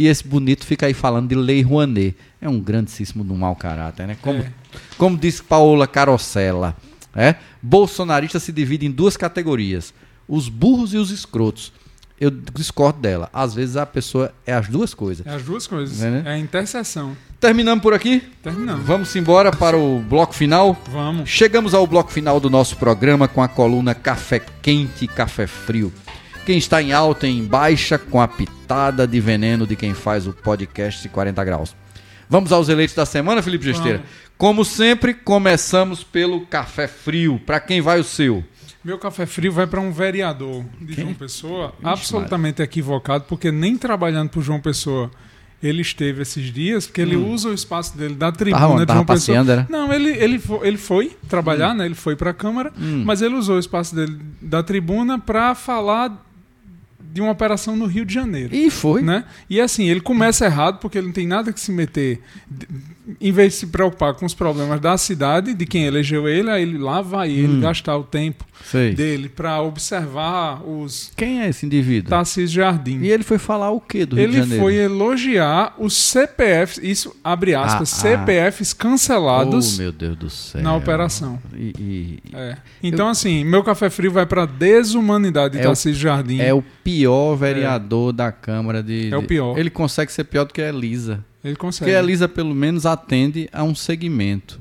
e 0.00 0.06
esse 0.06 0.26
bonito 0.26 0.64
fica 0.64 0.86
aí 0.86 0.94
falando 0.94 1.28
de 1.28 1.34
Lei 1.34 1.60
Rouanet. 1.60 2.14
É 2.40 2.48
um 2.48 2.60
grandíssimo 2.60 3.24
do 3.24 3.34
mau 3.34 3.56
caráter, 3.56 4.06
né? 4.06 4.16
Como, 4.22 4.38
É. 4.38 4.52
como 4.96 5.16
disse 5.18 5.42
Paola 5.42 5.88
Carosella, 5.88 6.76
é? 7.14 7.34
Bolsonarista 7.60 8.38
se 8.38 8.52
divide 8.52 8.86
em 8.86 8.90
duas 8.92 9.16
categorias: 9.16 9.92
os 10.28 10.48
burros 10.48 10.94
e 10.94 10.96
os 10.98 11.10
escrotos. 11.10 11.72
Eu 12.20 12.30
discordo 12.30 12.98
dela. 13.00 13.28
Às 13.32 13.54
vezes 13.54 13.76
a 13.76 13.86
pessoa 13.86 14.32
é 14.44 14.52
as 14.52 14.68
duas 14.68 14.92
coisas. 14.92 15.24
É 15.24 15.30
as 15.34 15.42
duas 15.42 15.66
coisas. 15.68 16.02
É, 16.02 16.10
né? 16.10 16.22
É 16.26 16.30
a 16.32 16.38
interseção. 16.38 17.16
Terminamos 17.40 17.80
por 17.80 17.94
aqui? 17.94 18.20
Terminamos. 18.42 18.84
Vamos 18.84 19.14
embora 19.14 19.52
para 19.52 19.76
o 19.78 20.00
bloco 20.00 20.34
final? 20.34 20.76
Vamos. 20.90 21.28
Chegamos 21.30 21.74
ao 21.74 21.86
bloco 21.86 22.10
final 22.10 22.40
do 22.40 22.50
nosso 22.50 22.76
programa 22.76 23.28
com 23.28 23.40
a 23.40 23.46
coluna 23.46 23.94
Café 23.94 24.40
Quente 24.60 25.04
e 25.04 25.08
Café 25.08 25.46
Frio. 25.46 25.92
Quem 26.48 26.56
está 26.56 26.80
em 26.82 26.94
alta 26.94 27.26
e 27.26 27.38
em 27.38 27.44
baixa 27.44 27.98
com 27.98 28.18
a 28.22 28.26
pitada 28.26 29.06
de 29.06 29.20
veneno 29.20 29.66
de 29.66 29.76
quem 29.76 29.92
faz 29.92 30.26
o 30.26 30.32
podcast 30.32 31.06
40 31.06 31.44
graus. 31.44 31.76
Vamos 32.26 32.52
aos 32.52 32.70
eleitos 32.70 32.96
da 32.96 33.04
semana, 33.04 33.42
Felipe 33.42 33.66
Gesteira? 33.66 33.98
Vamos. 33.98 34.12
Como 34.38 34.64
sempre, 34.64 35.12
começamos 35.12 36.02
pelo 36.02 36.46
Café 36.46 36.88
Frio. 36.88 37.38
Para 37.44 37.60
quem 37.60 37.82
vai 37.82 38.00
o 38.00 38.04
seu? 38.04 38.42
Meu 38.82 38.98
café 38.98 39.26
frio 39.26 39.52
vai 39.52 39.66
para 39.66 39.78
um 39.78 39.92
vereador 39.92 40.64
de 40.80 40.94
Quem? 40.94 41.04
João 41.04 41.14
Pessoa, 41.14 41.74
absolutamente 41.84 42.62
equivocado, 42.62 43.24
porque 43.28 43.52
nem 43.52 43.76
trabalhando 43.76 44.30
por 44.30 44.42
João 44.42 44.58
Pessoa 44.58 45.10
ele 45.62 45.82
esteve 45.82 46.22
esses 46.22 46.50
dias, 46.50 46.86
porque 46.86 47.02
ele 47.02 47.14
usa 47.16 47.50
o 47.50 47.52
espaço 47.52 47.94
dele 47.98 48.14
da 48.14 48.32
tribuna 48.32 48.58
Tava 48.62 48.78
de 48.80 48.86
Tava 48.86 48.98
João 49.00 49.04
Pessoa. 49.04 49.38
era? 49.38 49.66
Não, 49.68 49.92
ele, 49.92 50.08
ele, 50.12 50.38
fo- 50.38 50.60
ele 50.64 50.78
foi 50.78 51.14
trabalhar, 51.28 51.74
né? 51.74 51.84
Ele 51.84 51.94
foi 51.94 52.16
para 52.16 52.30
a 52.30 52.32
Câmara, 52.34 52.72
mas 53.04 53.20
ele 53.20 53.34
usou 53.34 53.56
o 53.56 53.60
espaço 53.60 53.94
dele 53.94 54.16
da 54.40 54.62
tribuna 54.62 55.18
para 55.18 55.54
falar 55.54 56.24
de 57.12 57.20
uma 57.20 57.30
operação 57.32 57.74
no 57.76 57.86
Rio 57.86 58.04
de 58.04 58.12
Janeiro. 58.14 58.54
E 58.54 58.70
foi. 58.70 59.02
né? 59.02 59.24
E 59.48 59.60
assim, 59.60 59.88
ele 59.88 60.00
começa 60.00 60.44
errado 60.44 60.78
porque 60.78 60.98
ele 60.98 61.06
não 61.08 61.14
tem 61.14 61.26
nada 61.26 61.52
que 61.52 61.60
se 61.60 61.72
meter. 61.72 62.20
Em 63.20 63.32
vez 63.32 63.54
de 63.54 63.58
se 63.60 63.66
preocupar 63.68 64.12
com 64.14 64.26
os 64.26 64.34
problemas 64.34 64.78
da 64.80 64.96
cidade, 64.98 65.54
de 65.54 65.64
quem 65.64 65.86
elegeu 65.86 66.28
ele, 66.28 66.50
aí 66.50 66.62
ele 66.62 66.76
lá 66.76 67.00
vai 67.00 67.30
ele 67.30 67.58
gastar 67.60 67.96
o 67.96 68.04
tempo 68.04 68.44
Sei. 68.66 68.94
dele 68.94 69.30
para 69.30 69.62
observar 69.62 70.62
os 70.62 71.10
Quem 71.16 71.40
é 71.40 71.48
esse 71.48 71.64
indivíduo? 71.64 72.10
Tarcísio 72.10 72.54
Jardim. 72.56 73.00
E 73.00 73.08
ele 73.10 73.22
foi 73.22 73.38
falar 73.38 73.70
o 73.70 73.80
que 73.80 74.04
do 74.04 74.16
Rio 74.16 74.28
de 74.28 74.30
Ele 74.34 74.42
Janeiro? 74.42 74.62
foi 74.62 74.74
elogiar 74.74 75.74
os 75.78 75.96
CPFs, 75.96 76.78
isso 76.82 77.16
abre 77.24 77.54
aspas, 77.54 77.92
Ah, 77.94 77.96
ah. 77.96 78.00
CPFs 78.00 78.74
cancelados 78.74 79.76
Oh, 79.78 79.82
meu 79.82 79.92
Deus 79.92 80.16
do 80.16 80.28
céu. 80.28 80.60
na 80.62 80.76
operação. 80.76 81.38
E, 81.56 81.72
e- 81.78 82.18
É. 82.34 82.56
Então, 82.82 83.08
assim, 83.08 83.42
meu 83.42 83.62
café 83.64 83.88
frio 83.88 84.12
vai 84.12 84.26
para 84.26 84.44
desumanidade 84.44 85.54
de 85.54 85.60
É 85.60 85.62
Tarcísio 85.62 86.00
Jardim. 86.00 86.40
é 86.40 86.52
o 86.52 86.62
pior 86.84 86.97
vereador 87.36 88.12
da 88.12 88.32
Câmara 88.32 88.82
de. 88.82 89.12
É 89.12 89.16
o 89.16 89.22
pior. 89.22 89.58
Ele 89.58 89.70
consegue 89.70 90.10
ser 90.12 90.24
pior 90.24 90.44
do 90.44 90.52
que 90.52 90.60
a 90.62 90.68
Elisa. 90.68 91.24
Ele 91.44 91.56
consegue. 91.56 91.90
Porque 91.90 91.96
a 91.96 92.02
Elisa, 92.02 92.28
pelo 92.28 92.54
menos, 92.54 92.84
atende 92.86 93.48
a 93.52 93.62
um 93.62 93.74
segmento. 93.74 94.60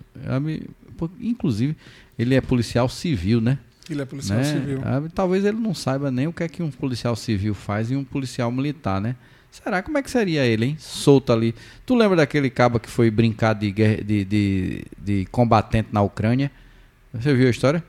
Inclusive, 1.19 1.75
ele 2.17 2.35
é 2.35 2.41
policial 2.41 2.89
civil, 2.89 3.39
né? 3.41 3.57
Ele 3.89 4.01
é 4.01 4.05
policial 4.05 4.39
Né? 4.39 4.43
civil. 4.43 4.79
Talvez 5.13 5.45
ele 5.45 5.57
não 5.57 5.73
saiba 5.73 6.11
nem 6.11 6.27
o 6.27 6.33
que 6.33 6.43
é 6.43 6.47
que 6.49 6.61
um 6.61 6.69
policial 6.71 7.15
civil 7.15 7.53
faz 7.53 7.89
e 7.89 7.95
um 7.95 8.03
policial 8.03 8.51
militar, 8.51 8.99
né? 8.99 9.15
Será? 9.49 9.81
Como 9.81 9.97
é 9.97 10.01
que 10.03 10.11
seria 10.11 10.45
ele, 10.45 10.65
hein? 10.65 10.75
Solto 10.77 11.31
ali. 11.31 11.55
Tu 11.85 11.95
lembra 11.95 12.17
daquele 12.17 12.49
cabo 12.49 12.79
que 12.79 12.89
foi 12.89 13.09
brincar 13.09 13.53
de, 13.53 13.71
de, 13.71 14.25
de, 14.25 14.83
de 15.03 15.25
combatente 15.31 15.89
na 15.91 16.01
Ucrânia? 16.01 16.51
Você 17.13 17.33
viu 17.33 17.47
a 17.47 17.49
história? 17.49 17.83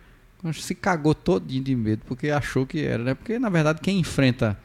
Se 0.54 0.74
cagou 0.74 1.14
todinho 1.14 1.62
de 1.62 1.74
medo 1.74 2.02
porque 2.06 2.30
achou 2.30 2.66
que 2.66 2.84
era, 2.84 3.02
né? 3.02 3.14
Porque, 3.14 3.38
na 3.38 3.48
verdade, 3.48 3.80
quem 3.80 3.98
enfrenta 3.98 4.58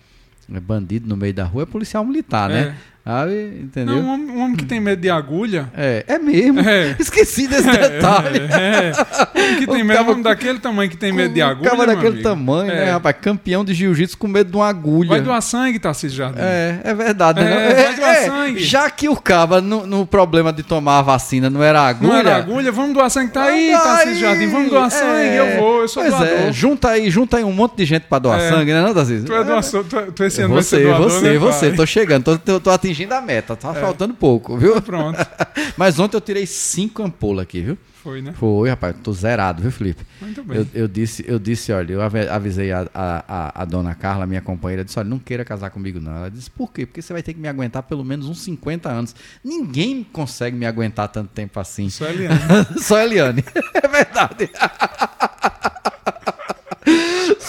é, 0.52 0.60
bandido 0.60 1.08
no 1.08 1.18
meio 1.18 1.34
da 1.34 1.46
rua 1.46 1.64
é 1.64 1.66
policial 1.66 2.06
militar, 2.06 2.50
né? 2.50 2.78
Sabe? 3.06 3.60
Entendeu? 3.62 3.96
Não, 3.98 4.02
um 4.04 4.14
homem, 4.14 4.30
um 4.30 4.42
homem 4.44 4.56
que 4.56 4.64
tem 4.64 4.80
medo 4.80 5.02
de 5.02 5.10
agulha. 5.10 5.70
É, 5.76 6.06
é 6.08 6.18
mesmo. 6.18 6.62
É. 6.62 6.96
Esqueci 7.00 7.48
desse 7.48 7.68
detalhe. 7.70 8.40
É, 8.50 8.92
é. 9.36 9.56
Que 9.58 9.68
tem 9.68 9.84
medo, 9.84 10.04
um 10.04 10.12
homem 10.12 10.24
daquele 10.24 10.58
tamanho 10.60 10.90
que 10.90 10.96
tem 10.96 11.12
medo 11.12 11.34
de 11.34 11.42
agulha. 11.42 11.70
cabo 11.70 11.84
meu 11.84 11.88
daquele 11.88 12.08
amigo. 12.14 12.24
tamanho, 12.24 12.72
É. 12.72 12.86
né, 12.86 12.92
rapaz? 12.92 13.18
Campeão 13.22 13.66
de 13.66 13.74
jiu-jitsu 13.74 14.18
com 14.18 14.30
medo 14.30 14.50
de 14.52 14.56
uma 14.56 14.70
agulha. 14.70 15.10
Vai 15.10 15.20
doar 15.20 15.42
sangue, 15.42 15.80
Tarcísio 15.80 16.16
Jardim. 16.18 16.40
É, 16.40 16.80
é 16.82 16.94
verdade. 16.94 17.42
É, 17.42 17.44
né? 17.44 17.74
vai 17.84 17.96
doar 17.96 18.16
sangue. 18.16 18.64
Já 18.64 18.90
que 18.90 19.10
o 19.10 19.18
caba 19.18 19.60
no, 19.60 19.86
no 19.86 20.06
problema 20.08 20.54
de 20.54 20.64
tomar 20.64 21.00
a 21.00 21.02
vacina 21.02 21.50
não 21.50 21.62
era 21.62 21.82
agulha. 21.82 22.10
Não 22.10 22.18
era 22.18 22.38
agulha, 22.38 22.72
vamos 22.72 22.94
doar 22.94 23.10
sangue. 23.10 23.32
Tá 23.34 23.44
aí, 23.44 23.74
Tarcísio. 23.74 24.16
Jardim, 24.20 24.48
vamos 24.48 24.70
doar 24.70 24.90
sangue. 24.90 25.28
É. 25.28 25.40
Eu 25.58 25.60
vou, 25.60 25.82
eu 25.82 25.88
sou 25.90 26.04
pois 26.04 26.16
doador. 26.16 26.38
É, 26.40 26.54
junta 26.54 26.90
aí, 26.92 27.10
junta 27.10 27.36
aí 27.36 27.44
um 27.44 27.52
monte 27.52 27.76
de 27.76 27.84
gente 27.84 28.04
pra 28.04 28.18
doar 28.18 28.40
É. 28.40 28.50
sangue, 28.50 28.72
né, 28.72 28.82
não, 28.82 28.94
Tarcísio? 28.94 29.26
Tu 29.26 29.34
é 29.34 29.44
doação, 29.44 29.84
tu, 29.84 30.12
tu 30.14 30.24
esse 30.24 30.42
ano 30.42 30.54
vai 30.54 30.64
ser 30.64 30.78
Você, 30.78 30.84
doador, 30.86 31.10
você, 31.10 31.30
né, 31.34 31.38
você, 31.38 31.72
tô 31.74 31.86
chegando, 31.86 32.24
tô, 32.24 32.38
tô, 32.38 32.60
tô 32.62 32.70
atingindo 32.70 32.93
a 33.14 33.22
meta, 33.22 33.56
tá 33.56 33.74
faltando 33.74 34.14
pouco, 34.14 34.58
viu? 34.58 34.82
Pronto, 34.82 35.20
Mas 35.78 36.00
ontem 36.00 36.18
eu 36.18 36.22
tirei 36.22 36.46
cinco 36.46 37.04
ampolas 37.04 37.44
aqui, 37.44 37.62
viu? 37.62 37.78
foi, 38.04 38.22
né? 38.22 38.34
Foi, 38.34 38.70
rapaz, 38.70 38.96
tô 39.02 39.14
zerado, 39.14 39.62
viu, 39.62 39.72
Felipe? 39.72 40.06
Muito 40.20 40.44
bem. 40.44 40.58
Eu, 40.58 40.68
eu 40.74 40.88
disse, 40.90 41.24
eu 41.26 41.40
disse, 41.40 41.72
olha, 41.72 41.94
eu 41.94 42.02
avisei 42.02 42.72
a, 42.74 42.86
a, 42.94 43.24
a, 43.28 43.62
a 43.62 43.66
dona 43.66 43.96
Carla, 43.96 44.28
minha 44.28 44.42
companheira, 44.42 44.84
disse, 44.84 45.00
olha, 45.00 45.08
não 45.08 45.18
queira 45.18 45.46
casar 45.46 45.70
comigo 45.70 46.02
não. 46.02 46.14
Ela 46.14 46.30
disse, 46.30 46.52
por 46.52 46.72
quê? 46.72 46.86
Porque 46.86 47.02
você 47.02 47.14
vai 47.14 47.24
ter 47.24 47.34
que 47.34 47.40
me 47.40 47.48
aguentar 47.48 47.82
pelo 47.84 48.04
menos 48.04 48.28
uns 48.28 48.42
50 48.42 48.90
anos. 48.90 49.16
Ninguém 49.42 50.04
consegue 50.04 50.58
me 50.58 50.66
aguentar 50.66 51.08
tanto 51.08 51.30
tempo 51.30 51.58
assim. 51.62 51.90
Só 51.90 52.06
Eliane. 52.06 52.40
Só 52.78 52.98
a 52.98 53.06
Eliane. 53.06 53.44
É 53.74 53.88
verdade. 53.88 54.50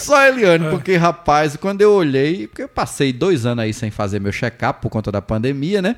Só 0.05 0.15
a 0.17 0.27
Eliane, 0.29 0.69
porque, 0.69 0.95
rapaz, 0.95 1.55
quando 1.55 1.81
eu 1.81 1.91
olhei, 1.91 2.47
porque 2.47 2.63
eu 2.63 2.69
passei 2.69 3.11
dois 3.11 3.45
anos 3.45 3.63
aí 3.63 3.73
sem 3.73 3.89
fazer 3.89 4.19
meu 4.19 4.31
check-up 4.31 4.81
por 4.81 4.89
conta 4.89 5.11
da 5.11 5.21
pandemia, 5.21 5.81
né? 5.81 5.95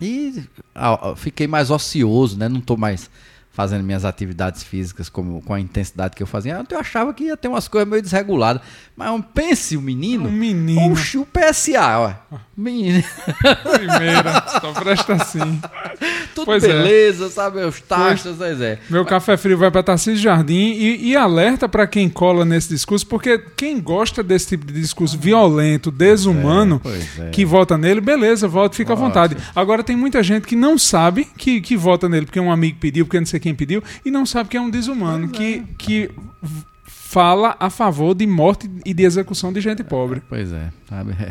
E 0.00 0.42
ah, 0.74 1.14
fiquei 1.16 1.46
mais 1.46 1.70
ocioso, 1.70 2.36
né? 2.36 2.48
Não 2.48 2.60
tô 2.60 2.76
mais 2.76 3.08
fazendo 3.54 3.84
minhas 3.84 4.04
atividades 4.04 4.64
físicas 4.64 5.08
como, 5.08 5.40
com 5.40 5.54
a 5.54 5.60
intensidade 5.60 6.16
que 6.16 6.22
eu 6.22 6.26
fazia. 6.26 6.60
Eu 6.68 6.78
achava 6.78 7.14
que 7.14 7.24
ia 7.24 7.36
ter 7.36 7.46
umas 7.46 7.68
coisas 7.68 7.88
meio 7.88 8.02
desreguladas. 8.02 8.60
Mas 8.96 9.10
um, 9.10 9.22
pense 9.22 9.76
o 9.76 9.80
menino. 9.80 10.28
Um 10.28 10.32
menino. 10.32 10.92
Oxi, 10.92 11.18
o 11.18 11.24
PSA, 11.24 11.98
ó. 11.98 12.36
Menino. 12.56 13.02
Primeira, 13.62 14.44
só 14.60 14.72
presta 14.72 15.14
assim. 15.14 15.60
Tudo 16.34 16.46
Pois 16.46 16.64
é. 16.64 16.68
beleza, 16.68 17.30
sabe? 17.30 17.64
Os 17.64 17.80
taxas, 17.80 18.36
pois 18.36 18.60
é. 18.60 18.78
Meu 18.90 19.04
café 19.04 19.36
frio 19.36 19.56
vai 19.56 19.70
para 19.70 19.84
Tarcísio 19.84 20.22
Jardim 20.22 20.72
e, 20.72 21.10
e 21.10 21.16
alerta 21.16 21.68
para 21.68 21.86
quem 21.86 22.08
cola 22.08 22.44
nesse 22.44 22.70
discurso, 22.70 23.06
porque 23.06 23.38
quem 23.56 23.80
gosta 23.80 24.22
desse 24.22 24.48
tipo 24.48 24.66
de 24.66 24.80
discurso 24.80 25.16
violento, 25.16 25.92
desumano, 25.92 26.80
pois 26.80 27.18
é. 27.20 27.30
que 27.30 27.44
vota 27.44 27.78
nele, 27.78 28.00
beleza, 28.00 28.48
vota, 28.48 28.76
fica 28.76 28.92
à 28.92 28.96
vontade. 28.96 29.36
Agora 29.54 29.84
tem 29.84 29.96
muita 29.96 30.22
gente 30.22 30.46
que 30.46 30.56
não 30.56 30.76
sabe 30.76 31.24
que, 31.36 31.60
que 31.60 31.76
vota 31.76 32.08
nele 32.08 32.26
porque 32.26 32.40
um 32.40 32.50
amigo 32.50 32.78
pediu, 32.80 33.04
porque 33.06 33.18
não 33.18 33.26
sei 33.26 33.43
quem 33.44 33.54
pediu, 33.54 33.82
e 34.04 34.10
não 34.10 34.24
sabe 34.24 34.48
que 34.48 34.56
é 34.56 34.60
um 34.60 34.70
desumano, 34.70 35.28
que, 35.28 35.62
que 35.78 36.10
v- 36.42 36.64
fala 36.86 37.54
a 37.60 37.68
favor 37.70 38.14
de 38.14 38.26
morte 38.26 38.68
e 38.84 38.92
de 38.94 39.04
execução 39.04 39.52
de 39.52 39.60
gente 39.60 39.84
pobre. 39.84 40.22
Pois 40.28 40.50
é, 40.52 40.70
sabe? 40.88 41.14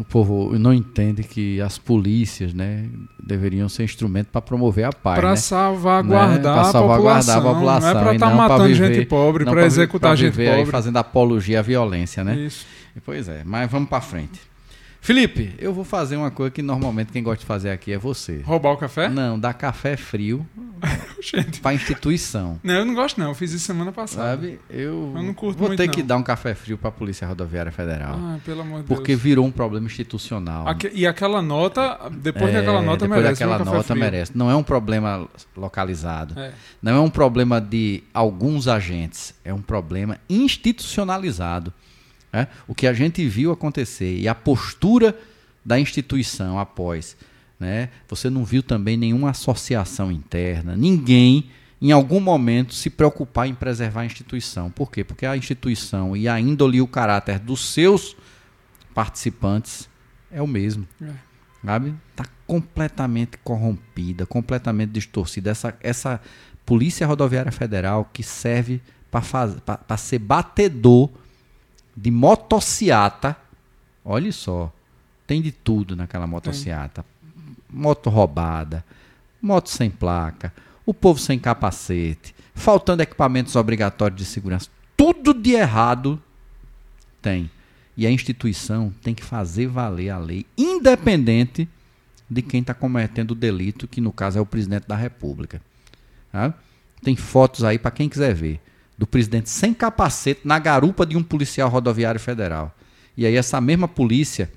O 0.00 0.04
povo 0.04 0.58
não 0.58 0.72
entende 0.72 1.22
que 1.22 1.60
as 1.60 1.76
polícias, 1.76 2.54
né, 2.54 2.88
deveriam 3.22 3.68
ser 3.68 3.84
instrumento 3.84 4.28
para 4.28 4.40
promover 4.40 4.86
a 4.86 4.92
paz, 4.92 5.20
para 5.20 5.30
né? 5.30 5.36
salvaguardar, 5.36 6.54
né? 6.54 6.60
a 6.62 6.64
salvaguardar 6.64 7.36
a 7.36 7.42
população. 7.42 7.92
Não 7.92 8.00
é 8.00 8.02
para 8.02 8.14
estar 8.14 8.30
tá 8.30 8.34
matando 8.34 8.64
viver, 8.64 8.94
gente 8.94 9.06
pobre, 9.06 9.44
para 9.44 9.66
executar 9.66 10.16
gente 10.16 10.34
pobre, 10.34 10.64
fazendo 10.66 10.96
apologia 10.96 11.58
à 11.58 11.62
violência, 11.62 12.24
né? 12.24 12.34
Isso. 12.34 12.66
Pois 13.04 13.28
é, 13.28 13.42
mas 13.44 13.70
vamos 13.70 13.90
para 13.90 14.00
frente. 14.00 14.40
Felipe, 15.00 15.54
eu 15.58 15.72
vou 15.72 15.84
fazer 15.84 16.16
uma 16.16 16.30
coisa 16.30 16.50
que 16.50 16.60
normalmente 16.60 17.10
quem 17.10 17.22
gosta 17.22 17.40
de 17.40 17.46
fazer 17.46 17.70
aqui 17.70 17.90
é 17.90 17.98
você. 17.98 18.42
Roubar 18.44 18.72
o 18.72 18.76
café? 18.76 19.08
Não, 19.08 19.38
dar 19.38 19.54
café 19.54 19.96
frio 19.96 20.46
para 21.62 21.74
instituição. 21.74 22.60
Não, 22.62 22.74
eu 22.74 22.84
não 22.84 22.94
gosto 22.94 23.18
não. 23.18 23.28
Eu 23.28 23.34
fiz 23.34 23.50
isso 23.52 23.64
semana 23.64 23.92
passada. 23.92 24.30
Sabe? 24.32 24.60
Eu, 24.68 25.14
eu 25.16 25.22
não 25.22 25.32
curto 25.32 25.58
vou 25.58 25.68
muito, 25.68 25.78
ter 25.78 25.86
não. 25.86 25.94
que 25.94 26.02
dar 26.02 26.18
um 26.18 26.22
café 26.22 26.54
frio 26.54 26.76
para 26.76 26.90
a 26.90 26.92
Polícia 26.92 27.26
Rodoviária 27.26 27.72
Federal. 27.72 28.14
Ah, 28.18 28.38
pelo 28.44 28.60
amor 28.60 28.82
de 28.82 28.86
Porque 28.86 29.12
Deus. 29.12 29.22
virou 29.22 29.46
um 29.46 29.50
problema 29.50 29.86
institucional. 29.86 30.68
Aque, 30.68 30.90
e 30.92 31.06
aquela 31.06 31.40
nota, 31.40 32.10
depois 32.10 32.50
é, 32.50 32.58
daquela 32.58 32.82
nota 32.82 33.06
depois 33.06 33.22
merece 33.22 33.40
daquela 33.40 33.62
um 33.62 33.64
nota 33.64 33.82
frio. 33.84 34.00
merece. 34.00 34.32
Não 34.34 34.50
é 34.50 34.54
um 34.54 34.62
problema 34.62 35.26
localizado. 35.56 36.38
É. 36.38 36.52
Não 36.82 36.92
é 36.92 37.00
um 37.00 37.10
problema 37.10 37.58
de 37.58 38.04
alguns 38.12 38.68
agentes. 38.68 39.34
É 39.44 39.52
um 39.52 39.62
problema 39.62 40.18
institucionalizado. 40.28 41.72
É? 42.32 42.46
O 42.68 42.74
que 42.74 42.86
a 42.86 42.92
gente 42.92 43.26
viu 43.28 43.50
acontecer 43.50 44.18
e 44.18 44.28
a 44.28 44.34
postura 44.34 45.18
da 45.64 45.78
instituição 45.78 46.58
após. 46.58 47.16
Né? 47.58 47.90
Você 48.08 48.30
não 48.30 48.44
viu 48.44 48.62
também 48.62 48.96
nenhuma 48.96 49.30
associação 49.30 50.10
interna, 50.10 50.76
ninguém 50.76 51.50
em 51.82 51.92
algum 51.92 52.20
momento 52.20 52.74
se 52.74 52.90
preocupar 52.90 53.48
em 53.48 53.54
preservar 53.54 54.02
a 54.02 54.06
instituição. 54.06 54.70
Por 54.70 54.90
quê? 54.90 55.02
Porque 55.02 55.24
a 55.24 55.36
instituição 55.36 56.16
e 56.16 56.28
a 56.28 56.38
índole 56.38 56.78
e 56.78 56.82
o 56.82 56.86
caráter 56.86 57.38
dos 57.38 57.72
seus 57.72 58.16
participantes 58.94 59.88
é 60.30 60.42
o 60.42 60.46
mesmo. 60.46 60.86
É. 61.02 61.12
Sabe? 61.64 61.94
Está 62.10 62.24
completamente 62.46 63.38
corrompida, 63.38 64.26
completamente 64.26 64.90
distorcida. 64.90 65.50
Essa, 65.50 65.76
essa 65.80 66.20
Polícia 66.66 67.06
Rodoviária 67.06 67.52
Federal 67.52 68.08
que 68.12 68.22
serve 68.22 68.80
para 69.10 69.96
ser 69.96 70.18
batedor 70.18 71.10
de 71.96 72.10
motociata. 72.10 73.36
Olha 74.04 74.32
só, 74.32 74.72
tem 75.26 75.40
de 75.42 75.52
tudo 75.52 75.94
naquela 75.94 76.26
motociata. 76.26 77.04
Moto 77.68 78.10
roubada, 78.10 78.84
moto 79.40 79.68
sem 79.68 79.90
placa, 79.90 80.52
o 80.84 80.92
povo 80.92 81.20
sem 81.20 81.38
capacete, 81.38 82.34
faltando 82.54 83.02
equipamentos 83.02 83.54
obrigatórios 83.54 84.18
de 84.18 84.24
segurança. 84.24 84.68
Tudo 84.96 85.32
de 85.32 85.52
errado 85.52 86.20
tem. 87.22 87.50
E 87.96 88.06
a 88.06 88.10
instituição 88.10 88.92
tem 89.02 89.14
que 89.14 89.22
fazer 89.22 89.66
valer 89.66 90.10
a 90.10 90.18
lei, 90.18 90.46
independente 90.56 91.68
de 92.28 92.42
quem 92.42 92.60
está 92.60 92.72
cometendo 92.72 93.32
o 93.32 93.34
delito, 93.34 93.88
que 93.88 94.00
no 94.00 94.12
caso 94.12 94.38
é 94.38 94.40
o 94.40 94.46
presidente 94.46 94.86
da 94.86 94.96
República. 94.96 95.60
Tá? 96.32 96.54
Tem 97.02 97.16
fotos 97.16 97.64
aí 97.64 97.78
para 97.78 97.90
quem 97.90 98.08
quiser 98.08 98.34
ver. 98.34 98.60
Do 99.00 99.06
presidente 99.06 99.48
sem 99.48 99.72
capacete 99.72 100.42
na 100.44 100.58
garupa 100.58 101.06
de 101.06 101.16
um 101.16 101.22
policial 101.22 101.70
rodoviário 101.70 102.20
federal. 102.20 102.76
E 103.16 103.24
aí 103.24 103.34
essa 103.34 103.58
mesma 103.58 103.88
polícia 103.88 104.52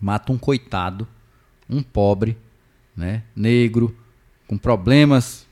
mata 0.00 0.32
um 0.32 0.36
coitado, 0.36 1.06
um 1.70 1.80
pobre, 1.80 2.36
né, 2.96 3.22
negro, 3.36 3.96
com 4.48 4.58
problemas. 4.58 5.46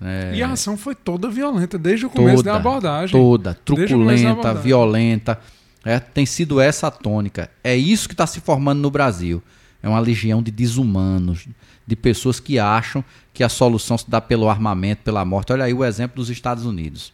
É, 0.00 0.36
E 0.36 0.42
a 0.44 0.52
ação 0.52 0.76
foi 0.76 0.94
toda 0.94 1.28
violenta, 1.28 1.76
desde 1.76 2.06
o 2.06 2.10
começo 2.10 2.36
toda, 2.36 2.52
da 2.52 2.56
abordagem. 2.56 3.20
Toda, 3.20 3.54
truculenta, 3.64 4.30
abordagem. 4.30 4.62
violenta. 4.62 5.40
É, 5.84 5.98
tem 5.98 6.24
sido 6.24 6.60
essa 6.60 6.86
a 6.86 6.90
tônica. 6.92 7.50
É 7.64 7.74
isso 7.76 8.06
que 8.06 8.14
está 8.14 8.28
se 8.28 8.40
formando 8.40 8.78
no 8.78 8.92
Brasil. 8.92 9.42
É 9.82 9.88
uma 9.88 9.98
legião 9.98 10.40
de 10.40 10.52
desumanos, 10.52 11.48
de 11.84 11.96
pessoas 11.96 12.38
que 12.38 12.60
acham 12.60 13.04
que 13.34 13.42
a 13.42 13.48
solução 13.48 13.98
se 13.98 14.08
dá 14.08 14.20
pelo 14.20 14.48
armamento, 14.48 15.02
pela 15.02 15.24
morte. 15.24 15.52
Olha 15.52 15.64
aí 15.64 15.74
o 15.74 15.84
exemplo 15.84 16.14
dos 16.14 16.30
Estados 16.30 16.64
Unidos. 16.64 17.12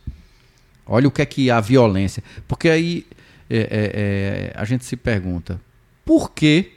Olha 0.86 1.08
o 1.08 1.10
que 1.10 1.20
é 1.20 1.26
que 1.26 1.50
a 1.50 1.60
violência. 1.60 2.22
Porque 2.46 2.68
aí 2.68 3.06
é, 3.50 3.58
é, 3.58 3.66
é, 3.70 4.52
a 4.54 4.64
gente 4.64 4.84
se 4.84 4.96
pergunta 4.96 5.60
por 6.04 6.30
que. 6.32 6.72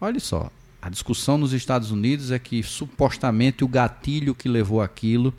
Olha 0.00 0.18
só, 0.18 0.50
a 0.80 0.88
discussão 0.88 1.38
nos 1.38 1.52
Estados 1.52 1.90
Unidos 1.90 2.32
é 2.32 2.38
que 2.38 2.62
supostamente 2.62 3.62
o 3.62 3.68
gatilho 3.68 4.34
que 4.34 4.48
levou 4.48 4.80
aquilo 4.80 5.32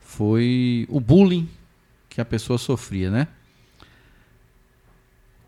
foi 0.00 0.86
o 0.88 1.00
bullying 1.00 1.48
que 2.08 2.20
a 2.20 2.24
pessoa 2.24 2.56
sofria, 2.56 3.10
né? 3.10 3.28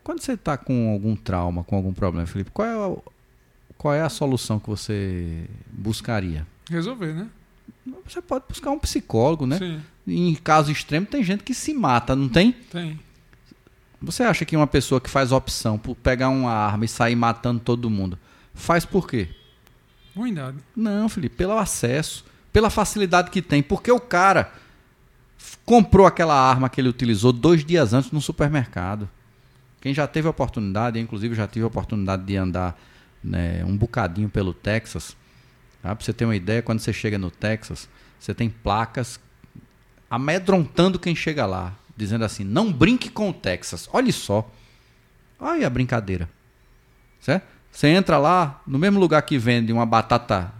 Quando 0.04 0.20
você 0.20 0.32
está 0.32 0.56
com 0.56 0.90
algum 0.92 1.16
trauma, 1.16 1.64
com 1.64 1.76
algum 1.76 1.92
problema, 1.92 2.26
Felipe, 2.26 2.50
qual 2.50 2.68
é, 2.68 2.72
a, 2.74 2.96
qual 3.76 3.94
é 3.94 4.02
a 4.02 4.08
solução 4.08 4.58
que 4.58 4.68
você 4.68 5.46
buscaria? 5.70 6.46
Resolver, 6.70 7.14
né? 7.14 7.28
Você 8.06 8.20
pode 8.22 8.44
buscar 8.48 8.70
um 8.70 8.78
psicólogo, 8.78 9.46
né? 9.46 9.58
Sim, 9.58 9.80
Em 10.06 10.34
caso 10.34 10.70
extremo, 10.70 11.06
tem 11.06 11.22
gente 11.22 11.42
que 11.42 11.54
se 11.54 11.74
mata, 11.74 12.16
não 12.16 12.28
tem? 12.28 12.52
tem. 12.52 12.98
Você 14.00 14.22
acha 14.22 14.44
que 14.44 14.56
uma 14.56 14.66
pessoa 14.66 15.00
que 15.00 15.10
faz 15.10 15.32
opção 15.32 15.76
por 15.76 15.94
pegar 15.96 16.28
uma 16.28 16.52
arma 16.52 16.84
e 16.84 16.88
sair 16.88 17.16
matando 17.16 17.60
todo 17.60 17.90
mundo, 17.90 18.18
faz 18.54 18.84
por 18.84 19.08
quê? 19.08 19.28
Ruindade. 20.16 20.58
Não, 20.74 21.08
Felipe, 21.08 21.36
pelo 21.36 21.58
acesso, 21.58 22.24
pela 22.52 22.70
facilidade 22.70 23.30
que 23.30 23.42
tem. 23.42 23.62
Porque 23.62 23.90
o 23.90 24.00
cara 24.00 24.52
comprou 25.64 26.06
aquela 26.06 26.34
arma 26.34 26.68
que 26.68 26.80
ele 26.80 26.88
utilizou 26.88 27.32
dois 27.32 27.64
dias 27.64 27.92
antes 27.92 28.10
no 28.10 28.20
supermercado. 28.20 29.08
Quem 29.80 29.94
já 29.94 30.06
teve 30.06 30.26
a 30.26 30.30
oportunidade, 30.30 30.98
eu, 30.98 31.02
inclusive 31.02 31.34
já 31.34 31.46
tive 31.46 31.64
a 31.64 31.68
oportunidade 31.68 32.24
de 32.24 32.36
andar 32.36 32.78
né, 33.22 33.64
um 33.64 33.76
bocadinho 33.76 34.28
pelo 34.28 34.52
Texas. 34.52 35.16
Tá? 35.82 35.94
Pra 35.94 36.04
você 36.04 36.12
ter 36.12 36.24
uma 36.24 36.36
ideia, 36.36 36.62
quando 36.62 36.80
você 36.80 36.92
chega 36.92 37.18
no 37.18 37.30
Texas, 37.30 37.88
você 38.18 38.34
tem 38.34 38.50
placas 38.50 39.20
amedrontando 40.10 40.98
quem 40.98 41.14
chega 41.14 41.46
lá, 41.46 41.74
dizendo 41.96 42.24
assim: 42.24 42.44
não 42.44 42.72
brinque 42.72 43.08
com 43.08 43.30
o 43.30 43.32
Texas. 43.32 43.88
Olha 43.92 44.12
só. 44.12 44.50
Olha 45.38 45.66
a 45.66 45.70
brincadeira. 45.70 46.28
Certo? 47.20 47.46
Você 47.70 47.88
entra 47.88 48.18
lá, 48.18 48.60
no 48.66 48.78
mesmo 48.78 48.98
lugar 48.98 49.22
que 49.22 49.38
vende 49.38 49.72
uma 49.72 49.86
batata, 49.86 50.52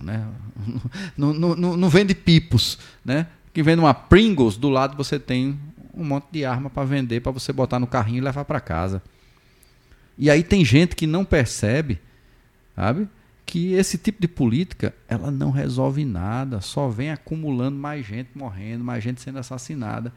né? 0.00 0.26
não, 1.16 1.32
não, 1.32 1.54
não, 1.54 1.76
não 1.76 1.88
vende 1.88 2.14
pipos, 2.14 2.78
né? 3.04 3.28
Que 3.52 3.62
vende 3.62 3.80
uma 3.80 3.94
Pringles, 3.94 4.56
do 4.56 4.68
lado 4.68 4.96
você 4.96 5.18
tem 5.18 5.58
um 5.92 6.04
monte 6.04 6.26
de 6.32 6.44
arma 6.44 6.68
para 6.68 6.84
vender, 6.84 7.20
para 7.20 7.30
você 7.30 7.52
botar 7.52 7.78
no 7.78 7.86
carrinho 7.86 8.18
e 8.18 8.20
levar 8.20 8.44
para 8.44 8.60
casa. 8.60 9.00
E 10.18 10.28
aí 10.30 10.42
tem 10.42 10.64
gente 10.64 10.96
que 10.96 11.06
não 11.06 11.24
percebe, 11.24 12.00
sabe? 12.74 13.08
Que 13.54 13.74
esse 13.74 13.96
tipo 13.96 14.20
de 14.20 14.26
política, 14.26 14.92
ela 15.06 15.30
não 15.30 15.52
resolve 15.52 16.04
nada, 16.04 16.60
só 16.60 16.88
vem 16.88 17.12
acumulando 17.12 17.78
mais 17.78 18.04
gente 18.04 18.30
morrendo, 18.34 18.82
mais 18.82 19.04
gente 19.04 19.20
sendo 19.20 19.38
assassinada. 19.38 20.12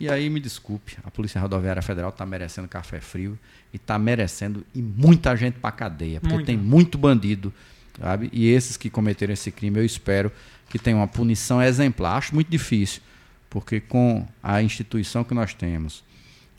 E 0.00 0.08
aí, 0.08 0.28
me 0.28 0.40
desculpe, 0.40 0.96
a 1.04 1.08
Polícia 1.08 1.40
Rodoviária 1.40 1.82
Federal 1.82 2.10
está 2.10 2.26
merecendo 2.26 2.66
café 2.66 3.00
frio 3.00 3.38
e 3.72 3.76
está 3.76 3.96
merecendo 3.96 4.66
e 4.74 4.82
muita 4.82 5.36
gente 5.36 5.60
para 5.60 5.70
cadeia, 5.70 6.18
porque 6.18 6.34
Muita. 6.34 6.46
tem 6.48 6.56
muito 6.56 6.98
bandido, 6.98 7.54
sabe? 7.96 8.28
E 8.32 8.48
esses 8.48 8.76
que 8.76 8.90
cometeram 8.90 9.34
esse 9.34 9.52
crime, 9.52 9.78
eu 9.78 9.84
espero 9.84 10.32
que 10.68 10.76
tenham 10.76 10.98
uma 10.98 11.06
punição 11.06 11.62
exemplar. 11.62 12.18
Acho 12.18 12.34
muito 12.34 12.50
difícil, 12.50 13.02
porque 13.48 13.78
com 13.78 14.26
a 14.42 14.60
instituição 14.60 15.22
que 15.22 15.32
nós 15.32 15.54
temos, 15.54 16.02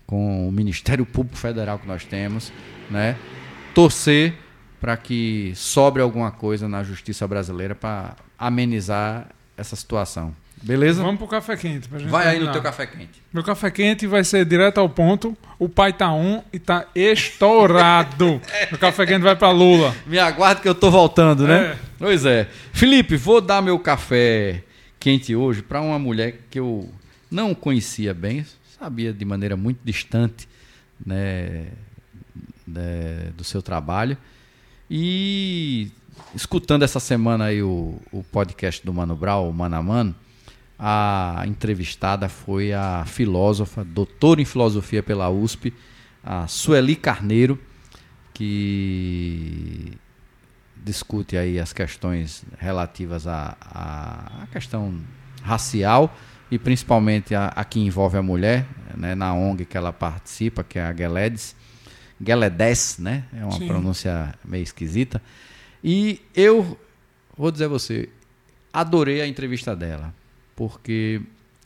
com 0.08 0.48
o 0.48 0.50
Ministério 0.50 1.06
Público 1.06 1.38
Federal 1.38 1.78
que 1.78 1.88
nós 1.90 2.06
temos, 2.06 2.54
né? 2.90 3.18
Torcer 3.76 4.34
para 4.82 4.98
que 4.98 5.54
sobre 5.56 6.02
alguma 6.02 6.32
coisa 6.32 6.68
na 6.68 6.84
justiça 6.84 7.28
brasileira 7.28 7.76
para 7.76 8.16
amenizar 8.38 9.28
essa 9.56 9.76
situação. 9.76 10.36
Beleza? 10.64 11.02
Vamos 11.02 11.18
pro 11.20 11.28
café 11.28 11.56
quente. 11.56 11.88
Pra 11.88 12.00
gente 12.00 12.10
Vai 12.10 12.24
aí 12.24 12.34
no 12.34 12.46
terminar. 12.46 12.54
teu 12.54 12.62
café 12.62 12.86
quente. 12.88 13.22
Meu 13.34 13.44
café 13.44 13.72
quente 13.72 14.06
vai 14.06 14.24
ser 14.24 14.46
direto 14.46 14.80
ao 14.80 14.90
ponto. 14.90 15.36
O 15.58 15.70
pai 15.70 15.94
tá 15.94 16.12
um 16.14 16.44
e 16.52 16.60
tá 16.60 16.86
estourado. 16.94 18.42
Meu 18.70 18.80
café 18.80 19.06
quente 19.06 19.22
vai 19.22 19.36
pra 19.36 19.52
Lula. 19.52 19.96
Me 20.06 20.20
aguarde 20.20 20.62
que 20.62 20.70
eu 20.70 20.76
tô 20.76 20.92
voltando, 20.92 21.48
né? 21.48 21.74
É. 21.74 21.78
Pois 21.98 22.26
é. 22.26 22.48
Felipe, 22.74 23.16
vou 23.18 23.40
dar 23.42 23.62
meu 23.62 23.78
café 23.80 24.64
quente 25.00 25.36
hoje 25.36 25.62
para 25.62 25.82
uma 25.82 25.98
mulher 25.98 26.40
que 26.50 26.60
eu 26.60 26.90
não 27.30 27.54
conhecia 27.56 28.14
bem, 28.14 28.46
sabia 28.80 29.14
de 29.14 29.26
maneira 29.26 29.56
muito 29.56 29.80
distante, 29.84 30.48
né, 31.04 31.68
né, 32.68 33.32
do 33.36 33.44
seu 33.44 33.62
trabalho. 33.62 34.18
E 34.94 35.90
escutando 36.36 36.84
essa 36.84 37.00
semana 37.00 37.46
aí 37.46 37.64
o, 37.64 37.98
o 38.12 38.26
podcast 38.26 38.86
do 38.86 38.94
Mano 38.94 39.16
Brown, 39.16 39.50
o 39.50 39.54
Mano 39.54 39.78
a 39.78 39.82
Mano, 39.82 40.16
a 40.78 41.46
entrevistada 41.48 42.28
foi 42.28 42.74
a 42.74 43.06
filósofa, 43.06 43.86
doutora 43.86 44.42
em 44.42 44.46
filosofia 44.46 45.02
pela 45.02 45.30
USP, 45.30 45.74
a 46.22 46.46
Sueli 46.46 46.98
Carneiro, 46.98 47.58
que 48.34 49.94
discute 50.76 51.38
aí 51.38 51.58
as 51.58 51.72
questões 51.72 52.44
relativas 52.58 53.26
à, 53.28 53.56
à, 53.62 54.44
à 54.44 54.48
questão 54.48 55.00
racial 55.42 56.14
e 56.52 56.60
principalmente 56.60 57.34
a, 57.34 57.48
a 57.48 57.64
que 57.64 57.80
envolve 57.80 58.18
a 58.18 58.22
mulher, 58.22 58.66
né, 58.98 59.16
na 59.16 59.34
ONG 59.34 59.64
que 59.64 59.78
ela 59.78 59.94
participa, 59.94 60.66
que 60.66 60.78
é 60.78 60.84
a 60.84 60.94
Geledes. 60.94 61.56
Geledes, 62.26 62.98
né? 62.98 63.26
É 63.34 63.44
uma 63.44 63.58
Sim. 63.58 63.68
pronúncia 63.68 64.34
meio 64.44 64.64
esquisita. 64.64 65.22
E 65.84 66.22
eu 66.36 66.78
vou 67.38 67.52
dizer 67.52 67.66
a 67.66 67.70
você, 67.70 68.10
adorei 68.72 69.22
a 69.22 69.28
entrevista 69.28 69.76
dela, 69.76 70.14
porque 70.56 71.22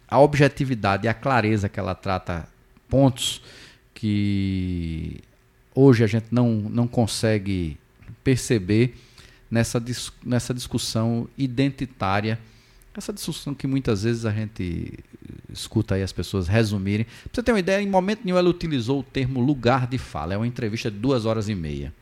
a 0.08 0.20
objetividade 0.20 1.06
e 1.06 1.10
a 1.10 1.14
clareza 1.14 1.68
que 1.68 1.80
ela 1.80 1.94
trata 1.96 2.48
pontos 2.88 3.42
que 3.94 5.20
hoje 5.74 6.04
a 6.04 6.08
gente 6.08 6.28
não, 6.32 6.50
não 6.52 6.88
consegue 6.88 7.78
perceber 8.24 8.96
nessa, 9.50 9.84
nessa 10.24 10.54
discussão 10.54 11.28
identitária, 11.38 12.40
essa 13.00 13.14
discussão 13.14 13.54
que 13.54 13.68
muitas 13.68 14.04
vezes 14.04 14.26
a 14.26 14.32
gente 14.32 15.00
escuta 15.52 15.96
aí 15.96 16.04
as 16.04 16.12
pessoas 16.12 16.48
resumirem. 16.48 17.06
Pra 17.06 17.30
você 17.34 17.44
ter 17.44 17.52
uma 17.52 17.60
ideia, 17.60 17.82
em 17.82 17.90
momento 17.90 18.22
nenhum 18.24 18.38
ela 18.38 18.50
utilizou 18.50 19.00
o 19.00 19.04
termo 19.04 19.40
lugar 19.40 19.88
de 19.88 19.98
fala. 19.98 20.34
É 20.34 20.38
uma 20.38 20.48
entrevista 20.48 20.90
de 20.92 20.98
duas 20.98 21.26
horas 21.26 21.50
e 21.50 21.56
meia. 21.56 21.94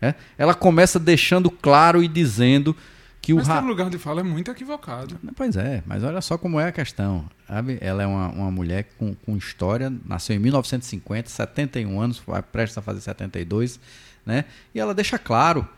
É? 0.00 0.14
Ela 0.36 0.54
começa 0.54 0.98
deixando 0.98 1.50
claro 1.50 2.02
e 2.02 2.08
dizendo 2.08 2.74
que 3.20 3.34
mas 3.34 3.48
o 3.48 3.50
ra... 3.50 3.60
lugar 3.60 3.90
de 3.90 3.98
fala 3.98 4.20
é 4.20 4.22
muito 4.22 4.50
equivocado. 4.50 5.18
Pois 5.34 5.56
é, 5.56 5.82
mas 5.84 6.04
olha 6.04 6.20
só 6.20 6.38
como 6.38 6.60
é 6.60 6.68
a 6.68 6.72
questão. 6.72 7.28
Sabe? 7.46 7.78
Ela 7.80 8.02
é 8.02 8.06
uma, 8.06 8.28
uma 8.28 8.50
mulher 8.50 8.88
com, 8.96 9.14
com 9.14 9.36
história, 9.36 9.92
nasceu 10.04 10.36
em 10.36 10.38
1950, 10.38 11.28
71 11.28 12.00
anos, 12.00 12.22
vai 12.26 12.42
prestes 12.42 12.78
a 12.78 12.82
fazer 12.82 13.00
72, 13.00 13.80
né? 14.24 14.44
E 14.74 14.78
ela 14.78 14.94
deixa 14.94 15.18
claro 15.18 15.68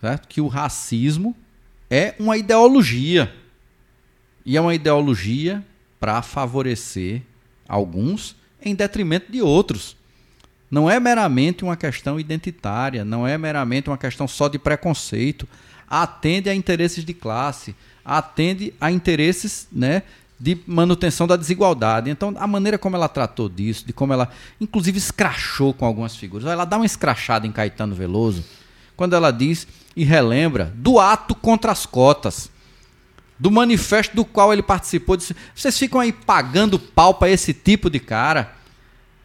certo? 0.00 0.28
que 0.28 0.40
o 0.40 0.46
racismo 0.46 1.36
é 1.90 2.14
uma 2.18 2.36
ideologia. 2.36 3.32
E 4.46 4.56
é 4.56 4.60
uma 4.60 4.76
ideologia 4.76 5.62
para 5.98 6.22
favorecer 6.22 7.20
alguns 7.68 8.36
em 8.62 8.76
detrimento 8.76 9.30
de 9.30 9.42
outros. 9.42 9.96
Não 10.70 10.88
é 10.88 11.00
meramente 11.00 11.64
uma 11.64 11.76
questão 11.76 12.18
identitária, 12.18 13.04
não 13.04 13.26
é 13.26 13.36
meramente 13.36 13.90
uma 13.90 13.98
questão 13.98 14.28
só 14.28 14.46
de 14.46 14.56
preconceito. 14.56 15.48
Atende 15.90 16.48
a 16.48 16.54
interesses 16.54 17.04
de 17.04 17.12
classe, 17.12 17.74
atende 18.04 18.72
a 18.80 18.92
interesses 18.92 19.66
né, 19.72 20.04
de 20.38 20.56
manutenção 20.64 21.26
da 21.26 21.34
desigualdade. 21.34 22.08
Então, 22.08 22.32
a 22.38 22.46
maneira 22.46 22.78
como 22.78 22.94
ela 22.94 23.08
tratou 23.08 23.48
disso, 23.48 23.84
de 23.84 23.92
como 23.92 24.12
ela, 24.12 24.30
inclusive, 24.60 24.96
escrachou 24.96 25.74
com 25.74 25.84
algumas 25.84 26.14
figuras. 26.14 26.46
Ela 26.46 26.64
dá 26.64 26.76
uma 26.76 26.86
escrachada 26.86 27.48
em 27.48 27.52
Caetano 27.52 27.96
Veloso, 27.96 28.44
quando 28.96 29.16
ela 29.16 29.32
diz 29.32 29.66
e 29.96 30.04
relembra 30.04 30.72
do 30.76 31.00
ato 31.00 31.34
contra 31.34 31.72
as 31.72 31.84
cotas 31.84 32.54
do 33.38 33.50
manifesto 33.50 34.14
do 34.16 34.24
qual 34.24 34.52
ele 34.52 34.62
participou. 34.62 35.16
Disse, 35.16 35.36
Vocês 35.54 35.78
ficam 35.78 36.00
aí 36.00 36.12
pagando 36.12 36.78
pau 36.78 37.14
para 37.14 37.30
esse 37.30 37.52
tipo 37.52 37.90
de 37.90 38.00
cara. 38.00 38.54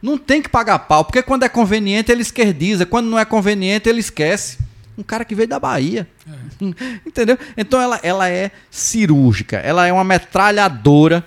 Não 0.02 0.18
tem 0.18 0.42
que 0.42 0.50
pagar 0.50 0.80
pau, 0.80 1.06
porque 1.06 1.22
quando 1.22 1.44
é 1.44 1.50
conveniente 1.50 2.12
ele 2.12 2.24
esquerdiza, 2.24 2.86
quando 2.86 3.08
não 3.08 3.20
é 3.20 3.26
conveniente 3.26 3.88
ele 3.88 4.00
esquece. 4.00 4.58
Um 4.98 5.04
cara 5.04 5.24
que 5.24 5.36
veio 5.36 5.48
da 5.48 5.60
Bahia. 5.60 6.08
É. 6.28 6.66
Entendeu? 7.08 7.38
Então 7.56 7.80
ela, 7.80 8.00
ela 8.04 8.30
é 8.30 8.52
cirúrgica, 8.70 9.58
ela 9.58 9.86
é 9.86 9.94
uma 9.94 10.04
metralhadora, 10.04 11.26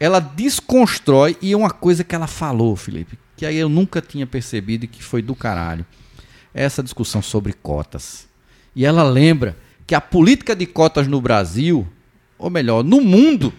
ela 0.00 0.20
desconstrói. 0.20 1.36
E 1.40 1.54
uma 1.54 1.70
coisa 1.70 2.02
que 2.02 2.14
ela 2.14 2.26
falou, 2.26 2.74
Felipe, 2.74 3.18
que 3.36 3.46
aí 3.46 3.56
eu 3.56 3.68
nunca 3.68 4.00
tinha 4.00 4.26
percebido 4.26 4.84
e 4.84 4.88
que 4.88 5.02
foi 5.02 5.22
do 5.22 5.34
caralho. 5.34 5.84
É 6.54 6.64
essa 6.64 6.82
discussão 6.82 7.20
sobre 7.20 7.52
cotas. 7.52 8.26
E 8.74 8.84
ela 8.84 9.02
lembra 9.02 9.56
que 9.86 9.94
a 9.94 10.00
política 10.00 10.56
de 10.56 10.66
cotas 10.66 11.06
no 11.06 11.20
Brasil 11.20 11.86
ou 12.38 12.50
melhor, 12.50 12.82
no 12.82 13.00
mundo, 13.00 13.52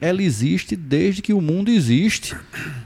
ela 0.00 0.22
existe 0.22 0.74
desde 0.74 1.20
que 1.20 1.32
o 1.32 1.40
mundo 1.42 1.70
existe. 1.70 2.34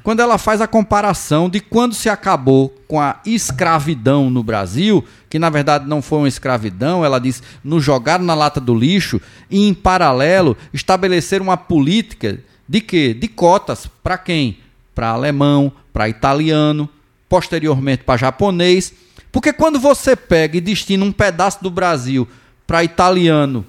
Quando 0.03 0.21
ela 0.21 0.37
faz 0.37 0.61
a 0.61 0.67
comparação 0.67 1.49
de 1.49 1.61
quando 1.61 1.95
se 1.95 2.09
acabou 2.09 2.75
com 2.89 3.01
a 3.01 3.21
escravidão 3.25 4.29
no 4.29 4.43
Brasil, 4.43 5.05
que 5.31 5.39
na 5.39 5.49
verdade 5.49 5.87
não 5.89 6.03
foi 6.03 6.19
uma 6.19 6.29
escravidão, 6.29 7.05
ela 7.05 7.21
diz, 7.21 7.43
nos 7.63 7.85
jogaram 7.85 8.25
na 8.25 8.35
lata 8.35 8.61
do 8.61 8.75
lixo 8.75 9.21
e 9.49 9.69
em 9.69 9.73
paralelo 9.73 10.57
estabelecer 10.73 11.41
uma 11.41 11.57
política 11.57 12.41
de 12.69 12.81
quê? 12.81 13.15
De 13.15 13.29
cotas 13.29 13.87
para 14.03 14.19
quem? 14.19 14.59
Para 14.95 15.11
alemão, 15.11 15.73
para 15.93 16.09
italiano, 16.09 16.89
posteriormente 17.29 18.03
para 18.03 18.19
japonês. 18.19 18.93
Porque 19.31 19.53
quando 19.53 19.79
você 19.79 20.17
pega 20.17 20.57
e 20.57 20.61
destina 20.61 21.05
um 21.05 21.13
pedaço 21.13 21.63
do 21.63 21.71
Brasil 21.71 22.27
para 22.67 22.83
italiano, 22.83 23.65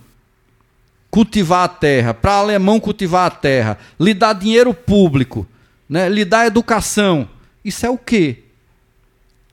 cultivar 1.15 1.63
a 1.63 1.69
terra, 1.69 2.13
para 2.13 2.33
alemão 2.33 2.77
cultivar 2.77 3.27
a 3.27 3.29
terra, 3.29 3.77
lhe 3.97 4.13
dar 4.13 4.33
dinheiro 4.33 4.73
público, 4.73 5.47
né? 5.87 6.09
lhe 6.09 6.25
dar 6.25 6.45
educação. 6.45 7.29
Isso 7.63 7.85
é 7.85 7.89
o 7.89 7.97
quê? 7.97 8.43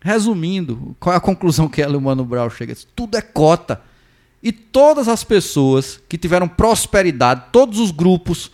Resumindo, 0.01 0.97
qual 0.99 1.15
é 1.15 1.17
a 1.17 1.21
conclusão 1.21 1.69
que 1.69 1.81
ela 1.81 1.93
e 1.93 1.97
o 1.97 2.01
Mano 2.01 2.25
Brown 2.25 2.51
chega? 2.51 2.75
Tudo 2.97 3.17
é 3.17 3.23
cota. 3.23 3.81
E 4.43 4.51
todas 4.51 5.07
as 5.07 5.23
pessoas 5.23 6.01
que 6.09 6.19
tiveram 6.19 6.49
prosperidade, 6.49 7.45
todos 7.53 7.79
os 7.79 7.93
grupos 7.93 8.51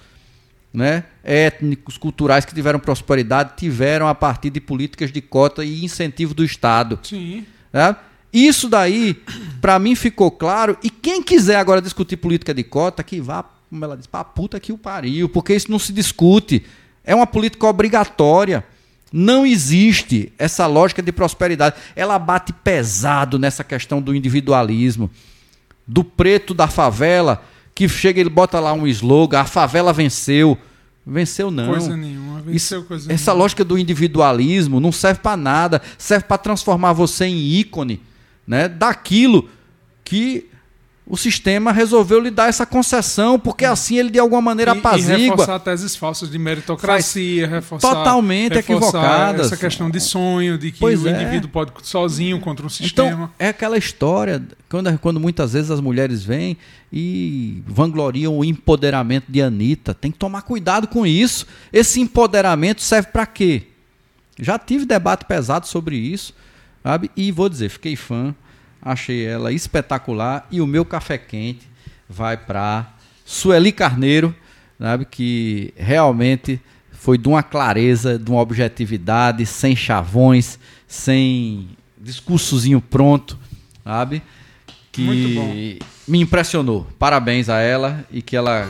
né, 0.70 1.04
étnicos, 1.24 1.96
culturais 1.96 2.44
que 2.44 2.54
tiveram 2.54 2.78
prosperidade, 2.78 3.54
tiveram 3.56 4.06
a 4.06 4.14
partir 4.14 4.50
de 4.50 4.60
políticas 4.60 5.10
de 5.10 5.22
cota 5.22 5.64
e 5.64 5.82
incentivo 5.82 6.34
do 6.34 6.44
Estado. 6.44 7.00
Sim. 7.02 7.46
Né? 7.72 7.96
Isso 8.32 8.68
daí, 8.68 9.16
para 9.60 9.78
mim, 9.78 9.94
ficou 9.94 10.30
claro. 10.30 10.76
E 10.82 10.90
quem 10.90 11.22
quiser 11.22 11.56
agora 11.56 11.80
discutir 11.80 12.16
política 12.16 12.52
de 12.52 12.62
cota, 12.62 13.02
que 13.02 13.20
vá, 13.20 13.44
como 13.70 13.84
ela 13.84 13.96
diz, 13.96 14.06
pra 14.06 14.22
puta 14.24 14.60
que 14.60 14.72
o 14.72 14.78
pariu, 14.78 15.28
porque 15.28 15.54
isso 15.54 15.70
não 15.70 15.78
se 15.78 15.92
discute. 15.92 16.64
É 17.04 17.14
uma 17.14 17.26
política 17.26 17.66
obrigatória. 17.66 18.64
Não 19.10 19.46
existe 19.46 20.30
essa 20.38 20.66
lógica 20.66 21.02
de 21.02 21.10
prosperidade. 21.10 21.76
Ela 21.96 22.18
bate 22.18 22.52
pesado 22.52 23.38
nessa 23.38 23.64
questão 23.64 24.02
do 24.02 24.14
individualismo. 24.14 25.10
Do 25.86 26.04
preto 26.04 26.52
da 26.52 26.68
favela, 26.68 27.42
que 27.74 27.88
chega 27.88 28.20
e 28.20 28.22
ele 28.22 28.28
bota 28.28 28.60
lá 28.60 28.74
um 28.74 28.86
slogan: 28.86 29.40
a 29.40 29.44
favela 29.46 29.94
venceu. 29.94 30.58
Venceu 31.06 31.50
não. 31.50 31.70
Coisa 31.70 31.96
nenhuma, 31.96 32.42
venceu 32.42 32.80
Isso, 32.80 32.82
coisa 32.86 33.10
Essa 33.10 33.30
nenhuma. 33.30 33.42
lógica 33.44 33.64
do 33.64 33.78
individualismo 33.78 34.78
não 34.78 34.92
serve 34.92 35.20
para 35.20 35.38
nada, 35.38 35.80
serve 35.96 36.26
para 36.26 36.36
transformar 36.36 36.92
você 36.92 37.24
em 37.24 37.38
ícone 37.38 38.02
né, 38.48 38.66
daquilo 38.66 39.48
que 40.02 40.48
o 41.06 41.16
sistema 41.16 41.72
resolveu 41.72 42.20
lhe 42.20 42.30
dar 42.30 42.48
essa 42.48 42.66
concessão, 42.66 43.38
porque 43.38 43.66
hum. 43.66 43.72
assim 43.72 43.98
ele 43.98 44.10
de 44.10 44.18
alguma 44.18 44.42
maneira 44.42 44.72
apazigua. 44.72 45.18
E, 45.18 45.26
e 45.26 45.30
reforçar 45.30 45.58
teses 45.60 45.96
falsas 45.96 46.30
de 46.30 46.38
meritocracia, 46.38 47.46
reforçar 47.46 47.94
totalmente 47.94 48.54
reforçar 48.54 48.74
equivocadas. 48.74 49.46
Essa 49.46 49.56
questão 49.56 49.90
de 49.90 50.00
sonho, 50.00 50.58
de 50.58 50.70
que 50.70 50.80
pois 50.80 51.02
o 51.02 51.08
é. 51.08 51.12
indivíduo 51.12 51.48
pode 51.48 51.72
sozinho 51.82 52.38
contra 52.40 52.64
um 52.64 52.68
sistema. 52.68 53.08
Então, 53.08 53.30
é 53.38 53.48
aquela 53.48 53.78
história, 53.78 54.42
quando, 54.68 54.98
quando 54.98 55.18
muitas 55.18 55.54
vezes 55.54 55.70
as 55.70 55.80
mulheres 55.80 56.22
vêm 56.22 56.58
e 56.92 57.62
vangloriam 57.66 58.36
o 58.36 58.44
empoderamento 58.44 59.26
de 59.28 59.40
Anitta. 59.40 59.94
Tem 59.94 60.10
que 60.10 60.18
tomar 60.18 60.42
cuidado 60.42 60.88
com 60.88 61.06
isso. 61.06 61.46
Esse 61.72 62.00
empoderamento 62.00 62.82
serve 62.82 63.08
para 63.08 63.24
quê? 63.24 63.62
Já 64.38 64.58
tive 64.58 64.84
debate 64.84 65.24
pesado 65.24 65.66
sobre 65.66 65.96
isso. 65.96 66.34
Sabe? 66.88 67.10
E 67.14 67.30
vou 67.30 67.50
dizer, 67.50 67.68
fiquei 67.68 67.96
fã, 67.96 68.34
achei 68.80 69.26
ela 69.26 69.52
espetacular 69.52 70.48
e 70.50 70.58
o 70.58 70.66
meu 70.66 70.86
café 70.86 71.18
quente 71.18 71.68
vai 72.08 72.34
para 72.34 72.94
Sueli 73.26 73.72
Carneiro, 73.72 74.34
sabe? 74.80 75.04
que 75.04 75.74
realmente 75.76 76.58
foi 76.90 77.18
de 77.18 77.28
uma 77.28 77.42
clareza, 77.42 78.18
de 78.18 78.30
uma 78.30 78.40
objetividade, 78.40 79.44
sem 79.44 79.76
chavões, 79.76 80.58
sem 80.86 81.68
discursozinho 82.00 82.80
pronto, 82.80 83.38
sabe? 83.84 84.22
Que 84.90 85.78
me 86.08 86.22
impressionou. 86.22 86.86
Parabéns 86.98 87.50
a 87.50 87.58
ela 87.58 88.02
e 88.10 88.22
que 88.22 88.34
ela 88.34 88.66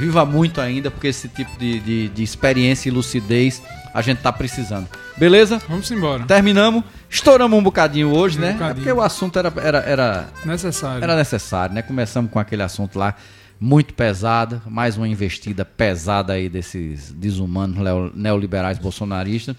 viva 0.00 0.24
muito 0.24 0.60
ainda, 0.60 0.90
porque 0.90 1.06
esse 1.06 1.28
tipo 1.28 1.56
de, 1.60 1.78
de, 1.78 2.08
de 2.08 2.22
experiência 2.24 2.88
e 2.88 2.92
lucidez 2.92 3.62
a 3.94 4.02
gente 4.02 4.18
tá 4.18 4.32
precisando. 4.32 4.88
Beleza? 5.16 5.62
Vamos 5.68 5.90
embora. 5.90 6.24
Terminamos. 6.24 6.82
Estouramos 7.12 7.56
um 7.58 7.62
bocadinho 7.62 8.10
hoje, 8.10 8.38
um 8.38 8.40
né? 8.40 8.54
Bocadinho. 8.54 8.70
É 8.70 8.74
porque 8.74 8.90
o 8.90 9.02
assunto 9.02 9.38
era, 9.38 9.52
era, 9.62 9.78
era 9.80 10.30
necessário. 10.46 11.04
Era 11.04 11.14
necessário, 11.14 11.74
né? 11.74 11.82
Começamos 11.82 12.30
com 12.30 12.38
aquele 12.38 12.62
assunto 12.62 12.98
lá 12.98 13.14
muito 13.60 13.92
pesado, 13.92 14.62
mais 14.64 14.96
uma 14.96 15.06
investida 15.06 15.62
pesada 15.62 16.32
aí 16.32 16.48
desses 16.48 17.12
desumanos 17.12 17.76
neoliberais 18.14 18.78
bolsonaristas. 18.78 19.54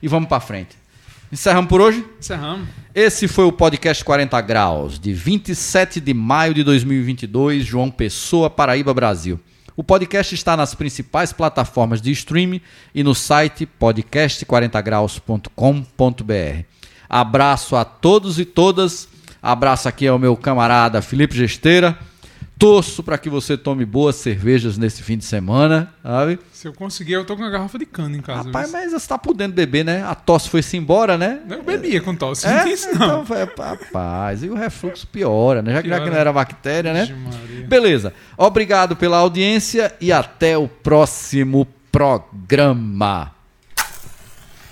E 0.00 0.06
vamos 0.06 0.28
para 0.28 0.38
frente. 0.38 0.76
Encerramos 1.32 1.68
por 1.68 1.80
hoje? 1.80 2.06
Encerramos. 2.20 2.68
Esse 2.94 3.26
foi 3.26 3.46
o 3.46 3.52
podcast 3.52 4.04
40 4.04 4.40
Graus, 4.40 4.96
de 4.96 5.12
27 5.12 6.00
de 6.00 6.14
maio 6.14 6.54
de 6.54 6.62
2022, 6.62 7.64
João 7.64 7.90
Pessoa, 7.90 8.48
Paraíba, 8.48 8.94
Brasil. 8.94 9.40
O 9.76 9.82
podcast 9.82 10.32
está 10.36 10.56
nas 10.56 10.72
principais 10.72 11.32
plataformas 11.32 12.00
de 12.00 12.12
streaming 12.12 12.60
e 12.94 13.02
no 13.02 13.12
site 13.12 13.68
podcast40graus.com.br. 13.80 16.71
Abraço 17.12 17.76
a 17.76 17.84
todos 17.84 18.38
e 18.38 18.44
todas. 18.46 19.06
Abraço 19.42 19.86
aqui 19.86 20.08
ao 20.08 20.18
meu 20.18 20.34
camarada 20.34 21.02
Felipe 21.02 21.36
Gesteira. 21.36 21.98
Torço 22.58 23.02
para 23.02 23.18
que 23.18 23.28
você 23.28 23.54
tome 23.54 23.84
boas 23.84 24.16
cervejas 24.16 24.78
nesse 24.78 25.02
fim 25.02 25.18
de 25.18 25.24
semana, 25.26 25.92
sabe? 26.02 26.38
Se 26.54 26.66
eu 26.66 26.72
conseguir, 26.72 27.12
eu 27.12 27.24
tô 27.26 27.36
com 27.36 27.42
uma 27.42 27.50
garrafa 27.50 27.78
de 27.78 27.84
cana 27.84 28.16
em 28.16 28.22
casa. 28.22 28.44
Rapaz, 28.44 28.72
mas 28.72 28.92
você 28.92 29.06
tá 29.06 29.18
podendo 29.18 29.52
beber, 29.52 29.84
né? 29.84 30.02
A 30.04 30.14
tosse 30.14 30.48
foi-se 30.48 30.74
embora, 30.78 31.18
né? 31.18 31.40
Eu 31.50 31.62
bebia 31.62 32.00
com 32.00 32.16
tosse, 32.16 32.46
é? 32.46 32.54
não 32.54 32.64
tem 32.64 32.72
isso 32.72 32.88
não. 32.98 33.22
Então, 33.24 33.36
é, 33.36 33.42
rapaz, 33.42 34.42
e 34.42 34.48
o 34.48 34.54
refluxo 34.54 35.06
piora, 35.06 35.60
né? 35.60 35.74
Já 35.74 35.82
que, 35.82 35.88
já 35.90 36.00
que 36.00 36.08
não 36.08 36.16
era 36.16 36.32
bactéria, 36.32 36.94
né? 36.94 37.14
Beleza. 37.68 38.14
Obrigado 38.38 38.96
pela 38.96 39.18
audiência 39.18 39.94
e 40.00 40.10
até 40.10 40.56
o 40.56 40.66
próximo 40.66 41.68
programa. 41.90 43.41